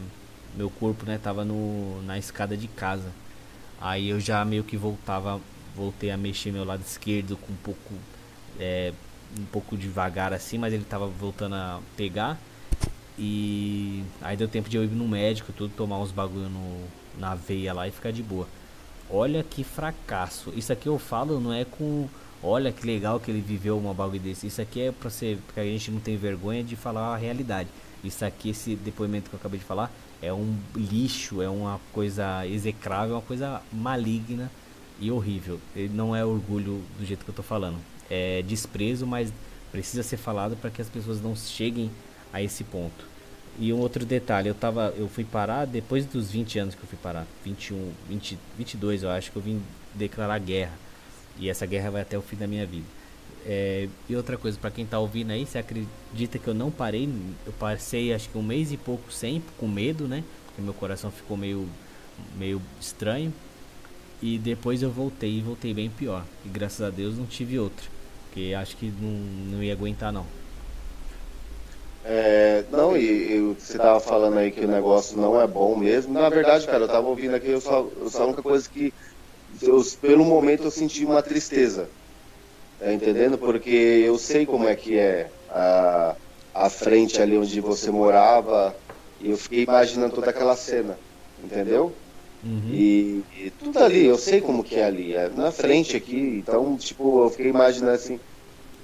meu 0.56 0.70
corpo, 0.70 1.04
né, 1.04 1.18
tava 1.18 1.44
no 1.44 2.00
na 2.02 2.18
escada 2.18 2.56
de 2.56 2.68
casa. 2.68 3.10
Aí 3.80 4.08
eu 4.08 4.20
já 4.20 4.44
meio 4.44 4.64
que 4.64 4.76
voltava, 4.76 5.40
voltei 5.74 6.10
a 6.10 6.16
mexer 6.16 6.52
meu 6.52 6.64
lado 6.64 6.82
esquerdo 6.82 7.36
com 7.36 7.52
um 7.52 7.56
pouco 7.56 7.94
é, 8.58 8.92
um 9.38 9.44
pouco 9.46 9.76
devagar 9.76 10.32
assim, 10.32 10.58
mas 10.58 10.72
ele 10.72 10.84
tava 10.84 11.06
voltando 11.06 11.54
a 11.56 11.80
pegar. 11.96 12.38
E 13.18 14.02
aí 14.20 14.36
deu 14.36 14.48
tempo 14.48 14.68
de 14.68 14.76
eu 14.76 14.84
ir 14.84 14.88
no 14.88 15.06
médico, 15.06 15.52
tudo, 15.52 15.72
tomar 15.76 15.98
uns 15.98 16.10
bagulho 16.10 16.48
no, 16.48 16.84
na 17.18 17.34
veia 17.34 17.72
lá 17.72 17.86
e 17.86 17.90
ficar 17.90 18.12
de 18.12 18.22
boa. 18.22 18.48
Olha 19.08 19.42
que 19.42 19.62
fracasso. 19.62 20.52
Isso 20.56 20.72
aqui 20.72 20.88
eu 20.88 20.98
falo 20.98 21.40
não 21.40 21.52
é 21.52 21.64
com. 21.64 22.08
Olha 22.44 22.70
que 22.70 22.86
legal 22.86 23.18
que 23.18 23.30
ele 23.30 23.40
viveu 23.40 23.78
uma 23.78 23.94
bagulho 23.94 24.20
desse. 24.20 24.46
Isso 24.46 24.60
aqui 24.60 24.82
é 24.82 24.92
pra 24.92 25.08
ser. 25.08 25.38
Porque 25.46 25.60
a 25.60 25.64
gente 25.64 25.90
não 25.90 25.98
tem 25.98 26.16
vergonha 26.16 26.62
de 26.62 26.76
falar 26.76 27.14
a 27.14 27.16
realidade. 27.16 27.68
Isso 28.02 28.24
aqui, 28.24 28.50
esse 28.50 28.76
depoimento 28.76 29.30
que 29.30 29.34
eu 29.34 29.40
acabei 29.40 29.58
de 29.58 29.64
falar, 29.64 29.90
é 30.20 30.32
um 30.32 30.54
lixo, 30.76 31.40
é 31.40 31.48
uma 31.48 31.80
coisa 31.92 32.46
execrável, 32.46 33.14
uma 33.14 33.22
coisa 33.22 33.62
maligna 33.72 34.50
e 35.00 35.10
horrível. 35.10 35.58
Ele 35.74 35.92
não 35.94 36.14
é 36.14 36.22
orgulho 36.22 36.82
do 36.98 37.06
jeito 37.06 37.24
que 37.24 37.30
eu 37.30 37.34
tô 37.34 37.42
falando 37.42 37.78
é, 38.10 38.42
desprezo, 38.42 39.06
mas 39.06 39.32
precisa 39.72 40.02
ser 40.02 40.16
falado 40.16 40.56
para 40.56 40.70
que 40.70 40.80
as 40.80 40.88
pessoas 40.88 41.20
não 41.20 41.34
cheguem 41.34 41.90
a 42.32 42.42
esse 42.42 42.64
ponto. 42.64 43.04
E 43.58 43.72
um 43.72 43.78
outro 43.78 44.04
detalhe, 44.04 44.48
eu 44.48 44.54
tava, 44.54 44.92
eu 44.96 45.08
fui 45.08 45.24
parar 45.24 45.64
depois 45.64 46.04
dos 46.04 46.30
20 46.30 46.58
anos 46.58 46.74
que 46.74 46.82
eu 46.82 46.88
fui 46.88 46.98
parar, 47.00 47.26
21, 47.44 47.92
20, 48.08 48.38
22 48.58 49.02
eu 49.04 49.10
acho 49.10 49.30
que 49.30 49.36
eu 49.36 49.42
vim 49.42 49.62
declarar 49.94 50.38
guerra. 50.38 50.72
E 51.38 51.48
essa 51.48 51.66
guerra 51.66 51.90
vai 51.90 52.02
até 52.02 52.16
o 52.16 52.22
fim 52.22 52.36
da 52.36 52.46
minha 52.46 52.66
vida. 52.66 52.86
É, 53.46 53.88
e 54.08 54.16
outra 54.16 54.38
coisa, 54.38 54.58
para 54.58 54.70
quem 54.70 54.86
tá 54.86 54.98
ouvindo 54.98 55.30
aí, 55.30 55.44
você 55.44 55.58
acredita 55.58 56.38
que 56.38 56.48
eu 56.48 56.54
não 56.54 56.70
parei? 56.70 57.08
Eu 57.46 57.52
passei 57.52 58.14
acho 58.14 58.28
que 58.28 58.38
um 58.38 58.42
mês 58.42 58.72
e 58.72 58.76
pouco 58.76 59.12
sempre, 59.12 59.50
com 59.58 59.68
medo, 59.68 60.08
né? 60.08 60.24
Porque 60.46 60.62
meu 60.62 60.72
coração 60.72 61.10
ficou 61.10 61.36
meio, 61.36 61.68
meio 62.38 62.60
estranho. 62.80 63.32
E 64.22 64.38
depois 64.38 64.82
eu 64.82 64.90
voltei 64.90 65.38
e 65.38 65.40
voltei 65.42 65.74
bem 65.74 65.90
pior. 65.90 66.24
E 66.44 66.48
graças 66.48 66.80
a 66.80 66.90
Deus 66.90 67.18
não 67.18 67.26
tive 67.26 67.58
outra. 67.58 67.84
Porque 68.26 68.54
acho 68.54 68.76
que 68.76 68.86
não, 68.86 69.10
não 69.56 69.62
ia 69.62 69.72
aguentar 69.72 70.12
não. 70.12 70.26
É, 72.06 72.64
não, 72.70 72.96
e, 72.96 73.32
e 73.32 73.54
você 73.54 73.78
tava 73.78 73.98
falando 73.98 74.38
aí 74.38 74.50
que 74.50 74.64
o 74.64 74.68
negócio 74.68 75.16
não 75.16 75.40
é 75.40 75.46
bom 75.46 75.76
mesmo. 75.76 76.12
Na 76.12 76.28
verdade, 76.28 76.66
cara, 76.66 76.84
eu 76.84 76.88
tava 76.88 77.08
ouvindo 77.08 77.34
aqui, 77.34 77.48
eu 77.48 77.60
só, 77.60 77.86
eu 77.98 78.10
só 78.10 78.22
a 78.22 78.26
única 78.26 78.42
coisa 78.42 78.68
que 78.68 78.92
eu, 79.62 79.82
pelo 80.00 80.24
momento 80.24 80.64
eu 80.64 80.70
senti 80.70 81.04
uma 81.04 81.22
tristeza. 81.22 81.88
Tá 82.78 82.92
entendendo? 82.92 83.38
Porque 83.38 83.70
eu 83.70 84.18
sei 84.18 84.44
como 84.44 84.68
é 84.68 84.74
que 84.74 84.98
é 84.98 85.30
a, 85.48 86.16
a 86.54 86.70
frente 86.70 87.20
ali 87.20 87.36
onde 87.36 87.60
você 87.60 87.90
morava. 87.90 88.74
E 89.20 89.30
eu 89.30 89.36
fiquei 89.36 89.62
imaginando 89.62 90.14
toda 90.14 90.30
aquela 90.30 90.56
cena. 90.56 90.98
Entendeu? 91.42 91.92
Uhum. 92.44 92.70
E, 92.70 93.24
e, 93.38 93.50
tudo 93.50 93.78
ali, 93.78 94.04
eu 94.04 94.18
sei 94.18 94.40
como 94.40 94.62
que 94.62 94.76
é 94.76 94.84
ali, 94.84 95.14
é 95.14 95.30
na 95.30 95.50
frente 95.50 95.96
aqui, 95.96 96.18
então, 96.18 96.76
tipo, 96.76 97.24
eu 97.24 97.30
fiquei 97.30 97.48
imaginando 97.48 97.94
assim, 97.94 98.20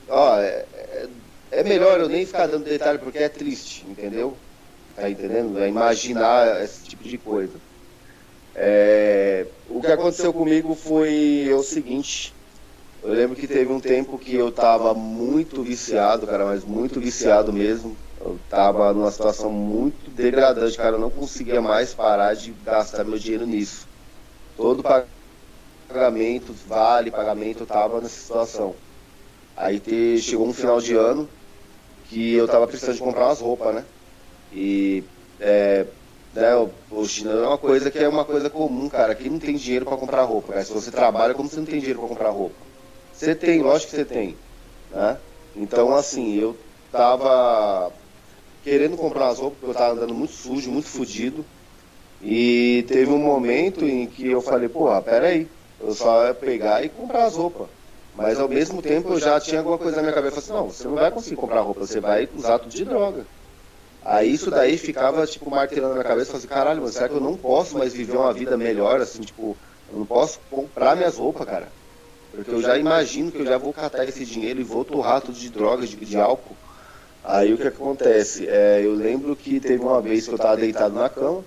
ó, 0.08 0.38
é, 0.38 0.64
é, 0.72 1.08
é 1.50 1.62
melhor 1.62 2.00
eu 2.00 2.08
nem 2.08 2.24
ficar 2.24 2.46
dando 2.46 2.64
detalhe 2.64 2.98
porque 2.98 3.18
é 3.18 3.28
triste, 3.28 3.84
entendeu? 3.86 4.34
Tá 4.96 5.10
entendendo? 5.10 5.58
É 5.58 5.68
imaginar 5.68 6.62
esse 6.62 6.84
tipo 6.84 7.04
de 7.04 7.18
coisa. 7.18 7.60
É, 8.62 9.50
o 9.66 9.82
que 9.82 9.90
aconteceu 9.90 10.34
comigo 10.34 10.74
foi 10.74 11.50
o 11.54 11.62
seguinte, 11.62 12.36
eu 13.02 13.12
lembro 13.14 13.36
que 13.36 13.48
teve 13.48 13.72
um 13.72 13.80
tempo 13.80 14.18
que 14.18 14.34
eu 14.36 14.52
tava 14.52 14.94
muito 14.94 15.62
viciado, 15.64 16.26
cara, 16.26 16.46
mas 16.46 16.64
muito 16.64 17.00
viciado 17.00 17.52
mesmo. 17.52 18.00
Eu 18.18 18.38
tava 18.48 18.92
numa 18.94 19.10
situação 19.12 19.50
muito 19.52 20.10
degradante, 20.10 20.76
cara. 20.76 20.96
Eu 20.96 21.00
não 21.00 21.10
conseguia 21.10 21.62
mais 21.62 21.94
parar 21.94 22.34
de 22.34 22.54
gastar 22.54 23.04
meu 23.04 23.18
dinheiro 23.18 23.46
nisso. 23.46 23.88
Todo 24.54 24.82
pagamento, 25.88 26.52
vale, 26.54 27.10
pagamento, 27.10 27.62
eu 27.62 27.66
tava 27.66 28.00
nessa 28.00 28.20
situação. 28.20 28.80
Aí 29.56 29.80
te, 29.80 30.20
chegou 30.22 30.48
um 30.48 30.54
final 30.54 30.80
de 30.80 30.94
ano 30.96 31.32
que 32.02 32.34
eu 32.34 32.48
tava 32.48 32.68
precisando 32.68 32.96
de 32.96 33.02
comprar 33.02 33.26
umas 33.28 33.40
roupas, 33.40 33.74
né? 33.74 33.88
E 34.50 35.10
é, 35.38 35.94
né, 36.32 36.54
o 36.90 37.04
China 37.06 37.32
é 37.32 37.46
uma 37.46 37.58
coisa 37.58 37.90
que 37.90 37.98
é 37.98 38.08
uma 38.08 38.24
coisa 38.24 38.48
comum, 38.48 38.88
cara. 38.88 39.12
Aqui 39.12 39.28
não 39.28 39.38
tem 39.38 39.56
dinheiro 39.56 39.84
para 39.84 39.96
comprar 39.96 40.22
roupa. 40.22 40.52
Cara. 40.52 40.64
Se 40.64 40.72
você 40.72 40.90
trabalha, 40.90 41.34
como 41.34 41.48
você 41.48 41.56
não 41.56 41.66
tem 41.66 41.78
dinheiro 41.78 41.98
para 41.98 42.08
comprar 42.08 42.30
roupa? 42.30 42.56
Você 43.12 43.34
tem, 43.34 43.60
lógico 43.62 43.90
que 43.90 43.96
você 43.96 44.04
tem, 44.04 44.36
né? 44.90 45.18
Então, 45.54 45.94
assim, 45.94 46.36
eu 46.36 46.56
tava 46.90 47.92
querendo 48.62 48.96
comprar 48.96 49.28
as 49.28 49.38
roupas, 49.38 49.58
porque 49.58 49.70
eu 49.70 49.78
tava 49.78 49.94
andando 49.94 50.14
muito 50.14 50.32
sujo, 50.32 50.70
muito 50.70 50.88
fodido. 50.88 51.44
E 52.22 52.84
teve 52.86 53.10
um 53.10 53.18
momento 53.18 53.84
em 53.84 54.06
que 54.06 54.30
eu 54.30 54.40
falei, 54.40 54.68
porra, 54.68 55.02
peraí, 55.02 55.50
eu 55.80 55.92
só 55.94 56.26
ia 56.26 56.34
pegar 56.34 56.84
e 56.84 56.88
comprar 56.88 57.24
as 57.24 57.34
roupas. 57.36 57.68
Mas 58.14 58.38
ao 58.38 58.48
mesmo 58.48 58.82
tempo 58.82 59.10
eu 59.10 59.18
já 59.18 59.40
tinha 59.40 59.60
alguma 59.60 59.78
coisa 59.78 59.96
na 59.96 60.02
minha 60.02 60.14
cabeça, 60.14 60.40
assim, 60.40 60.52
não, 60.52 60.68
você 60.68 60.86
não 60.86 60.94
vai 60.94 61.10
conseguir 61.10 61.36
comprar 61.36 61.60
roupa, 61.62 61.80
você 61.80 62.00
vai 62.00 62.28
usar 62.34 62.58
tudo 62.58 62.72
de 62.72 62.84
droga. 62.84 63.26
Aí 64.02 64.32
isso 64.32 64.50
daí 64.50 64.78
ficava, 64.78 65.26
tipo, 65.26 65.50
martelando 65.50 65.94
na 65.96 66.04
cabeça, 66.04 66.36
assim, 66.36 66.46
caralho, 66.46 66.80
mano, 66.80 66.92
será 66.92 67.08
que 67.08 67.14
eu 67.16 67.20
não 67.20 67.36
posso 67.36 67.76
mais 67.78 67.92
viver 67.92 68.16
uma 68.16 68.32
vida 68.32 68.56
melhor, 68.56 69.00
assim, 69.00 69.20
tipo, 69.20 69.58
eu 69.86 69.98
não 69.98 70.06
posso 70.06 70.40
comprar 70.48 70.96
minhas 70.96 71.16
roupas, 71.18 71.46
cara. 71.46 71.74
Porque 72.30 72.50
eu 72.54 72.62
já 72.62 72.78
imagino 72.78 73.32
que 73.32 73.38
eu 73.38 73.46
já 73.46 73.58
vou 73.58 73.72
catar 73.72 74.04
esse 74.08 74.24
dinheiro 74.24 74.60
e 74.60 74.64
vou 74.64 74.84
torrar 74.84 75.20
tudo 75.22 75.38
de 75.38 75.50
drogas, 75.50 75.90
de, 75.90 75.96
de 75.96 76.18
álcool. 76.18 76.58
Aí 77.22 77.52
o 77.52 77.58
que 77.58 77.66
acontece? 77.68 78.48
É, 78.48 78.84
eu 78.84 78.94
lembro 78.94 79.36
que 79.36 79.60
teve 79.60 79.82
uma 79.84 80.00
vez 80.02 80.26
que 80.26 80.32
eu 80.32 80.36
estava 80.36 80.56
deitado 80.56 80.94
na 80.94 81.10
cama 81.10 81.46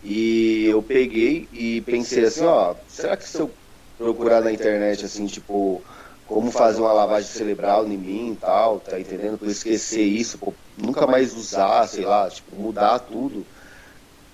e 0.00 0.66
eu 0.66 0.82
peguei 0.82 1.48
e 1.50 1.80
pensei 1.82 2.24
assim, 2.24 2.44
ó, 2.44 2.76
será 2.86 3.16
que 3.16 3.24
se 3.28 3.40
eu 3.40 3.58
procurar 3.96 4.40
na 4.42 4.52
internet 4.52 5.04
assim, 5.04 5.26
tipo, 5.26 5.84
como 6.28 6.52
fazer 6.52 6.80
uma 6.80 6.92
lavagem 6.92 7.30
cerebral 7.30 7.86
em 7.86 7.96
mim 7.96 8.32
e 8.32 8.36
tal, 8.36 8.78
tá 8.78 9.00
entendendo? 9.00 9.38
Eu 9.40 9.50
esquecer 9.50 10.02
isso, 10.02 10.36
pô, 10.36 10.52
nunca 10.76 11.06
mais 11.06 11.34
usar, 11.34 11.86
sei 11.88 12.04
lá, 12.04 12.28
tipo, 12.28 12.54
mudar 12.54 12.98
tudo. 12.98 13.46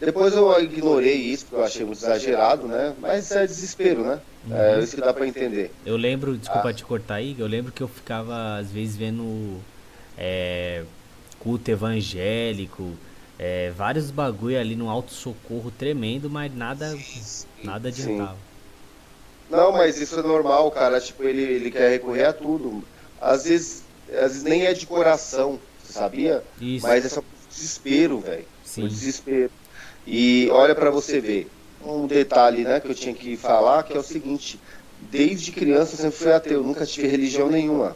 Depois 0.01 0.35
eu 0.35 0.61
ignorei 0.61 1.15
isso, 1.15 1.47
porque 1.47 1.57
eu 1.57 1.65
achei 1.65 1.87
muito 1.87 1.99
exagerado, 1.99 2.66
né? 2.66 2.93
Mas 2.99 3.31
é 3.31 3.47
desespero, 3.47 4.03
né? 4.03 4.21
É 4.51 4.75
uhum. 4.75 4.83
isso 4.83 4.97
que 4.97 5.01
dá 5.01 5.15
pra 5.15 5.27
entender. 5.27 5.71
Eu 5.87 5.97
lembro, 5.97 6.37
desculpa 6.37 6.71
ah. 6.71 6.75
te 6.75 6.85
cortar 6.85 7.15
aí, 7.15 7.37
eu 7.39 7.47
lembro 7.47 7.71
que 7.71 7.83
eu 7.83 7.89
ficava, 7.89 8.59
às 8.59 8.71
vezes, 8.73 8.97
vendo 8.97 9.61
é, 10.19 10.83
culto 11.39 11.71
evangélico, 11.71 12.93
é, 13.39 13.71
vários 13.71 14.11
bagulho 14.11 14.59
ali 14.59 14.75
no 14.75 14.91
alto 14.91 15.12
socorro 15.12 15.71
tremendo, 15.71 16.29
mas 16.29 16.55
nada, 16.55 16.91
sim, 16.97 17.47
nada 17.62 17.89
adiantava. 17.89 18.35
Sim. 18.35 18.44
Não, 19.51 19.73
mas 19.73 20.01
isso 20.01 20.19
é 20.19 20.23
normal, 20.23 20.71
cara. 20.71 21.01
Tipo, 21.01 21.25
ele, 21.25 21.43
ele 21.43 21.71
quer 21.71 21.91
recorrer 21.91 22.25
a 22.25 22.33
tudo. 22.33 22.83
Às 23.21 23.45
vezes, 23.45 23.83
às 24.09 24.33
vezes 24.33 24.43
nem 24.43 24.66
é 24.66 24.73
de 24.73 24.87
coração, 24.87 25.59
sabia? 25.83 26.43
Isso. 26.61 26.87
Mas 26.87 27.05
é 27.05 27.09
só 27.09 27.23
desespero, 27.49 28.19
velho. 28.19 28.47
O 28.79 28.89
desespero. 28.89 29.51
E 30.07 30.49
olha 30.51 30.75
para 30.75 30.91
você 30.91 31.21
ver. 31.21 31.51
Um 31.85 32.07
detalhe, 32.07 32.65
né, 32.65 32.81
que 32.81 32.89
eu 32.89 32.95
tinha 32.95 33.15
que 33.15 33.37
falar, 33.37 33.83
que 33.83 33.95
é 33.95 33.99
o 33.99 34.03
seguinte: 34.03 34.59
desde 35.11 35.53
criança 35.53 35.93
eu 35.93 35.99
sempre 35.99 36.16
fui 36.16 36.33
ateu, 36.33 36.62
nunca 36.62 36.87
tive 36.87 37.07
religião 37.07 37.51
nenhuma. 37.51 37.95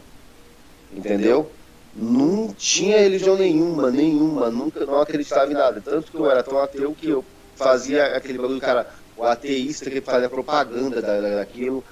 Entendeu? 0.93 1.51
não 1.99 2.55
tinha 2.57 2.99
religião 2.99 3.37
nenhuma, 3.37 3.91
nenhuma, 3.91 4.51
nunca 4.51 4.87
não 4.87 5.01
acreditava 5.01 5.51
em 5.51 5.55
nada. 5.55 5.83
Tanto 5.85 6.11
que 6.11 6.17
eu 6.17 6.31
era 6.31 6.43
tão 6.43 6.59
ateu 6.59 6.95
que 6.95 7.09
eu 7.09 7.25
fazia 7.57 8.17
aquele 8.17 8.39
bagulho, 8.39 8.61
cara, 8.61 8.89
o 9.19 9.25
ateísta 9.25 9.91
que 9.91 10.01
fazia 10.01 10.29
propaganda 10.29 11.03
da, 11.03 11.21
daquilo, 11.21 11.85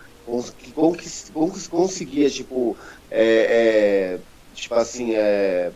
que 0.56 0.72
conseguia, 0.72 2.30
tipo, 2.30 2.76
é, 3.10 4.18
é, 4.18 4.18
tipo 4.54 4.74
assim, 4.74 5.14
é, 5.14 5.72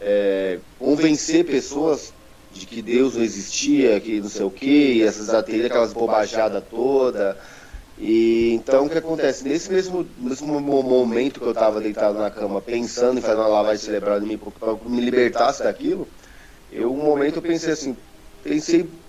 é, 0.00 0.60
convencer 0.78 1.44
pessoas 1.44 2.12
de 2.52 2.66
que 2.66 2.80
Deus 2.82 3.16
não 3.16 3.22
existia, 3.22 4.00
que 4.00 4.20
não 4.20 4.28
sei 4.28 4.44
o 4.44 4.50
que, 4.50 5.02
essas 5.02 5.30
ateias, 5.30 5.66
aquelas 5.66 5.92
bobajadas 5.92 6.62
toda 6.68 7.36
e 7.98 8.52
então 8.52 8.86
o 8.86 8.90
que 8.90 8.98
acontece? 8.98 9.42
Nesse 9.44 9.72
mesmo, 9.72 10.06
mesmo 10.18 10.60
momento 10.60 11.40
que 11.40 11.46
eu 11.46 11.52
estava 11.52 11.80
deitado 11.80 12.18
na 12.18 12.30
cama, 12.30 12.60
pensando 12.60 13.18
em 13.18 13.22
fazer 13.22 13.36
uma 13.36 13.48
lavagem 13.48 13.84
cerebral 13.84 14.20
em 14.20 14.26
mim 14.26 14.38
para 14.38 14.76
me 14.84 15.00
libertasse 15.00 15.62
daquilo, 15.62 16.06
eu 16.70 16.92
um 16.92 17.02
momento 17.02 17.36
eu 17.36 17.42
pensei 17.42 17.72
assim, 17.72 17.96
pensei 18.42 19.05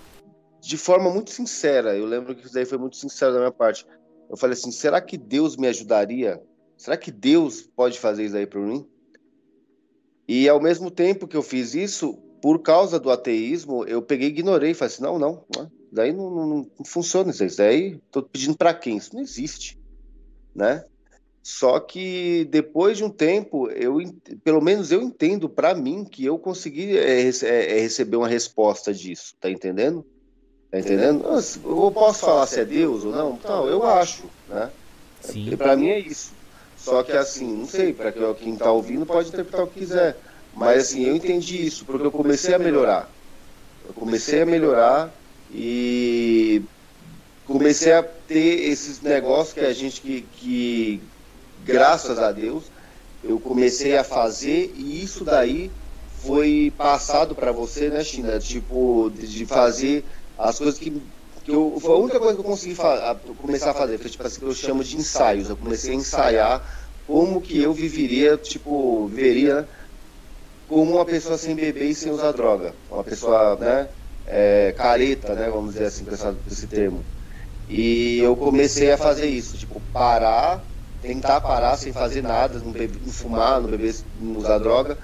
de 0.68 0.76
forma 0.76 1.10
muito 1.10 1.30
sincera. 1.30 1.96
Eu 1.96 2.04
lembro 2.04 2.34
que 2.34 2.44
isso 2.44 2.52
daí 2.52 2.66
foi 2.66 2.76
muito 2.76 2.98
sincero 2.98 3.32
da 3.32 3.38
minha 3.38 3.50
parte. 3.50 3.86
Eu 4.28 4.36
falei 4.36 4.52
assim, 4.52 4.70
será 4.70 5.00
que 5.00 5.16
Deus 5.16 5.56
me 5.56 5.66
ajudaria? 5.66 6.42
Será 6.76 6.94
que 6.94 7.10
Deus 7.10 7.62
pode 7.62 7.98
fazer 7.98 8.26
isso 8.26 8.36
aí 8.36 8.46
por 8.46 8.60
mim? 8.60 8.86
E 10.28 10.46
ao 10.46 10.60
mesmo 10.60 10.90
tempo 10.90 11.26
que 11.26 11.38
eu 11.38 11.42
fiz 11.42 11.74
isso, 11.74 12.18
por 12.42 12.58
causa 12.60 13.00
do 13.00 13.10
ateísmo, 13.10 13.82
eu 13.86 14.02
peguei 14.02 14.28
e 14.28 14.30
ignorei. 14.30 14.74
Falei 14.74 14.92
assim, 14.92 15.02
não, 15.02 15.18
não, 15.18 15.42
não 15.56 15.72
daí 15.90 16.12
não, 16.12 16.28
não, 16.28 16.46
não 16.46 16.84
funciona 16.84 17.30
isso. 17.30 17.42
Isso 17.42 17.56
daí, 17.56 17.98
tô 18.10 18.22
pedindo 18.22 18.54
para 18.54 18.74
quem? 18.74 18.98
Isso 18.98 19.14
não 19.14 19.22
existe, 19.22 19.80
né? 20.54 20.84
Só 21.42 21.80
que 21.80 22.46
depois 22.50 22.98
de 22.98 23.04
um 23.04 23.10
tempo, 23.10 23.70
eu, 23.70 23.96
pelo 24.44 24.60
menos 24.60 24.92
eu 24.92 25.00
entendo 25.00 25.48
para 25.48 25.74
mim 25.74 26.04
que 26.04 26.26
eu 26.26 26.38
consegui 26.38 26.98
é, 26.98 27.22
é, 27.22 27.80
receber 27.80 28.18
uma 28.18 28.28
resposta 28.28 28.92
disso, 28.92 29.34
tá 29.40 29.50
entendendo? 29.50 30.04
Tá 30.70 30.78
entendendo? 30.78 31.24
Eu 31.64 31.90
posso 31.92 32.20
falar 32.20 32.46
se 32.46 32.60
é 32.60 32.64
Deus 32.64 33.04
ou 33.04 33.12
não? 33.12 33.38
Não, 33.42 33.66
eu 33.66 33.86
acho, 33.86 34.24
né? 34.48 34.70
Sim. 35.20 35.56
Para 35.56 35.76
mim 35.76 35.88
é 35.88 35.98
isso. 35.98 36.32
Só 36.76 37.02
que 37.02 37.12
assim, 37.12 37.56
não 37.56 37.66
sei, 37.66 37.92
para 37.92 38.12
quem 38.12 38.54
tá 38.54 38.70
ouvindo 38.70 39.04
pode 39.04 39.28
interpretar 39.28 39.64
o 39.64 39.66
que 39.66 39.80
quiser. 39.80 40.16
Mas 40.54 40.84
assim, 40.84 41.04
eu 41.04 41.16
entendi 41.16 41.66
isso, 41.66 41.84
porque 41.84 42.06
eu 42.06 42.10
comecei 42.10 42.54
a 42.54 42.58
melhorar. 42.58 43.10
Eu 43.86 43.94
comecei 43.94 44.42
a 44.42 44.46
melhorar 44.46 45.10
e 45.50 46.62
comecei 47.46 47.92
a 47.92 48.02
ter 48.02 48.68
esses 48.68 49.00
negócios 49.00 49.54
que 49.54 49.60
a 49.60 49.72
gente 49.72 50.00
que, 50.00 50.22
que 50.36 51.00
graças 51.64 52.18
a 52.18 52.30
Deus, 52.30 52.64
eu 53.24 53.40
comecei 53.40 53.96
a 53.96 54.04
fazer 54.04 54.72
e 54.76 55.02
isso 55.02 55.24
daí 55.24 55.70
foi 56.22 56.72
passado 56.76 57.34
para 57.34 57.52
você, 57.52 57.88
né, 57.88 58.04
China? 58.04 58.38
Tipo, 58.38 59.10
de 59.14 59.46
fazer 59.46 60.04
as 60.38 60.56
coisas 60.58 60.78
que, 60.78 60.90
que 61.42 61.50
eu. 61.50 61.78
Foi 61.80 61.90
a 61.90 61.98
única 61.98 62.18
coisa 62.18 62.34
que 62.34 62.40
eu 62.40 62.44
consegui 62.44 62.74
fa 62.74 63.16
começar 63.36 63.72
a 63.72 63.74
fazer, 63.74 63.98
foi 63.98 64.10
tipo 64.10 64.26
assim, 64.26 64.38
que 64.38 64.46
eu 64.46 64.54
chamo 64.54 64.84
de 64.84 64.96
ensaios. 64.96 65.50
Eu 65.50 65.56
comecei 65.56 65.92
a 65.92 65.96
ensaiar 65.96 66.88
como 67.04 67.40
que 67.40 67.60
eu 67.60 67.72
viveria, 67.72 68.36
tipo, 68.36 69.08
viveria 69.08 69.68
como 70.66 70.92
uma 70.96 71.04
pessoa 71.04 71.36
sem 71.36 71.54
beber 71.54 71.86
e 71.90 71.94
sem 71.94 72.12
usar 72.12 72.32
droga. 72.32 72.76
Uma 72.88 73.02
pessoa, 73.02 73.56
né, 73.56 73.90
é, 74.24 74.72
careta, 74.72 75.34
né, 75.34 75.50
vamos 75.50 75.72
dizer 75.72 75.86
assim, 75.86 76.04
com 76.04 76.14
esse 76.46 76.68
termo. 76.68 77.04
E 77.66 78.18
eu 78.18 78.36
comecei 78.36 78.92
a 78.92 78.98
fazer 78.98 79.26
isso, 79.26 79.58
tipo, 79.58 79.80
parar 79.92 80.68
tentar 81.00 81.40
parar 81.40 81.76
sem 81.76 81.92
fazer 81.92 82.22
nada, 82.22 82.58
não, 82.58 82.72
beber, 82.72 83.00
não 83.00 83.12
fumar, 83.12 83.60
não 83.60 83.70
beber, 83.70 83.94
não 84.14 84.36
usar 84.36 84.58
droga. 84.58 84.98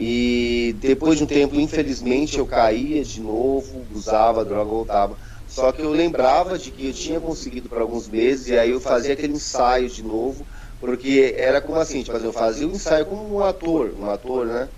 E 0.00 0.74
depois 0.74 1.18
de 1.18 1.24
um 1.24 1.26
tempo, 1.26 1.56
infelizmente, 1.56 2.38
eu 2.38 2.46
caía 2.46 3.02
de 3.02 3.20
novo, 3.20 3.84
usava 3.90 4.44
droga, 4.44 4.70
voltava. 4.70 5.18
Só 5.44 5.72
que 5.72 5.82
eu 5.82 5.90
lembrava 5.90 6.56
de 6.56 6.70
que 6.70 6.86
eu 6.86 6.92
tinha 6.92 7.20
conseguido 7.20 7.68
por 7.68 7.80
alguns 7.80 8.08
meses, 8.08 8.46
e 8.46 8.56
aí 8.56 8.70
eu 8.70 8.80
fazia 8.80 9.14
aquele 9.14 9.32
ensaio 9.32 9.88
de 9.88 10.04
novo, 10.04 10.46
porque 10.78 11.34
era 11.36 11.60
como 11.60 11.80
assim, 11.80 12.04
tipo, 12.04 12.16
eu 12.16 12.32
fazia 12.32 12.68
o 12.68 12.70
um 12.70 12.74
ensaio 12.74 13.06
como 13.06 13.34
um 13.34 13.40
ator, 13.40 13.92
um 13.98 14.08
ator, 14.08 14.46
né? 14.46 14.68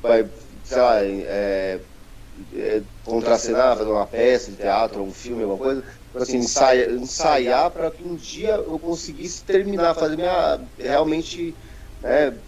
Vai, 0.00 0.24
sei 0.62 0.78
lá, 0.78 1.04
é, 1.04 1.84
é, 2.54 2.82
contracenar, 3.04 3.76
fazer 3.76 3.90
uma 3.90 4.06
peça 4.06 4.52
de 4.52 4.56
teatro, 4.56 5.02
um 5.02 5.12
filme, 5.12 5.42
alguma 5.42 5.58
coisa, 5.58 5.84
assim, 6.14 6.38
ensaiar, 6.38 6.88
ensaiar 6.92 7.70
para 7.70 7.90
que 7.90 8.02
um 8.02 8.16
dia 8.16 8.54
eu 8.54 8.80
conseguisse 8.80 9.44
terminar, 9.44 9.94
fazer 9.94 10.16
minha 10.16 10.66
realmente 10.78 11.58
né, 12.00 12.42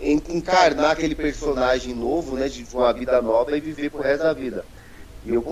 encarnar 0.00 0.92
aquele 0.92 1.14
personagem 1.14 1.94
novo, 1.94 2.36
né, 2.36 2.48
de 2.48 2.66
uma 2.72 2.92
vida 2.92 3.20
nova 3.20 3.56
e 3.56 3.60
viver 3.60 3.90
pro 3.90 4.02
resto 4.02 4.22
da 4.22 4.32
vida. 4.32 4.64
E 5.24 5.34
eu 5.34 5.42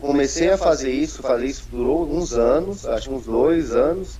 comecei 0.00 0.50
a 0.50 0.58
fazer 0.58 0.90
isso, 0.90 1.22
fazer 1.22 1.46
isso 1.46 1.68
durou 1.70 2.00
alguns 2.00 2.34
anos, 2.34 2.84
acho 2.86 3.10
uns 3.10 3.24
dois 3.24 3.74
anos, 3.74 4.18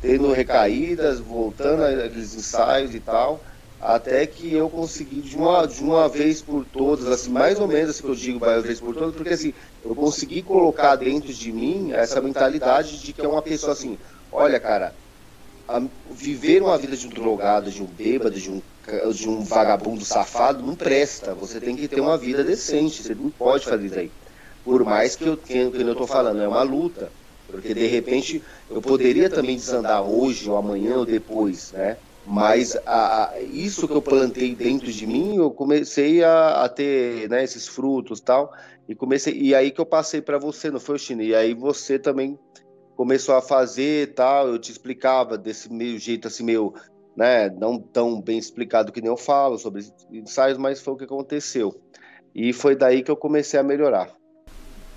tendo 0.00 0.32
recaídas, 0.32 1.18
voltando 1.18 1.82
aqueles 1.82 2.34
ensaios 2.34 2.94
e 2.94 3.00
tal 3.00 3.40
até 3.80 4.26
que 4.26 4.52
eu 4.54 4.68
consegui 4.68 5.20
de 5.20 5.36
uma, 5.36 5.66
de 5.66 5.82
uma 5.82 6.08
vez 6.08 6.42
por 6.42 6.64
todas, 6.64 7.06
assim, 7.06 7.30
mais 7.30 7.60
ou 7.60 7.68
menos 7.68 7.90
assim 7.90 8.02
que 8.02 8.08
eu 8.08 8.14
digo, 8.14 8.44
uma 8.44 8.60
vez 8.60 8.80
por 8.80 8.94
todas, 8.94 9.14
porque 9.14 9.32
assim, 9.32 9.54
eu 9.84 9.94
consegui 9.94 10.42
colocar 10.42 10.96
dentro 10.96 11.32
de 11.32 11.52
mim 11.52 11.92
essa 11.92 12.20
mentalidade 12.20 13.00
de 13.00 13.12
que 13.12 13.20
é 13.20 13.28
uma 13.28 13.42
pessoa 13.42 13.72
assim, 13.72 13.96
olha 14.32 14.58
cara, 14.58 14.96
a, 15.66 15.80
viver 16.10 16.62
uma 16.62 16.76
vida 16.76 16.96
de 16.96 17.06
um 17.06 17.10
drogado, 17.10 17.70
de 17.70 17.82
um 17.82 17.86
bêbado, 17.86 18.38
de 18.38 18.50
um, 18.50 18.60
de 19.12 19.28
um 19.28 19.42
vagabundo 19.42 20.04
safado 20.04 20.64
não 20.64 20.74
presta, 20.74 21.34
você 21.34 21.60
tem 21.60 21.76
que 21.76 21.88
ter 21.88 22.00
uma 22.00 22.16
vida 22.16 22.42
decente, 22.42 23.02
você 23.02 23.14
não 23.14 23.30
pode 23.30 23.64
fazer 23.64 23.86
isso 23.86 23.98
aí. 23.98 24.12
Por 24.64 24.84
mais 24.84 25.16
que 25.16 25.26
eu 25.26 25.36
tenha, 25.36 25.70
que 25.70 25.80
eu 25.80 25.92
estou 25.92 26.06
falando, 26.06 26.40
é 26.40 26.48
uma 26.48 26.62
luta, 26.62 27.12
porque 27.46 27.72
de 27.72 27.86
repente 27.86 28.42
eu 28.68 28.80
poderia 28.82 29.30
também 29.30 29.56
desandar 29.56 30.02
hoje 30.02 30.50
ou 30.50 30.56
amanhã 30.56 30.96
ou 30.96 31.06
depois, 31.06 31.72
né? 31.72 31.98
Mas 32.30 32.76
a, 32.84 33.30
a, 33.30 33.40
isso 33.40 33.88
que 33.88 33.94
eu 33.94 34.02
plantei 34.02 34.54
dentro 34.54 34.92
de 34.92 35.06
mim, 35.06 35.36
eu 35.36 35.50
comecei 35.50 36.22
a, 36.22 36.62
a 36.62 36.68
ter 36.68 37.26
né, 37.30 37.42
esses 37.42 37.66
frutos 37.66 38.20
tal. 38.20 38.52
E 38.86 38.94
comecei 38.94 39.32
e 39.34 39.54
aí 39.54 39.70
que 39.70 39.80
eu 39.80 39.86
passei 39.86 40.20
para 40.20 40.38
você, 40.38 40.70
não 40.70 40.78
foi, 40.78 40.98
China? 40.98 41.22
E 41.22 41.34
aí 41.34 41.54
você 41.54 41.98
também 41.98 42.38
começou 42.94 43.34
a 43.34 43.40
fazer 43.40 44.12
tal. 44.12 44.48
Eu 44.48 44.58
te 44.58 44.70
explicava 44.70 45.38
desse 45.38 45.72
meio 45.72 45.98
jeito 45.98 46.28
assim, 46.28 46.44
meio, 46.44 46.74
né, 47.18 47.50
não 47.50 47.80
tão 47.80 48.22
bem 48.22 48.38
explicado 48.38 48.92
que 48.92 49.00
nem 49.00 49.10
eu 49.10 49.16
falo 49.16 49.58
sobre 49.58 49.84
ensaios, 50.12 50.56
mas 50.56 50.80
foi 50.80 50.94
o 50.94 50.96
que 50.96 51.02
aconteceu. 51.02 51.74
E 52.32 52.52
foi 52.52 52.76
daí 52.76 53.02
que 53.02 53.10
eu 53.10 53.16
comecei 53.16 53.58
a 53.58 53.62
melhorar. 53.64 54.08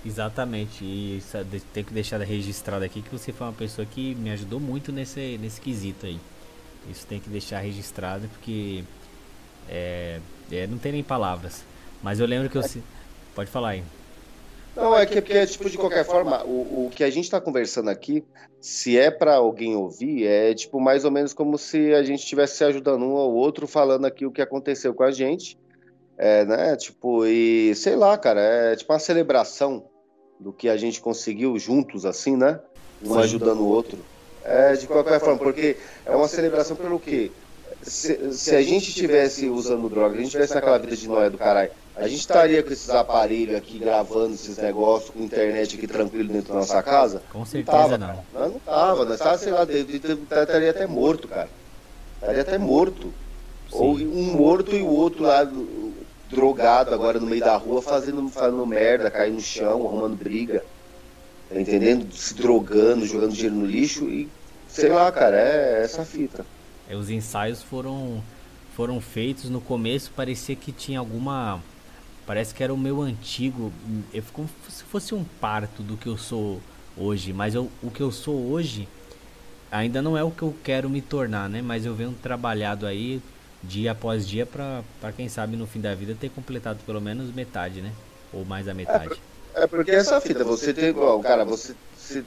Exatamente, 0.06 0.84
e 0.84 1.20
tenho 1.72 1.84
que 1.84 1.92
deixar 1.92 2.20
registrado 2.20 2.84
aqui 2.84 3.02
que 3.02 3.10
você 3.10 3.32
foi 3.32 3.48
uma 3.48 3.52
pessoa 3.52 3.84
que 3.84 4.14
me 4.14 4.30
ajudou 4.30 4.60
muito 4.60 4.92
nesse, 4.92 5.36
nesse 5.38 5.60
quesito 5.60 6.06
aí. 6.06 6.20
Isso 6.88 7.04
tem 7.08 7.18
que 7.18 7.28
deixar 7.28 7.58
registrado 7.58 8.28
porque 8.28 8.84
é, 9.68 10.20
é, 10.52 10.68
não 10.68 10.78
tem 10.78 10.92
nem 10.92 11.02
palavras. 11.02 11.64
Mas 12.00 12.20
eu 12.20 12.26
lembro 12.26 12.48
que 12.48 12.56
eu. 12.56 12.62
Pode 13.34 13.50
falar 13.50 13.70
aí. 13.70 13.84
Não, 14.74 14.98
é 14.98 15.04
que 15.04 15.20
porque, 15.20 15.46
tipo, 15.46 15.68
de 15.68 15.76
qualquer 15.76 16.04
forma, 16.04 16.42
o, 16.44 16.86
o 16.86 16.90
que 16.94 17.04
a 17.04 17.10
gente 17.10 17.24
está 17.24 17.40
conversando 17.40 17.90
aqui, 17.90 18.24
se 18.60 18.98
é 18.98 19.10
para 19.10 19.34
alguém 19.34 19.76
ouvir, 19.76 20.26
é 20.26 20.54
tipo 20.54 20.80
mais 20.80 21.04
ou 21.04 21.10
menos 21.10 21.34
como 21.34 21.58
se 21.58 21.92
a 21.92 22.02
gente 22.02 22.20
estivesse 22.20 22.56
se 22.56 22.64
ajudando 22.64 23.04
um 23.04 23.16
ao 23.16 23.32
outro, 23.34 23.66
falando 23.66 24.06
aqui 24.06 24.24
o 24.24 24.30
que 24.30 24.40
aconteceu 24.40 24.94
com 24.94 25.02
a 25.02 25.10
gente. 25.10 25.58
É, 26.16 26.44
né? 26.44 26.76
Tipo, 26.76 27.26
e 27.26 27.74
sei 27.74 27.96
lá, 27.96 28.16
cara, 28.16 28.40
é 28.40 28.76
tipo 28.76 28.92
uma 28.92 28.98
celebração 28.98 29.84
do 30.38 30.52
que 30.52 30.68
a 30.68 30.76
gente 30.76 31.00
conseguiu 31.00 31.58
juntos, 31.58 32.06
assim, 32.06 32.36
né? 32.36 32.60
Um 33.04 33.18
ajudando 33.18 33.60
o 33.60 33.68
outro. 33.68 33.98
É, 34.44 34.72
de 34.72 34.86
qualquer 34.86 35.20
forma, 35.20 35.38
porque 35.38 35.76
é 36.04 36.14
uma 36.14 36.28
celebração 36.28 36.76
pelo 36.76 36.98
quê? 36.98 37.30
Se, 37.82 38.32
se 38.32 38.54
a 38.54 38.62
gente 38.62 38.88
estivesse 38.88 39.48
usando 39.48 39.88
droga, 39.88 40.14
a 40.14 40.16
gente 40.16 40.26
estivesse 40.26 40.54
naquela 40.54 40.78
vida 40.78 40.96
de 40.96 41.08
noia 41.08 41.30
do 41.30 41.38
caralho, 41.38 41.70
a 41.96 42.08
gente 42.08 42.20
estaria 42.20 42.62
com 42.62 42.72
esses 42.72 42.88
aparelhos 42.90 43.56
aqui 43.56 43.78
gravando 43.78 44.34
esses 44.34 44.56
negócios, 44.56 45.10
com 45.10 45.22
internet 45.22 45.76
aqui 45.76 45.86
tranquilo 45.86 46.32
dentro 46.32 46.52
da 46.52 46.60
nossa 46.60 46.82
casa? 46.82 47.22
Com 47.30 47.44
certeza 47.44 47.98
não. 47.98 48.06
Tava, 48.08 48.24
não. 48.34 48.48
não 48.48 48.58
tava, 48.60 49.04
nós 49.04 49.18
tava, 49.18 49.38
sei 49.38 49.52
lá, 49.52 49.64
estaria 49.64 50.70
até 50.70 50.86
morto, 50.86 51.28
cara. 51.28 51.48
Estaria 52.20 52.42
até 52.42 52.58
morto. 52.58 53.12
Sim. 53.70 53.78
Ou 53.78 53.94
um 53.96 54.34
morto 54.36 54.74
e 54.74 54.82
o 54.82 54.88
outro 54.88 55.22
lá 55.22 55.46
drogado 56.30 56.94
agora 56.94 57.20
no 57.20 57.26
meio 57.26 57.44
da 57.44 57.56
rua, 57.56 57.82
fazendo, 57.82 58.26
fazendo 58.28 58.66
merda, 58.66 59.10
caindo 59.10 59.34
no 59.34 59.40
chão, 59.40 59.86
arrumando 59.86 60.16
briga 60.16 60.62
tá 61.52 61.60
entendendo? 61.60 62.12
Se 62.12 62.34
drogando, 62.34 63.06
jogando 63.06 63.32
dinheiro 63.32 63.56
no 63.56 63.66
lixo 63.66 64.08
e 64.08 64.28
sei 64.68 64.88
lá, 64.88 65.12
cara, 65.12 65.36
é 65.36 65.82
essa 65.84 66.04
fita. 66.04 66.44
É, 66.88 66.96
os 66.96 67.10
ensaios 67.10 67.62
foram 67.62 68.22
foram 68.74 69.00
feitos 69.00 69.50
no 69.50 69.60
começo, 69.60 70.10
parecia 70.16 70.56
que 70.56 70.72
tinha 70.72 70.98
alguma 70.98 71.60
parece 72.26 72.54
que 72.54 72.62
era 72.62 72.72
o 72.72 72.78
meu 72.78 73.00
antigo, 73.00 73.72
eu 74.12 74.22
como 74.32 74.48
se 74.68 74.84
fosse 74.84 75.14
um 75.14 75.24
parto 75.40 75.82
do 75.82 75.96
que 75.96 76.06
eu 76.06 76.16
sou 76.16 76.60
hoje, 76.96 77.32
mas 77.32 77.54
eu, 77.54 77.70
o 77.82 77.90
que 77.90 78.00
eu 78.00 78.10
sou 78.10 78.50
hoje 78.50 78.88
ainda 79.70 80.02
não 80.02 80.16
é 80.16 80.22
o 80.22 80.30
que 80.30 80.42
eu 80.42 80.54
quero 80.62 80.90
me 80.90 81.00
tornar, 81.00 81.48
né? 81.48 81.62
Mas 81.62 81.86
eu 81.86 81.94
venho 81.94 82.14
trabalhado 82.22 82.86
aí 82.86 83.22
dia 83.62 83.92
após 83.92 84.28
dia 84.28 84.44
para 84.44 85.12
quem 85.16 85.28
sabe 85.28 85.56
no 85.56 85.66
fim 85.66 85.80
da 85.80 85.94
vida 85.94 86.16
ter 86.18 86.28
completado 86.30 86.80
pelo 86.84 87.00
menos 87.00 87.34
metade, 87.34 87.80
né? 87.80 87.92
Ou 88.32 88.44
mais 88.44 88.66
da 88.66 88.74
metade. 88.74 89.20
É, 89.54 89.64
é 89.64 89.66
porque 89.66 89.90
essa 89.90 90.20
fita, 90.20 90.44
você 90.44 90.74
tem 90.74 90.86
igual, 90.86 91.18
cara, 91.20 91.44
você, 91.44 91.74
você. 91.96 92.24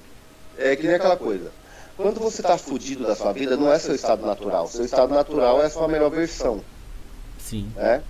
É 0.57 0.75
que 0.75 0.87
nem 0.87 0.95
aquela 0.95 1.17
coisa. 1.17 1.51
Quando 1.95 2.19
você 2.19 2.41
tá 2.41 2.57
fudido 2.57 3.05
da 3.05 3.15
sua 3.15 3.31
vida, 3.31 3.55
não 3.55 3.71
é 3.71 3.79
seu 3.79 3.95
estado 3.95 4.25
natural. 4.25 4.67
Seu 4.67 4.83
estado 4.83 5.13
natural 5.13 5.61
é 5.61 5.65
a 5.65 5.69
sua 5.69 5.87
melhor 5.87 6.09
versão. 6.09 6.61
Sim. 7.37 7.71
Né? 7.75 8.03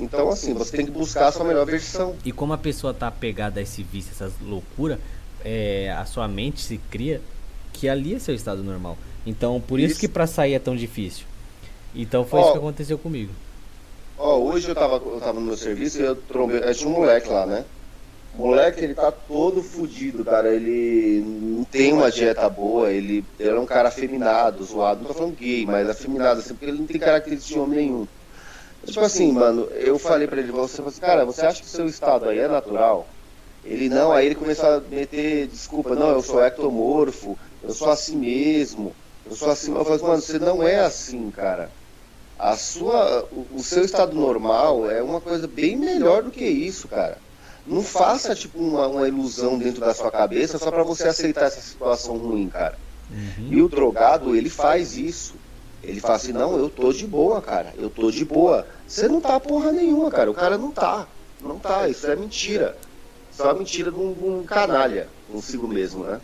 Então, 0.00 0.28
assim, 0.28 0.54
você 0.54 0.76
tem 0.76 0.86
que 0.86 0.92
buscar 0.92 1.28
a 1.28 1.32
sua 1.32 1.44
melhor 1.44 1.66
versão. 1.66 2.14
E 2.24 2.32
como 2.32 2.52
a 2.52 2.58
pessoa 2.58 2.94
tá 2.94 3.08
apegada 3.08 3.60
a 3.60 3.62
esse 3.62 3.82
vício, 3.82 4.12
essas 4.12 4.32
loucuras, 4.40 4.98
é, 5.44 5.94
a 5.96 6.04
sua 6.04 6.28
mente 6.28 6.60
se 6.60 6.78
cria 6.90 7.20
que 7.72 7.88
ali 7.88 8.14
é 8.14 8.18
seu 8.18 8.34
estado 8.34 8.62
normal. 8.62 8.96
Então, 9.26 9.60
por 9.60 9.78
isso, 9.78 9.92
isso 9.92 10.00
que 10.00 10.08
para 10.08 10.26
sair 10.26 10.54
é 10.54 10.58
tão 10.58 10.74
difícil. 10.74 11.26
Então, 11.94 12.24
foi 12.24 12.40
oh, 12.40 12.42
isso 12.42 12.52
que 12.52 12.58
aconteceu 12.58 12.98
comigo. 12.98 13.32
Ó, 14.16 14.38
hoje 14.38 14.68
eu 14.68 14.74
tava, 14.74 14.96
eu 14.96 15.20
tava 15.20 15.34
no 15.34 15.46
meu 15.46 15.56
serviço 15.56 16.00
e 16.00 16.04
eu 16.04 16.16
trombei. 16.16 16.60
Tinha 16.74 16.88
um 16.88 16.94
moleque 16.94 17.28
lá, 17.28 17.46
né? 17.46 17.64
O 18.36 18.46
moleque, 18.46 18.82
ele 18.82 18.94
tá 18.94 19.10
todo 19.10 19.62
fudido, 19.62 20.24
cara. 20.24 20.54
Ele 20.54 21.20
não 21.20 21.64
tem 21.64 21.92
uma 21.92 22.10
dieta 22.10 22.48
boa, 22.48 22.90
ele, 22.90 23.24
ele 23.38 23.48
é 23.50 23.58
um 23.58 23.66
cara 23.66 23.88
afeminado, 23.88 24.64
zoado. 24.64 25.00
Não 25.00 25.08
tô 25.08 25.14
falando 25.14 25.36
gay, 25.36 25.66
mas 25.66 25.88
afeminado, 25.88 26.40
assim, 26.40 26.50
porque 26.50 26.66
ele 26.66 26.78
não 26.78 26.86
tem 26.86 27.00
característica 27.00 27.54
de 27.54 27.60
homem 27.60 27.78
nenhum. 27.78 28.06
Tipo 28.84 29.00
assim, 29.00 29.32
mano, 29.32 29.64
eu 29.72 29.98
falei 29.98 30.26
pra 30.26 30.40
ele, 30.40 30.52
você 30.52 30.76
falou 30.76 30.90
assim, 30.90 31.00
cara, 31.00 31.24
você 31.24 31.44
acha 31.44 31.60
que 31.60 31.66
o 31.66 31.70
seu 31.70 31.86
estado 31.86 32.28
aí 32.28 32.38
é 32.38 32.48
natural? 32.48 33.06
Ele 33.64 33.88
não, 33.88 34.12
aí 34.12 34.26
ele 34.26 34.34
começou 34.34 34.68
a 34.68 34.80
meter 34.80 35.46
desculpa, 35.48 35.94
não, 35.94 36.10
eu 36.10 36.22
sou 36.22 36.42
ectomorfo, 36.42 37.36
eu 37.62 37.72
sou 37.74 37.90
assim 37.90 38.16
mesmo, 38.16 38.94
eu 39.26 39.34
sou 39.34 39.50
assim. 39.50 39.74
Eu 39.74 39.84
falei, 39.84 39.96
assim, 39.96 40.06
mano, 40.06 40.22
você 40.22 40.38
não 40.38 40.62
é 40.62 40.80
assim, 40.80 41.30
cara 41.30 41.70
a 42.38 42.56
sua, 42.56 43.24
o, 43.32 43.56
o 43.56 43.62
seu 43.62 43.84
estado 43.84 44.14
normal 44.14 44.88
é 44.88 45.02
uma 45.02 45.20
coisa 45.20 45.48
bem 45.48 45.76
melhor 45.76 46.22
do 46.22 46.30
que 46.30 46.44
isso, 46.44 46.86
cara. 46.86 47.18
Não 47.66 47.82
faça 47.82 48.34
tipo 48.34 48.58
uma, 48.58 48.86
uma 48.86 49.08
ilusão 49.08 49.58
dentro 49.58 49.80
da 49.80 49.92
sua 49.92 50.10
cabeça 50.10 50.56
só 50.56 50.70
para 50.70 50.84
você 50.84 51.08
aceitar 51.08 51.46
essa 51.46 51.60
situação 51.60 52.16
ruim, 52.16 52.48
cara. 52.48 52.78
Uhum. 53.10 53.48
E 53.52 53.60
o 53.60 53.68
drogado, 53.68 54.36
ele 54.36 54.48
faz 54.48 54.96
isso. 54.96 55.34
Ele 55.82 56.00
fala 56.00 56.16
assim, 56.16 56.32
não, 56.32 56.56
eu 56.56 56.68
tô 56.68 56.92
de 56.92 57.06
boa, 57.06 57.40
cara. 57.40 57.72
Eu 57.76 57.88
tô 57.88 58.10
de 58.10 58.24
boa. 58.24 58.66
Você 58.86 59.08
não 59.08 59.20
tá 59.20 59.38
porra 59.38 59.72
nenhuma, 59.72 60.10
cara. 60.10 60.30
O 60.30 60.34
cara 60.34 60.58
não 60.58 60.70
tá. 60.70 61.06
Não 61.40 61.58
tá. 61.58 61.88
Isso 61.88 62.06
é 62.06 62.16
mentira. 62.16 62.76
Isso 63.32 63.42
é 63.42 63.54
mentira 63.54 63.90
de 63.90 63.98
um, 63.98 64.38
um 64.40 64.44
canalha 64.44 65.08
consigo 65.30 65.68
mesmo, 65.68 66.04
né? 66.04 66.20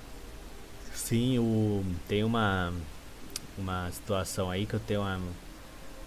Sim, 0.95 1.39
o... 1.39 1.85
tem 2.09 2.25
uma, 2.25 2.73
uma 3.57 3.91
situação 3.93 4.51
aí 4.51 4.67
que 4.67 4.75
eu 4.75 4.81
tenho 4.81 5.01
uma, 5.03 5.21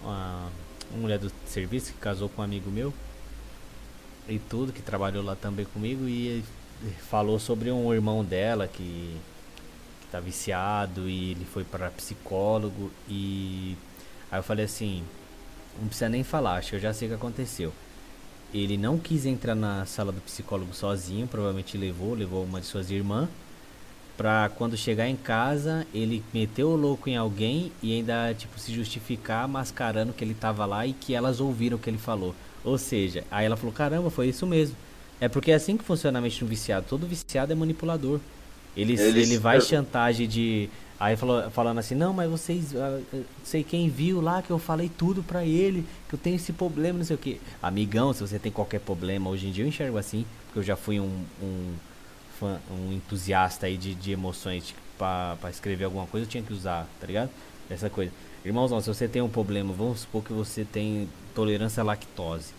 uma, 0.01 0.49
uma 0.91 1.01
mulher 1.01 1.19
do 1.19 1.31
serviço 1.45 1.93
que 1.93 1.99
casou 1.99 2.27
com 2.27 2.41
um 2.41 2.45
amigo 2.45 2.69
meu 2.69 2.93
e 4.27 4.39
tudo, 4.39 4.73
que 4.73 4.81
trabalhou 4.81 5.23
lá 5.23 5.35
também 5.35 5.65
comigo 5.65 6.07
e 6.07 6.43
falou 7.09 7.39
sobre 7.39 7.71
um 7.71 7.93
irmão 7.93 8.23
dela 8.23 8.67
que, 8.67 9.15
tá 10.11 10.19
viciado 10.19 11.09
e 11.09 11.31
ele 11.31 11.45
foi 11.45 11.63
para 11.63 11.89
psicólogo 11.91 12.91
e 13.09 13.75
aí 14.31 14.39
eu 14.39 14.43
falei 14.43 14.65
assim, 14.65 15.03
não 15.79 15.87
precisa 15.87 16.09
nem 16.09 16.23
falar, 16.23 16.55
acho 16.57 16.71
que 16.71 16.75
eu 16.75 16.79
já 16.79 16.93
sei 16.93 17.07
o 17.07 17.11
que 17.11 17.15
aconteceu. 17.15 17.73
Ele 18.53 18.77
não 18.77 18.97
quis 18.97 19.25
entrar 19.25 19.55
na 19.55 19.85
sala 19.85 20.11
do 20.11 20.21
psicólogo 20.21 20.73
sozinho, 20.73 21.27
provavelmente 21.27 21.77
levou, 21.77 22.13
levou 22.13 22.43
uma 22.43 22.61
de 22.61 22.67
suas 22.67 22.89
irmãs 22.89 23.27
pra 24.17 24.49
quando 24.57 24.75
chegar 24.75 25.07
em 25.07 25.15
casa 25.15 25.85
ele 25.93 26.23
meteu 26.33 26.69
o 26.69 26.75
louco 26.75 27.07
em 27.07 27.15
alguém 27.15 27.71
e 27.83 27.93
ainda 27.93 28.33
tipo 28.33 28.59
se 28.59 28.73
justificar 28.73 29.47
mascarando 29.47 30.11
que 30.11 30.23
ele 30.23 30.33
tava 30.33 30.65
lá 30.65 30.87
e 30.87 30.93
que 30.93 31.13
elas 31.13 31.39
ouviram 31.39 31.77
o 31.77 31.79
que 31.79 31.89
ele 31.89 31.99
falou. 31.99 32.33
Ou 32.63 32.77
seja, 32.77 33.23
aí 33.29 33.45
ela 33.45 33.55
falou: 33.55 33.71
"Caramba, 33.73 34.09
foi 34.09 34.27
isso 34.29 34.45
mesmo". 34.47 34.75
É 35.21 35.27
porque 35.29 35.51
é 35.51 35.55
assim 35.55 35.77
que 35.77 35.83
funciona 35.83 36.19
a 36.19 36.21
mente 36.21 36.39
do 36.39 36.47
viciado. 36.47 36.85
Todo 36.89 37.07
viciado 37.07 37.51
é 37.51 37.55
manipulador. 37.55 38.19
Ele, 38.77 38.93
Eles... 38.93 39.15
ele 39.29 39.37
vai 39.37 39.59
chantagem 39.59 40.27
de 40.27 40.69
Aí 40.99 41.15
falou, 41.15 41.49
falando 41.51 41.77
assim, 41.77 41.93
não, 41.93 42.11
mas 42.11 42.29
vocês, 42.29 42.73
uh, 42.73 43.23
sei 43.43 43.63
quem 43.63 43.87
viu 43.87 44.19
lá 44.19 44.41
que 44.41 44.49
eu 44.49 44.57
falei 44.57 44.89
tudo 44.89 45.21
pra 45.21 45.45
ele, 45.45 45.85
que 46.09 46.15
eu 46.15 46.19
tenho 46.19 46.35
esse 46.35 46.51
problema, 46.51 46.97
não 46.97 47.05
sei 47.05 47.15
o 47.15 47.19
que. 47.19 47.39
Amigão, 47.61 48.11
se 48.13 48.21
você 48.21 48.39
tem 48.39 48.51
qualquer 48.51 48.79
problema, 48.79 49.29
hoje 49.29 49.47
em 49.47 49.51
dia 49.51 49.63
eu 49.63 49.67
enxergo 49.67 49.97
assim, 49.99 50.25
porque 50.45 50.57
eu 50.59 50.63
já 50.63 50.75
fui 50.75 50.99
um, 50.99 51.23
um 51.39 51.73
fã, 52.39 52.59
um 52.71 52.93
entusiasta 52.93 53.67
aí 53.67 53.77
de, 53.77 53.93
de 53.93 54.11
emoções 54.11 54.67
tipo, 54.67 54.79
para 54.97 55.37
escrever 55.51 55.85
alguma 55.85 56.07
coisa, 56.07 56.25
eu 56.25 56.29
tinha 56.29 56.41
que 56.41 56.51
usar, 56.51 56.87
tá 56.99 57.05
ligado? 57.05 57.29
Essa 57.69 57.91
coisa. 57.91 58.11
Irmãozão, 58.43 58.81
se 58.81 58.87
você 58.87 59.07
tem 59.07 59.21
um 59.21 59.29
problema, 59.29 59.71
vamos 59.73 59.99
supor 59.99 60.23
que 60.23 60.33
você 60.33 60.65
tem 60.65 61.07
tolerância 61.35 61.81
à 61.81 61.83
lactose. 61.83 62.53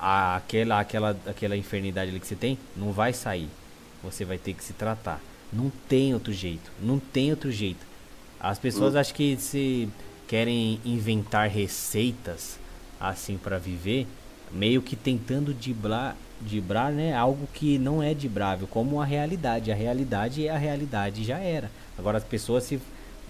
A, 0.00 0.36
aquela, 0.36 0.80
aquela, 0.80 1.16
aquela 1.26 1.56
infernidade 1.56 2.10
ali 2.10 2.18
que 2.18 2.26
você 2.26 2.34
tem, 2.34 2.58
não 2.76 2.90
vai 2.90 3.12
sair. 3.12 3.48
Você 4.02 4.24
vai 4.24 4.38
ter 4.38 4.54
que 4.54 4.64
se 4.64 4.72
tratar. 4.72 5.20
Não 5.52 5.72
tem 5.88 6.14
outro 6.14 6.32
jeito. 6.32 6.70
Não 6.80 6.98
tem 6.98 7.30
outro 7.30 7.50
jeito. 7.50 7.86
As 8.40 8.58
pessoas 8.58 8.94
uhum. 8.94 9.00
acham 9.00 9.16
que 9.16 9.36
se 9.38 9.88
querem 10.26 10.80
inventar 10.84 11.48
receitas 11.48 12.58
assim 13.00 13.38
para 13.38 13.58
viver, 13.58 14.06
meio 14.52 14.82
que 14.82 14.94
tentando 14.94 15.54
driblar 15.54 16.16
dibrar, 16.40 16.92
né, 16.92 17.14
algo 17.14 17.48
que 17.52 17.78
não 17.78 18.02
é 18.02 18.14
dibrável, 18.14 18.66
como 18.66 19.00
a 19.00 19.04
realidade. 19.04 19.72
A 19.72 19.74
realidade 19.74 20.46
é 20.46 20.50
a 20.50 20.58
realidade, 20.58 21.24
já 21.24 21.38
era. 21.38 21.70
Agora 21.98 22.18
as 22.18 22.24
pessoas 22.24 22.64
se, 22.64 22.80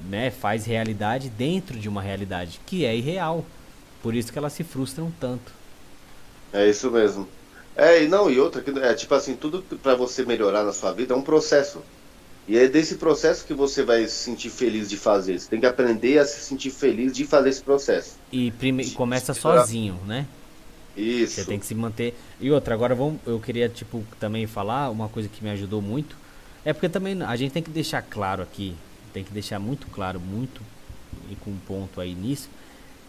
né, 0.08 0.30
faz 0.30 0.66
realidade 0.66 1.28
dentro 1.28 1.78
de 1.78 1.88
uma 1.88 2.02
realidade 2.02 2.60
que 2.66 2.84
é 2.84 2.94
irreal. 2.94 3.44
Por 4.02 4.14
isso 4.14 4.32
que 4.32 4.38
elas 4.38 4.52
se 4.52 4.62
frustram 4.62 5.12
tanto. 5.18 5.52
É 6.52 6.68
isso 6.68 6.90
mesmo. 6.90 7.28
É, 7.76 8.02
e 8.02 8.08
não, 8.08 8.30
e 8.30 8.38
outra, 8.40 8.60
que 8.62 8.70
é 8.70 8.94
tipo 8.94 9.14
assim, 9.14 9.36
tudo 9.36 9.62
para 9.82 9.94
você 9.94 10.24
melhorar 10.24 10.64
na 10.64 10.72
sua 10.72 10.92
vida 10.92 11.14
é 11.14 11.16
um 11.16 11.22
processo. 11.22 11.82
E 12.48 12.56
é 12.56 12.66
desse 12.66 12.94
processo 12.94 13.44
que 13.44 13.52
você 13.52 13.84
vai 13.84 14.06
se 14.08 14.14
sentir 14.14 14.48
feliz 14.48 14.88
de 14.88 14.96
fazer. 14.96 15.38
Você 15.38 15.50
tem 15.50 15.60
que 15.60 15.66
aprender 15.66 16.18
a 16.18 16.24
se 16.24 16.40
sentir 16.40 16.70
feliz 16.70 17.12
de 17.12 17.26
fazer 17.26 17.50
esse 17.50 17.62
processo. 17.62 18.16
E 18.32 18.50
prime 18.52 18.90
começa 18.92 19.34
sozinho, 19.34 20.00
né? 20.06 20.26
Isso. 20.96 21.34
Você 21.34 21.44
tem 21.44 21.58
que 21.58 21.66
se 21.66 21.74
manter. 21.74 22.14
E 22.40 22.50
outra, 22.50 22.72
agora 22.74 22.94
vamos, 22.94 23.20
eu 23.26 23.38
queria 23.38 23.68
tipo 23.68 24.02
também 24.18 24.46
falar 24.46 24.88
uma 24.90 25.10
coisa 25.10 25.28
que 25.28 25.44
me 25.44 25.50
ajudou 25.50 25.82
muito. 25.82 26.16
É 26.64 26.72
porque 26.72 26.88
também 26.88 27.22
a 27.22 27.36
gente 27.36 27.52
tem 27.52 27.62
que 27.62 27.70
deixar 27.70 28.00
claro 28.00 28.42
aqui, 28.42 28.74
tem 29.12 29.22
que 29.22 29.30
deixar 29.30 29.58
muito 29.58 29.86
claro, 29.88 30.18
muito 30.18 30.62
e 31.30 31.36
com 31.36 31.50
um 31.50 31.58
ponto 31.58 32.00
aí 32.00 32.14
nisso, 32.14 32.48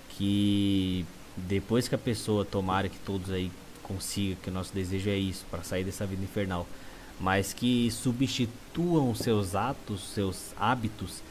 que 0.10 1.06
depois 1.36 1.88
que 1.88 1.96
a 1.96 1.98
pessoa 1.98 2.44
tomara 2.44 2.90
que 2.90 3.00
todos 3.00 3.32
aí 3.32 3.52
consiga, 3.82 4.38
que 4.44 4.50
o 4.50 4.54
nosso 4.54 4.74
desejo 4.74 5.10
é 5.10 5.18
isso, 5.18 5.46
para 5.50 5.64
sair 5.64 5.84
dessa 5.84 6.06
vida 6.06 6.24
infernal, 6.24 6.68
mas 7.20 7.54
que 7.54 7.92
substituam 7.92 9.14
seus 9.14 9.56
atos, 9.56 10.14
seus 10.14 10.54
hábitos 10.58 11.22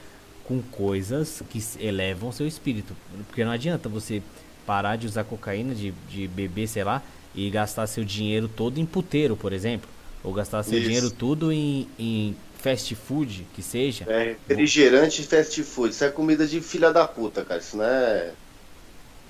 com 0.44 0.62
coisas 0.62 1.43
que 1.51 1.62
elevam 1.78 2.32
seu 2.32 2.47
espírito. 2.47 2.94
Porque 3.27 3.44
não 3.44 3.52
adianta 3.52 3.89
você 3.89 4.23
parar 4.66 4.97
de 4.97 5.06
usar 5.06 5.24
cocaína, 5.24 5.74
de, 5.74 5.93
de 6.10 6.27
beber, 6.28 6.66
sei 6.66 6.85
lá, 6.85 7.02
e 7.35 7.48
gastar 7.51 7.86
seu 7.86 8.05
dinheiro 8.05 8.48
todo 8.48 8.78
em 8.78 8.86
puteiro, 8.86 9.36
por 9.36 9.52
exemplo. 9.52 9.89
Ou 10.23 10.32
gastar 10.32 10.62
seu 10.62 10.78
Isso. 10.78 10.86
dinheiro 10.86 11.10
tudo 11.10 11.52
em, 11.52 11.89
em 11.98 12.36
fast 12.59 12.94
food, 12.94 13.47
que 13.55 13.62
seja. 13.62 14.05
É, 14.09 14.36
refrigerante 14.48 15.23
e 15.23 15.24
fast 15.24 15.62
food. 15.62 15.90
Isso 15.90 16.05
é 16.05 16.10
comida 16.10 16.47
de 16.47 16.60
filha 16.60 16.93
da 16.93 17.06
puta, 17.06 17.44
cara. 17.44 17.60
Isso 17.60 17.77
não 17.77 17.85
é. 17.85 18.32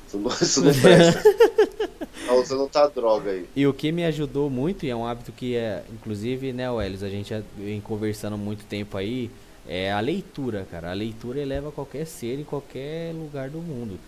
Isso 0.09 0.18
não, 0.18 0.30
isso 0.30 0.64
não 0.64 0.72
presta. 0.72 1.22
tá 2.26 2.35
usando 2.35 2.68
tá 2.68 2.86
droga 2.86 3.30
aí. 3.30 3.47
E 3.55 3.66
o 3.66 3.74
que 3.74 3.93
me 3.93 4.05
ajudou 4.06 4.48
muito, 4.48 4.86
e 4.86 4.90
é 4.90 4.97
um 4.97 5.06
hábito 5.06 5.30
que 5.32 5.55
é, 5.55 5.85
inclusive, 5.93 6.52
né, 6.52 6.70
Welles, 6.70 7.02
a 7.02 7.09
gente 7.09 7.35
vem 7.56 7.80
conversando 7.80 8.36
muito 8.39 8.64
tempo 8.64 8.97
aí, 8.97 9.30
é 9.66 9.93
a 9.93 10.01
leitura, 10.01 10.66
cara. 10.70 10.90
A 10.90 10.94
leitura 10.94 11.40
eleva 11.40 11.70
qualquer 11.70 12.06
ser 12.06 12.40
em 12.40 12.44
qualquer 12.44 13.12
lugar 13.12 13.51
do 13.51 13.59
mundo. 13.59 13.98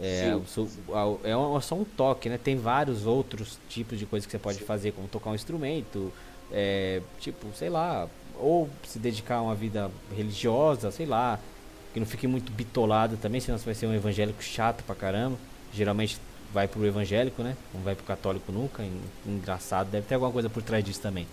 É, 0.00 0.32
é 0.34 1.60
só 1.60 1.74
um 1.74 1.84
toque, 1.84 2.28
né? 2.28 2.38
Tem 2.42 2.56
vários 2.56 3.06
outros 3.06 3.58
tipos 3.68 3.98
de 3.98 4.06
coisas 4.06 4.26
que 4.26 4.32
você 4.32 4.38
pode 4.38 4.58
Sim. 4.58 4.64
fazer, 4.64 4.92
como 4.92 5.06
tocar 5.06 5.30
um 5.30 5.34
instrumento, 5.34 6.10
é, 6.50 7.00
tipo, 7.20 7.46
sei 7.54 7.68
lá, 7.68 8.08
ou 8.38 8.68
se 8.82 8.98
dedicar 8.98 9.36
a 9.36 9.42
uma 9.42 9.54
vida 9.54 9.90
religiosa, 10.16 10.90
sei 10.90 11.06
lá, 11.06 11.38
que 11.94 12.00
não 12.00 12.06
fique 12.06 12.26
muito 12.26 12.50
bitolado 12.52 13.16
também, 13.16 13.40
senão 13.40 13.56
você 13.56 13.64
vai 13.64 13.74
ser 13.74 13.86
um 13.86 13.94
evangélico 13.94 14.42
chato 14.42 14.82
pra 14.82 14.96
caramba. 14.96 15.38
Geralmente 15.72 16.18
vai 16.52 16.66
pro 16.66 16.84
evangélico, 16.84 17.40
né? 17.40 17.56
Não 17.72 17.80
vai 17.82 17.94
pro 17.94 18.04
católico 18.04 18.50
nunca. 18.50 18.84
Engraçado, 19.24 19.90
deve 19.90 20.04
ter 20.04 20.14
alguma 20.14 20.32
coisa 20.32 20.50
por 20.50 20.60
trás 20.60 20.84
disso 20.84 21.00
também. 21.00 21.24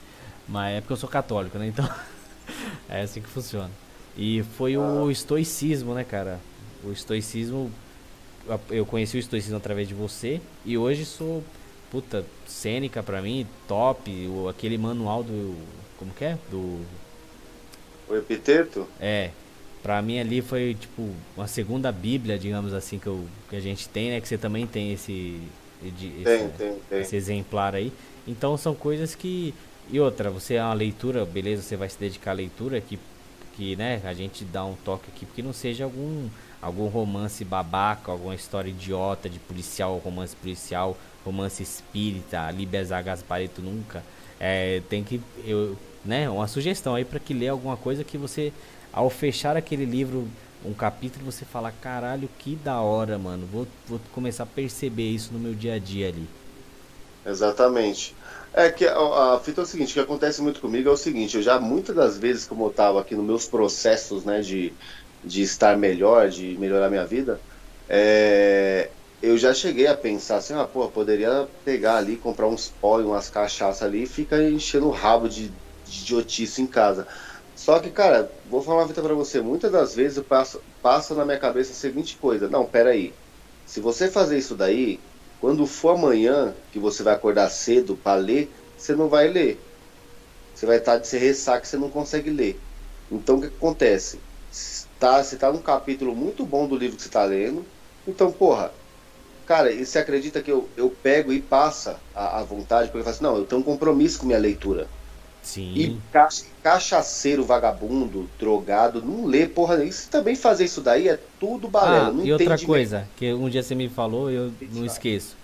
Mas 0.48 0.78
é 0.78 0.82
porque 0.82 0.94
eu 0.94 0.98
sou 0.98 1.10
católico, 1.10 1.58
né? 1.58 1.68
Então 1.68 1.90
é 2.88 3.02
assim 3.02 3.22
que 3.22 3.28
funciona. 3.28 3.72
E 4.16 4.44
foi 4.56 4.78
o 4.78 5.10
estoicismo, 5.10 5.96
né, 5.96 6.04
cara? 6.04 6.40
O 6.84 6.92
estoicismo 6.92 7.72
eu 8.70 8.86
conheci 8.86 9.18
o 9.18 9.20
estoicismo 9.20 9.58
através 9.58 9.88
de 9.88 9.94
você 9.96 10.42
e 10.66 10.78
hoje 10.78 11.06
sou 11.06 11.44
puta 11.90 12.26
cênica 12.48 13.02
para 13.04 13.22
mim, 13.22 13.48
top, 13.68 14.10
o, 14.28 14.48
aquele 14.48 14.78
manual 14.78 15.24
do 15.24 15.56
como 15.98 16.12
que 16.14 16.26
é? 16.26 16.38
Do 16.50 16.80
o 18.08 18.16
epiteto? 18.16 18.88
É. 19.00 19.32
Pra 19.84 20.02
mim 20.02 20.20
ali 20.20 20.42
foi 20.42 20.76
tipo 20.80 21.10
uma 21.36 21.48
segunda 21.48 21.92
bíblia, 21.92 22.38
digamos 22.38 22.74
assim, 22.74 23.00
que, 23.00 23.08
eu, 23.08 23.26
que 23.50 23.56
a 23.56 23.60
gente 23.60 23.90
tem, 23.90 24.12
né? 24.12 24.22
Que 24.22 24.28
você 24.28 24.38
também 24.38 24.68
tem 24.68 24.94
esse, 24.94 25.42
esse, 25.84 26.08
tem, 26.24 26.50
tem, 26.50 26.76
tem. 26.90 27.02
esse 27.02 27.16
exemplar 27.16 27.74
aí. 27.74 27.92
Então 28.28 28.56
são 28.58 28.76
coisas 28.76 29.16
que. 29.16 29.54
E 29.90 30.00
outra, 30.00 30.30
você 30.30 30.56
é 30.56 30.64
uma 30.64 30.74
leitura, 30.74 31.26
beleza, 31.26 31.64
você 31.64 31.76
vai 31.76 31.90
se 31.90 32.00
dedicar 32.00 32.32
à 32.32 32.34
leitura, 32.36 32.80
que, 32.80 32.98
que 33.56 33.76
né, 33.76 34.00
a 34.06 34.14
gente 34.14 34.46
dá 34.46 34.64
um 34.64 34.76
toque 34.86 35.10
aqui, 35.14 35.26
porque 35.26 35.42
não 35.42 35.52
seja 35.52 35.84
algum 35.84 36.30
algum 36.62 36.88
romance 36.88 37.44
babaca, 37.44 38.12
alguma 38.12 38.36
história 38.36 38.70
idiota 38.70 39.28
de 39.28 39.40
policial, 39.40 39.98
romance 39.98 40.36
policial, 40.36 40.96
romance 41.26 41.64
espírita, 41.64 42.52
Libezar 42.52 43.04
Gaspareto 43.04 43.62
nunca. 43.62 44.04
É, 44.40 44.82
tem 44.90 45.04
que 45.04 45.20
eu, 45.46 45.76
né, 46.06 46.30
uma 46.30 46.48
sugestão 46.48 46.96
aí 46.96 47.04
para 47.04 47.20
que 47.20 47.34
lê 47.34 47.48
alguma 47.48 47.76
coisa 47.76 48.04
que 48.04 48.18
você 48.18 48.54
ao 48.92 49.10
fechar 49.10 49.58
aquele 49.58 49.86
livro 49.86 50.36
um 50.64 50.74
capítulo 50.76 51.26
você 51.26 51.46
fala, 51.46 51.72
caralho, 51.72 52.30
que 52.38 52.56
da 52.56 52.82
hora, 52.82 53.18
mano. 53.18 53.48
Vou, 53.48 53.68
vou 53.86 54.00
começar 54.12 54.44
a 54.44 54.48
perceber 54.48 55.10
isso 55.10 55.34
no 55.34 55.40
meu 55.40 55.56
dia 55.56 55.76
a 55.76 55.80
dia 55.80 56.08
ali. 56.10 56.32
Exatamente. 57.26 58.18
É 58.52 58.72
que 58.72 58.86
a, 58.86 59.36
a 59.36 59.40
fita 59.40 59.62
é 59.62 59.64
o 59.64 59.68
seguinte, 59.68 59.92
o 59.92 59.94
que 59.94 60.00
acontece 60.00 60.42
muito 60.42 60.60
comigo 60.60 60.90
é 60.90 60.92
o 60.92 60.98
seguinte, 60.98 61.38
eu 61.38 61.44
já 61.44 61.60
muitas 61.60 61.96
das 61.96 62.18
vezes, 62.18 62.46
como 62.48 62.66
eu 62.66 62.72
estava 62.72 63.00
aqui 63.02 63.16
nos 63.16 63.26
meus 63.26 63.48
processos, 63.48 64.26
né, 64.26 64.42
de, 64.42 64.78
de 65.24 65.42
estar 65.44 65.78
melhor, 65.78 66.30
de 66.30 66.58
melhorar 66.58 66.90
minha 66.90 67.06
vida, 67.06 67.44
é, 67.88 68.94
eu 69.22 69.38
já 69.38 69.54
cheguei 69.54 69.88
a 69.88 69.96
pensar 69.96 70.38
assim, 70.38 70.54
ah, 70.54 70.68
pô, 70.68 70.90
poderia 70.92 71.48
pegar 71.64 71.98
ali, 71.98 72.18
comprar 72.18 72.48
uns 72.48 72.70
pó 72.70 73.00
umas 73.00 73.30
cachaças 73.30 73.84
ali 73.84 74.04
e 74.04 74.08
fica 74.08 74.42
enchendo 74.44 74.88
o 74.88 74.92
rabo 74.92 75.30
de, 75.30 75.50
de 75.86 76.02
idiotice 76.02 76.62
em 76.62 76.68
casa. 76.68 77.08
Só 77.64 77.80
que, 77.80 77.92
cara, 77.92 78.36
vou 78.46 78.62
falar 78.62 78.82
uma 78.82 78.88
fita 78.88 79.02
pra 79.04 79.14
você, 79.14 79.42
muitas 79.42 79.72
das 79.72 79.94
vezes 79.96 80.18
eu 80.18 80.26
passo, 80.26 80.64
passa 80.82 81.14
na 81.16 81.26
minha 81.26 81.40
cabeça 81.40 81.72
a 81.72 81.76
seguinte 81.76 82.18
coisa, 82.18 82.50
não, 82.50 82.70
peraí, 82.70 83.20
se 83.66 83.80
você 83.80 84.10
fazer 84.10 84.38
isso 84.38 84.56
daí, 84.56 85.06
quando 85.38 85.66
for 85.68 85.90
amanhã, 85.96 86.58
que 86.72 86.80
você 86.80 87.04
vai 87.04 87.14
acordar 87.14 87.50
cedo 87.50 87.98
para 87.98 88.20
ler, 88.20 88.56
você 88.76 88.96
não 88.96 89.10
vai 89.10 89.28
ler. 89.28 89.68
Você 90.54 90.66
vai 90.66 90.78
estar 90.78 90.98
de 90.98 91.08
se 91.08 91.18
ressaca, 91.18 91.66
você 91.66 91.78
não 91.78 91.90
consegue 91.92 92.30
ler. 92.32 92.66
Então 93.10 93.38
o 93.38 93.42
que 93.42 93.48
acontece? 93.48 94.26
Tá, 95.00 95.24
você 95.24 95.36
está 95.36 95.52
num 95.52 95.62
capítulo 95.62 96.16
muito 96.16 96.46
bom 96.46 96.68
do 96.68 96.78
livro 96.78 96.98
que 96.98 97.04
você 97.04 97.10
está 97.10 97.24
lendo. 97.26 97.72
Então, 98.06 98.32
porra, 98.34 98.76
cara, 99.46 99.72
e 99.72 99.86
você 99.86 100.00
acredita 100.00 100.42
que 100.44 100.52
eu, 100.52 100.74
eu 100.78 100.92
pego 100.92 101.34
e 101.34 101.42
passa 101.42 102.06
a, 102.14 102.42
a 102.42 102.44
vontade, 102.44 102.90
porque 102.90 103.00
eu 103.00 103.04
falo 103.06 103.16
assim, 103.16 103.24
não, 103.24 103.38
eu 103.38 103.46
tenho 103.48 103.62
um 103.62 103.66
compromisso 103.66 104.20
com 104.20 104.28
minha 104.28 104.40
leitura. 104.40 104.92
Sim. 105.42 105.74
E 105.76 105.98
cachaceiro, 106.62 107.44
vagabundo, 107.44 108.30
drogado, 108.40 109.02
não 109.02 109.26
lê 109.26 109.48
porra. 109.48 109.84
Isso 109.84 110.08
também 110.10 110.36
fazer 110.36 110.66
isso 110.66 110.82
daí 110.82 111.08
é 111.08 111.20
tudo 111.40 111.68
balela. 111.68 112.08
Ah, 112.08 112.12
não 112.12 112.26
e 112.26 112.32
outra 112.32 112.58
coisa, 112.60 113.08
que 113.18 113.34
um 113.34 113.50
dia 113.50 113.64
você 113.64 113.74
me 113.74 113.90
falou 113.90 114.30
e 114.30 114.36
eu 114.36 114.54
não 114.72 114.86
esqueço. 114.86 115.36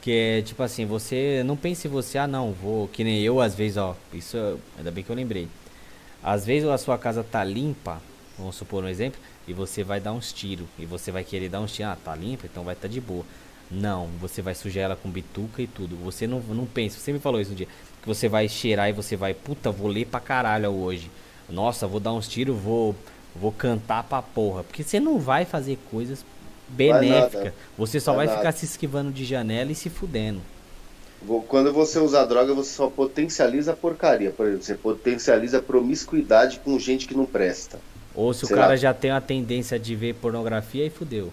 Que 0.00 0.12
é 0.12 0.42
tipo 0.42 0.62
assim, 0.62 0.86
você 0.86 1.42
não 1.44 1.56
pense 1.56 1.88
você, 1.88 2.18
ah 2.18 2.26
não, 2.26 2.52
vou. 2.52 2.86
Que 2.88 3.02
nem 3.02 3.20
eu, 3.22 3.40
às 3.40 3.54
vezes, 3.54 3.76
ó. 3.76 3.96
Isso 4.12 4.36
ainda 4.78 4.90
bem 4.90 5.02
que 5.02 5.10
eu 5.10 5.16
lembrei. 5.16 5.48
Às 6.22 6.46
vezes 6.46 6.68
a 6.68 6.78
sua 6.78 6.96
casa 6.96 7.24
tá 7.24 7.42
limpa, 7.42 8.00
vamos 8.38 8.54
supor 8.54 8.84
um 8.84 8.88
exemplo, 8.88 9.20
e 9.48 9.52
você 9.52 9.82
vai 9.82 10.00
dar 10.00 10.12
uns 10.12 10.32
tiros. 10.32 10.66
E 10.78 10.86
você 10.86 11.10
vai 11.10 11.24
querer 11.24 11.48
dar 11.48 11.60
uns 11.60 11.72
tiros, 11.72 11.92
ah, 11.92 11.98
tá 12.02 12.14
limpa, 12.14 12.46
então 12.46 12.62
vai 12.64 12.74
estar 12.74 12.88
tá 12.88 12.92
de 12.92 13.00
boa. 13.00 13.24
Não, 13.70 14.08
você 14.20 14.40
vai 14.40 14.54
sujar 14.54 14.84
ela 14.84 14.96
com 14.96 15.10
bituca 15.10 15.60
e 15.60 15.66
tudo. 15.66 15.96
Você 16.04 16.26
não, 16.26 16.38
não 16.40 16.66
pensa, 16.66 16.98
você 16.98 17.12
me 17.12 17.18
falou 17.18 17.40
isso 17.40 17.52
um 17.52 17.54
dia 17.54 17.68
que 18.04 18.08
você 18.08 18.28
vai 18.28 18.46
cheirar 18.48 18.90
e 18.90 18.92
você 18.92 19.16
vai, 19.16 19.32
puta, 19.32 19.70
vou 19.70 19.88
ler 19.88 20.04
pra 20.04 20.20
caralho 20.20 20.70
hoje. 20.70 21.10
Nossa, 21.48 21.86
vou 21.86 21.98
dar 21.98 22.12
uns 22.12 22.28
tiros, 22.28 22.54
vou 22.54 22.94
vou 23.34 23.50
cantar 23.50 24.04
pra 24.04 24.20
porra. 24.22 24.62
Porque 24.62 24.82
você 24.82 25.00
não 25.00 25.18
vai 25.18 25.44
fazer 25.44 25.78
coisas 25.90 26.24
benéficas. 26.68 27.52
Você 27.76 27.98
só 27.98 28.12
vai, 28.12 28.26
vai 28.26 28.36
ficar 28.36 28.52
se 28.52 28.66
esquivando 28.66 29.10
de 29.10 29.24
janela 29.24 29.72
e 29.72 29.74
se 29.74 29.90
fudendo. 29.90 30.40
Quando 31.48 31.72
você 31.72 31.98
usa 31.98 32.24
droga, 32.26 32.52
você 32.52 32.74
só 32.74 32.88
potencializa 32.88 33.72
a 33.72 33.76
porcaria. 33.76 34.30
Por 34.30 34.46
exemplo, 34.46 34.64
você 34.64 34.74
potencializa 34.74 35.58
a 35.58 35.62
promiscuidade 35.62 36.60
com 36.62 36.78
gente 36.78 37.08
que 37.08 37.16
não 37.16 37.24
presta. 37.24 37.80
Ou 38.14 38.32
se 38.34 38.44
o 38.44 38.48
cara 38.48 38.76
já 38.76 38.92
tem 38.92 39.10
a 39.10 39.20
tendência 39.20 39.78
de 39.78 39.96
ver 39.96 40.14
pornografia 40.14 40.86
e 40.86 40.90
fudeu. 40.90 41.32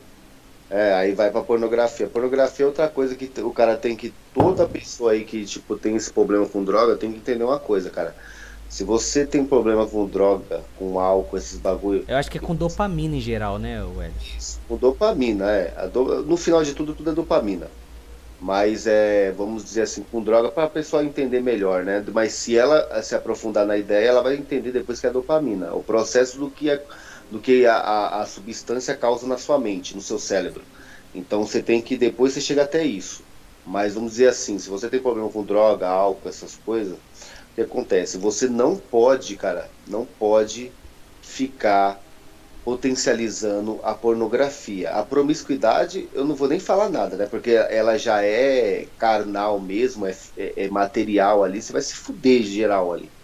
É, 0.72 0.93
aí 0.93 1.11
vai 1.11 1.30
pra 1.30 1.41
pornografia. 1.41 2.07
Pornografia 2.07 2.64
é 2.64 2.68
outra 2.68 2.88
coisa 2.88 3.14
que 3.14 3.30
o 3.41 3.52
cara 3.52 3.76
tem 3.76 3.93
que. 3.93 4.14
Toda 4.34 4.65
pessoa 4.65 5.11
aí 5.11 5.26
que, 5.26 5.43
tipo, 5.43 5.76
tem 5.76 5.98
esse 5.98 6.11
problema 6.11 6.45
com 6.45 6.64
droga 6.64 6.95
tem 6.95 7.11
que 7.11 7.18
entender 7.18 7.43
uma 7.43 7.60
coisa, 7.60 7.89
cara. 7.89 8.15
Se 8.69 8.85
você 8.85 9.26
tem 9.26 9.45
problema 9.45 9.85
com 9.85 10.06
droga, 10.06 10.61
com 10.80 10.98
álcool, 10.98 11.38
esses 11.38 11.60
bagulho. 11.60 12.06
Eu 12.07 12.15
acho 12.15 12.31
que 12.31 12.38
é 12.38 12.41
com 12.41 12.56
dopamina 12.56 13.18
em 13.18 13.19
geral, 13.19 13.60
né, 13.60 13.84
Wed? 13.84 14.14
Com 14.65 14.77
dopamina, 14.77 15.52
é. 15.52 15.89
Do... 15.89 16.23
No 16.23 16.38
final 16.38 16.64
de 16.64 16.73
tudo, 16.73 16.95
tudo 16.95 17.10
é 17.10 17.14
dopamina. 17.14 17.68
Mas 18.39 18.88
é, 18.88 19.34
vamos 19.34 19.65
dizer 19.65 19.81
assim, 19.81 20.06
com 20.10 20.23
droga 20.23 20.49
para 20.49 20.64
a 20.64 20.69
pessoa 20.69 21.03
entender 21.03 21.41
melhor, 21.41 21.84
né? 21.84 22.02
Mas 22.14 22.31
se 22.31 22.57
ela 22.57 23.03
se 23.03 23.14
aprofundar 23.14 23.68
na 23.68 23.77
ideia, 23.77 24.07
ela 24.07 24.23
vai 24.23 24.35
entender 24.35 24.72
depois 24.72 25.02
que 25.02 25.06
é 25.06 25.11
dopamina. 25.11 25.73
O 25.73 25.84
processo 25.84 26.39
do 26.39 26.49
que 26.49 26.69
é 26.69 26.81
do 27.32 27.41
que 27.41 27.66
a, 27.66 27.78
a, 27.78 28.22
a 28.24 28.26
substância 28.28 28.98
causa 28.98 29.28
na 29.28 29.38
sua 29.38 29.60
mente, 29.60 29.95
no 29.95 30.02
seu 30.02 30.20
cérebro. 30.20 30.68
Então 31.14 31.45
você 31.45 31.64
tem 31.64 31.82
que 31.82 31.98
depois 31.98 32.34
você 32.34 32.41
chega 32.41 32.64
até 32.64 32.86
isso. 32.86 33.28
Mas 33.64 33.94
vamos 33.95 34.14
dizer 34.14 34.28
assim, 34.30 34.60
se 34.60 34.70
você 34.70 34.90
tem 34.90 35.02
problema 35.02 35.32
com 35.32 35.45
droga, 35.45 35.88
álcool, 35.88 36.30
essas 36.30 36.58
coisas, 36.58 36.98
o 36.99 37.03
que 37.56 37.62
acontece? 37.62 38.18
Você 38.18 38.49
não 38.49 38.78
pode, 38.78 39.38
cara, 39.38 39.74
não 39.86 40.06
pode 40.06 40.78
ficar 41.22 42.03
potencializando 42.64 43.80
a 43.84 43.95
pornografia. 43.95 44.91
A 44.91 45.06
promiscuidade, 45.06 46.10
eu 46.14 46.26
não 46.26 46.36
vou 46.36 46.48
nem 46.48 46.60
falar 46.60 46.90
nada, 46.90 47.18
né? 47.18 47.28
Porque 47.28 47.52
ela 47.52 47.98
já 47.98 48.24
é 48.24 48.88
carnal 48.98 49.60
mesmo, 49.60 50.06
é, 50.06 50.12
é, 50.38 50.66
é 50.66 50.70
material 50.70 51.44
ali, 51.44 51.62
você 51.62 51.74
vai 51.74 51.82
se 51.82 51.95
fuder 51.95 52.44
geral 52.44 52.94
ali. 52.94 53.16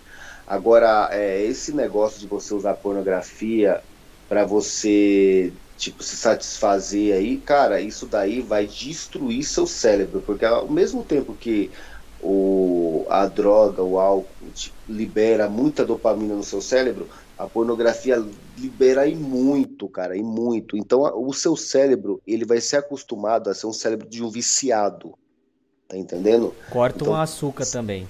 Agora, 0.45 1.09
é, 1.11 1.41
esse 1.43 1.73
negócio 1.73 2.19
de 2.19 2.27
você 2.27 2.53
usar 2.53 2.75
pornografia 2.75 3.83
para 4.27 4.45
você 4.45 5.53
tipo 5.77 6.03
se 6.03 6.17
satisfazer 6.17 7.15
aí, 7.15 7.37
cara, 7.37 7.79
isso 7.79 8.07
daí 8.07 8.41
vai 8.41 8.65
destruir 8.65 9.43
seu 9.43 9.67
cérebro, 9.67 10.21
porque 10.25 10.43
ao 10.43 10.67
mesmo 10.67 11.03
tempo 11.03 11.33
que 11.33 11.71
o, 12.19 13.05
a 13.09 13.27
droga, 13.27 13.83
o 13.83 13.99
álcool 13.99 14.51
tipo, 14.53 14.75
libera 14.89 15.47
muita 15.47 15.85
dopamina 15.85 16.33
no 16.33 16.43
seu 16.43 16.61
cérebro, 16.61 17.07
a 17.37 17.45
pornografia 17.45 18.25
libera 18.57 19.01
aí 19.01 19.15
muito, 19.15 19.87
cara, 19.87 20.17
e 20.17 20.23
muito. 20.23 20.75
Então 20.75 21.01
o 21.15 21.31
seu 21.31 21.55
cérebro 21.55 22.19
ele 22.25 22.43
vai 22.43 22.59
ser 22.59 22.77
acostumado 22.77 23.49
a 23.49 23.53
ser 23.53 23.67
um 23.67 23.73
cérebro 23.73 24.09
de 24.09 24.23
um 24.23 24.29
viciado, 24.29 25.13
tá 25.87 25.95
entendendo? 25.95 26.55
Corta 26.71 27.03
então, 27.03 27.13
o 27.13 27.15
açúcar 27.15 27.65
também. 27.67 28.07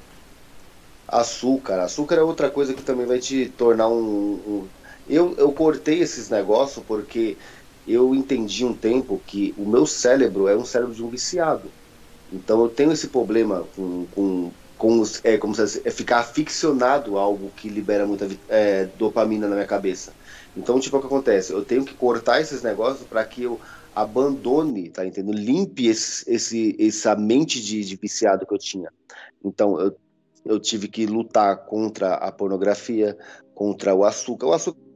Açúcar, 1.06 1.82
açúcar 1.82 2.16
é 2.16 2.22
outra 2.22 2.50
coisa 2.50 2.74
que 2.74 2.82
também 2.82 3.06
vai 3.06 3.20
te 3.20 3.50
tornar 3.50 3.90
um, 3.90 4.34
um 4.34 4.68
eu, 5.08 5.36
eu 5.38 5.52
cortei 5.54 6.00
esses 6.00 6.30
negócios 6.30 6.84
porque 6.86 7.38
eu 7.88 8.14
entendi 8.14 8.66
um 8.66 8.74
tempo 8.74 9.22
que 9.26 9.54
o 9.58 9.68
meu 9.68 9.86
cérebro 9.86 10.48
é 10.48 10.56
um 10.56 10.66
cérebro 10.66 10.94
de 10.94 11.04
um 11.04 11.10
viciado. 11.10 11.72
Então 12.32 12.62
eu 12.62 12.70
tenho 12.70 12.92
esse 12.92 13.08
problema 13.08 13.64
com, 13.76 14.06
com, 14.08 14.52
com 14.78 15.00
os, 15.00 15.24
é 15.24 15.38
como 15.38 15.56
se 15.56 15.82
é 15.86 15.92
ficar 15.92 16.20
aficionado 16.20 17.18
a 17.18 17.22
algo 17.22 17.50
que 17.56 17.70
libera 17.70 18.06
muita 18.06 18.28
é, 18.50 18.86
dopamina 18.86 19.48
na 19.48 19.56
minha 19.56 19.68
cabeça. 19.68 20.14
Então, 20.56 20.80
tipo, 20.80 20.98
o 20.98 21.00
que 21.00 21.08
acontece? 21.08 21.54
Eu 21.54 21.64
tenho 21.64 21.86
que 21.86 21.94
cortar 21.94 22.42
esses 22.42 22.62
negócios 22.62 23.08
para 23.08 23.24
que 23.24 23.44
eu 23.44 23.60
abandone, 23.96 24.90
tá 24.90 25.06
entendendo? 25.06 25.38
Limpe 25.38 25.88
esse, 25.88 26.30
esse, 26.30 26.76
essa 26.80 27.16
mente 27.16 27.62
de, 27.62 27.84
de 27.84 27.96
viciado 27.96 28.46
que 28.46 28.54
eu 28.54 28.60
tinha. 28.60 28.90
Então, 29.44 29.80
eu, 29.80 29.96
eu 30.46 30.60
tive 30.60 30.88
que 30.88 31.06
lutar 31.06 31.66
contra 31.66 32.16
a 32.16 32.32
pornografia, 32.32 33.18
contra 33.54 33.96
o 33.96 34.04
açúcar. 34.04 34.48
O 34.48 34.54
açúcar 34.54 34.87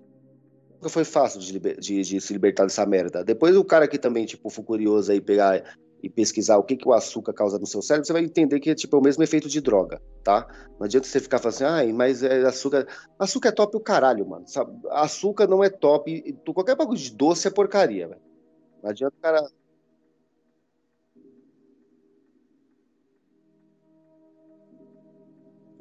nunca 0.82 0.90
foi 0.90 1.06
fácil 1.06 1.40
de, 1.40 1.60
de, 1.60 2.02
de, 2.02 2.20
se 2.20 2.34
libertar 2.34 2.64
dessa 2.64 2.86
merda. 2.88 3.24
Depois 3.24 3.56
o 3.56 3.64
cara 3.64 3.88
que 3.88 4.00
também, 4.00 4.26
tipo, 4.26 4.50
for 4.50 4.64
curioso 4.64 5.12
aí 5.12 5.22
pegar 5.22 5.64
e 6.02 6.10
pesquisar 6.10 6.58
o 6.58 6.64
que, 6.64 6.76
que 6.76 6.88
o 6.88 6.94
açúcar 6.94 7.32
causa 7.32 7.60
no 7.60 7.68
seu 7.68 7.80
cérebro, 7.80 8.08
você 8.08 8.14
vai 8.14 8.24
entender 8.24 8.60
que 8.60 8.72
é 8.72 8.76
tipo 8.76 8.96
é 8.96 9.00
o 9.00 9.04
mesmo 9.04 9.22
efeito 9.22 9.48
de 9.48 9.62
droga, 9.62 10.02
tá? 10.24 10.48
Não 10.80 10.86
adianta 10.88 11.06
você 11.06 11.20
ficar 11.20 11.38
falando 11.38 11.54
assim, 11.54 11.64
ai, 11.64 11.94
mas 11.94 12.24
é 12.24 12.42
açúcar. 12.42 12.88
Açúcar 13.20 13.50
é 13.50 13.52
top 13.52 13.78
o 13.78 13.80
caralho, 13.80 14.28
mano. 14.28 14.48
Sabe? 14.48 14.76
Açúcar 14.90 15.48
não 15.48 15.64
é 15.64 15.70
top. 15.70 16.34
Qualquer 16.54 16.76
bagulho 16.76 16.98
de 16.98 17.12
doce 17.14 17.48
é 17.48 17.52
porcaria, 17.52 18.08
velho. 18.08 18.22
Não 18.82 18.90
adianta 18.90 19.16
o 19.16 19.22
cara. 19.22 19.48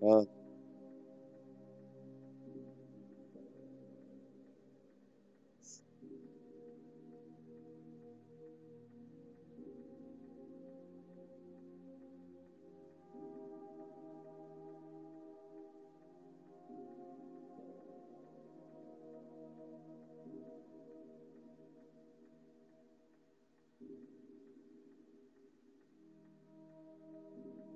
Ah. 0.02 0.39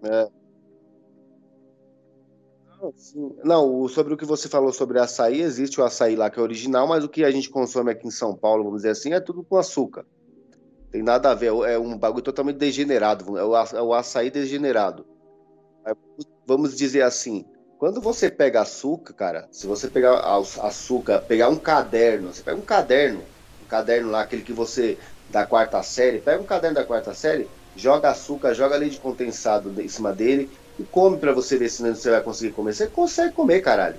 É. 0.04 0.28
Não, 3.42 3.88
sobre 3.88 4.12
o 4.12 4.16
que 4.16 4.26
você 4.26 4.48
falou 4.48 4.72
sobre 4.72 4.98
açaí, 4.98 5.40
existe 5.40 5.80
o 5.80 5.84
açaí 5.84 6.14
lá 6.16 6.28
que 6.28 6.38
é 6.38 6.42
original, 6.42 6.86
mas 6.86 7.02
o 7.02 7.08
que 7.08 7.24
a 7.24 7.30
gente 7.30 7.48
consome 7.48 7.90
aqui 7.90 8.06
em 8.06 8.10
São 8.10 8.36
Paulo, 8.36 8.64
vamos 8.64 8.80
dizer 8.82 8.90
assim, 8.90 9.12
é 9.14 9.20
tudo 9.20 9.42
com 9.42 9.56
açúcar. 9.56 10.04
Tem 10.90 11.02
nada 11.02 11.30
a 11.30 11.34
ver, 11.34 11.46
é 11.68 11.78
um 11.78 11.96
bagulho 11.98 12.22
totalmente 12.22 12.56
degenerado, 12.56 13.38
é 13.38 13.44
o, 13.44 13.56
é 13.56 13.98
açaí 13.98 14.30
degenerado. 14.30 15.06
Vamos 16.46 16.76
dizer 16.76 17.02
assim, 17.02 17.46
Quando 17.78 18.00
você 18.00 18.30
pega 18.30 18.62
açúcar, 18.62 19.12
cara, 19.12 19.48
se 19.50 19.66
você 19.66 19.88
pegar 19.88 20.18
açúcar, 20.62 21.20
pegar 21.20 21.48
um 21.48 21.56
caderno, 21.56 22.32
você 22.32 22.42
pega 22.42 22.56
um 22.56 22.64
caderno, 22.64 23.22
um 23.62 23.66
caderno 23.66 24.10
lá, 24.10 24.22
aquele 24.22 24.42
que 24.42 24.52
você 24.52 24.98
da 25.28 25.46
quarta 25.46 25.82
série, 25.82 26.20
pega 26.20 26.40
um 26.42 26.46
caderno 26.46 26.76
da 26.76 26.84
quarta 26.84 27.12
série, 27.12 27.48
joga 27.76 28.10
açúcar, 28.10 28.54
joga 28.54 28.76
leite 28.76 28.98
condensado 28.98 29.72
em 29.80 29.88
cima 29.88 30.12
dele 30.12 30.50
e 30.78 30.82
come 30.84 31.18
para 31.18 31.32
você 31.32 31.56
ver 31.56 31.68
se 31.68 31.82
você 31.82 32.10
vai 32.10 32.20
conseguir 32.20 32.52
comer. 32.52 32.74
Você 32.74 32.86
consegue 32.86 33.34
comer, 33.34 33.60
caralho. 33.60 33.98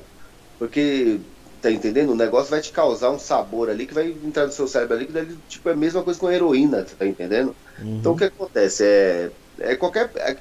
Porque, 0.57 1.19
tá 1.61 1.69
entendendo? 1.72 2.11
O 2.11 2.15
negócio 2.15 2.49
vai 2.49 2.61
te 2.61 2.72
causar 2.72 3.11
um 3.11 3.19
sabor 3.19 3.69
ali 3.69 3.85
que 3.85 3.93
vai 3.93 4.07
entrar 4.23 4.45
no 4.45 4.52
seu 4.52 4.68
cérebro 4.68 4.95
ali, 4.95 5.06
que 5.06 5.14
daí, 5.14 5.38
tipo, 5.47 5.69
é 5.69 5.73
a 5.73 5.76
mesma 5.76 6.03
coisa 6.03 6.19
com 6.19 6.31
heroína, 6.31 6.85
tá 6.97 7.06
entendendo? 7.06 7.56
Uhum. 7.80 7.97
Então 7.97 8.14
o 8.14 8.18
que 8.18 8.26
acontece? 8.26 8.84
É, 8.84 9.31
é 9.60 9.76
qualquer. 9.76 10.11
É, 10.15 10.38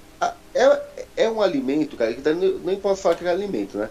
é, 0.55 1.07
é 1.17 1.31
um 1.31 1.43
alimento, 1.43 1.97
cara, 1.97 2.13
que 2.13 2.23
nem 2.65 2.77
posso 2.77 3.03
falar 3.03 3.17
que 3.17 3.25
é 3.25 3.31
alimento, 3.31 3.77
né? 3.77 3.89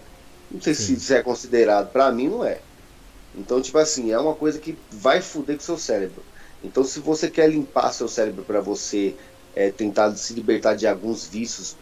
Não 0.50 0.60
sei 0.60 0.74
se, 0.74 0.98
se, 1.00 1.14
é 1.14 1.22
considerado, 1.22 1.90
para 1.90 2.10
mim 2.12 2.28
não 2.28 2.44
é. 2.44 2.58
Então, 3.34 3.60
tipo 3.60 3.76
assim, 3.78 4.12
é 4.12 4.18
uma 4.18 4.34
coisa 4.34 4.58
que 4.58 4.78
vai 4.90 5.20
fuder 5.20 5.56
com 5.56 5.62
o 5.62 5.64
seu 5.64 5.78
cérebro. 5.78 6.22
Então, 6.62 6.84
se 6.84 7.00
você 7.00 7.28
quer 7.28 7.50
limpar 7.50 7.92
seu 7.92 8.08
cérebro 8.08 8.44
para 8.44 8.60
você 8.60 9.14
é, 9.54 9.70
tentar 9.70 10.14
se 10.16 10.34
libertar 10.34 10.74
de 10.74 10.86
alguns 10.86 11.26
vícios 11.26 11.76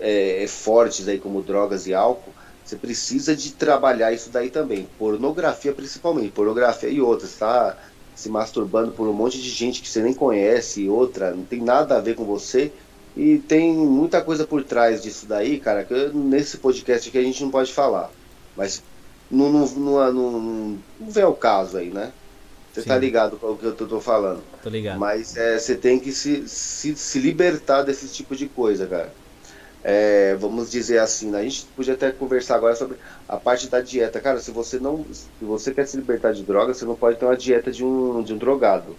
é, 0.00 0.46
fortes 0.48 1.08
aí 1.08 1.18
como 1.18 1.42
drogas 1.42 1.86
e 1.86 1.94
álcool, 1.94 2.32
você 2.64 2.76
precisa 2.76 3.34
de 3.34 3.52
trabalhar 3.52 4.12
isso 4.12 4.30
daí 4.30 4.50
também. 4.50 4.88
Pornografia 4.98 5.72
principalmente, 5.72 6.32
pornografia 6.32 6.88
e 6.88 7.00
outras, 7.00 7.34
tá? 7.34 7.76
Se 8.14 8.28
masturbando 8.28 8.92
por 8.92 9.08
um 9.08 9.12
monte 9.12 9.40
de 9.40 9.48
gente 9.48 9.80
que 9.80 9.88
você 9.88 10.02
nem 10.02 10.12
conhece 10.12 10.82
e 10.82 10.88
outra, 10.88 11.30
não 11.30 11.44
tem 11.44 11.62
nada 11.62 11.96
a 11.96 12.00
ver 12.00 12.14
com 12.14 12.24
você. 12.24 12.70
E 13.16 13.38
tem 13.38 13.72
muita 13.74 14.20
coisa 14.20 14.46
por 14.46 14.62
trás 14.62 15.02
disso 15.02 15.26
daí, 15.26 15.58
cara, 15.58 15.84
que 15.84 16.10
nesse 16.14 16.58
podcast 16.58 17.08
aqui 17.08 17.18
a 17.18 17.22
gente 17.22 17.42
não 17.42 17.50
pode 17.50 17.72
falar. 17.72 18.10
Mas 18.54 18.82
não, 19.30 19.50
não, 19.50 19.66
não, 19.66 20.12
não, 20.12 20.78
não 21.00 21.10
vem 21.10 21.24
ao 21.24 21.34
caso 21.34 21.78
aí, 21.78 21.90
né? 21.90 22.12
Você 22.82 22.88
tá 22.88 22.98
ligado 22.98 23.36
com 23.36 23.52
o 23.52 23.56
que 23.56 23.64
eu 23.64 23.74
tô, 23.74 24.00
falando. 24.00 24.42
Tô 24.62 24.68
ligado. 24.68 24.98
Mas 24.98 25.36
é, 25.36 25.58
você 25.58 25.74
tem 25.74 25.98
que 25.98 26.12
se, 26.12 26.48
se, 26.48 26.96
se 26.96 27.18
libertar 27.18 27.82
desse 27.82 28.08
tipo 28.08 28.36
de 28.36 28.46
coisa, 28.46 28.86
cara. 28.86 29.12
É, 29.82 30.34
vamos 30.34 30.70
dizer 30.70 30.98
assim, 30.98 31.30
né? 31.30 31.38
a 31.38 31.42
gente 31.42 31.64
podia 31.76 31.94
até 31.94 32.10
conversar 32.10 32.56
agora 32.56 32.74
sobre 32.74 32.96
a 33.28 33.36
parte 33.36 33.68
da 33.68 33.80
dieta. 33.80 34.20
Cara, 34.20 34.40
se 34.40 34.50
você 34.50 34.78
não. 34.78 35.04
Se 35.12 35.28
você 35.40 35.72
quer 35.72 35.86
se 35.86 35.96
libertar 35.96 36.32
de 36.32 36.42
droga, 36.42 36.74
você 36.74 36.84
não 36.84 36.94
pode 36.94 37.16
ter 37.16 37.24
uma 37.24 37.36
dieta 37.36 37.70
de 37.70 37.84
um, 37.84 38.22
de 38.22 38.32
um 38.34 38.38
drogado. 38.38 38.96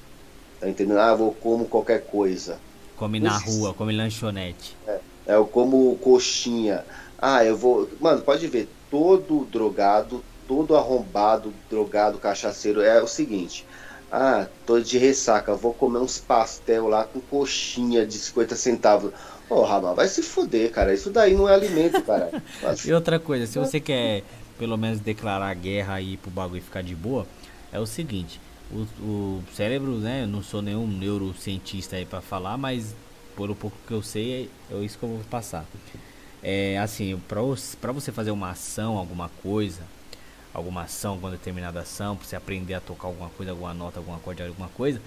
Tá 0.60 0.70
entendendo? 0.70 1.00
Ah, 1.00 1.16
vou 1.16 1.34
como 1.34 1.66
qualquer 1.66 2.06
coisa. 2.06 2.60
Come 2.96 3.20
na 3.20 3.38
rua, 3.38 3.74
come 3.74 3.96
lanchonete. 3.96 4.76
É, 4.88 5.00
é, 5.28 5.36
eu 5.36 5.46
como 5.46 5.96
coxinha. 5.98 6.84
Ah, 7.18 7.46
eu 7.46 7.56
vou. 7.56 7.90
Mano, 8.00 8.22
pode 8.22 8.46
ver, 8.48 8.68
todo 8.90 9.46
drogado, 9.46 10.24
todo 10.48 10.76
arrombado, 10.76 11.54
drogado, 11.70 12.18
cachaceiro, 12.18 12.82
é 12.82 13.02
o 13.02 13.08
seguinte. 13.08 13.66
Ah, 14.12 14.48
tô 14.66 14.80
de 14.80 14.98
ressaca, 14.98 15.54
vou 15.54 15.74
comer 15.74 16.00
uns 16.00 16.18
pastel 16.18 16.88
lá 16.88 17.04
com 17.04 17.20
coxinha 17.20 18.06
de 18.06 18.18
50 18.18 18.56
centavos. 18.56 19.14
Porra, 19.48 19.80
mas 19.82 19.96
vai 19.96 20.08
se 20.08 20.24
fuder, 20.24 20.72
cara. 20.72 20.94
Isso 20.94 21.10
daí 21.10 21.36
não 21.36 21.48
é 21.48 21.54
alimento, 21.54 22.02
cara. 22.04 22.30
Mas... 22.62 22.86
e 22.86 22.94
outra 22.94 23.20
coisa, 23.20 23.46
se 23.46 23.58
você 23.60 23.80
quer 23.80 24.24
pelo 24.58 24.78
menos 24.78 25.00
declarar 25.00 25.54
guerra 25.56 25.96
aí 25.96 26.18
pro 26.18 26.30
bagulho 26.30 26.62
ficar 26.62 26.84
de 26.84 26.96
boa, 26.96 27.26
é 27.72 27.80
o 27.80 27.86
seguinte. 27.86 28.40
O, 28.72 28.86
o 29.04 29.44
cérebro, 29.54 29.96
né? 29.98 30.24
Eu 30.24 30.28
não 30.28 30.44
sou 30.44 30.62
nenhum 30.62 30.86
neurocientista 30.86 31.96
aí 31.96 32.06
para 32.06 32.22
falar, 32.22 32.58
mas 32.58 32.96
por 33.36 33.50
um 33.50 33.56
pouco 33.56 33.78
que 33.88 33.94
eu 33.94 34.02
sei, 34.02 34.50
é, 34.70 34.76
é 34.76 34.78
isso 34.80 34.98
que 34.98 35.04
eu 35.04 35.10
vou 35.10 35.20
passar. 35.30 35.66
É 36.44 36.78
assim, 36.78 37.20
para 37.28 37.92
você 37.92 38.12
fazer 38.12 38.32
uma 38.32 38.52
ação, 38.52 38.98
alguma 38.98 39.30
coisa, 39.42 39.82
alguma 40.54 40.84
ação, 40.84 41.12
alguma 41.12 41.32
determinada 41.32 41.82
ação, 41.82 42.16
para 42.16 42.28
você 42.28 42.36
aprender 42.36 42.74
a 42.74 42.80
tocar 42.80 43.08
alguma 43.08 43.30
coisa, 43.30 43.52
alguma 43.52 43.74
nota, 43.74 44.00
alguma 44.00 44.18
acorde, 44.18 44.42
alguma 44.44 44.70
coisa, 44.70 45.02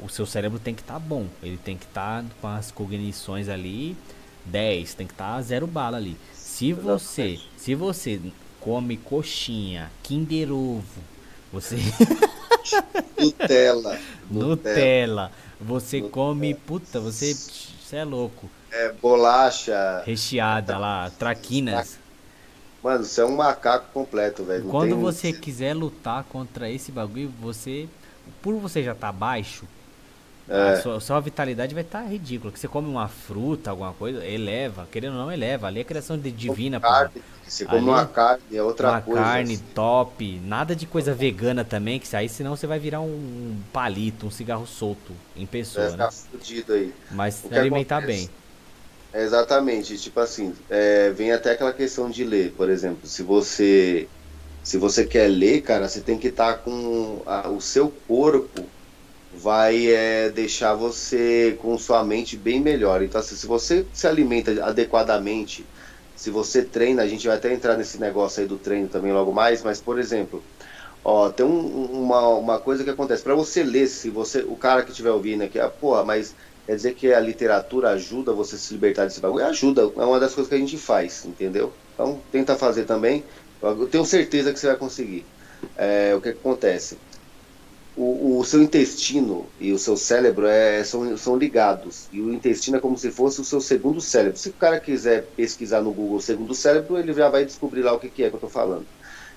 o 0.00 0.08
seu 0.08 0.26
cérebro 0.26 0.58
tem 0.58 0.74
que 0.74 0.80
estar 0.80 0.94
tá 0.94 1.00
bom. 1.00 1.26
Ele 1.42 1.56
tem 1.56 1.76
que 1.76 1.84
estar 1.84 2.22
tá 2.22 2.28
com 2.40 2.48
as 2.48 2.70
cognições 2.70 3.48
ali 3.48 3.96
10, 4.44 4.94
tem 4.94 5.06
que 5.06 5.12
estar 5.12 5.36
tá 5.36 5.42
zero 5.42 5.66
bala 5.66 5.96
ali. 5.96 6.16
Se 6.34 6.72
você, 6.72 7.38
se 7.56 7.74
você 7.74 8.20
come 8.60 8.96
coxinha, 8.96 9.90
Kinder 10.02 10.52
Ovo, 10.52 11.02
você 11.52 11.76
Nutella, 13.18 13.98
Nutella, 14.30 15.32
você 15.60 16.00
Nutella. 16.00 16.12
come, 16.12 16.54
puta, 16.54 17.00
você, 17.00 17.34
você 17.34 17.96
é 17.96 18.04
louco. 18.04 18.48
É 18.70 18.92
bolacha 18.92 20.02
recheada 20.04 20.76
lá, 20.76 21.10
traquinas. 21.18 21.97
Mano, 22.82 23.04
você 23.04 23.20
é 23.20 23.24
um 23.24 23.36
macaco 23.36 23.86
completo, 23.92 24.44
velho. 24.44 24.64
Quando 24.64 24.90
tem... 24.90 25.00
você 25.00 25.32
quiser 25.32 25.74
lutar 25.74 26.24
contra 26.24 26.70
esse 26.70 26.92
bagulho, 26.92 27.32
você. 27.40 27.88
Por 28.42 28.54
você 28.56 28.82
já 28.82 28.94
tá 28.94 29.10
baixo, 29.10 29.64
é. 30.48 30.70
a 30.70 30.80
sua, 30.80 31.00
sua, 31.00 31.20
vitalidade 31.20 31.74
vai 31.74 31.82
estar 31.82 32.02
tá 32.02 32.08
ridícula. 32.08 32.52
Que 32.52 32.58
você 32.58 32.66
come 32.66 32.88
uma 32.88 33.08
fruta, 33.08 33.70
alguma 33.70 33.92
coisa, 33.92 34.24
eleva. 34.24 34.88
Querendo 34.90 35.14
ou 35.14 35.18
não, 35.18 35.32
eleva. 35.32 35.66
Ali 35.66 35.80
é 35.80 35.84
criação 35.84 36.18
de 36.18 36.30
divina, 36.30 36.80
carne, 36.80 37.22
Você 37.46 37.64
come 37.64 37.78
Ali, 37.78 37.88
uma 37.88 38.06
carne, 38.06 38.42
é 38.52 38.62
outra 38.62 38.90
uma 38.90 39.00
coisa. 39.00 39.20
Uma 39.20 39.26
carne 39.26 39.54
assim. 39.54 39.64
top. 39.74 40.40
Nada 40.44 40.74
de 40.74 40.86
coisa 40.86 41.12
vegana 41.12 41.64
também, 41.64 41.98
que 41.98 42.14
aí 42.16 42.28
senão 42.28 42.56
você 42.56 42.66
vai 42.66 42.78
virar 42.78 43.00
um 43.00 43.58
palito, 43.72 44.26
um 44.26 44.30
cigarro 44.30 44.66
solto 44.66 45.12
em 45.36 45.46
pessoa. 45.46 45.84
Vai 45.84 45.92
ficar 45.92 46.06
né? 46.06 46.12
fudido 46.30 46.72
aí. 46.72 46.94
Mas 47.10 47.44
alimentar 47.52 47.98
acontece? 47.98 48.26
bem. 48.26 48.37
Exatamente, 49.20 49.98
tipo 49.98 50.20
assim, 50.20 50.52
é, 50.68 51.10
vem 51.10 51.32
até 51.32 51.50
aquela 51.52 51.72
questão 51.72 52.08
de 52.08 52.22
ler, 52.24 52.54
por 52.54 52.70
exemplo, 52.70 53.04
se 53.06 53.22
você 53.22 54.12
se 54.62 54.76
você 54.78 55.06
quer 55.06 55.28
ler, 55.28 55.62
cara, 55.62 55.88
você 55.88 56.02
tem 56.04 56.18
que 56.18 56.28
estar 56.28 56.54
tá 56.58 56.62
com 56.62 57.22
a, 57.26 57.48
o 57.50 57.60
seu 57.60 57.90
corpo 57.90 58.74
vai 59.30 59.88
é, 59.88 60.30
deixar 60.30 60.74
você 60.74 61.56
com 61.60 61.78
sua 61.78 62.04
mente 62.04 62.36
bem 62.38 62.60
melhor. 62.62 63.02
Então, 63.02 63.20
assim, 63.20 63.36
se 63.36 63.46
você 63.46 63.88
se 63.92 64.06
alimenta 64.08 64.64
adequadamente, 64.64 65.70
se 66.14 66.30
você 66.30 66.64
treina, 66.64 67.02
a 67.02 67.08
gente 67.08 67.26
vai 67.28 67.36
até 67.38 67.52
entrar 67.54 67.76
nesse 67.78 68.00
negócio 68.00 68.40
aí 68.42 68.48
do 68.48 68.58
treino 68.60 68.88
também 68.90 69.12
logo 69.12 69.32
mais, 69.32 69.62
mas 69.64 69.80
por 69.82 69.98
exemplo, 69.98 70.46
ó, 71.04 71.30
tem 71.30 71.46
um, 71.46 71.84
uma, 72.04 72.28
uma 72.28 72.60
coisa 72.60 72.84
que 72.84 72.90
acontece, 72.90 73.22
para 73.22 73.34
você 73.34 73.62
ler, 73.62 73.86
se 73.88 74.10
você, 74.10 74.42
o 74.42 74.56
cara 74.56 74.82
que 74.84 74.90
estiver 74.90 75.10
ouvindo 75.10 75.42
aqui, 75.44 75.58
ah, 75.58 75.70
porra, 75.70 76.04
mas 76.04 76.36
Quer 76.68 76.76
dizer 76.76 76.94
que 76.96 77.14
a 77.14 77.18
literatura 77.18 77.88
ajuda 77.92 78.30
você 78.34 78.56
a 78.56 78.58
se 78.58 78.74
libertar 78.74 79.04
desse 79.06 79.20
bagulho? 79.20 79.46
Ajuda, 79.46 79.90
é 79.96 80.04
uma 80.04 80.20
das 80.20 80.34
coisas 80.34 80.50
que 80.50 80.54
a 80.54 80.58
gente 80.58 80.76
faz, 80.76 81.24
entendeu? 81.24 81.72
Então 81.94 82.20
tenta 82.30 82.56
fazer 82.56 82.84
também. 82.84 83.24
Eu 83.62 83.88
tenho 83.88 84.04
certeza 84.04 84.52
que 84.52 84.60
você 84.60 84.66
vai 84.66 84.76
conseguir. 84.76 85.24
É, 85.74 86.14
o 86.14 86.20
que, 86.20 86.30
que 86.30 86.38
acontece? 86.38 86.98
O, 87.96 88.38
o, 88.38 88.44
seu 88.44 88.62
intestino 88.62 89.46
e 89.58 89.72
o 89.72 89.78
seu 89.78 89.96
cérebro 89.96 90.46
é, 90.46 90.84
são, 90.84 91.16
são 91.16 91.38
ligados. 91.38 92.06
E 92.12 92.20
o 92.20 92.30
intestino 92.34 92.76
é 92.76 92.80
como 92.80 92.98
se 92.98 93.10
fosse 93.10 93.40
o 93.40 93.44
seu 93.46 93.62
segundo 93.62 93.98
cérebro. 94.02 94.38
Se 94.38 94.50
o 94.50 94.52
cara 94.52 94.78
quiser 94.78 95.24
pesquisar 95.34 95.80
no 95.80 95.90
Google 95.90 96.20
segundo 96.20 96.54
cérebro, 96.54 96.98
ele 96.98 97.14
já 97.14 97.30
vai 97.30 97.46
descobrir 97.46 97.80
lá 97.80 97.94
o 97.94 97.98
que, 97.98 98.10
que 98.10 98.24
é 98.24 98.28
que 98.28 98.34
eu 98.34 98.36
estou 98.36 98.50
falando. 98.50 98.84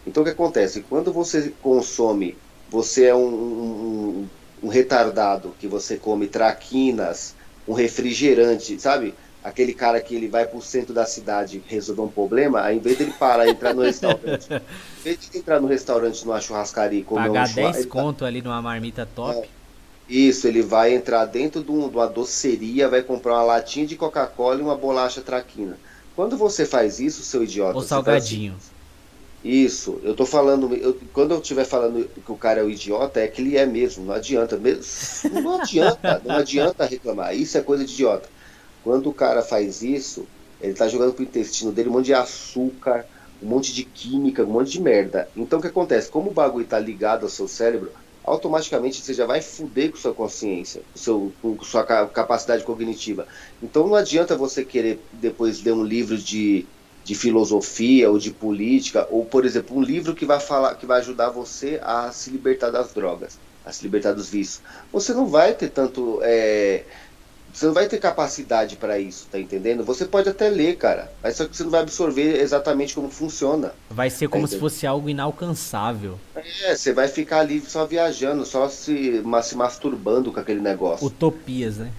Então 0.05 0.21
o 0.21 0.25
que 0.25 0.33
acontece? 0.33 0.81
Quando 0.81 1.13
você 1.13 1.53
consome, 1.61 2.37
você 2.69 3.05
é 3.05 3.15
um, 3.15 3.25
um, 3.25 4.29
um 4.61 4.67
retardado 4.67 5.55
que 5.59 5.67
você 5.67 5.97
come 5.97 6.27
traquinas, 6.27 7.35
um 7.67 7.73
refrigerante, 7.73 8.79
sabe? 8.79 9.13
Aquele 9.43 9.73
cara 9.73 9.99
que 9.99 10.13
ele 10.13 10.27
vai 10.27 10.45
pro 10.45 10.61
centro 10.61 10.93
da 10.93 11.05
cidade 11.05 11.63
resolver 11.67 12.01
um 12.03 12.07
problema, 12.07 12.61
aí 12.61 12.77
em 12.77 12.79
vez 12.79 12.97
dele 12.97 13.13
parar 13.17 13.47
e 13.47 13.51
entrar 13.51 13.73
no 13.73 13.81
restaurante, 13.81 14.47
em 14.53 15.03
vez 15.03 15.17
de 15.19 15.37
entrar 15.37 15.59
no 15.59 15.67
restaurante 15.67 16.23
numa 16.23 16.39
churrascaria 16.39 16.99
e 16.99 17.03
comer 17.03 17.27
Pagar 17.27 17.49
um 17.49 17.53
10 17.53 17.77
tá 17.77 17.89
conto 17.89 18.19
tá... 18.19 18.27
ali 18.27 18.41
numa 18.41 18.61
marmita 18.61 19.07
top. 19.15 19.39
É, 19.39 19.47
isso, 20.07 20.47
ele 20.47 20.61
vai 20.61 20.93
entrar 20.93 21.25
dentro 21.25 21.63
de, 21.63 21.71
um, 21.71 21.89
de 21.89 21.95
uma 21.95 22.07
doceria, 22.07 22.87
vai 22.87 23.01
comprar 23.01 23.33
uma 23.33 23.43
latinha 23.43 23.87
de 23.87 23.95
Coca-Cola 23.95 24.59
e 24.59 24.61
uma 24.61 24.75
bolacha 24.75 25.21
traquina. 25.21 25.75
Quando 26.15 26.37
você 26.37 26.65
faz 26.65 26.99
isso, 26.99 27.23
seu 27.23 27.43
idiota. 27.43 27.77
Ou 27.77 27.81
salgadinho. 27.81 28.53
Assim, 28.53 28.80
isso, 29.43 29.99
eu 30.03 30.15
tô 30.15 30.25
falando, 30.25 30.73
eu, 30.75 30.95
quando 31.11 31.31
eu 31.31 31.39
estiver 31.39 31.65
falando 31.65 32.07
que 32.07 32.31
o 32.31 32.37
cara 32.37 32.61
é 32.61 32.63
o 32.63 32.69
idiota, 32.69 33.19
é 33.19 33.27
que 33.27 33.41
ele 33.41 33.57
é 33.57 33.65
mesmo, 33.65 34.05
não 34.05 34.13
adianta 34.13 34.55
mesmo. 34.55 34.83
Não 35.41 35.59
adianta, 35.59 36.21
não 36.23 36.35
adianta 36.35 36.85
reclamar. 36.85 37.35
Isso 37.35 37.57
é 37.57 37.61
coisa 37.61 37.83
de 37.83 37.91
idiota. 37.91 38.29
Quando 38.83 39.09
o 39.09 39.13
cara 39.13 39.41
faz 39.41 39.81
isso, 39.81 40.27
ele 40.61 40.73
tá 40.73 40.87
jogando 40.87 41.13
pro 41.13 41.23
intestino 41.23 41.71
dele 41.71 41.89
um 41.89 41.93
monte 41.93 42.05
de 42.05 42.13
açúcar, 42.13 43.05
um 43.41 43.47
monte 43.47 43.73
de 43.73 43.83
química, 43.83 44.43
um 44.43 44.47
monte 44.47 44.71
de 44.71 44.81
merda. 44.81 45.27
Então 45.35 45.57
o 45.57 45.61
que 45.61 45.67
acontece? 45.67 46.09
Como 46.09 46.29
o 46.29 46.33
bagulho 46.33 46.65
tá 46.65 46.77
ligado 46.77 47.23
ao 47.23 47.29
seu 47.29 47.47
cérebro, 47.47 47.91
automaticamente 48.23 49.01
você 49.01 49.13
já 49.13 49.25
vai 49.25 49.41
fuder 49.41 49.89
com 49.89 49.97
sua 49.97 50.13
consciência, 50.13 50.81
com, 50.93 50.99
seu, 50.99 51.33
com 51.41 51.63
sua 51.63 51.83
capacidade 51.83 52.63
cognitiva. 52.63 53.27
Então 53.61 53.87
não 53.87 53.95
adianta 53.95 54.37
você 54.37 54.63
querer 54.63 54.99
depois 55.13 55.63
ler 55.63 55.73
um 55.73 55.83
livro 55.83 56.17
de 56.17 56.65
de 57.11 57.15
filosofia 57.15 58.09
ou 58.09 58.17
de 58.17 58.31
política, 58.31 59.05
ou 59.11 59.25
por 59.25 59.43
exemplo, 59.43 59.75
um 59.75 59.81
livro 59.81 60.15
que 60.15 60.25
vai 60.25 60.39
falar, 60.39 60.75
que 60.75 60.85
vai 60.85 60.99
ajudar 60.99 61.29
você 61.29 61.77
a 61.83 62.09
se 62.09 62.29
libertar 62.29 62.69
das 62.69 62.93
drogas, 62.93 63.37
a 63.65 63.71
se 63.73 63.83
libertar 63.83 64.13
dos 64.13 64.29
vícios. 64.29 64.61
Você 64.93 65.13
não 65.13 65.27
vai 65.27 65.53
ter 65.53 65.67
tanto 65.67 66.21
é, 66.23 66.85
você 67.53 67.65
não 67.65 67.73
vai 67.73 67.85
ter 67.89 67.97
capacidade 67.97 68.77
para 68.77 68.97
isso, 68.97 69.27
tá 69.29 69.37
entendendo? 69.37 69.83
Você 69.83 70.05
pode 70.05 70.29
até 70.29 70.49
ler, 70.49 70.77
cara, 70.77 71.11
mas 71.21 71.35
só 71.35 71.45
que 71.45 71.57
você 71.57 71.63
não 71.63 71.69
vai 71.69 71.81
absorver 71.81 72.39
exatamente 72.39 72.95
como 72.95 73.09
funciona. 73.09 73.73
Vai 73.89 74.09
ser 74.09 74.29
como 74.29 74.47
tá 74.47 74.53
se 74.53 74.57
fosse 74.57 74.87
algo 74.87 75.09
inalcançável. 75.09 76.17
É, 76.63 76.73
você 76.73 76.93
vai 76.93 77.09
ficar 77.09 77.39
ali 77.39 77.59
só 77.59 77.85
viajando, 77.85 78.45
só 78.45 78.69
se, 78.69 79.21
se 79.43 79.55
masturbando 79.57 80.31
com 80.31 80.39
aquele 80.39 80.61
negócio. 80.61 81.05
Utopias, 81.05 81.75
né? 81.75 81.91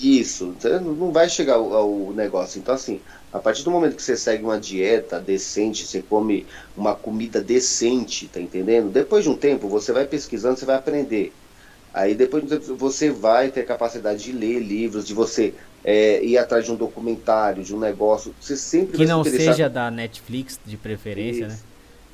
Isso, 0.00 0.54
não 0.82 1.10
vai 1.10 1.28
chegar 1.28 1.54
ao, 1.54 1.72
ao 1.74 2.12
negócio. 2.12 2.58
Então, 2.58 2.74
assim, 2.74 3.00
a 3.32 3.38
partir 3.38 3.64
do 3.64 3.70
momento 3.70 3.96
que 3.96 4.02
você 4.02 4.16
segue 4.16 4.44
uma 4.44 4.58
dieta 4.58 5.18
decente, 5.18 5.84
você 5.84 6.00
come 6.00 6.46
uma 6.76 6.94
comida 6.94 7.40
decente, 7.40 8.28
tá 8.28 8.40
entendendo? 8.40 8.90
Depois 8.90 9.24
de 9.24 9.30
um 9.30 9.36
tempo, 9.36 9.68
você 9.68 9.92
vai 9.92 10.06
pesquisando, 10.06 10.58
você 10.58 10.64
vai 10.64 10.76
aprender. 10.76 11.32
Aí 11.92 12.14
depois 12.14 12.44
você 12.78 13.10
vai 13.10 13.50
ter 13.50 13.64
capacidade 13.64 14.22
de 14.22 14.32
ler 14.32 14.60
livros, 14.60 15.06
de 15.06 15.14
você 15.14 15.52
é, 15.84 16.22
ir 16.22 16.38
atrás 16.38 16.64
de 16.64 16.72
um 16.72 16.76
documentário, 16.76 17.64
de 17.64 17.74
um 17.74 17.78
negócio. 17.78 18.34
Você 18.40 18.56
sempre 18.56 18.98
que 18.98 19.06
não 19.06 19.24
seja 19.24 19.68
da 19.68 19.90
Netflix 19.90 20.60
de 20.64 20.76
preferência, 20.76 21.46
Isso. 21.46 21.56
né? 21.56 21.58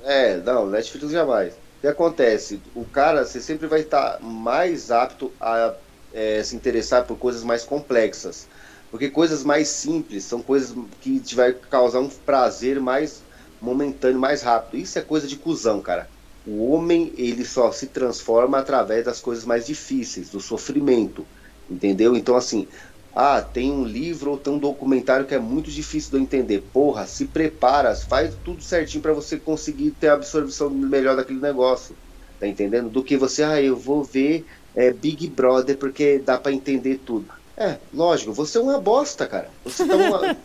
É, 0.05 0.37
não, 0.39 0.67
Netflix 0.67 1.11
jamais. 1.11 1.55
O 1.55 1.81
que 1.81 1.87
acontece? 1.87 2.61
O 2.75 2.85
cara, 2.85 3.25
você 3.25 3.41
sempre 3.41 3.67
vai 3.67 3.81
estar 3.81 4.21
mais 4.23 4.91
apto 4.91 5.33
a 5.41 5.75
é, 6.15 6.43
se 6.43 6.57
interessar 6.57 7.07
por 7.07 7.19
coisas 7.19 7.45
mais 7.45 7.65
complexas. 7.65 8.49
Porque 8.91 9.11
coisas 9.11 9.45
mais 9.45 9.69
simples 9.69 10.25
são 10.27 10.43
coisas 10.43 10.75
que 11.01 11.21
te 11.21 11.35
vai 11.35 11.53
causar 11.55 12.01
um 12.01 12.09
prazer 12.09 12.81
mais 12.81 13.25
momentâneo, 13.61 14.21
mais 14.21 14.43
rápido. 14.43 14.81
Isso 14.81 14.99
é 14.99 15.03
coisa 15.03 15.27
de 15.27 15.37
cuzão, 15.37 15.83
cara. 15.83 16.11
O 16.45 16.71
homem, 16.73 17.13
ele 17.17 17.45
só 17.45 17.73
se 17.73 17.89
transforma 17.89 18.59
através 18.59 19.05
das 19.05 19.21
coisas 19.21 19.45
mais 19.45 19.67
difíceis, 19.67 20.31
do 20.31 20.41
sofrimento. 20.41 21.29
Entendeu? 21.69 22.15
Então, 22.17 22.37
assim, 22.37 22.69
ah, 23.13 23.41
tem 23.43 23.73
um 23.73 23.85
livro 23.85 24.33
ou 24.33 24.39
tem 24.39 24.53
um 24.53 24.59
documentário 24.59 25.27
que 25.27 25.35
é 25.35 25.39
muito 25.39 25.71
difícil 25.71 26.11
de 26.11 26.17
eu 26.17 26.21
entender. 26.23 26.63
Porra, 26.73 27.07
se 27.07 27.29
prepara, 27.29 27.95
faz 27.95 28.37
tudo 28.45 28.63
certinho 28.63 29.03
para 29.03 29.13
você 29.15 29.39
conseguir 29.41 29.93
ter 29.93 30.09
a 30.09 30.15
absorção 30.15 30.71
melhor 30.71 31.17
daquele 31.17 31.41
negócio. 31.41 31.99
Tá 32.39 32.47
entendendo? 32.49 32.91
Do 32.91 33.05
que 33.05 33.17
você, 33.17 33.43
ah, 33.45 33.63
eu 33.63 33.77
vou 33.77 34.05
ver 34.05 34.45
é, 34.75 34.93
Big 34.93 35.29
Brother 35.29 35.77
porque 35.77 36.19
dá 36.19 36.39
para 36.39 36.53
entender 36.53 37.01
tudo. 37.05 37.27
É, 37.57 37.79
lógico, 37.93 38.33
você 38.33 38.59
é 38.59 38.61
uma 38.61 38.81
bosta, 38.81 39.27
cara. 39.27 39.49
Você 39.65 39.87
tá 39.87 39.97
uma, 39.97 40.37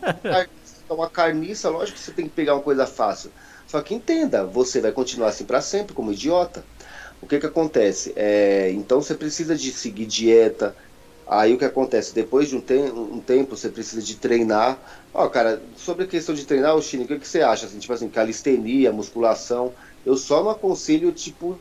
uma 0.93 1.09
carniça, 1.09 1.69
lógico 1.69 1.97
que 1.97 2.03
você 2.03 2.11
tem 2.11 2.25
que 2.25 2.31
pegar 2.31 2.53
uma 2.53 2.61
coisa 2.61 2.85
fácil. 2.85 3.31
Só 3.67 3.81
que 3.81 3.93
entenda, 3.93 4.45
você 4.45 4.81
vai 4.81 4.91
continuar 4.91 5.29
assim 5.29 5.45
para 5.45 5.61
sempre, 5.61 5.93
como 5.93 6.11
idiota. 6.11 6.63
O 7.21 7.27
que 7.27 7.39
que 7.39 7.45
acontece? 7.45 8.13
É, 8.15 8.71
então 8.71 9.01
você 9.01 9.13
precisa 9.13 9.55
de 9.55 9.71
seguir 9.71 10.05
dieta. 10.05 10.75
Aí 11.27 11.53
o 11.53 11.57
que 11.57 11.65
acontece? 11.65 12.13
Depois 12.13 12.49
de 12.49 12.55
um, 12.55 12.61
te 12.61 12.73
um 12.73 13.19
tempo, 13.19 13.55
você 13.55 13.69
precisa 13.69 14.01
de 14.01 14.15
treinar. 14.15 14.79
Ó, 15.13 15.27
cara, 15.29 15.61
sobre 15.75 16.05
a 16.05 16.07
questão 16.07 16.33
de 16.33 16.45
treinar, 16.45 16.75
o 16.75 16.81
Chine, 16.81 17.03
o 17.03 17.07
que, 17.07 17.19
que 17.19 17.27
você 17.27 17.41
acha? 17.41 17.67
Assim, 17.67 17.77
tipo 17.77 17.93
assim, 17.93 18.09
calistenia, 18.09 18.91
musculação. 18.91 19.73
Eu 20.03 20.17
só 20.17 20.43
não 20.43 20.49
aconselho, 20.49 21.11
tipo, 21.11 21.59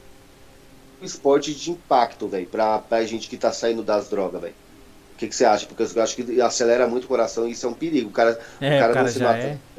esporte 1.02 1.54
de 1.54 1.70
impacto, 1.70 2.26
velho, 2.28 2.46
pra, 2.46 2.78
pra 2.78 3.04
gente 3.04 3.28
que 3.28 3.36
tá 3.36 3.52
saindo 3.52 3.82
das 3.82 4.08
drogas, 4.08 4.40
velho. 4.40 4.54
O 5.14 5.18
que, 5.18 5.28
que 5.28 5.34
você 5.34 5.44
acha? 5.44 5.66
Porque 5.66 5.82
eu 5.82 6.02
acho 6.02 6.14
que 6.14 6.40
acelera 6.40 6.86
muito 6.86 7.04
o 7.04 7.08
coração 7.08 7.48
e 7.48 7.52
isso 7.52 7.66
é 7.66 7.68
um 7.68 7.74
perigo. 7.74 8.08
O 8.08 8.12
cara, 8.12 8.38
é, 8.60 8.76
o 8.76 8.78
cara, 8.78 8.92
o 8.92 8.94
cara 8.94 9.02
não 9.02 9.12
sendo 9.12 9.26
atleta. 9.26 9.48
É. 9.48 9.78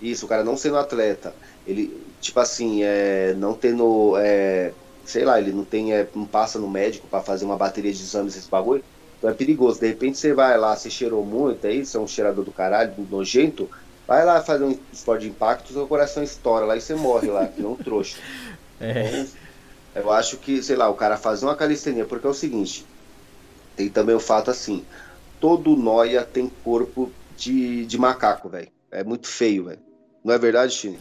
Isso, 0.00 0.26
o 0.26 0.28
cara 0.28 0.44
não 0.44 0.56
sendo 0.56 0.78
atleta. 0.78 1.34
Ele, 1.66 2.00
tipo 2.20 2.38
assim, 2.38 2.82
é, 2.82 3.34
não 3.36 3.52
tendo. 3.52 4.14
É, 4.18 4.72
sei 5.04 5.24
lá, 5.24 5.40
ele 5.40 5.52
não 5.52 5.64
tem. 5.64 5.92
É, 5.92 6.06
não 6.14 6.24
passa 6.24 6.58
no 6.58 6.70
médico 6.70 7.08
para 7.08 7.20
fazer 7.20 7.44
uma 7.44 7.56
bateria 7.56 7.92
de 7.92 8.00
exames, 8.00 8.36
esse 8.36 8.48
bagulho. 8.48 8.84
Então 9.18 9.28
é 9.28 9.34
perigoso. 9.34 9.80
De 9.80 9.88
repente 9.88 10.18
você 10.18 10.32
vai 10.32 10.56
lá, 10.56 10.74
você 10.74 10.88
cheirou 10.88 11.24
muito, 11.24 11.66
aí 11.66 11.84
você 11.84 11.96
é 11.96 12.00
um 12.00 12.06
cheirador 12.06 12.44
do 12.44 12.52
caralho, 12.52 12.92
do 12.92 13.02
nojento. 13.16 13.68
Vai 14.06 14.24
lá 14.24 14.40
fazer 14.42 14.64
um 14.64 14.76
esporte 14.92 15.22
de 15.22 15.28
impacto, 15.28 15.72
seu 15.72 15.86
coração 15.86 16.22
estoura 16.22 16.64
lá 16.64 16.76
e 16.76 16.80
você 16.80 16.94
morre 16.94 17.28
lá, 17.28 17.46
que 17.46 17.60
não 17.60 17.72
um 17.72 17.76
trouxa. 17.76 18.18
É. 18.82 19.08
Então, 19.10 19.26
eu 19.94 20.10
acho 20.12 20.36
que, 20.38 20.62
sei 20.62 20.76
lá, 20.76 20.88
o 20.88 20.94
cara 20.94 21.16
fazer 21.16 21.46
uma 21.46 21.56
calistenia, 21.56 22.04
porque 22.04 22.26
é 22.26 22.30
o 22.30 22.34
seguinte, 22.34 22.86
tem 23.76 23.88
também 23.88 24.14
o 24.14 24.20
fato 24.20 24.50
assim, 24.50 24.84
todo 25.40 25.76
noia 25.76 26.24
tem 26.24 26.48
corpo 26.62 27.10
de, 27.36 27.86
de 27.86 27.98
macaco, 27.98 28.48
velho. 28.48 28.68
É 28.90 29.02
muito 29.02 29.26
feio, 29.26 29.64
velho. 29.64 29.80
Não 30.24 30.34
é 30.34 30.38
verdade, 30.38 30.74
Chine? 30.74 30.98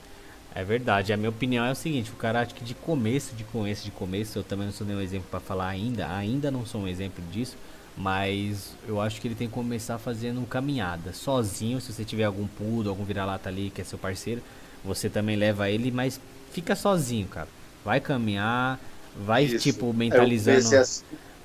É 0.56 0.64
verdade. 0.64 1.14
A 1.14 1.18
minha 1.18 1.30
opinião 1.30 1.66
é 1.66 1.72
o 1.72 1.76
seguinte, 1.76 2.11
o 2.11 2.16
cara 2.16 2.41
acho 2.41 2.56
que 2.56 2.64
de 2.64 2.74
começo, 2.74 3.36
de 3.36 3.44
começo, 3.44 3.84
de 3.84 3.91
começo, 3.91 4.40
eu 4.40 4.44
também 4.44 4.66
não 4.66 4.74
sou 4.74 4.88
nenhum 4.88 5.02
exemplo 5.02 5.28
para 5.30 5.40
falar 5.40 5.68
ainda, 5.68 6.10
ainda 6.10 6.49
não 6.49 6.66
sou 6.66 6.82
um 6.82 6.88
exemplo 6.88 7.24
disso, 7.32 7.56
mas 7.95 8.74
eu 8.88 8.99
acho 9.02 9.20
que 9.20 9.28
ele 9.28 9.36
tem 9.36 9.48
que 9.48 9.53
começar 9.53 9.98
fazendo 9.98 10.45
caminhada, 10.48 11.14
sozinho, 11.14 11.82
se 11.82 11.91
você 11.91 12.06
tiver 12.06 12.24
algum 12.24 12.48
pudo, 12.48 12.90
algum 12.90 13.03
vira-lata 13.03 13.49
ali 13.49 13.70
que 13.70 13.82
é 13.82 13.84
seu 13.84 13.98
parceiro, 13.98 14.41
você 14.84 15.10
também 15.10 15.36
leva 15.36 15.70
ele, 15.70 15.91
mas 15.91 16.20
fica 16.52 16.76
sozinho, 16.76 17.28
cara. 17.28 17.59
Vai 17.84 17.99
caminhar, 17.99 18.80
vai 19.26 19.45
Isso. 19.45 19.60
tipo 19.60 19.93
mentalizando, 19.93 20.76
é, 20.76 20.84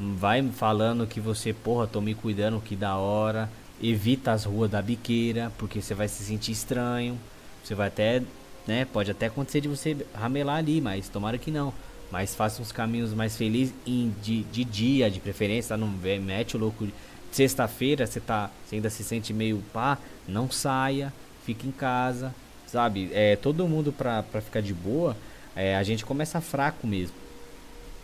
vai 0.01 0.43
falando 0.51 1.07
que 1.07 1.21
você, 1.21 1.53
porra, 1.53 1.87
tô 1.87 2.01
me 2.01 2.15
cuidando, 2.15 2.61
que 2.61 2.77
da 2.77 2.97
hora. 2.97 3.49
Evita 3.83 4.33
as 4.33 4.45
ruas 4.45 4.71
da 4.71 4.81
biqueira, 4.81 5.53
porque 5.59 5.83
você 5.83 5.95
vai 5.95 6.09
se 6.09 6.23
sentir 6.25 6.53
estranho. 6.53 7.19
Você 7.63 7.75
vai 7.75 7.89
até, 7.89 8.23
né, 8.67 8.85
pode 8.85 9.11
até 9.11 9.27
acontecer 9.27 9.61
de 9.61 9.69
você 9.69 9.97
ramelar 10.15 10.57
ali, 10.57 10.81
mas 10.81 11.09
tomara 11.09 11.37
que 11.39 11.51
não. 11.51 11.73
Mas 12.11 12.35
faça 12.35 12.63
uns 12.63 12.71
caminhos 12.71 13.13
mais 13.13 13.37
felizes 13.37 13.75
em, 13.87 14.15
de, 14.23 14.43
de 14.45 14.65
dia, 14.65 15.11
de 15.11 15.19
preferência, 15.21 15.77
não 15.77 15.89
mete 15.89 16.57
o 16.57 16.61
louco. 16.61 16.87
Sexta-feira 17.33 18.07
você 18.07 18.21
tá, 18.21 18.51
você 18.65 18.77
ainda 18.77 18.89
se 18.89 19.03
sente 19.03 19.33
meio 19.33 19.63
pá, 19.73 19.99
não 20.29 20.49
saia, 20.51 21.13
fique 21.45 21.67
em 21.67 21.73
casa, 21.73 22.33
sabe? 22.67 23.11
É 23.13 23.35
todo 23.35 23.67
mundo 23.67 23.93
pra, 23.93 24.23
pra 24.23 24.41
ficar 24.41 24.61
de 24.61 24.73
boa, 24.73 25.17
é, 25.55 25.77
a 25.77 25.83
gente 25.83 26.05
começa 26.05 26.41
fraco 26.41 26.87
mesmo. 26.87 27.15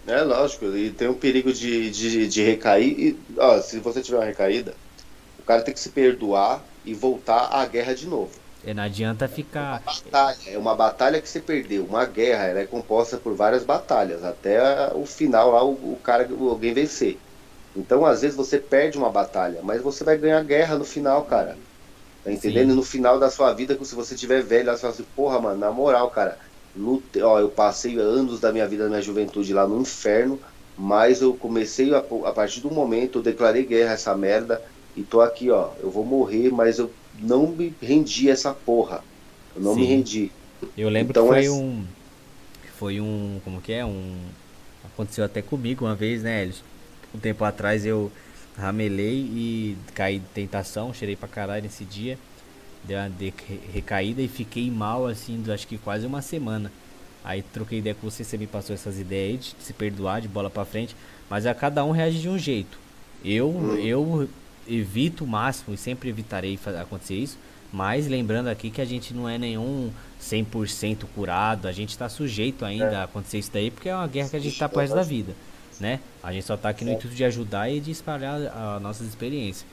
É 0.06 0.22
lógico, 0.22 0.66
e 0.76 0.90
tem 0.90 1.08
um 1.08 1.14
perigo 1.14 1.52
de, 1.52 1.90
de, 1.90 2.28
de 2.28 2.42
recair. 2.42 2.98
E, 2.98 3.18
ó, 3.36 3.60
se 3.60 3.78
você 3.78 4.00
tiver 4.00 4.18
uma 4.18 4.24
recaída, 4.24 4.74
o 5.38 5.42
cara 5.42 5.62
tem 5.62 5.74
que 5.74 5.80
se 5.80 5.90
perdoar 5.90 6.62
e 6.84 6.94
voltar 6.94 7.48
à 7.52 7.64
guerra 7.66 7.94
de 7.94 8.06
novo. 8.06 8.30
É, 8.64 8.74
não 8.74 8.82
adianta 8.82 9.28
ficar. 9.28 9.82
É 9.86 9.90
uma 9.90 9.94
batalha, 9.94 10.36
é 10.46 10.58
uma 10.58 10.74
batalha 10.74 11.20
que 11.20 11.28
você 11.28 11.40
perdeu. 11.40 11.84
Uma 11.84 12.04
guerra 12.04 12.44
ela 12.44 12.60
é 12.60 12.66
composta 12.66 13.16
por 13.16 13.34
várias 13.34 13.64
batalhas, 13.64 14.24
até 14.24 14.92
o 14.94 15.06
final 15.06 15.52
lá 15.52 15.64
o, 15.64 15.72
o 15.72 15.98
cara, 16.02 16.28
alguém 16.28 16.74
vencer. 16.74 17.18
Então, 17.76 18.04
às 18.04 18.22
vezes, 18.22 18.36
você 18.36 18.58
perde 18.58 18.98
uma 18.98 19.10
batalha, 19.10 19.60
mas 19.62 19.80
você 19.80 20.02
vai 20.02 20.18
ganhar 20.18 20.42
guerra 20.42 20.76
no 20.76 20.84
final, 20.84 21.24
cara. 21.24 21.56
Tá 22.24 22.30
entendendo? 22.30 22.70
Sim. 22.70 22.76
No 22.76 22.82
final 22.82 23.18
da 23.18 23.30
sua 23.30 23.52
vida, 23.54 23.78
se 23.82 23.94
você 23.94 24.14
tiver 24.14 24.42
velho, 24.42 24.70
você 24.70 24.78
fala 24.78 24.92
assim, 24.92 25.06
porra, 25.16 25.40
mano, 25.40 25.58
na 25.58 25.70
moral, 25.70 26.10
cara, 26.10 26.36
lute, 26.76 27.20
ó, 27.20 27.38
eu 27.40 27.48
passei 27.48 27.98
anos 27.98 28.40
da 28.40 28.52
minha 28.52 28.66
vida, 28.66 28.84
da 28.84 28.90
minha 28.90 29.02
juventude 29.02 29.52
lá 29.52 29.66
no 29.66 29.80
inferno, 29.80 30.38
mas 30.76 31.20
eu 31.20 31.34
comecei 31.34 31.94
a, 31.94 31.98
a 31.98 32.32
partir 32.32 32.60
do 32.60 32.70
momento, 32.70 33.18
eu 33.18 33.22
declarei 33.22 33.64
guerra 33.64 33.90
a 33.90 33.94
essa 33.94 34.16
merda 34.16 34.62
e 34.96 35.02
tô 35.02 35.20
aqui, 35.20 35.50
ó, 35.50 35.70
eu 35.82 35.90
vou 35.90 36.04
morrer, 36.04 36.50
mas 36.50 36.78
eu 36.78 36.90
não 37.20 37.48
me 37.48 37.74
rendi 37.80 38.30
a 38.30 38.32
essa 38.32 38.52
porra. 38.52 39.04
Eu 39.54 39.62
não 39.62 39.74
Sim. 39.74 39.80
me 39.80 39.86
rendi. 39.86 40.32
Eu 40.76 40.88
lembro 40.88 41.10
então, 41.10 41.24
que 41.24 41.28
foi 41.28 41.44
é... 41.46 41.50
um 41.50 41.84
foi 42.78 43.00
um, 43.00 43.40
como 43.44 43.60
que 43.60 43.74
é, 43.74 43.84
um 43.84 44.16
aconteceu 44.84 45.22
até 45.22 45.42
comigo 45.42 45.84
uma 45.84 45.94
vez, 45.94 46.22
né, 46.22 46.42
Elis? 46.42 46.62
Um 47.14 47.18
tempo 47.18 47.44
atrás 47.44 47.84
eu 47.84 48.10
ramelei 48.56 49.16
e 49.16 49.76
caí 49.94 50.18
de 50.18 50.26
tentação, 50.28 50.94
cheirei 50.94 51.14
pra 51.14 51.28
caralho 51.28 51.62
nesse 51.62 51.84
dia 51.84 52.18
deu 52.84 52.98
uma 52.98 53.10
recaída 53.72 54.22
e 54.22 54.28
fiquei 54.28 54.70
mal 54.70 55.06
assim, 55.06 55.42
acho 55.52 55.66
que 55.66 55.78
quase 55.78 56.06
uma 56.06 56.22
semana. 56.22 56.70
Aí 57.22 57.42
troquei 57.42 57.78
ideia 57.78 57.94
com 57.94 58.08
você, 58.10 58.24
você 58.24 58.38
me 58.38 58.46
passou 58.46 58.74
essas 58.74 58.98
ideias 58.98 59.30
aí 59.30 59.36
de 59.36 59.64
se 59.64 59.72
perdoar, 59.72 60.20
de 60.20 60.28
bola 60.28 60.48
para 60.48 60.64
frente, 60.64 60.96
mas 61.28 61.46
a 61.46 61.54
cada 61.54 61.84
um 61.84 61.90
reage 61.90 62.20
de 62.20 62.28
um 62.28 62.38
jeito. 62.38 62.78
Eu 63.24 63.50
hum. 63.50 63.76
eu 63.76 64.28
evito 64.66 65.24
o 65.24 65.26
máximo 65.26 65.74
e 65.74 65.76
sempre 65.76 66.08
evitarei 66.08 66.58
acontecer 66.80 67.16
isso, 67.16 67.38
mas 67.72 68.06
lembrando 68.06 68.48
aqui 68.48 68.70
que 68.70 68.80
a 68.80 68.84
gente 68.84 69.12
não 69.12 69.28
é 69.28 69.36
nenhum 69.36 69.90
100% 70.20 71.04
curado, 71.14 71.66
a 71.66 71.72
gente 71.72 71.90
está 71.90 72.08
sujeito 72.08 72.64
ainda 72.64 72.92
é. 72.92 72.96
a 72.96 73.04
acontecer 73.04 73.38
isso 73.38 73.50
daí, 73.52 73.70
porque 73.70 73.88
é 73.88 73.94
uma 73.94 74.06
guerra 74.06 74.28
que 74.28 74.36
a 74.36 74.40
gente 74.40 74.52
está 74.52 74.68
pro 74.68 74.80
resto 74.80 74.94
da 74.94 75.02
vida, 75.02 75.34
né? 75.78 76.00
A 76.22 76.32
gente 76.32 76.44
só 76.44 76.54
está 76.54 76.68
aqui 76.68 76.84
no 76.84 76.92
intuito 76.92 77.14
de 77.14 77.24
ajudar 77.24 77.68
e 77.70 77.80
de 77.80 77.90
espalhar 77.90 78.40
as 78.40 78.82
nossas 78.82 79.06
experiências. 79.06 79.66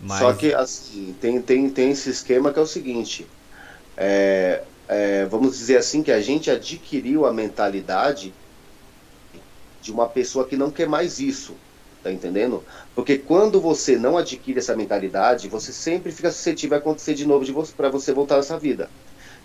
Mas... 0.00 0.18
Só 0.18 0.32
que 0.32 0.52
assim, 0.54 1.14
tem, 1.20 1.40
tem, 1.40 1.70
tem 1.70 1.90
esse 1.90 2.10
esquema 2.10 2.52
que 2.52 2.58
é 2.58 2.62
o 2.62 2.66
seguinte: 2.66 3.26
é, 3.96 4.62
é, 4.88 5.24
vamos 5.26 5.56
dizer 5.58 5.78
assim, 5.78 6.02
que 6.02 6.12
a 6.12 6.20
gente 6.20 6.50
adquiriu 6.50 7.26
a 7.26 7.32
mentalidade 7.32 8.32
de 9.80 9.92
uma 9.92 10.08
pessoa 10.08 10.46
que 10.46 10.56
não 10.56 10.70
quer 10.70 10.88
mais 10.88 11.18
isso. 11.18 11.54
Tá 12.02 12.12
entendendo? 12.12 12.62
Porque 12.94 13.18
quando 13.18 13.60
você 13.60 13.96
não 13.96 14.16
adquire 14.16 14.58
essa 14.58 14.76
mentalidade, 14.76 15.48
você 15.48 15.72
sempre 15.72 16.12
fica 16.12 16.30
suscetível 16.30 16.76
a 16.76 16.78
acontecer 16.78 17.14
de 17.14 17.26
novo 17.26 17.44
de 17.44 17.50
você, 17.50 17.72
para 17.72 17.88
você 17.88 18.12
voltar 18.12 18.36
nessa 18.36 18.56
vida. 18.56 18.88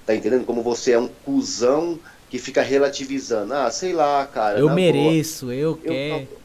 Tá 0.06 0.14
entendendo? 0.16 0.46
Como 0.46 0.62
você 0.62 0.92
é 0.92 1.00
um 1.00 1.08
cuzão 1.08 2.00
que 2.30 2.38
fica 2.38 2.62
relativizando. 2.62 3.54
Ah, 3.54 3.72
sei 3.72 3.94
lá, 3.94 4.28
cara. 4.28 4.60
Eu 4.60 4.70
mereço, 4.70 5.46
boa, 5.46 5.56
eu, 5.56 5.80
eu 5.84 5.92
quero. 5.92 6.41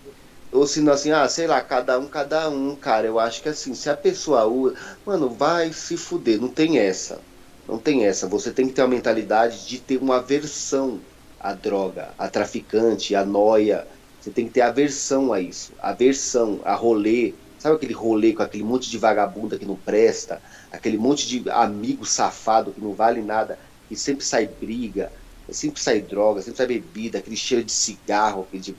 Ou 0.52 0.66
se 0.66 0.80
não 0.80 0.92
assim, 0.92 1.10
ah, 1.10 1.28
sei 1.28 1.46
lá, 1.46 1.60
cada 1.60 1.98
um, 1.98 2.06
cada 2.06 2.48
um, 2.48 2.74
cara. 2.76 3.06
Eu 3.06 3.18
acho 3.18 3.42
que 3.42 3.48
assim, 3.48 3.74
se 3.74 3.90
a 3.90 3.96
pessoa 3.96 4.46
usa, 4.46 4.76
mano, 5.04 5.28
vai 5.28 5.72
se 5.72 5.96
fuder, 5.96 6.40
não 6.40 6.48
tem 6.48 6.78
essa. 6.78 7.20
Não 7.68 7.78
tem 7.78 8.06
essa. 8.06 8.28
Você 8.28 8.52
tem 8.52 8.68
que 8.68 8.74
ter 8.74 8.82
uma 8.82 8.88
mentalidade 8.88 9.66
de 9.66 9.78
ter 9.80 9.98
uma 9.98 10.16
aversão 10.16 11.00
à 11.40 11.52
droga, 11.52 12.14
a 12.18 12.28
traficante, 12.28 13.14
a 13.14 13.24
noia. 13.24 13.86
Você 14.20 14.30
tem 14.30 14.46
que 14.46 14.52
ter 14.52 14.60
aversão 14.62 15.32
a 15.32 15.40
isso. 15.40 15.72
Aversão, 15.78 16.60
a 16.64 16.74
rolê. 16.74 17.34
Sabe 17.58 17.76
aquele 17.76 17.94
rolê 17.94 18.32
com 18.32 18.42
aquele 18.42 18.64
monte 18.64 18.90
de 18.90 18.98
vagabunda 18.98 19.58
que 19.58 19.66
não 19.66 19.76
presta? 19.76 20.42
Aquele 20.70 20.98
monte 20.98 21.26
de 21.26 21.50
amigo 21.50 22.04
safado 22.04 22.72
que 22.72 22.80
não 22.80 22.94
vale 22.94 23.22
nada, 23.22 23.58
que 23.88 23.96
sempre 23.96 24.24
sai 24.24 24.46
briga, 24.46 25.12
sempre 25.48 25.80
sai 25.80 26.00
droga, 26.02 26.42
sempre 26.42 26.58
sai 26.58 26.66
bebida, 26.66 27.18
aquele 27.18 27.36
cheiro 27.36 27.64
de 27.64 27.72
cigarro, 27.72 28.42
aquele 28.42 28.62
de 28.62 28.76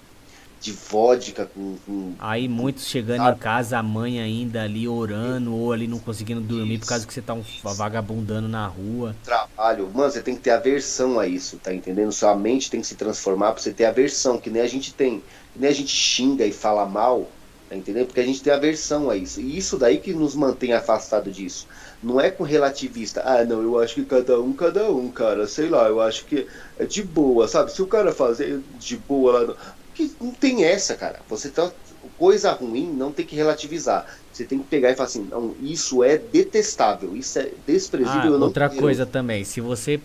de 0.60 0.72
vodka 0.74 1.46
com, 1.46 1.78
com 1.86 2.20
Aí 2.20 2.48
muitos 2.48 2.88
chegando 2.88 3.24
sabe? 3.24 3.32
em 3.32 3.36
casa, 3.36 3.78
a 3.80 3.84
mãe 3.84 4.20
ainda 4.20 4.64
ali 4.64 4.88
orando, 4.88 5.56
ou 5.56 5.72
ali 5.72 5.88
não 5.88 6.00
conseguindo 6.00 6.42
dormir 6.42 6.76
isso. 6.76 6.80
por 6.80 6.88
causa 6.88 7.06
que 7.08 7.14
você 7.14 7.22
tá 7.22 7.34
um 7.34 7.44
vagabundando 7.64 8.48
na 8.48 8.68
rua. 8.68 9.20
Trabalho, 9.24 9.92
mano, 9.94 10.10
você 10.12 10.24
tem 10.24 10.36
que 10.36 10.42
ter 10.42 10.52
aversão 10.52 11.20
a 11.20 11.28
isso, 11.28 11.60
tá 11.60 11.74
entendendo? 11.74 12.12
Sua 12.14 12.34
mente 12.36 12.70
tem 12.72 12.80
que 12.80 12.88
se 12.88 12.96
transformar 12.96 13.52
pra 13.52 13.62
você 13.62 13.74
ter 13.74 13.84
aversão, 13.86 14.40
que 14.40 14.50
nem 14.50 14.62
a 14.62 14.68
gente 14.68 14.94
tem. 14.96 15.20
Que 15.52 15.60
nem 15.60 15.70
a 15.70 15.74
gente 15.74 15.90
xinga 15.94 16.46
e 16.46 16.54
fala 16.54 16.86
mal, 16.86 17.36
tá 17.68 17.76
entendendo? 17.76 18.06
Porque 18.08 18.22
a 18.22 18.26
gente 18.26 18.42
tem 18.42 18.54
aversão 18.54 19.10
a 19.10 19.18
isso. 19.18 19.42
E 19.42 19.58
isso 19.58 19.78
daí 19.78 20.00
que 20.00 20.14
nos 20.14 20.34
mantém 20.34 20.72
afastado 20.72 21.30
disso. 21.30 21.68
Não 22.02 22.22
é 22.22 22.32
com 22.32 22.44
relativista. 22.44 23.22
Ah, 23.26 23.44
não, 23.44 23.62
eu 23.62 23.78
acho 23.80 23.96
que 23.96 24.06
cada 24.06 24.40
um, 24.40 24.54
cada 24.54 24.90
um, 24.90 25.12
cara. 25.12 25.46
Sei 25.46 25.68
lá, 25.68 25.88
eu 25.90 26.00
acho 26.00 26.26
que 26.26 26.48
é 26.78 26.86
de 26.86 27.04
boa, 27.04 27.48
sabe? 27.50 27.72
Se 27.74 27.82
o 27.82 27.88
cara 27.88 28.14
fazer 28.14 28.62
de 28.80 28.96
boa 28.98 29.42
lá. 29.42 29.56
Que 29.98 30.12
não 30.22 30.32
tem 30.32 30.64
essa, 30.64 30.96
cara. 30.96 31.20
Você 31.28 31.50
tá. 31.50 31.72
Coisa 32.20 32.52
ruim 32.52 32.86
não 32.86 33.12
tem 33.12 33.26
que 33.26 33.36
relativizar. 33.36 34.06
Você 34.32 34.46
tem 34.46 34.60
que 34.60 34.66
pegar 34.66 34.92
e 34.92 34.96
falar 34.96 35.08
assim, 35.08 35.24
não, 35.24 35.56
isso 35.60 36.04
é 36.04 36.18
detestável, 36.18 37.16
isso 37.16 37.40
é 37.40 37.52
desprezível. 37.66 38.36
Ah, 38.36 38.46
outra 38.46 38.70
quero. 38.70 38.80
coisa 38.80 39.06
também, 39.08 39.44
se 39.44 39.60
você. 39.60 40.00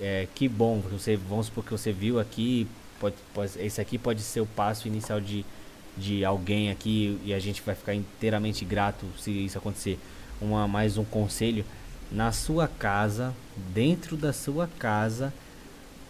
É, 0.00 0.28
que 0.34 0.48
bom, 0.48 0.80
você, 0.90 1.16
vamos 1.16 1.46
supor 1.46 1.64
que 1.64 1.72
você 1.72 1.92
viu 1.92 2.18
aqui, 2.20 2.66
pode, 3.00 3.16
pode, 3.32 3.52
esse 3.60 3.80
aqui 3.80 3.98
pode 3.98 4.22
ser 4.22 4.40
o 4.40 4.46
passo 4.46 4.88
inicial 4.88 5.20
de, 5.20 5.44
de 5.96 6.24
alguém 6.24 6.70
aqui 6.70 7.18
e 7.24 7.32
a 7.32 7.38
gente 7.38 7.62
vai 7.62 7.74
ficar 7.74 7.94
inteiramente 7.94 8.64
grato 8.64 9.04
se 9.18 9.30
isso 9.30 9.58
acontecer. 9.58 9.98
Uma, 10.40 10.66
mais 10.68 10.96
um 10.96 11.04
conselho, 11.04 11.64
na 12.10 12.30
sua 12.32 12.68
casa, 12.68 13.34
dentro 13.72 14.16
da 14.16 14.32
sua 14.32 14.68
casa, 14.78 15.32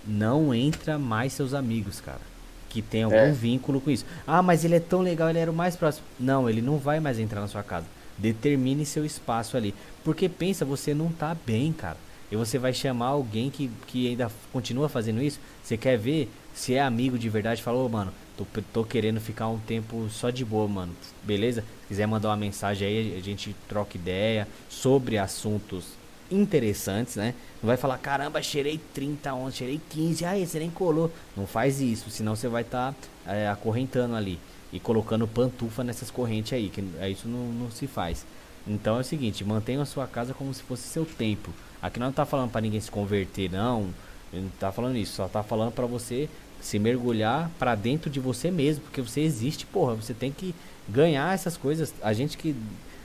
não 0.06 0.54
entra 0.54 0.98
mais 0.98 1.32
seus 1.32 1.54
amigos, 1.54 2.00
cara 2.00 2.33
que 2.74 2.82
tem 2.82 3.04
algum 3.04 3.14
é. 3.14 3.30
vínculo 3.30 3.80
com 3.80 3.88
isso. 3.88 4.04
Ah, 4.26 4.42
mas 4.42 4.64
ele 4.64 4.74
é 4.74 4.80
tão 4.80 5.00
legal, 5.00 5.30
ele 5.30 5.38
era 5.38 5.50
o 5.50 5.54
mais 5.54 5.76
próximo. 5.76 6.04
Não, 6.18 6.50
ele 6.50 6.60
não 6.60 6.76
vai 6.76 6.98
mais 6.98 7.20
entrar 7.20 7.40
na 7.40 7.46
sua 7.46 7.62
casa. 7.62 7.86
Determine 8.18 8.84
seu 8.84 9.04
espaço 9.04 9.56
ali. 9.56 9.72
Porque 10.02 10.28
pensa, 10.28 10.64
você 10.64 10.92
não 10.92 11.12
tá 11.12 11.36
bem, 11.46 11.72
cara. 11.72 11.96
E 12.32 12.36
você 12.36 12.58
vai 12.58 12.72
chamar 12.72 13.06
alguém 13.06 13.48
que, 13.48 13.70
que 13.86 14.08
ainda 14.08 14.28
continua 14.52 14.88
fazendo 14.88 15.22
isso. 15.22 15.38
Você 15.62 15.76
quer 15.76 15.96
ver 15.96 16.28
se 16.52 16.74
é 16.74 16.82
amigo 16.82 17.16
de 17.16 17.28
verdade. 17.28 17.62
Falou, 17.62 17.86
oh, 17.86 17.88
mano, 17.88 18.12
tô, 18.36 18.44
tô 18.72 18.84
querendo 18.84 19.20
ficar 19.20 19.46
um 19.46 19.58
tempo 19.60 20.08
só 20.10 20.30
de 20.30 20.44
boa, 20.44 20.66
mano. 20.66 20.92
Beleza? 21.22 21.60
Se 21.82 21.88
quiser 21.88 22.06
mandar 22.08 22.30
uma 22.30 22.36
mensagem 22.36 22.88
aí, 22.88 23.16
a 23.16 23.22
gente 23.22 23.54
troca 23.68 23.96
ideia 23.96 24.48
sobre 24.68 25.16
assuntos 25.16 25.84
interessantes, 26.30 27.16
né? 27.16 27.34
Não 27.62 27.66
vai 27.68 27.76
falar, 27.76 27.98
caramba, 27.98 28.42
cheirei 28.42 28.80
30 28.92 29.32
ontem, 29.34 29.56
cheirei 29.56 29.80
15, 29.90 30.24
aí 30.24 30.46
você 30.46 30.58
nem 30.58 30.70
colou. 30.70 31.10
Não 31.36 31.46
faz 31.46 31.80
isso, 31.80 32.10
senão 32.10 32.36
você 32.36 32.48
vai 32.48 32.62
estar 32.62 32.92
tá, 33.24 33.32
é, 33.32 33.48
acorrentando 33.48 34.14
ali 34.14 34.38
e 34.72 34.80
colocando 34.80 35.26
pantufa 35.26 35.84
nessas 35.84 36.10
correntes 36.10 36.52
aí, 36.52 36.68
que 36.68 36.84
é, 36.98 37.08
isso 37.08 37.28
não, 37.28 37.46
não 37.46 37.70
se 37.70 37.86
faz. 37.86 38.26
Então 38.66 38.96
é 38.96 39.00
o 39.00 39.04
seguinte, 39.04 39.44
mantenha 39.44 39.82
a 39.82 39.86
sua 39.86 40.06
casa 40.06 40.34
como 40.34 40.52
se 40.52 40.62
fosse 40.62 40.82
seu 40.82 41.04
templo. 41.04 41.52
Aqui 41.80 42.00
não 42.00 42.10
tá 42.10 42.24
falando 42.24 42.50
para 42.50 42.62
ninguém 42.62 42.80
se 42.80 42.90
converter, 42.90 43.50
não. 43.50 43.90
Não 44.32 44.48
tá 44.58 44.72
falando 44.72 44.96
isso, 44.96 45.14
só 45.14 45.28
tá 45.28 45.42
falando 45.42 45.72
para 45.72 45.86
você 45.86 46.28
se 46.60 46.78
mergulhar 46.78 47.50
para 47.58 47.74
dentro 47.74 48.08
de 48.08 48.18
você 48.18 48.50
mesmo, 48.50 48.82
porque 48.84 49.02
você 49.02 49.20
existe, 49.20 49.66
porra, 49.66 49.94
você 49.94 50.14
tem 50.14 50.32
que 50.32 50.54
ganhar 50.88 51.34
essas 51.34 51.56
coisas. 51.56 51.92
A 52.02 52.12
gente 52.12 52.38
que 52.38 52.56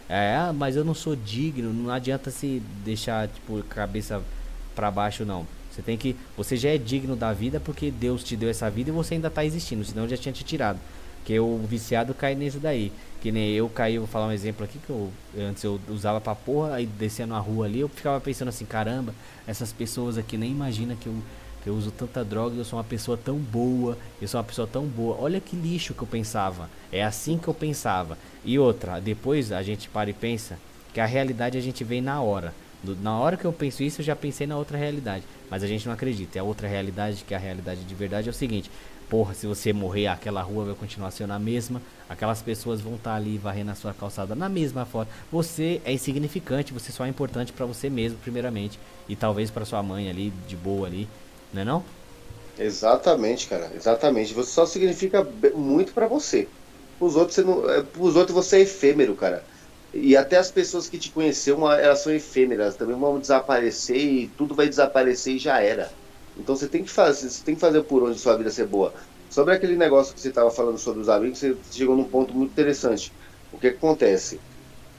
é, 0.09 0.51
mas 0.51 0.75
eu 0.75 0.83
não 0.83 0.95
sou 0.95 1.15
digno, 1.15 1.71
não 1.71 1.93
adianta 1.93 2.31
se 2.31 2.63
deixar 2.83 3.27
tipo 3.27 3.61
cabeça 3.63 4.21
para 4.75 4.89
baixo 4.89 5.23
não. 5.23 5.45
Você 5.71 5.83
tem 5.83 5.95
que, 5.95 6.15
você 6.35 6.57
já 6.57 6.69
é 6.69 6.77
digno 6.79 7.15
da 7.15 7.31
vida 7.31 7.59
porque 7.59 7.91
Deus 7.91 8.23
te 8.23 8.35
deu 8.35 8.49
essa 8.49 8.69
vida 8.71 8.89
e 8.89 8.93
você 8.93 9.13
ainda 9.13 9.29
tá 9.29 9.45
existindo, 9.45 9.85
senão 9.85 10.09
já 10.09 10.17
tinha 10.17 10.33
te 10.33 10.43
tirado. 10.43 10.79
Que 11.23 11.39
o 11.39 11.59
viciado 11.59 12.13
cai 12.13 12.33
nisso 12.33 12.59
daí. 12.59 12.91
Que 13.21 13.31
nem 13.31 13.51
eu 13.51 13.69
caí, 13.69 13.99
vou 13.99 14.07
falar 14.07 14.27
um 14.27 14.31
exemplo 14.31 14.65
aqui 14.65 14.79
que 14.79 14.89
eu 14.89 15.11
antes 15.37 15.63
eu 15.63 15.79
usava 15.89 16.19
pra 16.19 16.33
porra, 16.33 16.75
aí 16.75 16.87
descendo 16.87 17.35
a 17.35 17.39
rua 17.39 17.65
ali, 17.65 17.81
eu 17.81 17.89
ficava 17.89 18.19
pensando 18.19 18.47
assim, 18.47 18.65
caramba, 18.65 19.13
essas 19.45 19.71
pessoas 19.71 20.17
aqui 20.17 20.37
nem 20.37 20.49
imagina 20.49 20.95
que 20.99 21.05
eu 21.05 21.13
eu 21.65 21.73
uso 21.73 21.91
tanta 21.91 22.23
droga, 22.23 22.55
eu 22.55 22.63
sou 22.63 22.77
uma 22.77 22.85
pessoa 22.85 23.17
tão 23.17 23.37
boa, 23.37 23.97
eu 24.21 24.27
sou 24.27 24.39
uma 24.39 24.45
pessoa 24.45 24.67
tão 24.67 24.85
boa. 24.85 25.17
Olha 25.19 25.41
que 25.41 25.55
lixo 25.55 25.93
que 25.93 26.01
eu 26.01 26.07
pensava. 26.07 26.69
É 26.91 27.03
assim 27.03 27.37
que 27.37 27.47
eu 27.47 27.53
pensava. 27.53 28.17
E 28.45 28.57
outra, 28.57 28.99
depois 28.99 29.51
a 29.51 29.61
gente 29.61 29.89
para 29.89 30.09
e 30.09 30.13
pensa 30.13 30.57
que 30.93 30.99
a 30.99 31.05
realidade 31.05 31.57
a 31.57 31.61
gente 31.61 31.83
vê 31.83 32.01
na 32.01 32.21
hora. 32.21 32.53
Na 33.01 33.19
hora 33.19 33.35
que 33.35 33.45
eu 33.45 33.51
penso 33.51 33.83
isso, 33.83 33.99
eu 33.99 34.05
já 34.05 34.15
pensei 34.15 34.47
na 34.47 34.57
outra 34.57 34.77
realidade. 34.77 35.23
Mas 35.49 35.63
a 35.63 35.67
gente 35.67 35.85
não 35.85 35.93
acredita. 35.93 36.37
É 36.37 36.41
a 36.41 36.43
outra 36.43 36.67
realidade, 36.67 37.25
que 37.27 37.35
a 37.35 37.37
realidade 37.37 37.83
de 37.83 37.93
verdade 37.95 38.29
é 38.29 38.31
o 38.31 38.33
seguinte: 38.33 38.71
porra, 39.09 39.33
se 39.33 39.45
você 39.45 39.73
morrer, 39.73 40.07
aquela 40.07 40.41
rua 40.41 40.63
vai 40.63 40.75
continuar 40.75 41.11
sendo 41.11 41.33
a 41.33 41.39
mesma. 41.39 41.81
Aquelas 42.07 42.41
pessoas 42.41 42.79
vão 42.79 42.95
estar 42.95 43.11
tá 43.11 43.15
ali 43.17 43.37
varrendo 43.37 43.71
a 43.71 43.75
sua 43.75 43.93
calçada 43.93 44.33
na 44.33 44.47
mesma 44.47 44.85
forma. 44.85 45.11
Você 45.29 45.81
é 45.83 45.91
insignificante, 45.91 46.71
você 46.71 46.91
só 46.91 47.05
é 47.05 47.09
importante 47.09 47.51
para 47.51 47.65
você 47.65 47.89
mesmo, 47.89 48.17
primeiramente. 48.19 48.79
E 49.09 49.15
talvez 49.15 49.51
para 49.51 49.65
sua 49.65 49.83
mãe 49.83 50.09
ali, 50.09 50.31
de 50.47 50.55
boa 50.55 50.87
ali. 50.87 51.07
Não 51.51 51.61
é 51.61 51.65
não? 51.65 51.95
Exatamente, 52.57 53.47
cara. 53.47 53.73
Exatamente. 53.75 54.33
Você 54.33 54.51
só 54.51 54.65
significa 54.65 55.23
muito 55.55 55.93
para 55.93 56.07
você. 56.07 56.53
Os 56.99 57.15
outros 57.15 57.35
você 57.35 57.43
não, 57.43 57.69
é, 57.69 57.89
os 57.97 58.15
outros 58.15 58.35
você 58.35 58.57
é 58.57 58.61
efêmero, 58.61 59.15
cara. 59.15 59.47
E 59.93 60.15
até 60.15 60.37
as 60.37 60.51
pessoas 60.51 60.87
que 60.89 60.99
te 60.99 61.11
conheceram, 61.11 61.71
elas 61.71 62.01
são 62.03 62.13
efêmeras, 62.13 62.75
também 62.77 62.97
vão 62.99 63.19
desaparecer 63.19 63.97
e 63.97 64.29
tudo 64.35 64.55
vai 64.55 64.67
desaparecer 64.67 65.35
e 65.35 65.39
já 65.39 65.61
era. 65.61 65.97
Então 66.35 66.55
você 66.55 66.69
tem 66.69 66.83
que 66.83 66.91
fazer, 66.91 67.29
você 67.29 67.43
tem 67.43 67.55
que 67.55 67.61
fazer 67.61 67.83
por 67.83 68.03
onde 68.03 68.19
sua 68.19 68.37
vida 68.37 68.51
ser 68.51 68.67
boa. 68.67 68.93
Sobre 69.29 69.53
aquele 69.55 69.77
negócio 69.77 70.13
que 70.13 70.19
você 70.21 70.29
estava 70.29 70.51
falando 70.51 70.77
sobre 70.77 71.01
os 71.01 71.09
amigos, 71.09 71.39
você 71.39 71.59
chegou 71.71 71.95
num 71.95 72.09
ponto 72.09 72.35
muito 72.35 72.51
interessante. 72.51 73.15
O 73.51 73.57
que, 73.57 73.71
que 73.71 73.77
acontece? 73.77 74.43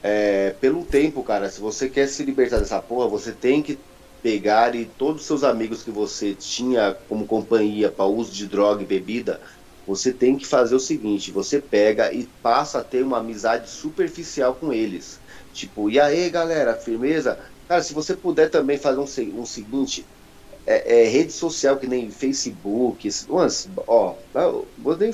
É, 0.02 0.52
pelo 0.54 0.86
tempo, 0.86 1.22
cara, 1.22 1.48
se 1.50 1.60
você 1.60 1.88
quer 1.90 2.06
se 2.08 2.24
libertar 2.24 2.58
dessa 2.58 2.82
porra, 2.82 3.08
você 3.08 3.34
tem 3.36 3.62
que 3.62 3.84
pegar 4.22 4.74
e 4.74 4.86
todos 4.86 5.22
os 5.22 5.26
seus 5.26 5.44
amigos 5.44 5.82
que 5.82 5.90
você 5.90 6.34
tinha 6.34 6.94
como 7.08 7.26
companhia 7.26 7.90
para 7.90 8.06
uso 8.06 8.32
de 8.32 8.46
droga 8.46 8.82
e 8.82 8.86
bebida, 8.86 9.40
você 9.86 10.12
tem 10.12 10.36
que 10.36 10.46
fazer 10.46 10.74
o 10.74 10.80
seguinte: 10.80 11.32
você 11.32 11.60
pega 11.60 12.12
e 12.12 12.26
passa 12.42 12.80
a 12.80 12.84
ter 12.84 13.02
uma 13.02 13.18
amizade 13.18 13.68
superficial 13.70 14.54
com 14.56 14.72
eles. 14.72 15.20
Tipo, 15.52 15.90
e 15.90 15.98
aí 15.98 16.30
galera, 16.30 16.76
firmeza? 16.76 17.38
Cara, 17.68 17.82
se 17.82 17.94
você 17.94 18.16
puder 18.16 18.50
também 18.50 18.78
fazer 18.78 19.00
um, 19.00 19.40
um 19.40 19.46
seguinte: 19.46 20.06
é, 20.66 21.02
é, 21.02 21.08
rede 21.08 21.32
social 21.32 21.78
que 21.78 21.86
nem 21.86 22.10
Facebook, 22.10 23.08
umas, 23.28 23.68
ó, 23.86 24.16
vou 24.76 24.96
nem, 24.96 25.12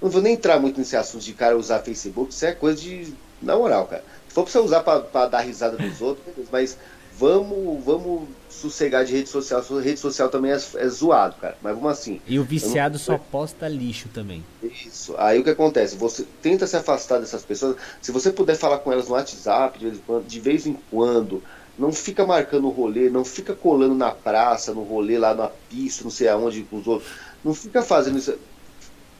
não 0.00 0.10
vou 0.10 0.22
nem 0.22 0.34
entrar 0.34 0.58
muito 0.58 0.78
nesse 0.78 0.96
assunto 0.96 1.22
de 1.22 1.34
cara 1.34 1.56
usar 1.56 1.80
Facebook, 1.84 2.32
isso 2.32 2.44
é 2.46 2.52
coisa 2.52 2.80
de. 2.80 3.16
Na 3.40 3.56
moral, 3.56 3.88
cara. 3.88 4.04
Se 4.28 4.34
for 4.34 4.44
pra 4.44 4.52
você 4.52 4.58
usar 4.60 4.82
para 4.82 5.26
dar 5.26 5.40
risada 5.40 5.76
dos 5.76 6.00
outros, 6.00 6.48
mas 6.50 6.78
vamos, 7.22 7.84
vamos 7.84 8.28
sossegar 8.50 9.04
de 9.04 9.12
rede 9.12 9.28
social. 9.28 9.62
Rede 9.78 10.00
social 10.00 10.28
também 10.28 10.50
é, 10.50 10.56
é 10.56 10.88
zoado, 10.88 11.36
cara. 11.40 11.56
Mas 11.62 11.74
vamos 11.74 11.92
assim. 11.92 12.20
E 12.26 12.36
o 12.36 12.42
viciado 12.42 12.94
não... 12.94 12.98
só 12.98 13.16
posta 13.16 13.68
lixo 13.68 14.08
também. 14.08 14.44
Isso. 14.60 15.14
Aí 15.16 15.38
o 15.38 15.44
que 15.44 15.50
acontece? 15.50 15.94
Você 15.96 16.26
tenta 16.42 16.66
se 16.66 16.76
afastar 16.76 17.20
dessas 17.20 17.44
pessoas. 17.44 17.76
Se 18.00 18.10
você 18.10 18.32
puder 18.32 18.56
falar 18.56 18.78
com 18.78 18.92
elas 18.92 19.06
no 19.06 19.14
WhatsApp 19.14 19.78
de 19.78 19.84
vez 19.84 19.96
em 19.96 20.02
quando, 20.04 20.26
de 20.26 20.40
vez 20.40 20.66
em 20.66 20.76
quando 20.90 21.42
não 21.78 21.92
fica 21.92 22.26
marcando 22.26 22.66
o 22.66 22.70
rolê, 22.70 23.08
não 23.08 23.24
fica 23.24 23.54
colando 23.54 23.94
na 23.94 24.10
praça, 24.10 24.74
no 24.74 24.82
rolê 24.82 25.16
lá 25.16 25.32
na 25.32 25.48
pista, 25.48 26.02
não 26.02 26.10
sei 26.10 26.28
aonde 26.28 26.62
com 26.64 26.78
os 26.78 26.88
outros. 26.88 27.08
Não 27.44 27.54
fica 27.54 27.82
fazendo 27.82 28.18
isso. 28.18 28.36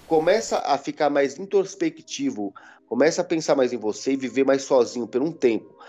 Começa 0.08 0.58
a 0.58 0.76
ficar 0.76 1.08
mais 1.08 1.38
introspectivo, 1.38 2.52
começa 2.88 3.22
a 3.22 3.24
pensar 3.24 3.54
mais 3.54 3.72
em 3.72 3.78
você 3.78 4.12
e 4.12 4.16
viver 4.16 4.44
mais 4.44 4.62
sozinho 4.62 5.06
por 5.06 5.22
um 5.22 5.30
tempo. 5.30 5.81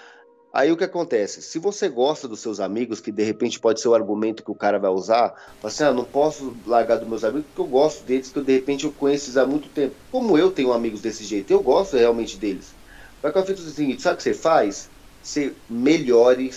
Aí 0.55 0.71
o 0.71 0.77
que 0.77 0.83
acontece? 0.83 1.41
Se 1.41 1.57
você 1.57 1.89
gosta 1.89 2.27
dos 2.27 2.39
seus 2.39 2.59
amigos, 2.59 3.01
que 3.01 3.11
de 3.11 3.23
repente 3.23 3.59
pode 3.59 3.81
ser 3.81 3.87
o 3.87 3.95
argumento 3.95 4.43
que 4.43 4.51
o 4.51 4.55
cara 4.55 4.77
vai 4.77 4.91
usar, 4.91 5.33
assim, 5.63 5.83
ah, 5.83 5.91
não 5.91 6.05
posso 6.05 6.61
largar 6.65 6.97
dos 6.97 7.07
meus 7.09 7.23
amigos 7.23 7.47
porque 7.47 7.61
eu 7.61 7.67
gosto 7.67 8.05
deles, 8.05 8.31
que 8.31 8.39
de 8.41 8.53
repente 8.53 8.85
eu 8.85 8.93
conheço 8.93 9.25
eles 9.25 9.37
há 9.37 9.47
muito 9.47 9.69
tempo. 9.69 9.97
Como 10.11 10.37
eu 10.37 10.51
tenho 10.51 10.71
amigos 10.71 11.01
desse 11.01 11.23
jeito, 11.23 11.51
eu 11.51 11.63
gosto 11.63 11.97
realmente 11.97 12.37
deles. 12.37 12.77
Vai 13.21 13.31
que 13.31 13.37
eu 13.39 13.45
fiz 13.45 13.59
o 13.61 13.71
seguinte, 13.71 14.01
sabe 14.03 14.15
o 14.15 14.17
que 14.17 14.23
você 14.23 14.33
faz? 14.33 14.91
Você 15.21 15.59
melhore, 15.67 16.51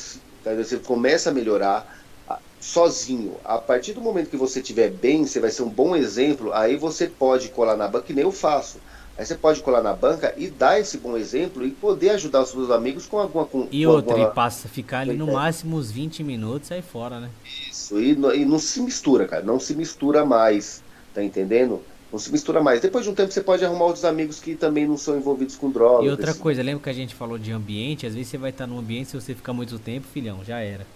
você 0.44 0.78
começa 0.78 1.30
a 1.30 1.32
melhorar 1.32 1.86
sozinho. 2.58 3.40
A 3.44 3.60
partir 3.60 3.92
do 3.92 4.00
momento 4.00 4.30
que 4.30 4.36
você 4.36 4.60
estiver 4.60 4.90
bem, 4.90 5.26
você 5.26 5.40
vai 5.40 5.50
ser 5.50 5.62
um 5.62 5.70
bom 5.70 5.94
exemplo, 5.94 6.52
aí 6.52 6.76
você 6.76 7.08
pode 7.08 7.50
colar 7.50 7.76
na 7.76 7.88
banca, 7.88 8.06
que 8.06 8.12
nem 8.14 8.24
eu 8.24 8.32
faço. 8.32 8.82
Aí 9.18 9.24
você 9.24 9.34
pode 9.34 9.62
colar 9.62 9.82
na 9.82 9.94
banca 9.94 10.34
e 10.36 10.48
dar 10.48 10.78
esse 10.78 10.98
bom 10.98 11.16
exemplo 11.16 11.66
e 11.66 11.70
poder 11.70 12.10
ajudar 12.10 12.42
os 12.42 12.50
seus 12.50 12.70
amigos 12.70 13.06
com 13.06 13.18
alguma 13.18 13.46
com, 13.46 13.66
E 13.72 13.84
com 13.84 13.90
outra, 13.90 14.12
alguma... 14.12 14.30
e 14.30 14.34
passa 14.34 14.68
ficar 14.68 15.00
ali 15.00 15.14
no 15.14 15.32
máximo 15.32 15.76
uns 15.76 15.90
20 15.90 16.22
minutos 16.22 16.70
aí 16.70 16.82
fora, 16.82 17.18
né? 17.18 17.30
Isso, 17.44 17.98
e, 17.98 18.10
e 18.12 18.44
não 18.44 18.58
se 18.58 18.80
mistura, 18.82 19.26
cara, 19.26 19.42
não 19.42 19.58
se 19.58 19.74
mistura 19.74 20.24
mais, 20.24 20.82
tá 21.14 21.22
entendendo? 21.22 21.80
Não 22.12 22.18
se 22.18 22.30
mistura 22.30 22.62
mais. 22.62 22.80
Depois 22.80 23.04
de 23.04 23.10
um 23.10 23.14
tempo 23.14 23.32
você 23.32 23.40
pode 23.40 23.64
arrumar 23.64 23.86
outros 23.86 24.04
amigos 24.04 24.38
que 24.38 24.54
também 24.54 24.86
não 24.86 24.98
são 24.98 25.16
envolvidos 25.16 25.56
com 25.56 25.70
drogas. 25.70 26.06
E 26.06 26.10
outra 26.10 26.26
desse... 26.26 26.38
coisa, 26.38 26.62
lembra 26.62 26.82
que 26.82 26.90
a 26.90 26.94
gente 26.94 27.14
falou 27.14 27.38
de 27.38 27.50
ambiente? 27.52 28.06
Às 28.06 28.14
vezes 28.14 28.28
você 28.28 28.38
vai 28.38 28.50
estar 28.50 28.66
num 28.66 28.78
ambiente, 28.78 29.10
se 29.10 29.20
você 29.20 29.34
ficar 29.34 29.52
muito 29.52 29.78
tempo, 29.78 30.06
filhão, 30.06 30.44
já 30.44 30.60
era. 30.60 30.86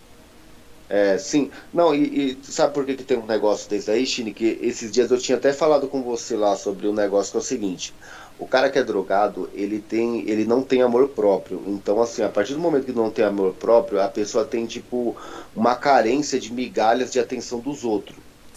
É, 0.91 1.17
sim. 1.19 1.53
Não, 1.73 1.95
e, 1.95 2.33
e 2.33 2.39
sabe 2.43 2.75
por 2.75 2.85
que, 2.85 2.97
que 2.97 3.05
tem 3.05 3.17
um 3.17 3.25
negócio 3.25 3.71
desse 3.71 3.89
aí, 3.89 4.05
Chine? 4.05 4.35
Que 4.35 4.59
esses 4.61 4.91
dias 4.91 5.09
eu 5.13 5.19
tinha 5.19 5.39
até 5.39 5.53
falado 5.53 5.87
com 5.87 6.03
você 6.03 6.35
lá 6.35 6.57
sobre 6.57 6.89
um 6.89 6.93
negócio 6.93 7.31
que 7.31 7.37
é 7.39 7.41
o 7.41 7.45
seguinte. 7.45 7.95
O 8.41 8.47
cara 8.47 8.69
que 8.69 8.79
é 8.79 8.83
drogado, 8.83 9.49
ele 9.55 9.79
tem, 9.79 10.29
ele 10.29 10.45
não 10.45 10.63
tem 10.63 10.83
amor 10.83 11.09
próprio. 11.11 11.63
Então, 11.69 12.03
assim, 12.03 12.23
a 12.23 12.29
partir 12.29 12.55
do 12.55 12.59
momento 12.59 12.87
que 12.87 12.93
não 12.93 13.09
tem 13.09 13.25
amor 13.25 13.53
próprio, 13.55 14.01
a 14.01 14.09
pessoa 14.09 14.45
tem, 14.45 14.67
tipo, 14.67 15.15
uma 15.55 15.77
carência 15.77 16.41
de 16.41 16.53
migalhas 16.53 17.13
de 17.13 17.21
atenção 17.21 17.61
dos 17.61 17.85
outros. 17.85 18.17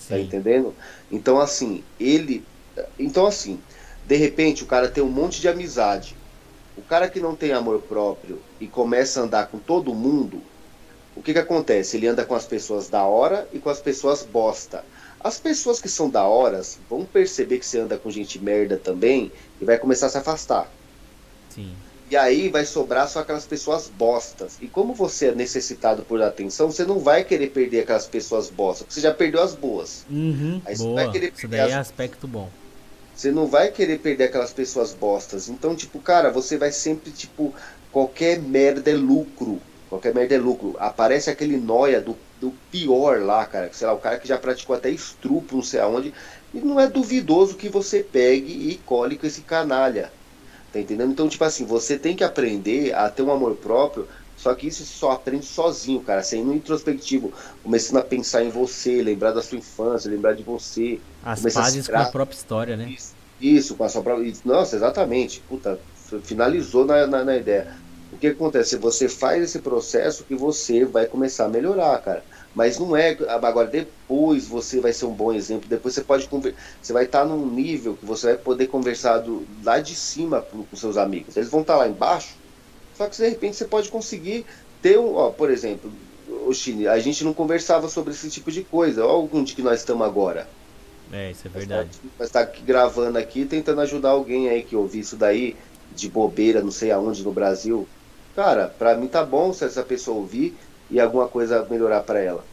Tá 0.10 0.20
entendendo? 0.20 0.74
Então, 1.12 1.40
assim, 1.40 1.84
ele. 2.00 2.44
Então, 2.98 3.28
assim, 3.28 3.60
de 4.08 4.16
repente 4.16 4.64
o 4.64 4.68
cara 4.68 4.90
tem 4.90 5.04
um 5.04 5.10
monte 5.10 5.40
de 5.40 5.48
amizade. 5.48 6.16
O 6.76 6.82
cara 6.82 7.08
que 7.08 7.20
não 7.20 7.36
tem 7.36 7.52
amor 7.52 7.80
próprio 7.82 8.40
e 8.60 8.66
começa 8.66 9.20
a 9.20 9.24
andar 9.24 9.48
com 9.48 9.60
todo 9.60 9.94
mundo, 9.94 10.42
o 11.16 11.22
que, 11.22 11.34
que 11.34 11.40
acontece? 11.40 11.98
Ele 11.98 12.08
anda 12.08 12.26
com 12.26 12.36
as 12.36 12.46
pessoas 12.46 12.90
da 12.90 13.04
hora 13.04 13.48
e 13.54 13.60
com 13.60 13.70
as 13.70 13.80
pessoas 13.80 14.24
bosta. 14.24 14.84
As 15.20 15.40
pessoas 15.40 15.80
que 15.80 15.88
são 15.88 16.10
da 16.10 16.26
horas 16.26 16.78
vão 16.90 17.06
perceber 17.06 17.60
que 17.60 17.66
você 17.66 17.80
anda 17.80 17.98
com 17.98 18.12
gente 18.12 18.40
merda 18.40 18.78
também 18.78 19.32
e 19.62 19.66
vai 19.66 19.78
começar 19.78 20.08
a 20.08 20.10
se 20.10 20.18
afastar. 20.18 20.70
Sim. 21.50 21.74
E 22.12 22.18
aí 22.18 22.50
vai 22.50 22.66
sobrar 22.66 23.08
só 23.08 23.20
aquelas 23.20 23.46
pessoas 23.46 23.90
bostas. 23.90 24.58
E 24.62 24.68
como 24.68 24.94
você 24.94 25.28
é 25.28 25.36
necessitado 25.36 26.04
por 26.04 26.22
atenção, 26.22 26.70
você 26.70 26.84
não 26.84 27.00
vai 27.00 27.24
querer 27.24 27.48
perder 27.48 27.82
aquelas 27.82 28.06
pessoas 28.06 28.50
bostas, 28.50 28.86
porque 28.86 28.96
você 28.96 29.02
já 29.02 29.14
perdeu 29.14 29.42
as 29.42 29.56
boas. 29.56 30.06
Uhum, 30.10 30.62
aí 30.66 30.78
boa. 30.78 30.90
Você 30.90 30.94
vai 30.94 31.12
querer 31.12 31.34
Isso 31.36 31.48
daí 31.48 31.62
as... 31.62 31.72
é 31.72 31.76
aspecto 31.76 32.28
bom. 32.28 32.50
Você 33.16 33.32
não 33.32 33.48
vai 33.48 33.72
querer 33.72 34.00
perder 34.00 34.26
aquelas 34.26 34.52
pessoas 34.52 34.94
bostas. 34.94 35.48
Então, 35.48 35.76
tipo, 35.76 36.00
cara, 36.00 36.30
você 36.32 36.58
vai 36.58 36.72
sempre, 36.72 37.12
tipo, 37.12 37.54
qualquer 37.92 38.40
merda 38.40 38.92
é 38.92 38.96
lucro. 38.96 39.62
Qualquer 39.94 40.16
merda 40.16 40.34
é 40.34 40.40
lucro. 40.40 40.76
Aparece 40.80 41.30
aquele 41.30 41.56
noia 41.56 42.02
do, 42.02 42.18
do 42.42 42.52
pior 42.72 43.22
lá, 43.22 43.46
cara. 43.46 43.70
Sei 43.72 43.86
lá, 43.86 43.94
o 43.94 44.00
cara 44.00 44.18
que 44.18 44.28
já 44.28 44.40
praticou 44.40 44.76
até 44.76 44.90
estrupo, 44.90 45.56
não 45.56 45.62
sei 45.62 45.82
aonde. 45.82 46.12
E 46.52 46.58
não 46.58 46.80
é 46.80 46.88
duvidoso 46.88 47.56
que 47.56 47.70
você 47.70 48.02
pegue 48.02 48.52
e 48.52 48.78
cole 48.88 49.20
com 49.20 49.28
esse 49.28 49.42
canalha. 49.42 50.12
Tá 50.72 50.80
entendendo? 50.80 51.12
Então, 51.12 51.30
tipo 51.30 51.44
assim, 51.44 51.64
você 51.64 51.96
tem 51.96 52.16
que 52.16 52.24
aprender 52.24 52.96
a 52.96 53.08
ter 53.08 53.22
um 53.22 53.32
amor 53.32 53.56
próprio. 53.58 54.08
Só 54.36 54.56
que 54.56 54.66
isso 54.66 54.84
você 54.84 54.98
só 54.98 55.12
aprende 55.12 55.46
sozinho, 55.46 56.02
cara. 56.02 56.24
Sendo 56.24 56.56
introspectivo. 56.56 57.32
Começando 57.62 57.98
a 57.98 58.04
pensar 58.04 58.44
em 58.44 58.50
você, 58.50 59.00
lembrar 59.00 59.32
da 59.32 59.44
sua 59.44 59.60
infância, 59.60 60.10
lembrar 60.10 60.34
de 60.34 60.42
você. 60.42 61.00
As 61.24 61.40
pazes 61.54 61.88
com 61.88 61.98
a 61.98 62.06
própria 62.06 62.36
história, 62.36 62.76
né? 62.76 62.90
Isso, 62.90 63.14
isso, 63.40 63.76
com 63.76 63.84
a 63.84 63.90
sua 63.90 64.02
própria. 64.02 64.34
Nossa, 64.44 64.76
exatamente. 64.76 65.40
Puta, 65.48 65.80
finalizou 66.24 66.84
na, 66.84 67.06
na, 67.06 67.24
na 67.24 67.38
ideia 67.38 67.83
o 68.14 68.18
que 68.18 68.28
acontece? 68.28 68.78
Você 68.78 69.10
faz 69.10 69.44
esse 69.44 69.60
processo 69.60 70.24
que 70.24 70.36
você 70.36 70.86
vai 70.86 71.06
começar 71.06 71.46
a 71.46 71.50
melhorar, 71.50 72.00
cara. 72.02 72.24
Mas 72.56 72.78
não 72.78 72.96
é 72.96 73.18
agora 73.30 73.68
depois 73.68 74.48
você 74.48 74.80
vai 74.80 74.94
ser 74.94 75.06
um 75.06 75.14
bom 75.14 75.34
exemplo. 75.34 75.68
Depois 75.68 75.96
você 75.96 76.02
pode 76.02 76.30
você 76.82 76.94
vai 76.94 77.06
estar 77.06 77.26
num 77.26 77.48
nível 77.48 77.96
que 77.96 78.06
você 78.06 78.28
vai 78.28 78.38
poder 78.38 78.68
conversar 78.68 79.20
do, 79.20 79.46
lá 79.64 79.80
de 79.80 79.96
cima 79.96 80.42
com, 80.42 80.64
com 80.64 80.76
seus 80.76 80.98
amigos. 80.98 81.36
Eles 81.36 81.50
vão 81.50 81.62
estar 81.62 81.78
lá 81.78 81.88
embaixo. 81.88 82.36
Só 82.96 83.08
que 83.08 83.18
de 83.18 83.28
repente 83.28 83.58
você 83.58 83.66
pode 83.66 83.90
conseguir 83.90 84.46
ter 84.82 85.00
um, 85.00 85.16
ó, 85.16 85.32
por 85.32 85.50
exemplo, 85.50 85.92
o 86.46 86.54
Chine, 86.54 86.88
a 86.88 87.00
gente 87.00 87.24
não 87.24 87.34
conversava 87.34 87.90
sobre 87.90 88.14
esse 88.14 88.30
tipo 88.30 88.52
de 88.52 88.64
coisa. 88.64 89.04
Olha 89.06 89.30
onde 89.34 89.56
que 89.56 89.64
nós 89.64 89.80
estamos 89.80 90.06
agora. 90.06 90.48
É, 91.12 91.32
isso 91.32 91.48
é 91.48 91.50
verdade. 91.50 91.90
Mas 92.20 92.30
tá 92.30 92.44
gravando 92.44 93.18
aqui, 93.18 93.46
tentando 93.46 93.82
ajudar 93.82 94.10
alguém 94.10 94.50
aí 94.50 94.64
que 94.64 94.76
ouviu 94.76 95.02
isso 95.02 95.16
daí 95.16 95.56
de 95.96 96.10
bobeira, 96.10 96.62
não 96.62 96.72
sei 96.72 96.92
aonde 96.92 97.24
no 97.24 97.32
Brasil 97.32 97.88
cara, 98.36 98.68
para 98.68 98.96
mim 98.96 99.08
tá 99.08 99.24
bom 99.24 99.54
se 99.54 99.66
essa 99.66 99.84
pessoa 99.84 100.18
ouvir 100.18 100.56
e 100.90 101.00
alguma 101.00 101.28
coisa 101.28 101.66
melhorar 101.70 102.02
para 102.02 102.20
ela. 102.20 102.44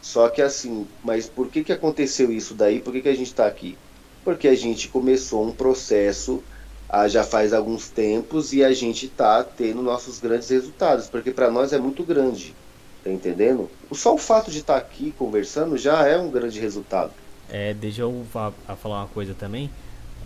Só 0.00 0.28
que 0.28 0.42
assim, 0.42 0.86
mas 1.04 1.28
por 1.28 1.48
que 1.48 1.62
que 1.62 1.72
aconteceu 1.72 2.32
isso 2.32 2.54
daí? 2.54 2.80
Por 2.80 2.92
que 2.92 3.02
que 3.02 3.08
a 3.08 3.14
gente 3.14 3.28
está 3.28 3.46
aqui? 3.46 3.78
Porque 4.24 4.48
a 4.48 4.54
gente 4.54 4.88
começou 4.88 5.46
um 5.46 5.52
processo 5.52 6.42
ah, 6.92 7.08
já 7.08 7.24
faz 7.24 7.54
alguns 7.54 7.88
tempos 7.88 8.52
e 8.52 8.62
a 8.62 8.72
gente 8.72 9.06
está 9.06 9.42
tendo 9.42 9.80
nossos 9.80 10.20
grandes 10.20 10.50
resultados, 10.50 11.08
porque 11.08 11.30
para 11.30 11.50
nós 11.50 11.72
é 11.72 11.78
muito 11.78 12.04
grande, 12.04 12.54
tá 13.02 13.10
entendendo? 13.10 13.70
Só 13.92 14.14
o 14.14 14.18
fato 14.18 14.50
de 14.50 14.58
estar 14.58 14.74
tá 14.74 14.78
aqui 14.78 15.10
conversando 15.16 15.78
já 15.78 16.06
é 16.06 16.18
um 16.18 16.30
grande 16.30 16.60
resultado. 16.60 17.12
É, 17.48 17.72
deixa 17.72 18.02
eu 18.02 18.26
falar 18.30 19.00
uma 19.00 19.06
coisa 19.08 19.32
também. 19.32 19.70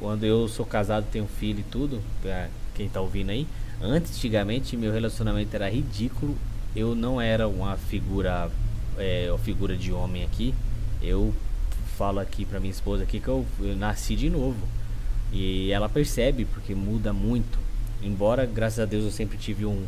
Quando 0.01 0.25
eu 0.25 0.49
sou 0.49 0.67
casado, 0.67 1.07
tenho 1.13 1.27
filho 1.27 1.61
e 1.61 1.71
tudo, 1.71 2.03
pra 2.21 2.49
quem 2.75 2.89
tá 2.89 3.01
ouvindo 3.01 3.31
aí, 3.31 3.47
Antigamente 3.81 4.77
meu 4.77 4.93
relacionamento 4.93 5.55
era 5.55 5.69
ridículo. 5.69 6.37
Eu 6.75 6.95
não 6.95 7.21
era 7.21 7.49
uma 7.49 7.77
figura, 7.77 8.51
é, 8.99 9.27
uma 9.29 9.39
figura 9.39 9.77
de 9.77 9.93
homem 9.93 10.25
aqui. 10.25 10.55
Eu 11.03 11.35
falo 11.97 12.21
aqui 12.21 12.45
pra 12.45 12.61
minha 12.61 12.71
esposa 12.71 13.03
aqui 13.03 13.21
que 13.21 13.29
eu, 13.29 13.47
eu 13.61 13.77
nasci 13.77 14.17
de 14.17 14.31
novo. 14.31 14.67
E 15.33 15.71
ela 15.73 15.89
percebe 15.89 16.45
porque 16.45 16.75
muda 16.75 17.13
muito. 17.13 17.59
Embora, 18.03 18.47
graças 18.47 18.79
a 18.79 18.85
Deus, 18.85 19.05
eu 19.05 19.11
sempre 19.11 19.39
tive 19.39 19.65
um, 19.65 19.85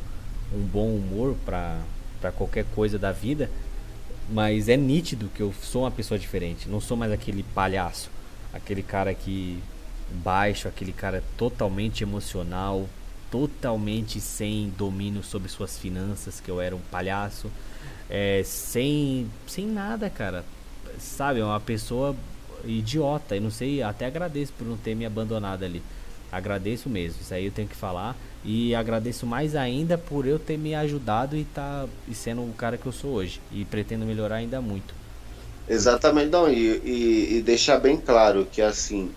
um 0.52 0.60
bom 0.60 0.89
humor 0.89 1.36
para 1.44 2.32
qualquer 2.32 2.65
coisa 2.74 2.98
da 2.98 3.12
vida, 3.12 3.51
mas 4.31 4.69
é 4.69 4.77
nítido 4.77 5.31
que 5.35 5.43
eu 5.43 5.55
sou 5.62 5.82
uma 5.82 5.90
pessoa 5.90 6.19
diferente. 6.19 6.69
Não 6.69 6.81
sou 6.81 6.97
mais 6.97 7.12
aquele 7.12 7.43
palhaço, 7.43 8.10
aquele 8.52 8.82
cara 8.82 9.15
que 9.15 9.59
baixo, 10.10 10.66
aquele 10.66 10.93
cara 10.93 11.23
totalmente 11.36 12.02
emocional, 12.02 12.89
totalmente 13.30 14.20
sem 14.20 14.72
domínio 14.76 15.22
sobre 15.22 15.48
suas 15.48 15.78
finanças, 15.78 16.40
que 16.40 16.50
eu 16.50 16.60
era 16.60 16.74
um 16.74 16.80
palhaço, 16.90 17.50
é, 18.09 18.42
sem, 18.44 19.30
sem 19.46 19.66
nada, 19.66 20.09
cara. 20.09 20.44
Sabe, 20.98 21.40
é 21.40 21.44
uma 21.44 21.60
pessoa 21.60 22.16
idiota. 22.64 23.36
E 23.36 23.40
não 23.40 23.50
sei, 23.50 23.82
até 23.82 24.06
agradeço 24.06 24.52
por 24.56 24.66
não 24.66 24.76
ter 24.76 24.94
me 24.94 25.06
abandonado 25.06 25.64
ali. 25.64 25.82
Agradeço 26.30 26.90
mesmo, 26.90 27.20
isso 27.22 27.32
aí 27.32 27.46
eu 27.46 27.52
tenho 27.52 27.68
que 27.68 27.76
falar. 27.76 28.16
E 28.44 28.74
agradeço 28.74 29.26
mais 29.26 29.56
ainda 29.56 29.98
por 29.98 30.26
eu 30.26 30.38
ter 30.38 30.59
me 30.59 30.74
ajudado 30.74 31.36
e 31.36 31.44
tá 31.44 31.86
e 32.06 32.14
sendo 32.14 32.42
o 32.42 32.52
cara 32.52 32.76
que 32.76 32.86
eu 32.86 32.92
sou 32.92 33.12
hoje. 33.12 33.40
E 33.52 33.64
pretendo 33.64 34.05
melhorar 34.05 34.36
ainda 34.36 34.60
muito. 34.60 34.94
Exatamente, 35.68 36.30
não, 36.30 36.50
e, 36.50 36.80
e, 36.84 37.36
e 37.36 37.42
deixar 37.42 37.78
bem 37.78 37.96
claro 37.98 38.46
que 38.50 38.62
assim, 38.62 39.10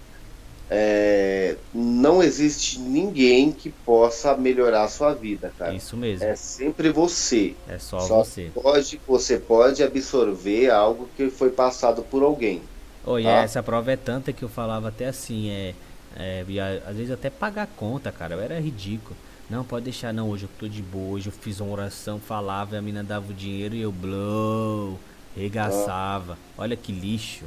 é, 0.74 1.58
não 1.74 2.24
existe 2.24 2.80
ninguém 2.80 3.52
que 3.52 3.70
possa 3.70 4.38
melhorar 4.38 4.84
a 4.84 4.88
sua 4.88 5.14
vida, 5.14 5.52
cara. 5.60 5.74
Isso 5.74 5.98
mesmo. 5.98 6.24
É 6.24 6.34
sempre 6.38 6.90
você. 6.90 7.56
É 7.68 7.78
só, 7.78 8.00
só 8.00 8.24
você. 8.24 8.50
Pode, 8.54 9.02
você 9.06 9.38
pode 9.38 9.84
absorver 9.84 10.70
algo 10.70 11.10
que 11.18 11.30
foi 11.30 11.50
passado 11.50 12.04
por 12.04 12.24
alguém. 12.24 12.62
Oh, 13.06 13.20
e 13.20 13.24
tá? 13.24 13.44
essa 13.44 13.62
prova 13.62 13.92
é 13.92 13.98
tanta 13.98 14.32
que 14.32 14.44
eu 14.44 14.48
falava 14.48 14.88
até 14.88 15.08
assim, 15.08 15.50
é, 15.50 15.74
é 16.16 16.46
às 16.88 16.96
vezes 16.96 17.12
até 17.12 17.30
pagar 17.30 17.68
conta, 17.76 18.10
cara. 18.10 18.36
Eu 18.36 18.40
era 18.40 18.58
ridículo. 18.58 19.18
Não, 19.50 19.66
pode 19.66 19.84
deixar, 19.84 20.14
não. 20.14 20.30
Hoje 20.30 20.46
eu 20.46 20.50
tô 20.58 20.70
de 20.70 20.82
boa. 20.82 21.16
Hoje 21.16 21.28
eu 21.28 21.34
fiz 21.34 21.60
uma 21.60 21.70
oração, 21.70 22.18
falava, 22.18 22.76
e 22.76 22.78
a 22.78 22.82
mina 22.82 23.04
dava 23.04 23.30
o 23.30 23.34
dinheiro 23.34 23.76
e 23.76 23.82
eu 23.82 23.92
blow, 23.92 24.98
regaçava. 25.36 26.38
Ah. 26.42 26.62
Olha 26.62 26.78
que 26.78 26.94
lixo. 26.94 27.44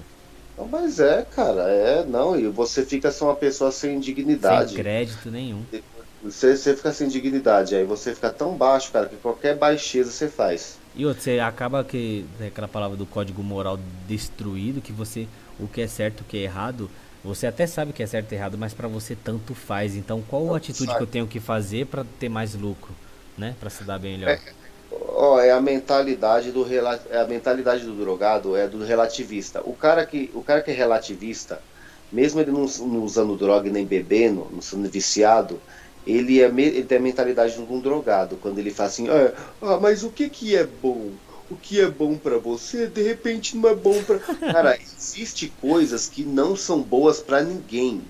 Não, 0.57 0.69
mas 0.69 1.01
é, 1.01 1.27
cara, 1.35 1.63
é, 1.63 2.05
não, 2.05 2.39
e 2.39 2.47
você 2.49 2.85
fica 2.85 3.11
só 3.11 3.27
uma 3.27 3.37
pessoa 3.37 3.73
sem 3.73 3.99
dignidade. 3.99 4.75
Sem 4.75 4.79
crédito 4.79 5.31
nenhum. 5.31 5.65
Você, 6.23 6.57
você 6.57 6.77
fica 6.77 6.93
sem 6.93 7.09
dignidade, 7.09 7.75
aí 7.75 7.85
você 7.85 8.15
fica 8.15 8.31
tão 8.31 8.57
baixo, 8.57 8.93
cara, 8.93 9.07
que 9.07 9.17
qualquer 9.17 9.57
baixeza 9.57 10.11
você 10.11 10.29
faz. 10.29 10.79
E 10.95 11.05
outro, 11.05 11.23
você 11.23 11.41
acaba 11.41 11.83
que, 11.83 12.25
né, 12.39 12.47
aquela 12.47 12.69
palavra 12.69 12.97
do 12.97 13.05
código 13.05 13.43
moral 13.43 13.79
destruído, 14.07 14.81
que 14.81 14.93
você, 14.93 15.27
o 15.59 15.67
que 15.67 15.81
é 15.81 15.87
certo, 15.89 16.21
o 16.21 16.25
que 16.25 16.39
é 16.39 16.43
errado, 16.43 16.89
você 17.23 17.47
até 17.47 17.67
sabe 17.67 17.93
que 17.93 18.03
é 18.03 18.07
certo 18.07 18.31
e 18.33 18.37
errado, 18.37 18.57
mas 18.57 18.73
para 18.73 18.87
você 18.87 19.17
tanto 19.17 19.55
faz. 19.55 19.97
Então, 19.97 20.23
qual 20.23 20.55
a 20.55 20.59
atitude 20.59 20.87
sabe. 20.87 20.99
que 20.99 21.03
eu 21.03 21.07
tenho 21.07 21.27
que 21.27 21.41
fazer 21.41 21.87
para 21.87 22.05
ter 22.21 22.29
mais 22.29 22.55
lucro, 22.55 22.95
né, 23.37 23.57
para 23.59 23.69
se 23.69 23.83
dar 23.83 23.99
bem 23.99 24.17
melhor? 24.17 24.31
É 24.31 24.64
Ó, 25.17 25.41
é 25.41 25.51
a 25.51 25.61
mentalidade 25.61 26.51
do 26.51 26.67
é 27.11 27.19
a 27.19 27.27
mentalidade 27.27 27.85
do 27.85 27.95
drogado, 27.95 28.57
é 28.57 28.67
do 28.67 28.85
relativista. 28.85 29.63
O 29.65 29.73
cara 29.73 30.05
que, 30.05 30.31
o 30.35 30.43
cara 30.43 30.61
que 30.61 30.71
é 30.71 30.75
relativista, 30.75 31.61
mesmo 32.13 32.41
ele 32.41 32.51
não, 32.51 32.67
não 32.67 33.03
usando 33.03 33.37
droga 33.37 33.71
nem 33.71 33.87
bebendo, 33.87 34.49
não 34.53 34.61
sendo 34.61 34.89
viciado, 34.89 35.61
ele, 36.07 36.43
é, 36.43 36.47
ele 36.47 36.85
tem 36.85 36.99
a 36.99 37.01
mentalidade 37.01 37.55
de 37.55 37.61
um 37.61 37.81
drogado. 37.81 38.37
Quando 38.37 38.59
ele 38.59 38.71
fala 38.71 38.89
assim, 38.89 39.09
ah, 39.09 39.33
ah 39.63 39.79
mas 39.81 40.05
o 40.05 40.11
que 40.11 40.29
que 40.29 40.57
é 40.57 40.65
bom? 40.65 41.11
O 41.51 41.57
que 41.57 41.81
é 41.81 41.89
bom 41.89 42.17
para 42.17 42.39
você, 42.39 42.87
de 42.87 43.03
repente 43.03 43.57
não 43.57 43.69
é 43.69 43.75
bom 43.75 44.03
para. 44.03 44.19
Cara, 44.53 44.77
existe 44.77 45.53
coisas 45.61 46.09
que 46.09 46.25
não 46.25 46.57
são 46.57 46.81
boas 46.81 47.21
para 47.21 47.43
ninguém. 47.43 48.03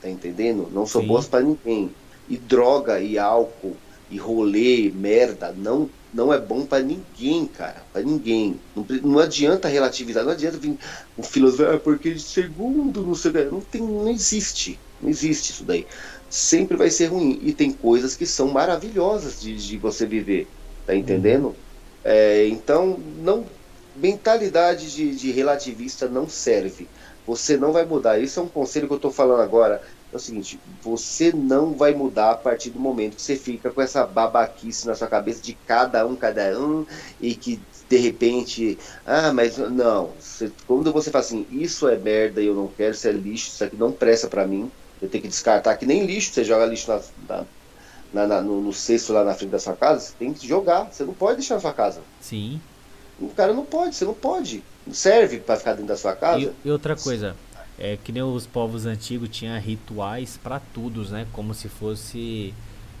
tá 0.00 0.08
entendendo? 0.08 0.68
Não 0.72 0.86
são 0.86 1.02
Sim. 1.02 1.08
boas 1.08 1.26
para 1.26 1.40
ninguém. 1.40 1.90
E 2.28 2.36
droga 2.36 3.00
e 3.00 3.18
álcool 3.18 3.76
e 4.10 4.16
rolê, 4.16 4.90
merda, 4.94 5.52
não 5.56 5.88
não 6.12 6.32
é 6.32 6.38
bom 6.38 6.66
para 6.66 6.82
ninguém, 6.82 7.46
cara, 7.46 7.82
para 7.92 8.02
ninguém. 8.02 8.60
Não, 8.74 8.86
não, 9.02 9.18
adianta 9.18 9.68
relativizar, 9.68 10.24
não 10.24 10.32
adianta 10.32 10.58
vir 10.58 10.76
um 11.16 11.22
filósofo, 11.22 11.64
ah, 11.64 11.78
porque 11.78 12.18
segundo, 12.18 13.02
não 13.02 13.14
sei, 13.14 13.32
não 13.50 13.60
tem, 13.60 13.82
não 13.82 14.08
existe, 14.08 14.78
não 15.00 15.08
existe 15.08 15.52
isso 15.52 15.64
daí. 15.64 15.86
Sempre 16.28 16.76
vai 16.76 16.90
ser 16.90 17.06
ruim 17.06 17.40
e 17.42 17.52
tem 17.52 17.72
coisas 17.72 18.16
que 18.16 18.26
são 18.26 18.48
maravilhosas 18.48 19.40
de, 19.40 19.56
de 19.56 19.78
você 19.78 20.06
viver, 20.06 20.48
tá 20.86 20.94
entendendo? 20.94 21.46
Uhum. 21.46 21.54
É, 22.04 22.46
então, 22.48 22.98
não 23.18 23.46
mentalidade 23.94 24.92
de, 24.92 25.14
de 25.14 25.30
relativista 25.30 26.08
não 26.08 26.28
serve. 26.28 26.88
Você 27.26 27.56
não 27.56 27.72
vai 27.72 27.84
mudar. 27.84 28.18
Isso 28.18 28.40
é 28.40 28.42
um 28.42 28.48
conselho 28.48 28.86
que 28.86 28.92
eu 28.92 28.96
estou 28.96 29.10
falando 29.10 29.42
agora 29.42 29.82
é 30.12 30.16
o 30.16 30.18
seguinte: 30.18 30.58
você 30.82 31.32
não 31.32 31.72
vai 31.74 31.94
mudar 31.94 32.32
a 32.32 32.36
partir 32.36 32.70
do 32.70 32.80
momento 32.80 33.16
que 33.16 33.22
você 33.22 33.36
fica 33.36 33.70
com 33.70 33.80
essa 33.80 34.06
babaquice 34.06 34.86
na 34.86 34.94
sua 34.94 35.06
cabeça 35.06 35.42
de 35.42 35.54
cada 35.54 36.06
um, 36.06 36.16
cada 36.16 36.58
um, 36.58 36.86
e 37.20 37.34
que 37.34 37.60
de 37.88 37.96
repente, 37.96 38.78
ah, 39.04 39.32
mas 39.32 39.58
não. 39.58 40.10
Você, 40.18 40.50
quando 40.66 40.92
você 40.92 41.10
fala 41.10 41.24
assim, 41.24 41.46
isso 41.50 41.88
é 41.88 41.96
merda 41.96 42.40
e 42.40 42.46
eu 42.46 42.54
não 42.54 42.68
quero, 42.68 42.94
isso 42.94 43.08
é 43.08 43.12
lixo, 43.12 43.48
isso 43.48 43.64
aqui 43.64 43.76
não 43.76 43.90
presta 43.90 44.28
para 44.28 44.46
mim, 44.46 44.70
eu 45.02 45.08
tenho 45.08 45.22
que 45.22 45.28
descartar, 45.28 45.76
que 45.76 45.84
nem 45.84 46.06
lixo, 46.06 46.32
você 46.32 46.44
joga 46.44 46.66
lixo 46.66 46.88
na, 47.28 47.44
na, 48.12 48.26
na, 48.26 48.40
no, 48.40 48.60
no 48.60 48.72
cesto 48.72 49.12
lá 49.12 49.24
na 49.24 49.34
frente 49.34 49.50
da 49.50 49.58
sua 49.58 49.74
casa, 49.74 50.00
você 50.00 50.12
tem 50.18 50.32
que 50.32 50.46
jogar, 50.46 50.84
você 50.84 51.04
não 51.04 51.14
pode 51.14 51.38
deixar 51.38 51.54
na 51.54 51.60
sua 51.60 51.72
casa. 51.72 52.00
Sim. 52.20 52.60
O 53.18 53.28
cara 53.28 53.52
não 53.52 53.64
pode, 53.64 53.96
você 53.96 54.04
não 54.04 54.14
pode. 54.14 54.62
Não 54.86 54.94
serve 54.94 55.40
para 55.40 55.56
ficar 55.56 55.72
dentro 55.72 55.88
da 55.88 55.96
sua 55.96 56.14
casa. 56.14 56.54
E, 56.64 56.68
e 56.68 56.70
outra 56.70 56.96
coisa, 56.96 57.36
é 57.80 57.96
que 57.96 58.12
nem 58.12 58.22
os 58.22 58.46
povos 58.46 58.84
antigos 58.84 59.30
tinham 59.30 59.58
rituais 59.58 60.38
para 60.42 60.60
tudo, 60.60 61.02
né? 61.08 61.26
Como 61.32 61.54
se 61.54 61.68
fosse 61.68 62.54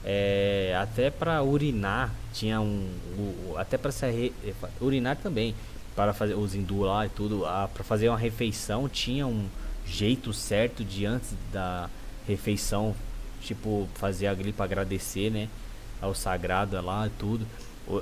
é, 0.04 0.74
até 0.80 1.10
para 1.10 1.42
urinar 1.42 2.10
tinha 2.32 2.60
um, 2.60 2.88
um 3.18 3.58
até 3.58 3.76
para 3.76 3.92
se 3.92 4.32
urinar 4.80 5.16
também 5.16 5.54
para 5.94 6.14
fazer 6.14 6.34
os 6.34 6.54
hindu 6.54 6.80
lá 6.80 7.04
e 7.04 7.10
tudo 7.10 7.40
para 7.74 7.84
fazer 7.84 8.08
uma 8.08 8.16
refeição 8.16 8.88
tinha 8.88 9.26
um 9.26 9.46
jeito 9.84 10.32
certo 10.32 10.82
de 10.82 11.04
antes 11.04 11.34
da 11.52 11.90
refeição 12.26 12.94
tipo 13.42 13.86
fazer 13.94 14.28
ali 14.28 14.52
para 14.52 14.64
agradecer 14.64 15.30
né 15.30 15.48
ao 16.00 16.14
sagrado 16.14 16.80
lá 16.80 17.06
e 17.06 17.10
tudo 17.10 17.46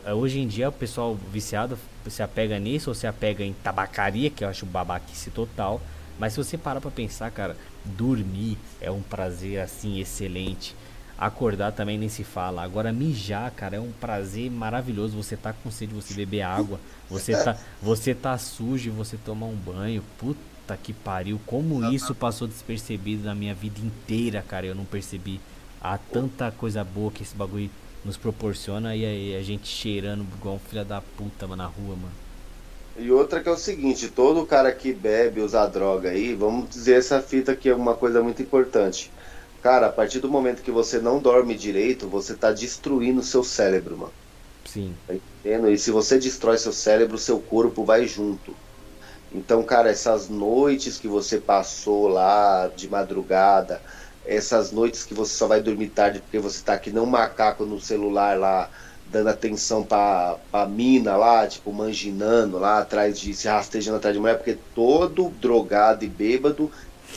é, 0.05 0.14
hoje 0.14 0.38
em 0.38 0.46
dia 0.46 0.68
o 0.68 0.72
pessoal 0.72 1.18
viciado 1.32 1.76
se 2.06 2.22
apega 2.22 2.60
nisso 2.60 2.90
ou 2.90 2.94
se 2.94 3.09
apega 3.09 3.42
em 3.42 3.52
tabacaria 3.55 4.30
que 4.30 4.44
eu 4.44 4.48
acho 4.48 4.64
babaquice 4.64 5.30
total 5.30 5.80
mas 6.19 6.32
se 6.32 6.39
você 6.39 6.59
parar 6.59 6.81
pra 6.81 6.90
pensar, 6.90 7.31
cara, 7.31 7.57
dormir 7.85 8.59
é 8.81 8.90
um 8.90 9.03
prazer 9.03 9.61
assim 9.61 10.01
excelente. 10.01 10.74
Acordar 11.16 11.73
também 11.73 11.99
nem 11.99 12.09
se 12.09 12.23
fala. 12.23 12.62
Agora 12.62 12.93
mijar, 12.93 13.51
cara, 13.51 13.77
é 13.77 13.81
um 13.81 13.90
prazer 13.90 14.51
maravilhoso. 14.51 15.16
Você 15.16 15.36
tá 15.36 15.53
com 15.53 15.70
sede, 15.70 15.93
você 15.93 16.15
beber 16.15 16.43
água. 16.43 16.78
Você 17.11 17.32
tá, 17.32 17.57
você 17.82 18.15
tá 18.15 18.39
sujo 18.39 18.89
e 18.89 18.93
você 18.93 19.16
tomar 19.16 19.47
um 19.47 19.57
banho. 19.57 20.05
Puta 20.16 20.77
que 20.77 20.93
pariu. 20.93 21.40
Como 21.45 21.85
isso 21.93 22.15
passou 22.15 22.47
despercebido 22.47 23.24
na 23.24 23.35
minha 23.35 23.55
vida 23.55 23.81
inteira, 23.81 24.45
cara. 24.47 24.66
Eu 24.66 24.77
não 24.77 24.85
percebi. 24.85 25.40
Há 25.81 25.99
tanta 25.99 26.53
coisa 26.53 26.85
boa 26.85 27.11
que 27.11 27.24
esse 27.24 27.35
bagulho 27.35 27.70
nos 28.05 28.16
proporciona 28.16 28.95
e 28.95 29.05
aí 29.05 29.36
a 29.36 29.43
gente 29.43 29.66
cheirando 29.66 30.24
igual 30.36 30.55
um 30.55 30.59
filho 30.59 30.85
da 30.85 31.01
puta 31.01 31.49
mano, 31.49 31.62
na 31.62 31.69
rua, 31.69 31.97
mano. 31.97 32.27
E 32.99 33.12
outra 33.12 33.41
que 33.41 33.49
é 33.49 33.53
o 33.53 33.57
seguinte, 33.57 34.09
todo 34.09 34.45
cara 34.45 34.73
que 34.73 34.93
bebe, 34.93 35.41
usa 35.41 35.65
droga 35.66 36.11
aí, 36.11 36.35
vamos 36.35 36.69
dizer 36.69 36.99
essa 36.99 37.23
fita 37.23 37.55
que 37.55 37.69
é 37.69 37.75
uma 37.75 37.95
coisa 37.95 38.20
muito 38.20 38.43
importante. 38.43 39.11
Cara, 39.62 39.87
a 39.87 39.93
partir 39.93 40.19
do 40.19 40.29
momento 40.29 40.62
que 40.62 40.70
você 40.70 40.99
não 40.99 41.20
dorme 41.20 41.55
direito, 41.55 42.09
você 42.09 42.35
tá 42.35 42.51
destruindo 42.51 43.20
o 43.20 43.25
seu 43.25 43.45
cérebro, 43.45 43.97
mano. 43.97 44.12
Sim. 44.65 44.95
Tá 45.07 45.15
entendendo? 45.15 45.70
E 45.70 45.79
se 45.79 45.91
você 45.91 46.19
destrói 46.19 46.59
seu 46.59 46.73
cérebro, 46.73 47.16
seu 47.19 47.41
corpo 47.41 47.85
vai 47.85 48.07
junto. 48.07 48.55
Então, 49.33 49.62
cara, 49.62 49.91
essas 49.91 50.29
noites 50.29 50.99
que 50.99 51.07
você 51.07 51.39
passou 51.39 52.09
lá 52.09 52.69
de 52.75 52.89
madrugada, 52.89 53.81
essas 54.25 54.73
noites 54.73 55.05
que 55.05 55.15
você 55.15 55.35
só 55.35 55.47
vai 55.47 55.61
dormir 55.61 55.89
tarde 55.89 56.20
porque 56.20 56.39
você 56.39 56.62
tá 56.62 56.75
aqui 56.75 56.91
não 56.91 57.07
macaco 57.07 57.65
no 57.65 57.81
celular 57.81 58.39
lá, 58.39 58.70
dando 59.10 59.28
atenção 59.28 59.85
pra, 59.85 60.39
pra 60.51 60.66
mina 60.68 61.16
lá, 61.16 61.47
tipo, 61.48 61.72
manginando 61.72 62.59
lá 62.59 62.80
atrás 62.80 63.18
de, 63.18 63.35
se 63.35 63.48
rastejando 63.48 63.97
atrás 63.98 64.14
de 64.14 64.20
mulher, 64.20 64.36
porque 64.36 64.55
todo 64.74 65.30
drogado 65.30 66.05
e 66.05 66.09
bêbado, 66.09 66.70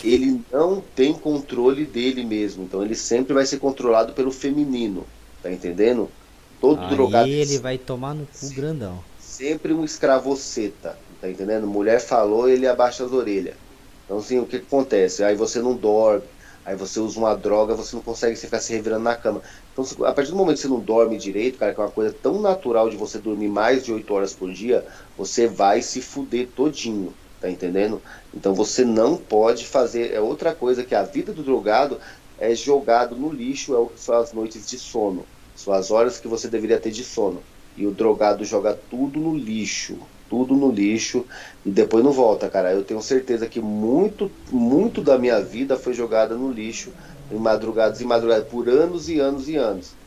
ele 0.04 0.46
não 0.52 0.82
tem 0.82 1.18
controle 1.20 1.86
dele 1.86 2.24
mesmo. 2.24 2.64
Então 2.64 2.84
ele 2.84 2.96
sempre 2.96 3.34
vai 3.34 3.46
ser 3.46 3.60
controlado 3.60 4.14
pelo 4.14 4.32
feminino, 4.32 5.12
tá 5.42 5.52
entendendo? 5.52 6.16
Todo 6.60 6.86
Aí 6.86 6.88
drogado. 6.88 7.28
ele 7.28 7.60
vai 7.60 7.78
tomar 7.78 8.14
no 8.16 8.28
cu 8.28 8.50
grandão. 8.52 9.06
Sempre 9.18 9.74
um 9.74 9.84
escravoceta, 9.84 11.04
tá 11.20 11.30
entendendo? 11.30 11.68
Mulher 11.68 12.00
falou, 12.02 12.50
ele 12.50 12.68
abaixa 12.68 13.06
as 13.06 13.12
orelhas. 13.12 13.58
Então 14.06 14.18
assim, 14.20 14.40
o 14.40 14.48
que, 14.48 14.60
que 14.60 14.66
acontece? 14.66 15.24
Aí 15.24 15.36
você 15.36 15.62
não 15.62 15.76
dorme, 15.76 16.28
aí 16.66 16.76
você 16.76 17.00
usa 17.00 17.20
uma 17.20 17.36
droga, 17.36 17.76
você 17.76 17.96
não 17.96 18.04
consegue 18.04 18.36
ficar 18.36 18.60
se 18.60 18.74
revirando 18.74 19.04
na 19.04 19.16
cama. 19.16 19.42
Então, 19.72 20.06
a 20.06 20.14
partir 20.14 20.32
do 20.32 20.38
momento 20.38 20.56
que 20.58 20.62
você 20.62 20.68
não 20.68 20.84
dorme 20.84 21.18
direito, 21.18 21.58
cara, 21.58 21.74
que 21.74 21.80
é 21.80 21.84
uma 21.84 21.92
coisa 21.92 22.14
tão 22.14 22.42
natural 22.42 22.90
de 22.90 22.98
você 22.98 23.20
dormir 23.20 23.48
mais 23.48 23.84
de 23.86 23.94
8 23.94 24.14
horas 24.14 24.34
por 24.34 24.52
dia, 24.52 24.86
você 25.16 25.48
vai 25.48 25.82
se 25.82 26.02
fuder 26.02 26.52
todinho, 26.54 27.18
tá 27.40 27.50
entendendo? 27.50 28.04
Então 28.34 28.54
você 28.54 28.84
não 28.84 29.18
pode 29.18 29.66
fazer. 29.66 30.12
É 30.14 30.20
outra 30.20 30.54
coisa 30.56 30.86
que 30.86 30.94
a 30.94 31.04
vida 31.04 31.34
do 31.34 31.44
drogado 31.44 32.00
é 32.38 32.54
jogado 32.56 33.16
no 33.18 33.32
lixo, 33.32 33.74
é 33.74 33.78
o 33.80 33.90
que 33.90 34.00
são 34.02 34.16
as 34.16 34.34
noites 34.34 34.68
de 34.68 34.78
sono. 34.78 35.30
As 35.70 35.92
horas 35.92 36.20
que 36.20 36.28
você 36.28 36.50
deveria 36.50 36.80
ter 36.80 36.92
de 36.92 37.04
sono. 37.04 37.46
E 37.76 37.86
o 37.88 37.94
drogado 37.94 38.44
joga 38.44 38.74
tudo 38.76 39.20
no 39.20 39.36
lixo. 39.36 40.10
Tudo 40.28 40.56
no 40.56 40.72
lixo 40.72 41.26
e 41.64 41.72
depois 41.72 42.04
não 42.04 42.12
volta, 42.12 42.50
cara. 42.50 42.74
Eu 42.74 42.84
tenho 42.86 43.02
certeza 43.02 43.48
que 43.50 43.60
muito, 43.62 44.34
muito 44.50 45.02
da 45.02 45.18
minha 45.20 45.42
vida 45.42 45.78
foi 45.78 45.94
jogada 45.94 46.38
no 46.38 46.50
lixo 46.50 46.94
em 47.32 47.40
madrugadas 47.40 48.02
e 48.02 48.06
madrugadas 48.06 48.48
por 48.50 48.70
anos 48.70 49.10
e 49.10 49.20
anos 49.20 49.48
e 49.48 49.56
anos. 49.56 49.98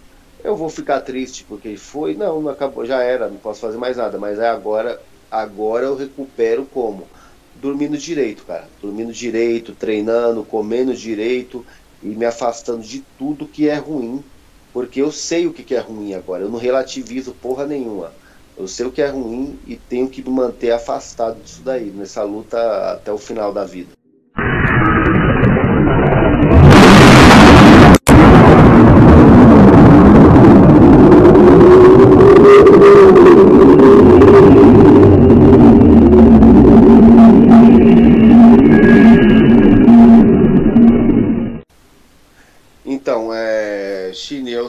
Eu 0.42 0.56
vou 0.56 0.68
ficar 0.68 1.00
triste 1.00 1.44
porque 1.44 1.76
foi, 1.76 2.14
não, 2.16 2.42
não 2.42 2.50
acabou, 2.50 2.84
já 2.84 3.02
era, 3.02 3.30
não 3.30 3.38
posso 3.38 3.60
fazer 3.60 3.78
mais 3.78 3.96
nada, 3.96 4.18
mas 4.18 4.38
é 4.38 4.48
agora, 4.48 5.00
agora 5.30 5.86
eu 5.86 5.96
recupero 5.96 6.66
como 6.66 7.10
dormindo 7.54 7.96
direito, 7.96 8.44
cara, 8.44 8.70
dormindo 8.80 9.12
direito, 9.12 9.74
treinando, 9.76 10.44
comendo 10.44 10.94
direito 10.94 11.64
e 12.02 12.16
me 12.16 12.26
afastando 12.26 12.82
de 12.82 13.02
tudo 13.16 13.48
que 13.48 13.68
é 13.68 13.76
ruim, 13.76 14.24
porque 14.72 15.00
eu 15.00 15.10
sei 15.12 15.46
o 15.46 15.52
que 15.52 15.74
é 15.74 15.78
ruim 15.78 16.14
agora, 16.14 16.44
eu 16.44 16.50
não 16.50 16.58
relativizo 16.58 17.34
porra 17.34 17.66
nenhuma. 17.66 18.14
Eu 18.56 18.68
sei 18.68 18.86
o 18.86 18.92
que 18.92 19.02
é 19.02 19.08
ruim 19.08 19.60
e 19.64 19.76
tenho 19.76 20.08
que 20.08 20.22
me 20.22 20.30
manter 20.30 20.70
afastado 20.72 21.40
disso 21.42 21.62
daí, 21.62 21.90
nessa 21.92 22.22
luta 22.22 22.92
até 22.92 23.12
o 23.12 23.18
final 23.18 23.52
da 23.52 23.64
vida. 23.64 23.94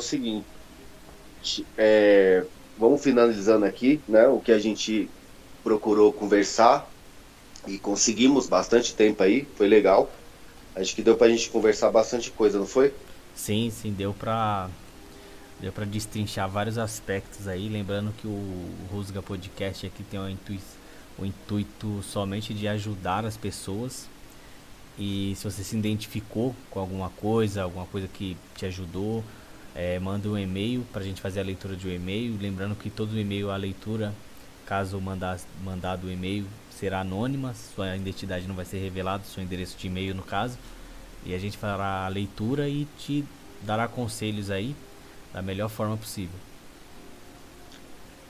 Seguinte, 0.05 0.45
é, 1.77 2.43
vamos 2.77 3.01
finalizando 3.01 3.65
aqui, 3.65 4.01
né? 4.07 4.27
O 4.27 4.39
que 4.39 4.51
a 4.51 4.59
gente 4.59 5.09
procurou 5.63 6.13
conversar 6.13 6.89
e 7.67 7.77
conseguimos 7.77 8.47
bastante 8.47 8.93
tempo 8.93 9.23
aí, 9.23 9.47
foi 9.55 9.67
legal. 9.67 10.11
Acho 10.75 10.95
que 10.95 11.01
deu 11.01 11.15
pra 11.15 11.29
gente 11.29 11.49
conversar 11.49 11.89
bastante 11.89 12.29
coisa, 12.31 12.59
não 12.59 12.67
foi? 12.67 12.93
Sim, 13.33 13.71
sim, 13.71 13.91
deu 13.91 14.13
pra 14.13 14.69
deu 15.59 15.71
para 15.71 15.85
destrinchar 15.85 16.49
vários 16.49 16.77
aspectos 16.77 17.47
aí, 17.47 17.69
lembrando 17.69 18.13
que 18.17 18.27
o 18.27 18.67
Rusga 18.91 19.21
Podcast 19.21 19.87
aqui 19.87 20.03
tem 20.03 20.19
o 20.19 20.29
intuito, 20.29 20.63
o 21.17 21.25
intuito 21.25 22.03
somente 22.03 22.53
de 22.53 22.67
ajudar 22.67 23.25
as 23.25 23.37
pessoas. 23.37 24.07
E 24.97 25.33
se 25.35 25.43
você 25.43 25.63
se 25.63 25.75
identificou 25.75 26.55
com 26.69 26.79
alguma 26.79 27.09
coisa, 27.09 27.63
alguma 27.63 27.85
coisa 27.85 28.07
que 28.07 28.37
te 28.55 28.65
ajudou, 28.65 29.23
é, 29.75 29.99
manda 29.99 30.29
um 30.29 30.37
e-mail 30.37 30.85
para 30.93 31.01
a 31.01 31.05
gente 31.05 31.19
fazer 31.19 31.41
a 31.41 31.43
leitura 31.43 31.75
de 31.75 31.85
um 31.87 31.91
e-mail. 31.91 32.37
Lembrando 32.39 32.75
que 32.75 32.89
todo 32.89 33.19
e-mail, 33.19 33.51
a 33.51 33.57
leitura, 33.57 34.13
caso 34.65 34.99
mandar, 35.01 35.37
mandado 35.63 36.07
o 36.07 36.11
e-mail, 36.11 36.47
será 36.71 37.01
anônima, 37.01 37.53
sua 37.53 37.95
identidade 37.95 38.47
não 38.47 38.55
vai 38.55 38.65
ser 38.65 38.77
revelada, 38.77 39.23
seu 39.25 39.43
endereço 39.43 39.77
de 39.77 39.87
e-mail 39.87 40.15
no 40.15 40.23
caso. 40.23 40.57
E 41.25 41.35
a 41.35 41.37
gente 41.37 41.57
fará 41.57 42.05
a 42.05 42.07
leitura 42.07 42.69
e 42.69 42.87
te 42.97 43.25
dará 43.61 43.87
conselhos 43.87 44.49
aí 44.49 44.75
da 45.33 45.41
melhor 45.41 45.69
forma 45.69 45.97
possível. 45.97 46.39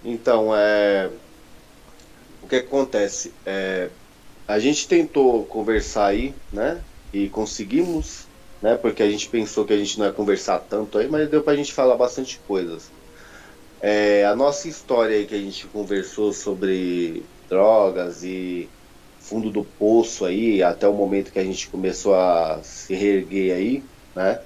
Então, 0.04 0.56
é... 0.56 1.10
o 2.42 2.48
que 2.48 2.56
acontece? 2.56 3.32
É... 3.46 3.90
A 4.48 4.60
gente 4.60 4.88
tentou 4.88 5.44
conversar 5.46 6.08
aí, 6.08 6.34
né? 6.54 6.82
E 7.12 7.28
conseguimos 7.30 8.28
né? 8.66 8.76
Porque 8.76 9.04
a 9.04 9.10
gente 9.10 9.30
pensou 9.30 9.64
que 9.64 9.74
a 9.74 9.78
gente 9.78 10.00
não 10.00 10.08
ia 10.08 10.12
conversar 10.12 10.58
tanto 10.58 10.98
aí, 10.98 11.08
mas 11.08 11.30
deu 11.30 11.44
pra 11.44 11.56
gente 11.56 11.72
falar 11.72 11.96
bastante 11.96 12.40
coisas. 12.48 12.90
É, 13.80 14.26
a 14.26 14.36
nossa 14.36 14.68
história 14.68 15.16
aí 15.16 15.28
que 15.28 15.36
a 15.36 15.40
gente 15.40 15.68
conversou 15.68 16.34
sobre 16.34 17.24
drogas 17.48 18.24
e 18.24 18.68
fundo 19.20 19.52
do 19.52 19.64
poço 19.64 20.26
aí, 20.26 20.64
até 20.64 20.88
o 20.88 20.94
momento 20.94 21.32
que 21.32 21.38
a 21.38 21.44
gente 21.44 21.68
começou 21.68 22.16
a 22.16 22.60
se 22.64 22.96
reerguer 22.96 23.56
aí, 23.56 23.84
né? 24.16 24.40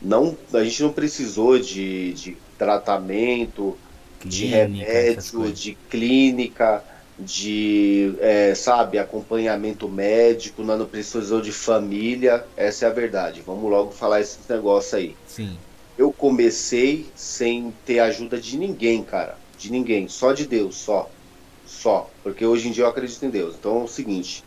Não, 0.00 0.36
a 0.54 0.62
gente 0.62 0.84
não 0.84 0.92
precisou 0.92 1.58
de, 1.58 2.12
de 2.12 2.36
tratamento, 2.56 3.76
clínica, 4.20 4.28
de 4.30 4.46
remédio, 4.46 5.52
de 5.52 5.74
clínica, 5.90 6.84
de, 7.24 8.14
é, 8.20 8.54
sabe, 8.54 8.98
acompanhamento 8.98 9.88
médico, 9.88 10.62
não 10.62 10.84
precisou 10.86 11.40
de 11.40 11.52
família, 11.52 12.44
essa 12.56 12.86
é 12.86 12.88
a 12.88 12.92
verdade. 12.92 13.42
Vamos 13.46 13.70
logo 13.70 13.92
falar 13.92 14.20
esse 14.20 14.38
negócio 14.48 14.98
aí. 14.98 15.16
Sim. 15.26 15.56
Eu 15.98 16.12
comecei 16.12 17.06
sem 17.14 17.72
ter 17.84 18.00
ajuda 18.00 18.40
de 18.40 18.56
ninguém, 18.56 19.02
cara. 19.02 19.36
De 19.58 19.70
ninguém, 19.70 20.08
só 20.08 20.32
de 20.32 20.46
Deus, 20.46 20.76
só. 20.76 21.10
Só. 21.66 22.10
Porque 22.22 22.44
hoje 22.44 22.68
em 22.68 22.72
dia 22.72 22.84
eu 22.84 22.88
acredito 22.88 23.24
em 23.24 23.30
Deus. 23.30 23.54
Então 23.58 23.80
é 23.80 23.84
o 23.84 23.88
seguinte, 23.88 24.42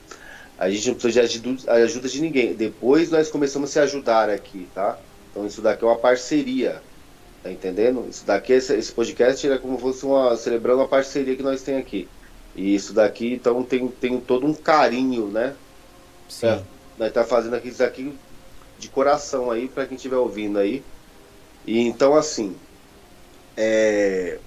a 0.57 0.69
gente 0.69 0.87
não 0.87 0.95
precisa 0.95 1.27
de 1.27 1.69
ajuda 1.69 2.09
de 2.09 2.21
ninguém. 2.21 2.53
Depois 2.53 3.11
nós 3.11 3.29
começamos 3.29 3.69
a 3.69 3.73
se 3.73 3.79
ajudar 3.79 4.29
aqui, 4.29 4.67
tá? 4.73 4.97
Então 5.29 5.45
isso 5.45 5.61
daqui 5.61 5.83
é 5.83 5.87
uma 5.87 5.97
parceria. 5.97 6.81
Tá 7.43 7.51
entendendo? 7.51 8.07
Isso 8.09 8.25
daqui, 8.25 8.53
esse, 8.53 8.73
esse 8.73 8.91
podcast 8.91 9.45
é 9.49 9.57
como 9.57 9.75
se 9.75 9.81
fosse 9.81 10.05
uma, 10.05 10.37
celebrando 10.37 10.79
uma 10.79 10.87
parceria 10.87 11.35
que 11.35 11.43
nós 11.43 11.61
temos 11.61 11.81
aqui. 11.81 12.07
E 12.55 12.75
isso 12.75 12.93
daqui, 12.93 13.34
então, 13.34 13.63
tem, 13.63 13.88
tem 13.88 14.19
todo 14.19 14.45
um 14.45 14.53
carinho, 14.53 15.27
né? 15.27 15.55
Sim. 16.30 16.47
É, 16.47 16.63
nós 16.97 17.11
tá 17.11 17.23
fazendo 17.23 17.55
aqui 17.55 17.69
isso 17.69 17.84
aqui 17.84 18.13
de 18.77 18.89
coração 18.89 19.49
aí, 19.49 19.67
para 19.67 19.85
quem 19.85 19.95
estiver 19.95 20.17
ouvindo 20.17 20.59
aí. 20.59 20.84
E 21.65 21.80
então, 21.80 22.13
assim, 22.13 22.55
é... 23.55 24.38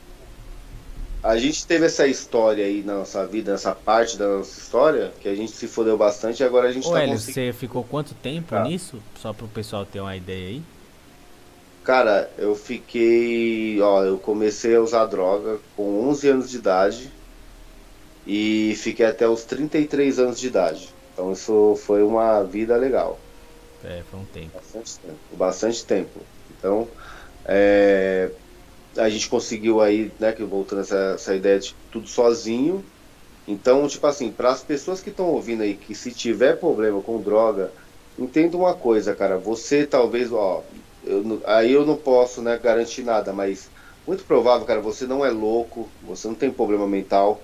a 1.23 1.37
gente 1.37 1.67
teve 1.67 1.87
essa 1.87 2.07
história 2.07 2.65
aí 2.65 2.83
na 2.83 2.95
nossa 2.95 3.27
vida, 3.27 3.53
nessa 3.53 3.75
parte 3.75 4.17
da 4.17 4.29
nossa 4.29 4.61
história, 4.61 5.13
que 5.21 5.29
a 5.29 5.35
gente 5.35 5.53
se 5.53 5.67
fodeu 5.67 5.97
bastante 5.97 6.41
e 6.41 6.45
agora 6.45 6.69
a 6.69 6.73
gente 6.73 6.87
Ô, 6.87 6.93
tá 6.93 7.03
Hélio, 7.03 7.15
conseguindo... 7.15 7.53
você 7.53 7.59
ficou 7.59 7.83
quanto 7.83 8.15
tempo 8.15 8.55
ah. 8.55 8.63
nisso? 8.63 9.03
Só 9.21 9.33
para 9.33 9.47
o 9.47 9.49
pessoal 9.49 9.85
ter 9.85 10.01
uma 10.01 10.15
ideia 10.15 10.49
aí. 10.49 10.63
Cara, 11.83 12.31
eu 12.37 12.55
fiquei. 12.55 13.81
Ó, 13.81 14.05
eu 14.05 14.19
comecei 14.19 14.75
a 14.75 14.81
usar 14.81 15.07
droga 15.07 15.59
com 15.77 16.09
11 16.09 16.29
anos 16.29 16.51
de 16.51 16.57
idade 16.57 17.16
e 18.27 18.75
fiquei 18.77 19.07
até 19.07 19.29
os 19.29 19.45
33 19.45 20.19
anos 20.19 20.41
de 20.41 20.49
idade. 20.49 20.89
Então 21.13 21.33
isso 21.33 21.77
foi 21.87 22.03
uma 22.03 22.43
vida 22.43 22.77
legal. 22.77 23.19
É, 23.85 24.03
foi 24.11 24.21
um 24.21 24.25
tempo. 24.25 24.51
Bastante 24.55 24.99
tempo. 24.99 25.37
Bastante 25.37 25.87
tempo. 25.87 26.21
Então, 26.51 26.89
é, 27.47 28.31
a 28.97 29.09
gente 29.09 29.29
conseguiu 29.29 29.81
aí, 29.81 30.11
né, 30.19 30.33
que 30.33 30.43
voltando 30.43 30.81
essa, 30.81 31.13
essa 31.15 31.35
ideia 31.35 31.59
de 31.59 31.75
tudo 31.93 32.09
sozinho. 32.09 32.85
Então, 33.47 33.87
tipo 33.87 34.07
assim, 34.07 34.33
para 34.33 34.51
as 34.51 34.63
pessoas 34.63 35.01
que 35.01 35.11
estão 35.11 35.27
ouvindo 35.27 35.63
aí, 35.63 35.75
que 35.75 35.95
se 35.95 36.11
tiver 36.11 36.59
problema 36.59 37.01
com 37.01 37.23
droga, 37.23 37.71
entenda 38.19 38.57
uma 38.57 38.75
coisa, 38.75 39.15
cara. 39.15 39.39
Você 39.39 39.87
talvez, 39.87 40.33
ó, 40.33 40.65
eu, 41.05 41.41
aí 41.47 41.73
eu 41.73 41.87
não 41.87 41.97
posso, 41.97 42.43
né, 42.43 42.59
garantir 42.59 43.05
nada, 43.05 43.33
mas 43.33 43.71
muito 44.05 44.25
provável, 44.25 44.67
cara, 44.67 44.81
você 44.81 45.07
não 45.07 45.25
é 45.25 45.31
louco, 45.31 45.89
você 46.03 46.27
não 46.27 46.35
tem 46.35 46.51
problema 46.51 46.89
mental 46.89 47.41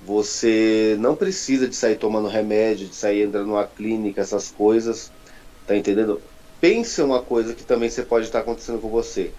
você 0.00 0.96
não 0.98 1.14
precisa 1.14 1.68
de 1.68 1.76
sair 1.76 1.96
tomando 1.96 2.28
remédio, 2.28 2.88
de 2.88 2.96
sair 2.96 3.22
entrando 3.22 3.48
numa 3.48 3.66
clínica, 3.66 4.20
essas 4.20 4.50
coisas. 4.50 5.12
Tá 5.66 5.76
entendendo? 5.76 6.20
Pense 6.60 7.00
uma 7.02 7.22
coisa 7.22 7.54
que 7.54 7.64
também 7.64 7.88
você 7.88 8.02
pode 8.02 8.26
estar 8.26 8.40
acontecendo 8.40 8.80
com 8.80 8.88
você. 8.88 9.32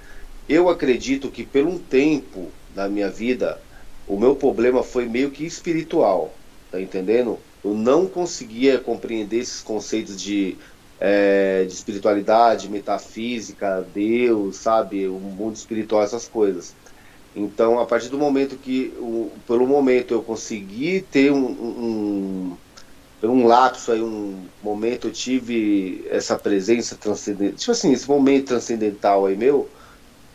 Eu 0.47 0.69
acredito 0.69 1.31
que 1.31 1.45
pelo 1.45 1.71
um 1.71 1.79
tempo 1.79 2.51
da 2.75 2.87
minha 2.89 3.09
vida, 3.09 3.59
o 4.07 4.17
meu 4.19 4.35
problema 4.35 4.83
foi 4.83 5.05
meio 5.05 5.31
que 5.31 5.45
espiritual. 5.45 6.33
Tá 6.69 6.79
entendendo? 6.81 7.39
Eu 7.63 7.73
não 7.73 8.07
conseguia 8.07 8.79
compreender 8.79 9.37
esses 9.39 9.61
conceitos 9.61 10.19
de, 10.19 10.57
é, 10.99 11.65
de 11.65 11.73
espiritualidade, 11.73 12.69
metafísica, 12.69 13.81
Deus, 13.93 14.57
sabe? 14.57 15.07
O 15.07 15.19
mundo 15.19 15.55
espiritual, 15.55 16.03
essas 16.03 16.27
coisas. 16.27 16.75
Então, 17.35 17.79
a 17.79 17.85
partir 17.85 18.09
do 18.09 18.17
momento 18.17 18.57
que, 18.57 18.93
o, 18.97 19.31
pelo 19.47 19.65
momento, 19.67 20.13
eu 20.13 20.21
consegui 20.23 21.01
ter 21.01 21.31
um, 21.31 21.45
um, 21.45 22.57
um 23.23 23.45
lapso 23.47 23.91
aí, 23.91 24.01
um 24.01 24.49
momento, 24.61 25.07
eu 25.07 25.11
tive 25.13 26.05
essa 26.09 26.37
presença 26.37 26.97
transcendental, 26.97 27.57
tipo 27.57 27.71
assim, 27.71 27.93
esse 27.93 28.07
momento 28.07 28.47
transcendental 28.47 29.25
aí 29.25 29.37
meu, 29.37 29.69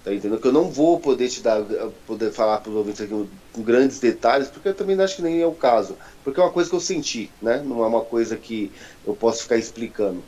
tá 0.05 0.15
entendendo? 0.15 0.41
Que 0.41 0.49
eu 0.49 0.53
não 0.53 0.71
vou 0.71 1.01
poder 1.01 1.29
te 1.29 1.43
dar, 1.43 1.63
poder 2.07 2.33
falar 2.33 2.61
para 2.61 2.71
os 2.71 2.77
ouvintes 2.77 3.01
aqui 3.03 3.13
com 3.53 3.63
grandes 3.63 4.01
detalhes, 4.01 4.49
porque 4.49 4.69
eu 4.69 4.75
também 4.75 5.01
acho 5.01 5.17
que 5.17 5.23
nem 5.23 5.41
é 5.43 5.47
o 5.47 5.55
caso, 5.55 5.99
porque 6.23 6.41
é 6.41 6.43
uma 6.43 6.53
coisa 6.53 6.71
que 6.71 6.77
eu 6.77 6.81
senti, 6.81 7.31
né? 7.43 7.63
Não 7.63 7.83
é 7.85 7.87
uma 7.87 8.05
coisa 8.05 8.37
que 8.37 8.73
eu 9.05 9.15
posso 9.17 9.43
ficar 9.43 9.57
explicando. 9.59 10.25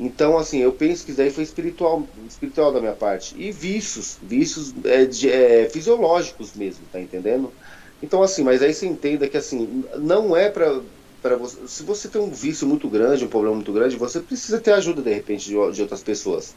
Então, 0.00 0.38
assim, 0.38 0.58
eu 0.58 0.76
penso 0.76 1.04
que 1.04 1.10
isso 1.10 1.18
daí 1.18 1.30
foi 1.30 1.42
espiritual, 1.42 2.12
espiritual 2.26 2.72
da 2.72 2.80
minha 2.80 2.94
parte. 2.96 3.36
E 3.40 3.50
vícios, 3.50 4.18
vícios 4.22 4.72
é, 4.84 5.04
de, 5.06 5.28
é, 5.30 5.68
fisiológicos 5.70 6.54
mesmo, 6.54 6.88
tá 6.88 7.00
entendendo? 7.00 7.56
Então, 8.00 8.22
assim, 8.22 8.44
mas 8.44 8.62
aí 8.62 8.72
você 8.72 8.86
entenda 8.86 9.28
que, 9.28 9.36
assim, 9.36 9.82
não 10.00 10.36
é 10.36 10.50
pra, 10.50 10.84
pra 11.20 11.36
você. 11.36 11.66
Se 11.66 11.82
você 11.82 12.08
tem 12.08 12.20
um 12.20 12.30
vício 12.32 12.66
muito 12.66 12.88
grande, 12.88 13.24
um 13.24 13.28
problema 13.28 13.56
muito 13.56 13.72
grande, 13.72 13.96
você 13.96 14.22
precisa 14.22 14.60
ter 14.60 14.72
ajuda, 14.72 15.02
de 15.02 15.12
repente, 15.12 15.44
de, 15.46 15.72
de 15.72 15.82
outras 15.82 16.02
pessoas. 16.04 16.56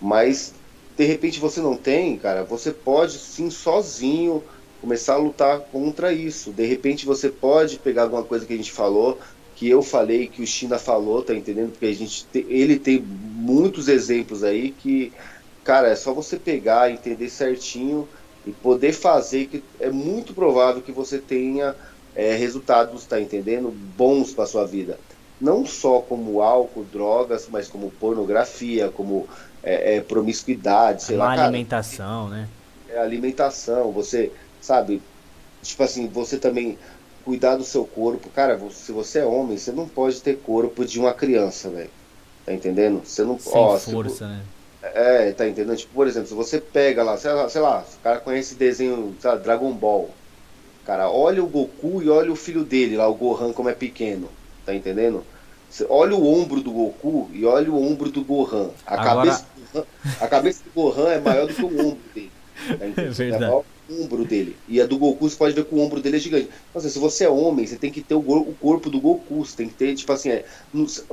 Mas, 0.00 0.60
de 0.96 1.04
repente, 1.04 1.40
você 1.40 1.60
não 1.60 1.76
tem, 1.80 2.18
cara, 2.18 2.44
você 2.44 2.72
pode, 2.72 3.18
sim, 3.18 3.50
sozinho, 3.50 4.46
começar 4.78 5.14
a 5.14 5.18
lutar 5.18 5.66
contra 5.66 6.12
isso. 6.12 6.52
De 6.52 6.64
repente, 6.66 7.06
você 7.06 7.30
pode 7.30 7.78
pegar 7.80 8.02
alguma 8.04 8.26
coisa 8.26 8.46
que 8.46 8.52
a 8.52 8.56
gente 8.56 8.72
falou, 8.72 9.20
que 9.54 9.68
eu 9.68 9.82
falei, 9.82 10.28
que 10.28 10.42
o 10.42 10.46
China 10.46 10.78
falou, 10.78 11.22
tá 11.22 11.34
entendendo? 11.34 11.72
Porque 11.72 11.86
a 11.86 11.94
gente 11.94 12.26
te, 12.26 12.46
ele 12.48 12.78
tem 12.78 13.00
muitos 13.00 13.88
exemplos 13.88 14.42
aí 14.42 14.70
que, 14.72 15.12
cara, 15.64 15.88
é 15.88 15.96
só 15.96 16.12
você 16.14 16.38
pegar, 16.38 16.90
entender 16.90 17.28
certinho 17.28 18.08
e 18.44 18.52
poder 18.52 18.92
fazer 18.92 19.46
que 19.46 19.62
é 19.78 19.90
muito 19.90 20.34
provável 20.34 20.82
que 20.82 20.92
você 20.92 21.18
tenha 21.18 21.74
é, 22.14 22.34
resultados, 22.34 23.06
tá 23.06 23.20
entendendo? 23.20 23.70
Bons 23.70 24.32
para 24.32 24.46
sua 24.46 24.66
vida. 24.66 24.98
Não 25.40 25.66
só 25.66 26.00
como 26.00 26.40
álcool, 26.40 26.84
drogas, 26.84 27.48
mas 27.48 27.68
como 27.68 27.90
pornografia, 27.90 28.90
como 28.90 29.28
é, 29.62 29.96
é, 29.96 30.00
promiscuidade, 30.00 31.04
sei 31.04 31.16
Uma 31.16 31.34
lá. 31.34 31.44
alimentação, 31.44 32.28
cara, 32.28 32.42
né? 32.42 32.48
É 32.88 32.98
alimentação, 32.98 33.92
você, 33.92 34.32
sabe? 34.60 35.02
Tipo 35.62 35.82
assim, 35.84 36.08
você 36.08 36.38
também 36.38 36.78
cuidar 37.24 37.56
do 37.56 37.64
seu 37.64 37.84
corpo. 37.84 38.28
Cara, 38.30 38.58
se 38.70 38.92
você 38.92 39.20
é 39.20 39.24
homem, 39.24 39.56
você 39.56 39.72
não 39.72 39.88
pode 39.88 40.20
ter 40.20 40.38
corpo 40.38 40.84
de 40.84 40.98
uma 40.98 41.12
criança, 41.12 41.68
velho. 41.70 41.90
Tá 42.44 42.52
entendendo? 42.52 43.02
Você 43.04 43.22
não 43.22 43.38
Sem 43.38 43.52
ó, 43.54 43.78
força, 43.78 44.26
né? 44.26 44.42
É, 44.82 45.30
tá 45.32 45.46
entendendo? 45.46 45.76
Tipo, 45.76 45.94
por 45.94 46.08
exemplo, 46.08 46.28
se 46.28 46.34
você 46.34 46.60
pega 46.60 47.04
lá, 47.04 47.16
sei 47.16 47.32
lá, 47.32 47.48
sei 47.48 47.60
lá 47.60 47.84
o 47.88 48.02
cara 48.02 48.18
conhece 48.18 48.56
desenho, 48.56 49.14
lá, 49.22 49.36
Dragon 49.36 49.72
Ball. 49.72 50.10
Cara, 50.84 51.08
olha 51.08 51.42
o 51.42 51.46
Goku 51.46 52.02
e 52.02 52.08
olha 52.08 52.32
o 52.32 52.36
filho 52.36 52.64
dele 52.64 52.96
lá, 52.96 53.06
o 53.06 53.14
Gohan, 53.14 53.52
como 53.52 53.68
é 53.68 53.74
pequeno. 53.74 54.28
Tá 54.66 54.74
entendendo? 54.74 55.24
Você 55.70 55.86
olha 55.88 56.14
o 56.16 56.26
ombro 56.26 56.60
do 56.60 56.72
Goku 56.72 57.30
e 57.32 57.44
olha 57.44 57.70
o 57.70 57.80
ombro 57.80 58.10
do 58.10 58.24
Gohan. 58.24 58.70
A, 58.84 58.94
Agora... 58.94 59.30
cabeça, 59.30 59.46
do 59.54 59.72
Gohan, 59.72 59.86
a 60.20 60.26
cabeça 60.26 60.62
do 60.64 60.70
Gohan 60.74 61.12
é 61.12 61.20
maior 61.20 61.46
do 61.46 61.54
que 61.54 61.64
o 61.64 61.80
ombro 61.80 61.98
dele. 62.12 62.32
Tá 62.66 62.84
é 63.02 63.08
verdade. 63.08 63.44
É 63.44 63.62
ombro 63.88 64.24
dele. 64.24 64.56
E 64.66 64.80
a 64.80 64.86
do 64.86 64.98
Goku 64.98 65.28
você 65.28 65.36
pode 65.36 65.54
ver 65.54 65.64
que 65.64 65.74
o 65.74 65.78
ombro 65.78 66.00
dele 66.00 66.16
é 66.16 66.20
gigante. 66.20 66.46
Então, 66.46 66.80
assim, 66.80 66.88
se 66.88 66.98
você 66.98 67.24
é 67.24 67.28
homem, 67.28 67.66
você 67.66 67.76
tem 67.76 67.90
que 67.90 68.02
ter 68.02 68.14
o, 68.14 68.20
o, 68.20 68.54
corpo 68.54 68.88
do 68.90 69.00
Goku. 69.00 69.44
Você 69.44 69.56
tem 69.56 69.68
que 69.68 69.74
ter, 69.74 69.94
tipo 69.94 70.12
assim, 70.12 70.30
é, 70.30 70.44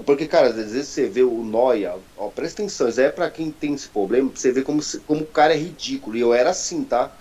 porque, 0.06 0.28
cara, 0.28 0.48
às 0.48 0.56
vezes 0.56 0.88
você 0.88 1.08
vê 1.10 1.24
o 1.24 1.44
Noia, 1.44 1.96
ó, 2.16 2.30
presta 2.30 2.62
atenção, 2.62 2.88
isso 2.90 3.02
é 3.02 3.12
pra 3.12 3.30
quem 3.30 3.52
tem 3.52 3.74
esse 3.74 3.90
problema, 3.90 4.30
você 4.34 4.52
ver 4.52 4.64
como, 4.64 4.82
como 5.06 5.24
o 5.24 5.28
cara 5.28 5.54
é 5.54 5.58
ridículo. 5.58 6.16
E 6.18 6.22
eu 6.22 6.34
era 6.34 6.52
assim, 6.52 6.84
tá? 6.84 7.18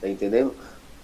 Tá 0.00 0.08
entendendo? 0.08 0.56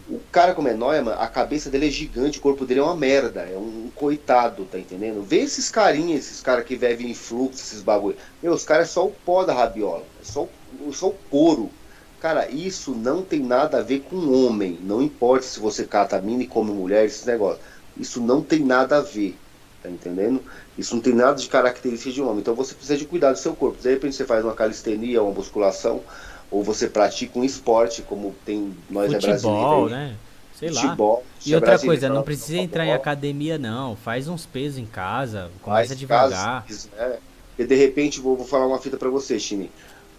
O 0.09 0.21
cara, 0.31 0.55
como 0.55 0.69
é 0.69 0.75
Noia, 0.75 1.03
mano, 1.03 1.21
a 1.21 1.29
cabeça 1.29 1.71
dele 1.71 1.87
é 1.87 1.91
gigante, 1.91 2.39
o 2.39 2.43
corpo 2.43 2.67
dele 2.67 2.81
é 2.81 2.83
uma 2.83 2.97
merda, 2.97 3.43
é 3.43 3.57
um, 3.57 3.87
um 3.87 3.91
coitado, 3.91 4.67
tá 4.67 4.79
entendendo? 4.79 5.23
Vê 5.23 5.39
esses 5.39 5.71
carinhas, 5.71 6.27
esses 6.27 6.41
caras 6.41 6.65
que 6.65 6.77
vivem 6.77 7.11
em 7.11 7.15
fluxo, 7.15 7.63
esses 7.63 7.83
bagulho. 7.83 8.17
Meu, 8.43 8.53
os 8.53 8.65
caras 8.65 8.89
é 8.89 8.93
só 8.93 9.07
o 9.07 9.13
pó 9.13 9.45
da 9.45 9.55
rabiola, 9.55 10.07
é 10.21 10.25
só, 10.25 10.49
só 10.93 11.09
o 11.09 11.19
couro 11.31 11.82
Cara, 12.23 12.49
isso 12.49 12.93
não 12.93 13.21
tem 13.21 13.41
nada 13.41 13.79
a 13.79 13.83
ver 13.83 14.05
com 14.09 14.47
homem. 14.47 14.79
Não 14.81 15.03
importa 15.03 15.45
se 15.45 15.59
você 15.59 15.85
cata 15.85 16.23
mina 16.23 16.45
e 16.45 16.47
come 16.47 16.71
mulher, 16.71 17.05
esse 17.05 17.27
negócio. 17.27 17.59
Isso 17.97 18.21
não 18.21 18.41
tem 18.41 18.61
nada 18.61 18.99
a 18.99 19.01
ver. 19.01 19.37
Tá 19.83 19.91
entendendo? 19.91 20.41
Isso 20.79 20.95
não 20.95 21.03
tem 21.03 21.13
nada 21.13 21.35
de 21.35 21.49
característica 21.49 22.13
de 22.13 22.23
homem. 22.23 22.39
Então 22.39 22.55
você 22.55 22.75
precisa 22.75 22.97
de 22.97 23.07
cuidar 23.07 23.33
do 23.33 23.39
seu 23.39 23.57
corpo. 23.57 23.83
De 23.83 23.91
repente 23.91 24.15
você 24.15 24.25
faz 24.25 24.45
uma 24.45 24.55
calistenia, 24.55 25.21
uma 25.21 25.33
musculação, 25.33 26.01
ou 26.49 26.63
você 26.63 26.87
pratica 26.87 27.37
um 27.37 27.43
esporte, 27.43 28.03
como 28.03 28.33
tem 28.47 28.73
nós 28.89 29.13
Futebol, 29.13 29.89
é 29.89 29.91
brasileiro. 29.91 29.91
né? 29.91 30.17
Sei 30.55 30.69
Futebol, 30.69 31.17
lá. 31.17 31.23
E 31.45 31.55
outra 31.57 31.77
coisa, 31.77 32.09
não 32.09 32.23
precisa 32.23 32.59
entrar 32.59 32.87
em 32.87 32.93
academia 32.93 33.59
não. 33.59 33.97
Faz 33.97 34.29
uns 34.29 34.47
pesos 34.47 34.79
em 34.79 34.87
casa, 34.87 35.51
começa 35.61 35.97
devagar. 35.97 36.65
Casa, 36.65 36.89
é 36.97 37.19
Porque 37.49 37.65
de 37.67 37.75
repente, 37.75 38.21
vou, 38.21 38.37
vou 38.37 38.47
falar 38.47 38.69
uma 38.69 38.79
fita 38.79 38.97
para 38.97 39.11
você, 39.11 39.41
Chine. 39.41 39.69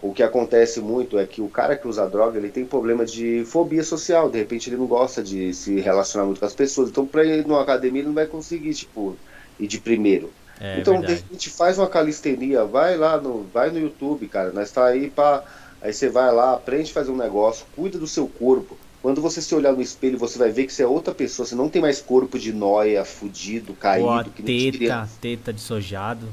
O 0.03 0.13
que 0.13 0.21
acontece 0.21 0.80
muito 0.81 1.17
é 1.17 1.25
que 1.25 1.41
o 1.41 1.47
cara 1.47 1.75
que 1.75 1.88
usa 1.88 2.07
droga, 2.07 2.38
ele 2.38 2.49
tem 2.49 2.65
problema 2.65 3.05
de 3.05 3.43
fobia 3.45 3.84
social. 3.84 4.30
De 4.30 4.38
repente, 4.38 4.69
ele 4.69 4.77
não 4.77 4.85
gosta 4.85 5.23
de 5.23 5.53
se 5.53 5.80
relacionar 5.80 6.25
muito 6.25 6.39
com 6.39 6.45
as 6.45 6.53
pessoas. 6.53 6.89
Então, 6.89 7.07
para 7.07 7.23
ir 7.23 7.47
numa 7.47 7.61
academia, 7.61 8.01
ele 8.01 8.09
não 8.09 8.13
vai 8.13 8.27
conseguir, 8.27 8.73
tipo, 8.73 9.15
ir 9.57 9.65
de 9.65 9.80
primeiro. 9.80 10.30
É, 10.59 10.80
então, 10.80 10.95
verdade. 10.99 11.15
de 11.15 11.21
repente, 11.21 11.49
faz 11.49 11.77
uma 11.77 11.88
calistenia, 11.88 12.65
vai 12.65 12.97
lá 12.97 13.19
no, 13.19 13.43
vai 13.53 13.71
no 13.71 13.80
YouTube, 13.80 14.27
cara. 14.27 14.51
Nós 14.51 14.71
tá 14.71 14.85
aí 14.85 15.09
para 15.09 15.43
Aí 15.84 15.91
você 15.91 16.07
vai 16.07 16.34
lá, 16.34 16.53
aprende 16.53 16.91
a 16.91 16.93
fazer 16.93 17.11
um 17.11 17.17
negócio, 17.17 17.65
cuida 17.75 17.99
do 17.99 18.07
seu 18.07 18.25
corpo. 18.25 18.77
Quando 19.01 19.21
você 19.21 19.41
se 19.41 19.53
olhar 19.53 19.73
no 19.73 19.81
espelho, 19.81 20.17
você 20.17 20.39
vai 20.39 20.49
ver 20.49 20.65
que 20.65 20.71
você 20.71 20.84
é 20.84 20.88
outra 20.88 21.13
pessoa. 21.13 21.45
Você 21.45 21.55
não 21.55 21.67
tem 21.67 21.81
mais 21.81 22.01
corpo 22.01 22.39
de 22.39 22.53
noia, 22.53 23.03
fudido, 23.03 23.73
caído. 23.73 24.07
Pô, 24.07 24.23
que 24.31 24.43
teta, 24.43 25.09
teta 25.19 25.51
de 25.51 25.59
sojado. 25.59 26.25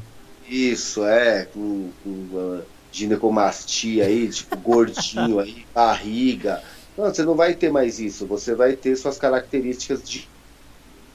Isso, 0.49 1.05
é. 1.05 1.47
Com, 1.53 1.91
com 2.05 2.11
uh, 2.11 2.63
ginecomastia 2.91 4.07
aí, 4.07 4.29
tipo, 4.31 4.59
gordinho 4.59 5.39
aí, 5.39 5.67
barriga. 5.75 6.63
Não, 6.97 7.07
você 7.07 7.23
não 7.25 7.37
vai 7.37 7.55
ter 7.57 7.71
mais 7.71 7.99
isso. 8.01 8.27
Você 8.27 8.55
vai 8.55 8.77
ter 8.77 8.97
suas 8.97 9.19
características 9.19 10.03
de, 10.03 10.31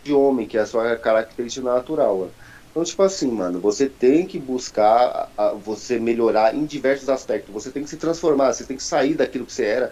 de 0.03 0.13
homem, 0.13 0.47
que 0.47 0.57
é 0.57 0.61
a 0.61 0.65
sua 0.65 0.97
característica 0.97 1.65
natural. 1.65 2.35
Então, 2.71 2.83
tipo 2.83 3.01
assim, 3.03 3.31
mano, 3.31 3.61
você 3.61 3.89
tem 3.89 4.27
que 4.27 4.39
buscar 4.39 5.31
a, 5.37 5.53
você 5.53 5.99
melhorar 5.99 6.55
em 6.55 6.65
diversos 6.65 7.09
aspectos. 7.09 7.53
Você 7.53 7.71
tem 7.71 7.83
que 7.83 7.89
se 7.89 7.97
transformar, 7.97 8.53
você 8.53 8.65
tem 8.65 8.77
que 8.77 8.83
sair 8.83 9.15
daquilo 9.15 9.45
que 9.45 9.53
você 9.53 9.65
era. 9.65 9.89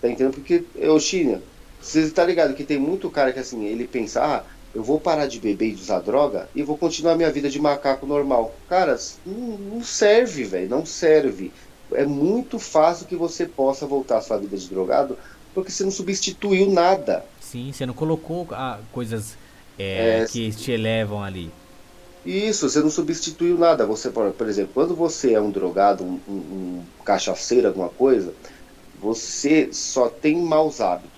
Tá 0.00 0.08
entendendo? 0.08 0.34
Porque, 0.34 0.68
eu, 0.74 0.98
China, 1.00 1.44
você 1.80 2.10
tá 2.12 2.24
ligado 2.24 2.54
que 2.54 2.64
tem 2.64 2.78
muito 2.78 3.10
cara 3.10 3.32
que 3.32 3.38
assim, 3.38 3.64
ele 3.66 3.86
pensa, 3.88 4.24
ah, 4.24 4.51
eu 4.74 4.82
vou 4.82 4.98
parar 4.98 5.26
de 5.26 5.38
beber 5.38 5.68
e 5.68 5.74
de 5.74 5.82
usar 5.82 6.00
droga 6.00 6.48
e 6.54 6.62
vou 6.62 6.76
continuar 6.76 7.14
minha 7.14 7.30
vida 7.30 7.50
de 7.50 7.60
macaco 7.60 8.06
normal. 8.06 8.54
Cara, 8.68 8.98
não, 9.24 9.58
não 9.58 9.82
serve, 9.82 10.44
velho, 10.44 10.68
não 10.68 10.86
serve. 10.86 11.52
É 11.92 12.06
muito 12.06 12.58
fácil 12.58 13.06
que 13.06 13.16
você 13.16 13.44
possa 13.44 13.86
voltar 13.86 14.18
à 14.18 14.20
sua 14.22 14.38
vida 14.38 14.56
de 14.56 14.68
drogado 14.68 15.18
porque 15.54 15.70
você 15.70 15.84
não 15.84 15.90
substituiu 15.90 16.70
nada. 16.70 17.24
Sim, 17.40 17.70
você 17.72 17.84
não 17.84 17.92
colocou 17.92 18.48
ah, 18.52 18.78
coisas 18.92 19.36
é, 19.78 20.22
é, 20.22 20.26
que 20.26 20.50
te 20.52 20.72
elevam 20.72 21.22
ali. 21.22 21.50
Isso, 22.24 22.68
você 22.68 22.80
não 22.80 22.90
substituiu 22.90 23.58
nada. 23.58 23.84
Você, 23.84 24.08
por 24.10 24.48
exemplo, 24.48 24.70
quando 24.72 24.94
você 24.94 25.34
é 25.34 25.40
um 25.40 25.50
drogado, 25.50 26.04
um, 26.04 26.20
um, 26.28 26.32
um 26.32 26.84
cachaceiro, 27.04 27.68
alguma 27.68 27.88
coisa, 27.88 28.32
você 29.00 29.68
só 29.72 30.08
tem 30.08 30.40
maus 30.40 30.80
hábitos. 30.80 31.11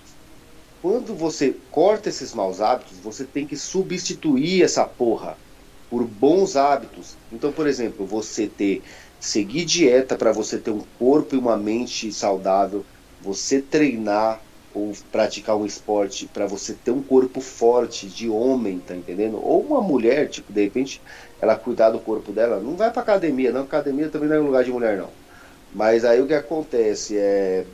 Quando 0.85 1.15
você 1.15 1.51
corta 1.71 2.09
esses 2.09 2.31
maus 2.35 2.61
hábitos, 2.61 2.99
você 2.99 3.25
tem 3.25 3.47
que 3.47 3.57
substituir 3.57 4.61
essa 4.61 4.85
porra 4.85 5.35
por 5.89 6.03
bons 6.05 6.55
hábitos. 6.55 7.17
Então, 7.31 7.51
por 7.51 7.65
exemplo, 7.65 8.05
você 8.05 8.47
ter 8.47 8.83
seguir 9.19 9.65
dieta 9.65 10.15
para 10.15 10.31
você 10.31 10.59
ter 10.59 10.69
um 10.69 10.83
corpo 10.99 11.33
e 11.33 11.39
uma 11.39 11.57
mente 11.57 12.13
saudável, 12.13 12.85
você 13.19 13.59
treinar 13.59 14.39
ou 14.75 14.91
praticar 15.11 15.57
um 15.57 15.65
esporte 15.65 16.27
para 16.27 16.45
você 16.45 16.75
ter 16.75 16.91
um 16.91 17.01
corpo 17.01 17.41
forte 17.41 18.07
de 18.07 18.29
homem, 18.29 18.79
tá 18.79 18.95
entendendo? 18.95 19.37
Ou 19.43 19.65
uma 19.65 19.81
mulher, 19.81 20.29
tipo, 20.29 20.53
de 20.53 20.65
repente, 20.65 21.01
ela 21.41 21.57
cuidar 21.57 21.89
do 21.89 21.99
corpo 21.99 22.31
dela, 22.31 22.59
não 22.59 22.77
vai 22.77 22.91
para 22.91 23.01
academia, 23.01 23.51
não, 23.51 23.61
academia 23.61 24.11
também 24.11 24.29
não 24.29 24.35
é 24.35 24.39
um 24.39 24.45
lugar 24.45 24.63
de 24.63 24.71
mulher 24.71 24.99
não. 24.99 25.17
Mas 25.71 26.05
aí 26.05 26.21
o 26.21 26.27
que 26.27 26.33
acontece 26.35 27.17
é 27.17 27.65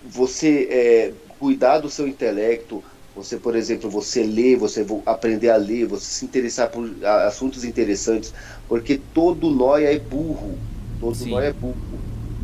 você 0.00 0.68
é, 0.70 1.14
cuidar 1.38 1.78
do 1.78 1.90
seu 1.90 2.06
intelecto, 2.06 2.82
você, 3.14 3.36
por 3.36 3.56
exemplo, 3.56 3.88
você 3.88 4.22
ler, 4.22 4.56
você 4.56 4.84
aprender 5.06 5.50
a 5.50 5.56
ler, 5.56 5.86
você 5.86 6.04
se 6.04 6.24
interessar 6.24 6.68
por 6.68 6.86
assuntos 7.26 7.64
interessantes, 7.64 8.32
porque 8.68 9.00
todo 9.14 9.50
nóia 9.50 9.92
é 9.92 9.98
burro, 9.98 10.58
todo 11.00 11.14
Sim. 11.14 11.30
nóia 11.30 11.46
é 11.46 11.52
burro. 11.52 11.76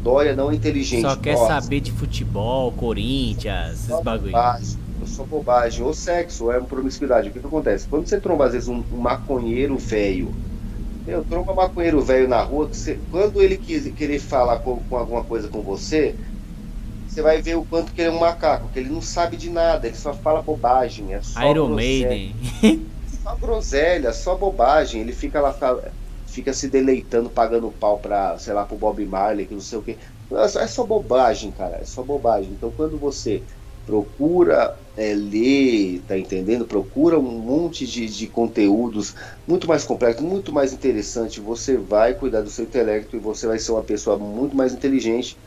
Dória 0.03 0.35
não 0.35 0.51
é 0.51 0.55
inteligente. 0.55 1.03
Só 1.03 1.15
quer 1.15 1.35
Nossa. 1.35 1.61
saber 1.61 1.81
de 1.81 1.93
futebol, 1.93 2.73
Corinthians, 2.73 3.89
esses 3.89 4.01
bagulho. 4.03 4.33
Bobagem, 4.33 4.79
só 5.07 5.25
bobagem. 5.25 5.85
Ou 5.85 5.95
sexo, 5.95 6.45
ou 6.45 6.53
é 6.53 6.59
uma 6.59 6.67
promiscuidade. 6.67 7.29
O 7.29 7.33
que, 7.33 7.39
que 7.39 7.47
acontece? 7.47 7.87
Quando 7.87 8.09
você 8.09 8.21
tromba, 8.21 8.47
às 8.47 8.53
vezes, 8.53 8.69
um, 8.69 8.83
um 8.91 8.97
maconheiro 8.97 9.79
velho, 9.79 10.33
eu 11.07 11.25
tromba 11.25 11.53
um 11.53 11.57
maconheiro 11.57 12.01
velho 12.01 12.29
na 12.29 12.43
rua, 12.43 12.67
você, 12.67 12.99
quando 13.11 13.41
ele 13.41 13.57
quis, 13.57 13.93
querer 13.93 14.19
falar 14.19 14.59
com, 14.59 14.77
com, 14.79 14.97
alguma 14.97 15.23
coisa 15.23 15.49
com 15.49 15.63
você, 15.63 16.17
você 17.13 17.21
vai 17.21 17.43
ver 17.43 17.57
o 17.57 17.65
quanto 17.65 17.93
que 17.93 18.01
ele 18.01 18.09
é 18.09 18.13
um 18.13 18.21
macaco, 18.21 18.71
que 18.71 18.79
ele 18.79 18.89
não 18.89 19.03
sabe 19.03 19.37
de 19.37 19.51
nada, 19.51 19.87
ele 19.87 19.97
só 19.97 20.15
fala 20.15 20.41
bobagem. 20.41 21.13
É 21.13 21.21
só 21.21 21.47
Iron 21.51 21.69
Maiden. 21.69 22.35
só 23.23 23.37
groselha, 23.37 24.13
só 24.15 24.35
bobagem. 24.35 25.03
Ele 25.03 25.13
fica 25.13 25.39
lá 25.39 25.55
fica 26.27 26.55
se 26.55 26.71
deleitando, 26.71 27.29
pagando 27.29 27.71
pau 27.71 27.99
pra, 27.99 28.39
sei 28.39 28.55
lá, 28.55 28.65
pro 28.65 28.79
Bob 28.79 29.05
Marley, 29.05 29.47
que 29.47 29.53
não 29.53 29.61
sei 29.61 29.79
o 29.79 29.83
que. 29.83 29.99
É 30.57 30.67
só 30.67 30.87
bobagem, 30.87 31.53
cara, 31.53 31.77
é 31.77 31.85
só 31.85 32.03
bobagem. 32.03 32.53
Então 32.53 32.71
quando 32.71 32.99
você 32.99 33.45
procura 33.85 34.75
é, 34.97 35.13
ler, 35.13 36.03
tá 36.07 36.17
entendendo? 36.17 36.67
Procura 36.67 37.19
um 37.19 37.39
monte 37.41 37.87
de, 37.87 38.07
de 38.07 38.27
conteúdos 38.27 39.15
muito 39.47 39.69
mais 39.69 39.85
complexos, 39.85 40.25
muito 40.25 40.51
mais 40.51 40.73
interessante. 40.73 41.41
Você 41.41 41.77
vai 41.77 42.15
cuidar 42.15 42.41
do 42.41 42.49
seu 42.49 42.65
intelecto 42.65 43.15
e 43.15 43.21
você 43.21 43.47
vai 43.47 43.59
ser 43.59 43.73
uma 43.73 43.83
pessoa 43.85 44.17
muito 44.19 44.57
mais 44.57 44.73
inteligente, 44.73 45.39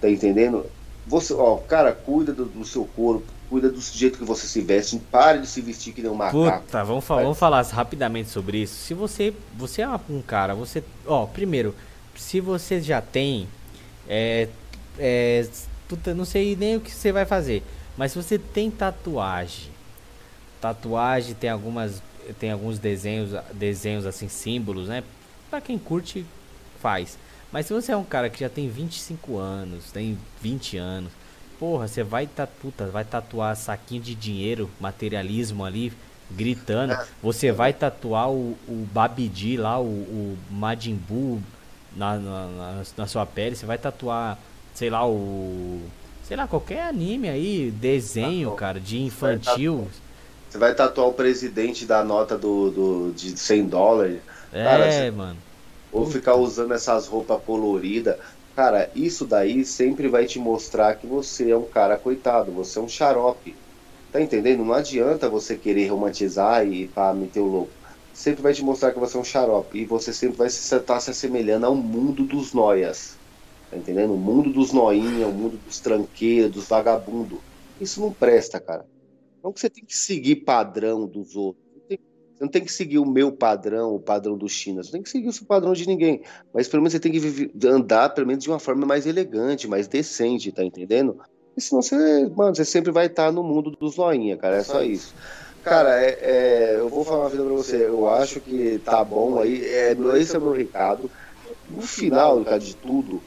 tá 0.00 0.08
entendendo? 0.08 0.70
Você, 1.08 1.32
ó, 1.32 1.56
cara, 1.56 1.92
cuida 1.92 2.32
do, 2.32 2.44
do 2.44 2.64
seu 2.64 2.84
corpo, 2.84 3.24
cuida 3.48 3.70
do 3.70 3.80
jeito 3.80 4.18
que 4.18 4.24
você 4.24 4.46
se 4.46 4.60
veste, 4.60 4.98
pare 5.10 5.40
de 5.40 5.46
se 5.46 5.60
vestir 5.62 5.94
que 5.94 6.02
nem 6.02 6.10
um 6.10 6.14
macaco. 6.14 6.62
Puta, 6.62 6.84
vamos, 6.84 7.04
falar, 7.04 7.22
vamos 7.22 7.38
falar 7.38 7.62
rapidamente 7.62 8.28
sobre 8.28 8.58
isso. 8.58 8.74
Se 8.74 8.92
você, 8.92 9.32
você 9.56 9.82
é 9.82 9.88
um 10.10 10.20
cara, 10.20 10.54
você, 10.54 10.84
ó, 11.06 11.24
primeiro, 11.24 11.74
se 12.14 12.40
você 12.40 12.80
já 12.80 13.00
tem, 13.00 13.48
é, 14.06 14.48
é, 14.98 15.48
puta, 15.88 16.12
não 16.12 16.26
sei 16.26 16.54
nem 16.54 16.76
o 16.76 16.80
que 16.80 16.90
você 16.90 17.10
vai 17.10 17.24
fazer, 17.24 17.62
mas 17.96 18.12
se 18.12 18.22
você 18.22 18.38
tem 18.38 18.70
tatuagem, 18.70 19.70
tatuagem 20.60 21.34
tem 21.34 21.48
algumas, 21.48 22.02
tem 22.38 22.50
alguns 22.50 22.78
desenhos, 22.78 23.30
desenhos 23.54 24.04
assim, 24.04 24.28
símbolos, 24.28 24.88
né? 24.88 25.02
Pra 25.48 25.60
quem 25.60 25.78
curte, 25.78 26.26
faz. 26.82 27.16
Mas 27.52 27.66
se 27.66 27.72
você 27.72 27.92
é 27.92 27.96
um 27.96 28.04
cara 28.04 28.28
que 28.28 28.40
já 28.40 28.48
tem 28.48 28.68
25 28.68 29.38
anos, 29.38 29.90
tem 29.90 30.18
20 30.42 30.76
anos, 30.76 31.12
Porra, 31.58 31.88
você 31.88 32.04
vai, 32.04 32.28
puta, 32.62 32.86
vai 32.86 33.04
tatuar 33.04 33.56
saquinho 33.56 34.00
de 34.00 34.14
dinheiro, 34.14 34.70
materialismo 34.78 35.64
ali, 35.64 35.92
gritando. 36.30 36.96
Você 37.20 37.50
vai 37.50 37.72
tatuar 37.72 38.30
o, 38.30 38.56
o 38.68 38.86
Babidi 38.92 39.56
lá, 39.56 39.80
o, 39.80 39.86
o 39.86 40.38
Majin 40.50 40.94
Buu 40.94 41.42
na, 41.96 42.16
na, 42.16 42.82
na, 42.96 43.06
sua 43.08 43.26
pele. 43.26 43.56
Você 43.56 43.66
vai 43.66 43.76
tatuar, 43.76 44.38
sei 44.72 44.88
lá, 44.88 45.06
o. 45.06 45.80
Sei 46.22 46.36
lá, 46.36 46.46
qualquer 46.46 46.82
anime 46.82 47.28
aí, 47.28 47.72
desenho, 47.72 48.52
cara, 48.52 48.78
de 48.78 49.00
infantil. 49.00 49.88
Você 50.48 50.58
vai 50.58 50.74
tatuar 50.74 51.08
o 51.08 51.12
presidente 51.12 51.86
da 51.86 52.04
nota 52.04 52.38
do, 52.38 52.70
do, 52.70 53.12
de 53.16 53.36
100 53.36 53.66
dólares. 53.66 54.20
É, 54.52 54.64
cara, 54.64 55.12
mano. 55.12 55.47
Ou 55.90 56.06
ficar 56.06 56.36
usando 56.36 56.74
essas 56.74 57.06
roupas 57.06 57.42
coloridas. 57.44 58.16
Cara, 58.54 58.90
isso 58.94 59.26
daí 59.26 59.64
sempre 59.64 60.08
vai 60.08 60.26
te 60.26 60.38
mostrar 60.38 60.96
que 60.96 61.06
você 61.06 61.50
é 61.50 61.56
um 61.56 61.68
cara 61.68 61.96
coitado, 61.96 62.52
você 62.52 62.78
é 62.78 62.82
um 62.82 62.88
xarope. 62.88 63.56
Tá 64.10 64.20
entendendo? 64.20 64.64
Não 64.64 64.72
adianta 64.72 65.28
você 65.28 65.56
querer 65.56 65.88
romantizar 65.88 66.66
e 66.66 66.88
pá, 66.88 67.12
meter 67.12 67.40
o 67.40 67.46
louco. 67.46 67.74
Sempre 68.12 68.42
vai 68.42 68.52
te 68.52 68.64
mostrar 68.64 68.92
que 68.92 68.98
você 68.98 69.16
é 69.16 69.20
um 69.20 69.24
xarope. 69.24 69.78
E 69.78 69.86
você 69.86 70.12
sempre 70.12 70.38
vai 70.38 70.48
estar 70.48 70.80
tá 70.80 70.98
se 70.98 71.10
assemelhando 71.10 71.66
ao 71.66 71.74
mundo 71.74 72.24
dos 72.24 72.52
noias. 72.52 73.18
Tá 73.70 73.76
entendendo? 73.76 74.14
O 74.14 74.18
mundo 74.18 74.52
dos 74.52 74.72
noinha, 74.72 75.28
o 75.28 75.32
mundo 75.32 75.58
dos 75.58 75.78
tranqueiros, 75.80 76.50
dos 76.50 76.68
vagabundos. 76.68 77.40
Isso 77.78 78.00
não 78.00 78.12
presta, 78.12 78.58
cara. 78.58 78.84
Não 79.42 79.52
que 79.52 79.60
você 79.60 79.70
tem 79.70 79.84
que 79.84 79.96
seguir 79.96 80.36
padrão 80.36 81.06
dos 81.06 81.36
outros. 81.36 81.67
Você 82.38 82.44
não 82.44 82.50
tem 82.52 82.64
que 82.64 82.72
seguir 82.72 82.98
o 82.98 83.04
meu 83.04 83.32
padrão, 83.32 83.96
o 83.96 83.98
padrão 83.98 84.38
do 84.38 84.48
China. 84.48 84.80
Você 84.80 84.92
tem 84.92 85.02
que 85.02 85.10
seguir 85.10 85.28
o 85.28 85.44
padrão 85.44 85.72
de 85.72 85.88
ninguém. 85.88 86.22
Mas 86.54 86.68
pelo 86.68 86.80
menos 86.80 86.92
você 86.92 87.00
tem 87.00 87.10
que 87.10 87.18
viver, 87.18 87.50
andar, 87.66 88.10
pelo 88.10 88.28
menos, 88.28 88.44
de 88.44 88.48
uma 88.48 88.60
forma 88.60 88.86
mais 88.86 89.06
elegante, 89.06 89.66
mais 89.66 89.88
decente, 89.88 90.52
tá 90.52 90.62
entendendo? 90.62 91.18
E 91.56 91.60
senão 91.60 91.82
você, 91.82 92.28
mano, 92.28 92.54
você 92.54 92.64
sempre 92.64 92.92
vai 92.92 93.06
estar 93.06 93.32
no 93.32 93.42
mundo 93.42 93.72
dos 93.72 93.96
loinha, 93.96 94.36
cara. 94.36 94.58
É 94.58 94.62
só 94.62 94.84
isso. 94.84 95.12
Cara, 95.64 96.00
é, 96.00 96.18
é, 96.22 96.76
eu 96.78 96.88
vou 96.88 97.04
falar 97.04 97.24
uma 97.24 97.28
vida 97.28 97.42
pra 97.42 97.54
você. 97.54 97.86
Eu 97.86 98.08
acho 98.08 98.40
que 98.40 98.78
tá 98.84 99.02
bom 99.02 99.40
aí. 99.40 99.64
É, 99.64 99.96
esse 100.16 100.36
é 100.36 100.38
o 100.38 100.42
meu 100.42 100.52
recado. 100.52 101.10
No 101.68 101.82
final, 101.82 102.44
cara, 102.44 102.60
de 102.60 102.76
tudo, 102.76 103.20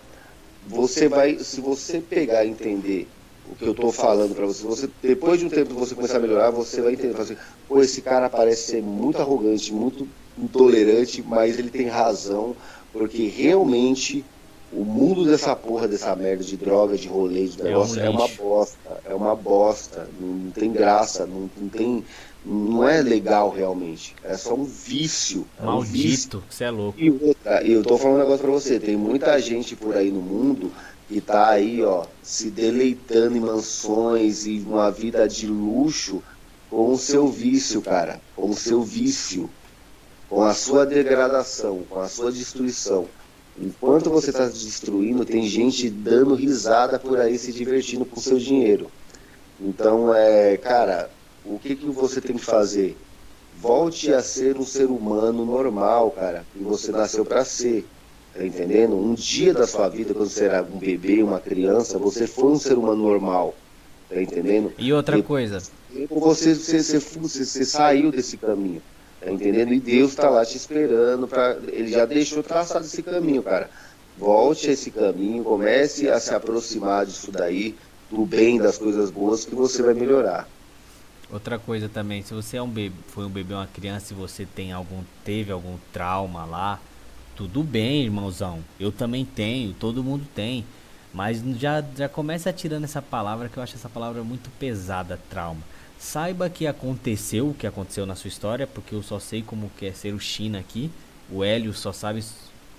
você 0.66 1.10
vai, 1.10 1.38
se 1.38 1.60
você 1.60 2.00
pegar 2.00 2.46
e 2.46 2.50
entender 2.50 3.10
o 3.52 3.56
que 3.56 3.66
eu 3.66 3.72
estou 3.72 3.92
falando 3.92 4.34
para 4.34 4.46
você. 4.46 4.66
você. 4.66 4.90
Depois 5.02 5.40
de 5.40 5.46
um 5.46 5.50
tempo 5.50 5.74
você 5.74 5.94
começar 5.94 6.18
a 6.18 6.22
melhorar, 6.22 6.50
você 6.50 6.82
vai 6.82 6.94
entender. 6.94 7.20
Assim, 7.20 7.36
Pô, 7.68 7.82
esse 7.82 8.02
cara 8.02 8.30
parece 8.30 8.72
ser 8.72 8.82
muito 8.82 9.22
arrogante, 9.22 9.74
muito 9.74 10.08
intolerante, 10.38 11.22
mas 11.22 11.60
ele 11.60 11.70
tem 11.70 11.88
razão, 11.88 12.56
porque 12.94 13.28
realmente 13.28 14.24
o 14.72 14.86
mundo 14.86 15.26
dessa 15.26 15.54
porra, 15.54 15.86
dessa 15.86 16.16
merda 16.16 16.44
de 16.44 16.56
droga, 16.56 16.98
de 16.98 17.08
rolê, 17.08 17.46
de 17.46 17.62
negócio, 17.62 18.00
é, 18.00 18.04
um 18.04 18.06
é 18.06 18.10
uma 18.10 18.28
bosta. 18.30 19.02
É 19.06 19.14
uma 19.14 19.36
bosta. 19.36 20.10
Não, 20.20 20.28
não 20.28 20.52
tem 20.52 20.72
graça, 20.72 21.26
não, 21.26 21.50
não, 21.58 21.68
tem, 21.68 22.06
não 22.46 22.88
é 22.88 23.02
legal 23.02 23.50
realmente. 23.50 24.16
É 24.24 24.38
só 24.38 24.54
um 24.54 24.64
vício. 24.64 25.46
É 25.60 25.66
Maldito, 25.66 26.42
você 26.50 26.64
é 26.64 26.72
louco. 26.72 26.98
E 26.98 27.10
outra, 27.10 27.62
eu 27.64 27.84
tô 27.84 27.98
falando 27.98 28.16
um 28.16 28.20
negócio 28.20 28.40
pra 28.40 28.52
você, 28.52 28.80
tem 28.80 28.96
muita 28.96 29.38
gente 29.40 29.76
por 29.76 29.98
aí 29.98 30.10
no 30.10 30.22
mundo 30.22 30.72
que 31.12 31.20
tá 31.20 31.50
aí, 31.50 31.84
ó, 31.84 32.06
se 32.24 32.50
deleitando 32.50 33.36
em 33.36 33.42
mansões 33.42 34.46
e 34.46 34.64
uma 34.66 34.90
vida 34.90 35.28
de 35.28 35.46
luxo 35.46 36.24
com 36.70 36.94
o 36.94 36.98
seu 36.98 37.28
vício, 37.28 37.82
cara. 37.82 38.22
Com 38.34 38.52
o 38.52 38.56
seu 38.56 38.82
vício. 38.82 39.50
Com 40.30 40.42
a 40.42 40.54
sua 40.54 40.86
degradação, 40.86 41.84
com 41.90 42.00
a 42.00 42.08
sua 42.08 42.32
destruição. 42.32 43.08
Enquanto 43.60 44.10
você 44.10 44.30
está 44.30 44.46
destruindo, 44.46 45.26
tem 45.26 45.44
gente 45.50 45.90
dando 45.90 46.34
risada 46.34 46.98
por 46.98 47.20
aí, 47.20 47.38
se 47.38 47.52
divertindo 47.52 48.06
com 48.06 48.22
seu 48.22 48.38
dinheiro. 48.38 48.90
Então, 49.60 50.16
é, 50.16 50.56
cara, 50.56 51.10
o 51.44 51.60
que, 51.60 51.76
que 51.76 51.88
você 51.88 52.22
tem 52.22 52.38
que 52.38 52.46
fazer? 52.46 52.98
Volte 53.60 54.14
a 54.14 54.24
ser 54.24 54.58
um 54.58 54.66
ser 54.66 54.86
humano 54.86 55.46
normal, 55.46 56.10
cara, 56.12 56.46
que 56.54 56.64
você 56.64 56.90
nasceu 56.90 57.26
para 57.26 57.44
ser. 57.44 57.86
Tá 58.34 58.46
entendendo? 58.46 58.96
Um 58.96 59.14
dia 59.14 59.54
da 59.54 59.68
sua 59.68 59.90
vida, 59.90 60.14
quando 60.14 60.30
você 60.30 60.46
era 60.46 60.64
um 60.64 60.78
bebê, 60.78 61.22
uma 61.22 61.40
criança, 61.40 61.98
você 61.98 62.26
foi 62.26 62.52
um 62.52 62.58
ser 62.58 62.78
humano 62.78 63.04
normal. 63.04 63.54
Tá 64.10 64.22
entendendo? 64.22 64.74
E 64.78 64.92
outra 64.94 65.18
e, 65.18 65.24
coisa. 65.24 65.62
Você, 66.10 66.56
você, 66.56 66.56
você, 66.56 67.00
você, 67.00 67.46
você 67.46 67.66
saiu 67.66 68.12
desse 68.12 68.38
caminho. 68.38 68.82
Tá 69.20 69.32
entendendo? 69.32 69.74
E 69.74 69.80
Deus 69.80 70.12
está 70.12 70.30
lá 70.30 70.46
te 70.46 70.58
esperando. 70.58 71.28
Pra... 71.28 71.58
Ele 71.68 71.90
já 71.90 72.06
deixou 72.06 72.42
traçado 72.42 72.86
esse 72.86 73.04
caminho, 73.04 73.44
cara. 73.44 73.70
Volte 74.18 74.70
a 74.70 74.74
esse 74.74 74.92
caminho, 74.92 75.44
comece 75.44 76.10
a 76.10 76.20
se 76.20 76.34
aproximar 76.34 77.06
disso 77.06 77.32
daí, 77.32 77.76
do 78.10 78.26
bem, 78.26 78.58
das 78.58 78.78
coisas 78.78 79.10
boas, 79.10 79.46
que 79.46 79.56
você 79.56 79.82
vai 79.82 79.94
melhorar. 79.94 80.48
Outra 81.32 81.58
coisa 81.58 81.88
também, 81.88 82.22
se 82.22 82.34
você 82.34 82.58
é 82.58 82.62
um 82.62 82.68
bebê, 82.68 82.94
foi 83.08 83.24
um 83.24 83.30
bebê, 83.30 83.54
uma 83.54 83.68
criança 83.68 84.12
e 84.12 84.16
você 84.16 84.46
tem 84.46 84.74
algum, 84.74 85.02
teve 85.24 85.52
algum 85.52 85.78
trauma 85.94 86.44
lá, 86.44 86.80
tudo 87.42 87.64
bem, 87.64 88.04
irmãozão. 88.04 88.60
Eu 88.80 88.92
também 88.92 89.26
tenho, 89.26 89.74
todo 89.74 90.04
mundo 90.04 90.28
tem. 90.36 90.64
Mas 91.12 91.42
já, 91.58 91.84
já 91.98 92.08
começa 92.08 92.52
atirando 92.52 92.84
essa 92.84 93.02
palavra 93.02 93.50
que 93.50 93.58
eu 93.58 93.64
acho 93.64 93.76
essa 93.76 93.90
palavra 93.90 94.24
muito 94.24 94.52
pesada, 94.60 95.20
trauma. 95.28 95.62
Saiba 95.98 96.52
que 96.52 96.68
aconteceu 96.68 97.50
o 97.50 97.54
que 97.56 97.66
aconteceu 97.66 98.06
na 98.06 98.14
sua 98.14 98.28
história, 98.28 98.68
porque 98.68 98.94
eu 98.94 99.02
só 99.02 99.20
sei 99.20 99.42
como 99.42 99.72
que 99.76 99.88
é 99.88 99.92
ser 99.92 100.14
o 100.14 100.20
China 100.20 100.60
aqui. 100.60 100.92
O 101.32 101.44
Hélio 101.44 101.74
só 101.74 101.92
sabe 101.92 102.24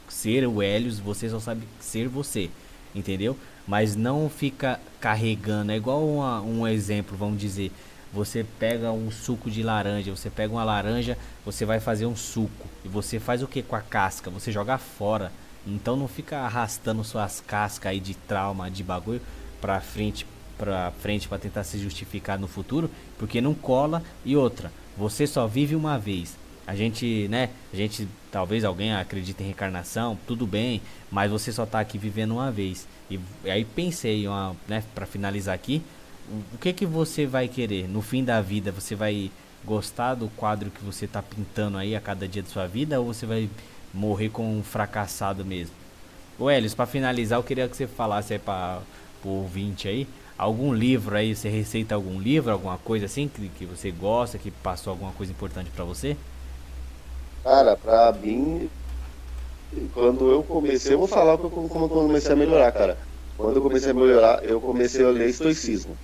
ser 0.09 0.47
o 0.47 0.63
Hélio, 0.63 0.93
você 0.95 1.29
só 1.29 1.41
sabe 1.41 1.63
ser 1.81 2.07
você, 2.07 2.49
entendeu? 2.95 3.37
Mas 3.67 3.97
não 3.97 4.31
fica 4.31 4.79
carregando, 5.01 5.73
é 5.73 5.77
igual 5.77 6.07
uma, 6.07 6.41
um 6.41 6.69
exemplo, 6.69 7.17
vamos 7.17 7.41
dizer 7.41 7.73
você 8.13 8.45
pega 8.59 8.93
um 8.93 9.11
suco 9.11 9.51
de 9.51 9.63
laranja, 9.63 10.15
você 10.15 10.29
pega 10.29 10.53
uma 10.53 10.65
laranja, 10.65 11.17
você 11.45 11.65
vai 11.65 11.81
fazer 11.81 12.05
um 12.05 12.15
suco 12.15 12.69
e 12.85 12.89
você 12.89 13.19
faz 13.19 13.43
o 13.43 13.47
que 13.47 13.63
com 13.63 13.75
a 13.75 13.81
casca? 13.81 14.31
Você 14.31 14.53
joga 14.53 14.77
fora. 14.77 15.33
Então 15.67 15.97
não 15.97 16.09
fica 16.09 16.39
arrastando 16.39 17.03
suas 17.05 17.41
cascas 17.41 17.91
aí 17.91 18.01
de 18.01 18.15
trauma, 18.15 18.71
de 18.71 18.83
bagulho 18.83 19.21
para 19.61 19.81
frente, 19.81 20.27
para 20.59 20.91
frente 21.01 21.29
para 21.29 21.39
tentar 21.39 21.65
se 21.65 21.79
justificar 21.79 22.39
no 22.39 22.49
futuro, 22.49 22.91
porque 23.17 23.41
não 23.41 23.55
cola 23.55 24.03
e 24.25 24.37
outra, 24.37 24.73
você 24.97 25.27
só 25.27 25.47
vive 25.47 25.75
uma 25.75 25.99
vez. 25.99 26.37
A 26.67 26.75
gente, 26.75 27.27
né, 27.29 27.51
a 27.73 27.77
gente 27.77 28.09
talvez 28.31 28.65
alguém 28.65 28.95
acredite 28.95 29.43
em 29.43 29.47
reencarnação, 29.47 30.19
tudo 30.27 30.47
bem, 30.47 30.81
mas 31.11 31.31
você 31.31 31.53
só 31.53 31.67
tá 31.67 31.81
aqui 31.81 31.99
vivendo 31.99 32.33
uma 32.33 32.51
vez. 32.51 32.87
E, 33.11 33.19
e 33.45 33.51
aí 33.51 33.65
pensei, 33.65 34.27
uma, 34.29 34.55
né, 34.69 34.83
para 34.95 35.07
finalizar 35.07 35.55
aqui, 35.55 35.83
o 36.55 36.59
que 36.59 36.73
que 36.73 36.87
você 36.87 37.27
vai 37.27 37.49
querer 37.49 37.89
no 37.89 38.01
fim 38.03 38.25
da 38.25 38.41
vida? 38.41 38.73
Você 38.73 38.95
vai 38.95 39.31
gostar 39.65 40.15
do 40.15 40.29
quadro 40.29 40.71
que 40.71 40.85
você 40.85 41.05
está 41.05 41.23
pintando 41.23 41.79
aí 41.79 41.95
a 41.95 42.01
cada 42.01 42.27
dia 42.27 42.43
da 42.43 42.49
sua 42.49 42.67
vida 42.67 43.01
ou 43.01 43.13
você 43.13 43.27
vai 43.27 43.49
morrer 43.93 44.29
com 44.29 44.59
um 44.59 44.63
fracassado 44.63 45.45
mesmo? 45.45 45.75
O 46.39 46.51
Elios, 46.51 46.75
para 46.75 46.87
finalizar, 46.87 47.39
eu 47.39 47.43
queria 47.43 47.69
que 47.69 47.77
você 47.77 47.87
falasse 47.87 48.39
para 48.39 48.81
o 49.25 49.29
ouvinte 49.29 49.87
aí, 49.87 50.09
algum 50.37 50.73
livro 50.73 51.15
aí, 51.17 51.35
você 51.37 51.49
receita 51.49 51.95
algum 51.95 52.19
livro, 52.21 52.51
alguma 52.53 52.79
coisa 52.79 53.07
assim 53.07 53.29
que, 53.29 53.49
que 53.51 53.65
você 53.67 53.91
gosta, 53.91 54.39
que 54.39 54.51
passou 54.51 54.91
alguma 54.93 55.13
coisa 55.13 55.31
importante 55.31 55.71
para 55.71 55.85
você? 55.85 56.17
Cara, 57.45 57.77
pra 57.77 58.13
mim, 58.13 58.71
quando 59.93 60.31
eu 60.31 60.43
comecei, 60.43 60.95
eu 60.95 60.99
vou 60.99 61.09
falar 61.09 61.39
como 61.39 61.85
eu 61.85 61.89
comecei 61.89 62.33
a 62.33 62.37
melhorar, 62.37 62.73
cara. 62.73 62.99
Quando 63.37 63.57
eu 63.57 63.63
comecei 63.63 63.91
a 63.91 63.95
melhorar, 63.95 64.45
eu 64.45 64.61
comecei 64.61 65.05
a 65.05 65.11
ler 65.11 65.29
estoicismo. 65.29 65.97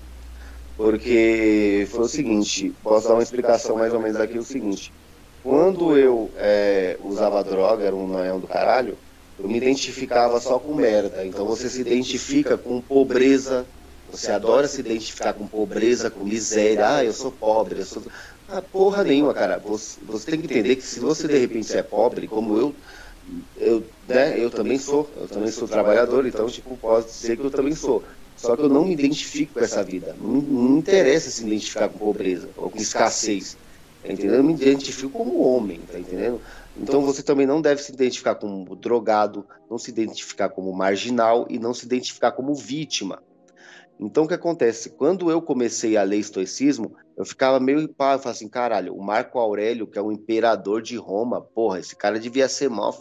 Porque 0.78 1.86
foi 1.90 2.04
o 2.04 2.08
seguinte, 2.08 2.72
posso 2.82 3.08
dar 3.08 3.14
uma 3.16 3.24
explicação 3.24 3.76
mais 3.78 3.94
ou 3.94 4.00
menos 4.00 4.20
aqui, 4.20 4.38
o 4.38 4.44
seguinte. 4.44 4.94
Quando 5.42 5.98
eu 5.98 6.32
é, 6.36 6.96
usava 7.00 7.44
droga, 7.44 7.84
era 7.84 7.96
um 7.96 8.06
noião 8.08 8.40
do 8.40 8.48
caralho, 8.48 9.00
eu 9.38 9.48
me 9.48 9.56
identificava 9.58 10.40
só 10.40 10.60
com 10.60 10.74
merda. 10.76 11.26
Então 11.26 11.46
você 11.46 11.70
se 11.70 11.80
identifica 11.80 12.58
com 12.58 12.82
pobreza, 12.82 13.68
você 14.06 14.32
adora 14.32 14.68
se 14.68 14.80
identificar 14.80 15.34
com 15.34 15.48
pobreza, 15.48 16.10
com 16.12 16.24
miséria. 16.24 16.88
Ah, 16.96 17.04
eu 17.04 17.14
sou 17.14 17.32
pobre, 17.32 17.80
eu 17.80 17.86
sou. 17.86 18.04
Ah, 18.46 18.62
porra 18.62 19.04
nenhuma, 19.04 19.34
cara. 19.34 19.58
Você, 19.60 20.00
você 20.04 20.30
tem 20.32 20.40
que 20.40 20.46
entender 20.46 20.76
que 20.76 20.82
se 20.82 21.00
você 21.00 21.28
de 21.28 21.38
repente 21.38 21.76
é 21.76 21.82
pobre, 21.82 22.28
como 22.28 22.56
eu, 22.58 22.78
eu, 23.54 23.94
né, 24.02 24.38
eu 24.42 24.50
também 24.50 24.78
sou, 24.78 25.12
eu 25.16 25.28
também 25.28 25.50
sou 25.52 25.68
trabalhador, 25.68 26.26
então 26.26 26.46
tipo, 26.48 26.78
pode 26.78 27.12
ser 27.12 27.36
que 27.36 27.44
eu 27.46 27.50
também 27.50 27.74
sou. 27.74 28.04
Só 28.38 28.56
que 28.56 28.62
eu 28.62 28.68
não 28.68 28.84
me 28.84 28.92
identifico 28.92 29.54
com 29.54 29.60
essa 29.60 29.82
vida. 29.82 30.14
Não, 30.16 30.28
não 30.28 30.70
me 30.70 30.78
interessa 30.78 31.28
se 31.28 31.44
identificar 31.44 31.88
com 31.88 31.98
pobreza 31.98 32.50
ou 32.56 32.70
com 32.70 32.78
escassez. 32.78 33.58
Tá 34.00 34.12
entendendo? 34.12 34.34
Eu 34.36 34.44
me 34.44 34.54
identifico 34.54 35.10
como 35.10 35.42
homem, 35.42 35.80
tá 35.80 35.98
entendendo? 35.98 36.40
Então 36.76 37.02
você 37.02 37.20
também 37.20 37.46
não 37.46 37.60
deve 37.60 37.82
se 37.82 37.92
identificar 37.92 38.36
como 38.36 38.76
drogado, 38.76 39.44
não 39.68 39.76
se 39.76 39.90
identificar 39.90 40.48
como 40.50 40.72
marginal 40.72 41.46
e 41.50 41.58
não 41.58 41.74
se 41.74 41.84
identificar 41.84 42.30
como 42.30 42.54
vítima. 42.54 43.20
Então 43.98 44.22
o 44.22 44.28
que 44.28 44.34
acontece? 44.34 44.90
Quando 44.90 45.32
eu 45.32 45.42
comecei 45.42 45.96
a 45.96 46.04
ler 46.04 46.18
estoicismo, 46.18 46.94
eu 47.16 47.24
ficava 47.24 47.58
meio 47.58 47.88
pá, 47.88 48.14
eu 48.14 48.18
falava 48.20 48.30
assim, 48.30 48.48
caralho, 48.48 48.94
o 48.94 49.02
Marco 49.02 49.40
Aurélio, 49.40 49.88
que 49.88 49.98
é 49.98 50.02
o 50.02 50.12
imperador 50.12 50.80
de 50.80 50.96
Roma, 50.96 51.40
porra, 51.40 51.80
esse 51.80 51.96
cara 51.96 52.20
devia 52.20 52.48
ser 52.48 52.70
mó, 52.70 52.94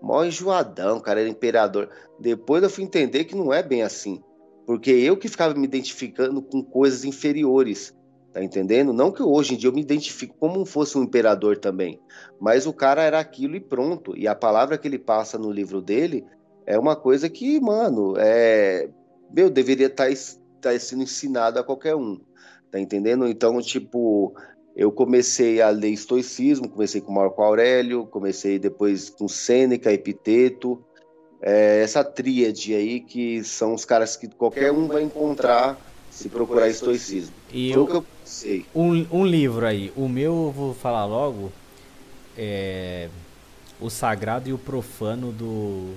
mó 0.00 0.22
enjoadão, 0.22 1.00
cara 1.00 1.18
era 1.18 1.28
imperador. 1.28 1.90
Depois 2.20 2.62
eu 2.62 2.70
fui 2.70 2.84
entender 2.84 3.24
que 3.24 3.34
não 3.34 3.52
é 3.52 3.60
bem 3.60 3.82
assim. 3.82 4.22
Porque 4.68 4.90
eu 4.90 5.16
que 5.16 5.28
ficava 5.28 5.54
me 5.54 5.64
identificando 5.64 6.42
com 6.42 6.62
coisas 6.62 7.02
inferiores, 7.02 7.96
tá 8.34 8.44
entendendo? 8.44 8.92
Não 8.92 9.10
que 9.10 9.22
hoje 9.22 9.54
em 9.54 9.56
dia 9.56 9.70
eu 9.70 9.72
me 9.72 9.80
identifico 9.80 10.36
como 10.38 10.66
fosse 10.66 10.98
um 10.98 11.04
imperador 11.04 11.56
também, 11.56 11.98
mas 12.38 12.66
o 12.66 12.72
cara 12.74 13.02
era 13.02 13.18
aquilo 13.18 13.56
e 13.56 13.60
pronto. 13.60 14.14
E 14.14 14.28
a 14.28 14.34
palavra 14.34 14.76
que 14.76 14.86
ele 14.86 14.98
passa 14.98 15.38
no 15.38 15.50
livro 15.50 15.80
dele 15.80 16.22
é 16.66 16.78
uma 16.78 16.94
coisa 16.94 17.30
que, 17.30 17.58
mano, 17.58 18.12
é. 18.18 18.90
Meu, 19.34 19.48
deveria 19.48 19.86
estar 19.86 20.06
tá, 20.06 20.70
tá 20.72 20.78
sendo 20.78 21.04
ensinado 21.04 21.58
a 21.58 21.64
qualquer 21.64 21.96
um, 21.96 22.20
tá 22.70 22.78
entendendo? 22.78 23.26
Então, 23.26 23.58
tipo, 23.62 24.34
eu 24.76 24.92
comecei 24.92 25.62
a 25.62 25.70
ler 25.70 25.92
estoicismo, 25.92 26.68
comecei 26.68 27.00
com 27.00 27.10
Marco 27.10 27.42
Aurélio, 27.42 28.06
comecei 28.06 28.58
depois 28.58 29.08
com 29.08 29.28
Sêneca, 29.28 29.90
Epiteto, 29.90 30.84
é, 31.40 31.82
essa 31.82 32.02
tríade 32.04 32.74
aí 32.74 33.00
que 33.00 33.42
são 33.44 33.74
os 33.74 33.84
caras 33.84 34.16
que 34.16 34.28
qualquer 34.28 34.72
um 34.72 34.86
vai 34.86 35.02
encontrar 35.02 35.78
se 36.10 36.28
procurar 36.28 36.68
estoicismo. 36.68 37.34
E 37.52 37.70
eu, 37.70 37.88
eu 37.88 38.04
sei. 38.24 38.66
Um, 38.74 39.06
um 39.10 39.24
livro 39.24 39.64
aí, 39.64 39.92
o 39.96 40.08
meu 40.08 40.46
eu 40.46 40.50
vou 40.50 40.74
falar 40.74 41.04
logo, 41.04 41.52
é 42.36 43.08
O 43.80 43.88
Sagrado 43.88 44.48
e 44.48 44.52
o 44.52 44.58
Profano 44.58 45.30
do 45.32 45.94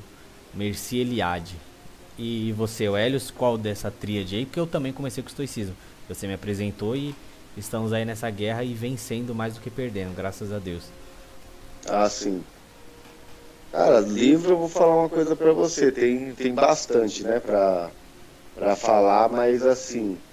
Merci 0.53 0.97
Eliade. 0.97 1.55
E 2.17 2.51
você, 2.51 2.87
o 2.87 2.95
Helios, 2.95 3.31
qual 3.31 3.57
dessa 3.57 3.89
tríade 3.89 4.35
aí? 4.35 4.45
Porque 4.45 4.59
eu 4.59 4.67
também 4.67 4.93
comecei 4.93 5.23
com 5.23 5.29
estoicismo. 5.29 5.75
Você 6.07 6.27
me 6.27 6.33
apresentou 6.33 6.95
e 6.95 7.15
estamos 7.57 7.93
aí 7.93 8.05
nessa 8.05 8.29
guerra 8.29 8.63
e 8.63 8.73
vencendo 8.73 9.33
mais 9.33 9.55
do 9.55 9.61
que 9.61 9.71
perdendo, 9.71 10.15
graças 10.15 10.51
a 10.51 10.59
Deus. 10.59 10.83
Ah, 11.87 12.07
sim. 12.07 12.43
Cara, 13.71 13.99
livro 14.01 14.51
eu 14.53 14.57
vou 14.57 14.67
falar 14.69 14.95
uma 14.97 15.09
coisa 15.09 15.35
para 15.35 15.53
você, 15.53 15.91
tem, 15.91 16.35
tem 16.35 16.53
bastante, 16.53 17.23
né, 17.23 17.39
pra, 17.39 17.95
pra 18.53 18.75
falar, 18.75 19.29
mas 19.29 19.65
assim, 19.65 20.23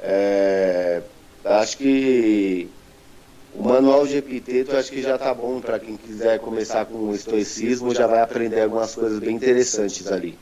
é, 0.00 1.04
acho 1.44 1.78
que 1.78 2.76
o 3.50 3.62
manual 3.64 4.06
de 4.06 4.18
epiteto 4.18 4.76
acho 4.76 4.90
que 4.92 5.02
já 5.02 5.18
tá 5.18 5.34
bom 5.34 5.60
para 5.60 5.80
quem 5.80 5.96
quiser 5.96 6.40
começar 6.40 6.86
com 6.86 6.98
o 6.98 7.14
estoicismo, 7.14 7.94
já 7.94 8.06
vai 8.06 8.20
aprender 8.22 8.62
algumas 8.62 8.94
coisas 8.94 9.20
bem 9.20 9.36
interessantes 9.36 10.06
ali. 10.08 10.40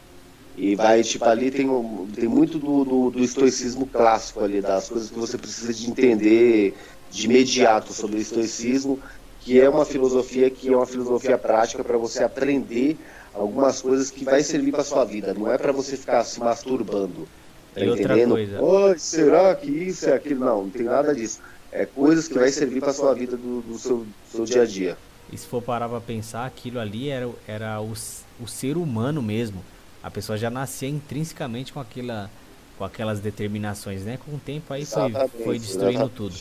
E 0.54 0.74
vai, 0.76 1.02
tipo, 1.02 1.24
ali 1.26 1.50
tem, 1.50 1.68
tem 2.12 2.28
muito 2.28 2.58
do, 2.58 2.84
do, 2.84 3.10
do 3.10 3.22
estoicismo 3.22 3.88
clássico 3.88 4.40
ali, 4.42 4.60
das 4.60 4.88
coisas 4.88 5.10
que 5.10 5.18
você 5.18 5.38
precisa 5.38 5.72
de 5.72 5.88
entender 5.88 6.76
de 7.08 7.26
imediato 7.26 7.92
sobre 7.94 8.18
o 8.18 8.20
estoicismo 8.20 9.00
que 9.40 9.60
é 9.60 9.68
uma 9.68 9.84
filosofia 9.84 10.50
que 10.50 10.72
é 10.72 10.76
uma 10.76 10.86
filosofia 10.86 11.38
prática 11.38 11.82
para 11.82 11.96
você 11.96 12.22
aprender 12.22 12.96
algumas 13.34 13.80
coisas 13.80 14.10
que 14.10 14.24
vai 14.24 14.42
servir 14.42 14.72
para 14.72 14.84
sua 14.84 15.04
vida, 15.04 15.32
não 15.32 15.50
é 15.50 15.56
para 15.56 15.72
você 15.72 15.96
ficar 15.96 16.22
se 16.24 16.38
masturbando. 16.40 17.26
Tá 17.74 17.80
e 17.80 17.88
entendendo? 17.88 18.32
Outra 18.32 18.58
coisa. 18.58 18.62
Oh, 18.62 18.98
será 18.98 19.54
que 19.54 19.70
isso 19.70 20.08
é 20.08 20.14
aquilo? 20.14 20.44
Não, 20.44 20.64
não 20.64 20.70
tem 20.70 20.82
nada 20.82 21.14
disso. 21.14 21.40
é 21.72 21.86
coisas 21.86 22.28
que 22.28 22.34
vai 22.34 22.50
servir 22.50 22.80
para 22.80 22.92
sua 22.92 23.14
vida 23.14 23.36
do, 23.36 23.62
do 23.62 23.78
seu, 23.78 24.06
seu 24.30 24.44
dia 24.44 24.62
a 24.62 24.66
dia. 24.66 24.98
E 25.32 25.38
se 25.38 25.46
for 25.46 25.62
parar 25.62 25.88
para 25.88 26.00
pensar, 26.00 26.44
aquilo 26.44 26.80
ali 26.80 27.08
era, 27.08 27.30
era 27.46 27.80
o, 27.80 27.92
o 28.40 28.48
ser 28.48 28.76
humano 28.76 29.22
mesmo. 29.22 29.64
A 30.02 30.10
pessoa 30.10 30.36
já 30.36 30.50
nascia 30.50 30.88
intrinsecamente 30.88 31.72
com, 31.72 31.78
aquela, 31.78 32.28
com 32.76 32.84
aquelas 32.84 33.20
determinações, 33.20 34.02
né? 34.02 34.18
Com 34.24 34.34
o 34.34 34.38
tempo 34.38 34.74
aí 34.74 34.84
foi, 34.84 35.12
foi 35.44 35.58
destruindo 35.58 35.90
exatamente. 35.90 36.14
tudo. 36.16 36.34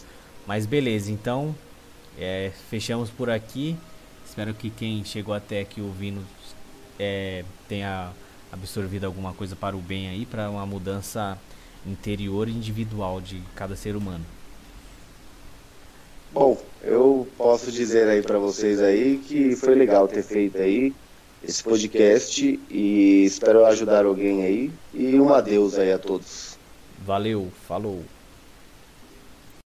Mas 0.48 0.66
beleza, 0.66 1.12
então 1.12 1.54
é, 2.20 2.52
fechamos 2.70 3.10
por 3.10 3.30
aqui. 3.30 3.76
Espero 4.26 4.54
que 4.54 4.70
quem 4.70 5.04
chegou 5.04 5.34
até 5.34 5.62
aqui 5.62 5.82
ouvindo 5.82 6.22
é, 7.00 7.44
tenha 7.68 8.12
absorvido 8.52 9.06
alguma 9.06 9.34
coisa 9.34 9.56
para 9.56 9.76
o 9.76 9.80
bem 9.80 10.10
aí, 10.10 10.26
para 10.26 10.50
uma 10.50 10.66
mudança 10.66 11.38
interior 11.86 12.48
e 12.48 12.52
individual 12.52 13.22
de 13.22 13.42
cada 13.56 13.76
ser 13.76 13.96
humano. 13.96 14.26
Bom, 16.32 16.62
eu 16.84 17.28
posso 17.38 17.72
dizer 17.72 18.08
aí 18.08 18.22
para 18.22 18.38
vocês 18.38 18.80
aí 18.82 19.18
que 19.18 19.56
foi 19.56 19.74
legal 19.74 20.08
ter 20.08 20.22
feito 20.22 20.58
aí 20.60 20.94
esse 21.44 21.64
podcast 21.64 22.60
e 22.70 23.24
espero 23.26 23.66
ajudar 23.66 24.06
alguém 24.06 24.44
aí 24.44 24.72
e 24.94 25.20
um 25.20 25.34
adeus 25.34 25.80
aí 25.80 25.92
a 25.92 25.98
todos. 25.98 26.58
Valeu, 27.04 27.52
falou. 27.68 28.04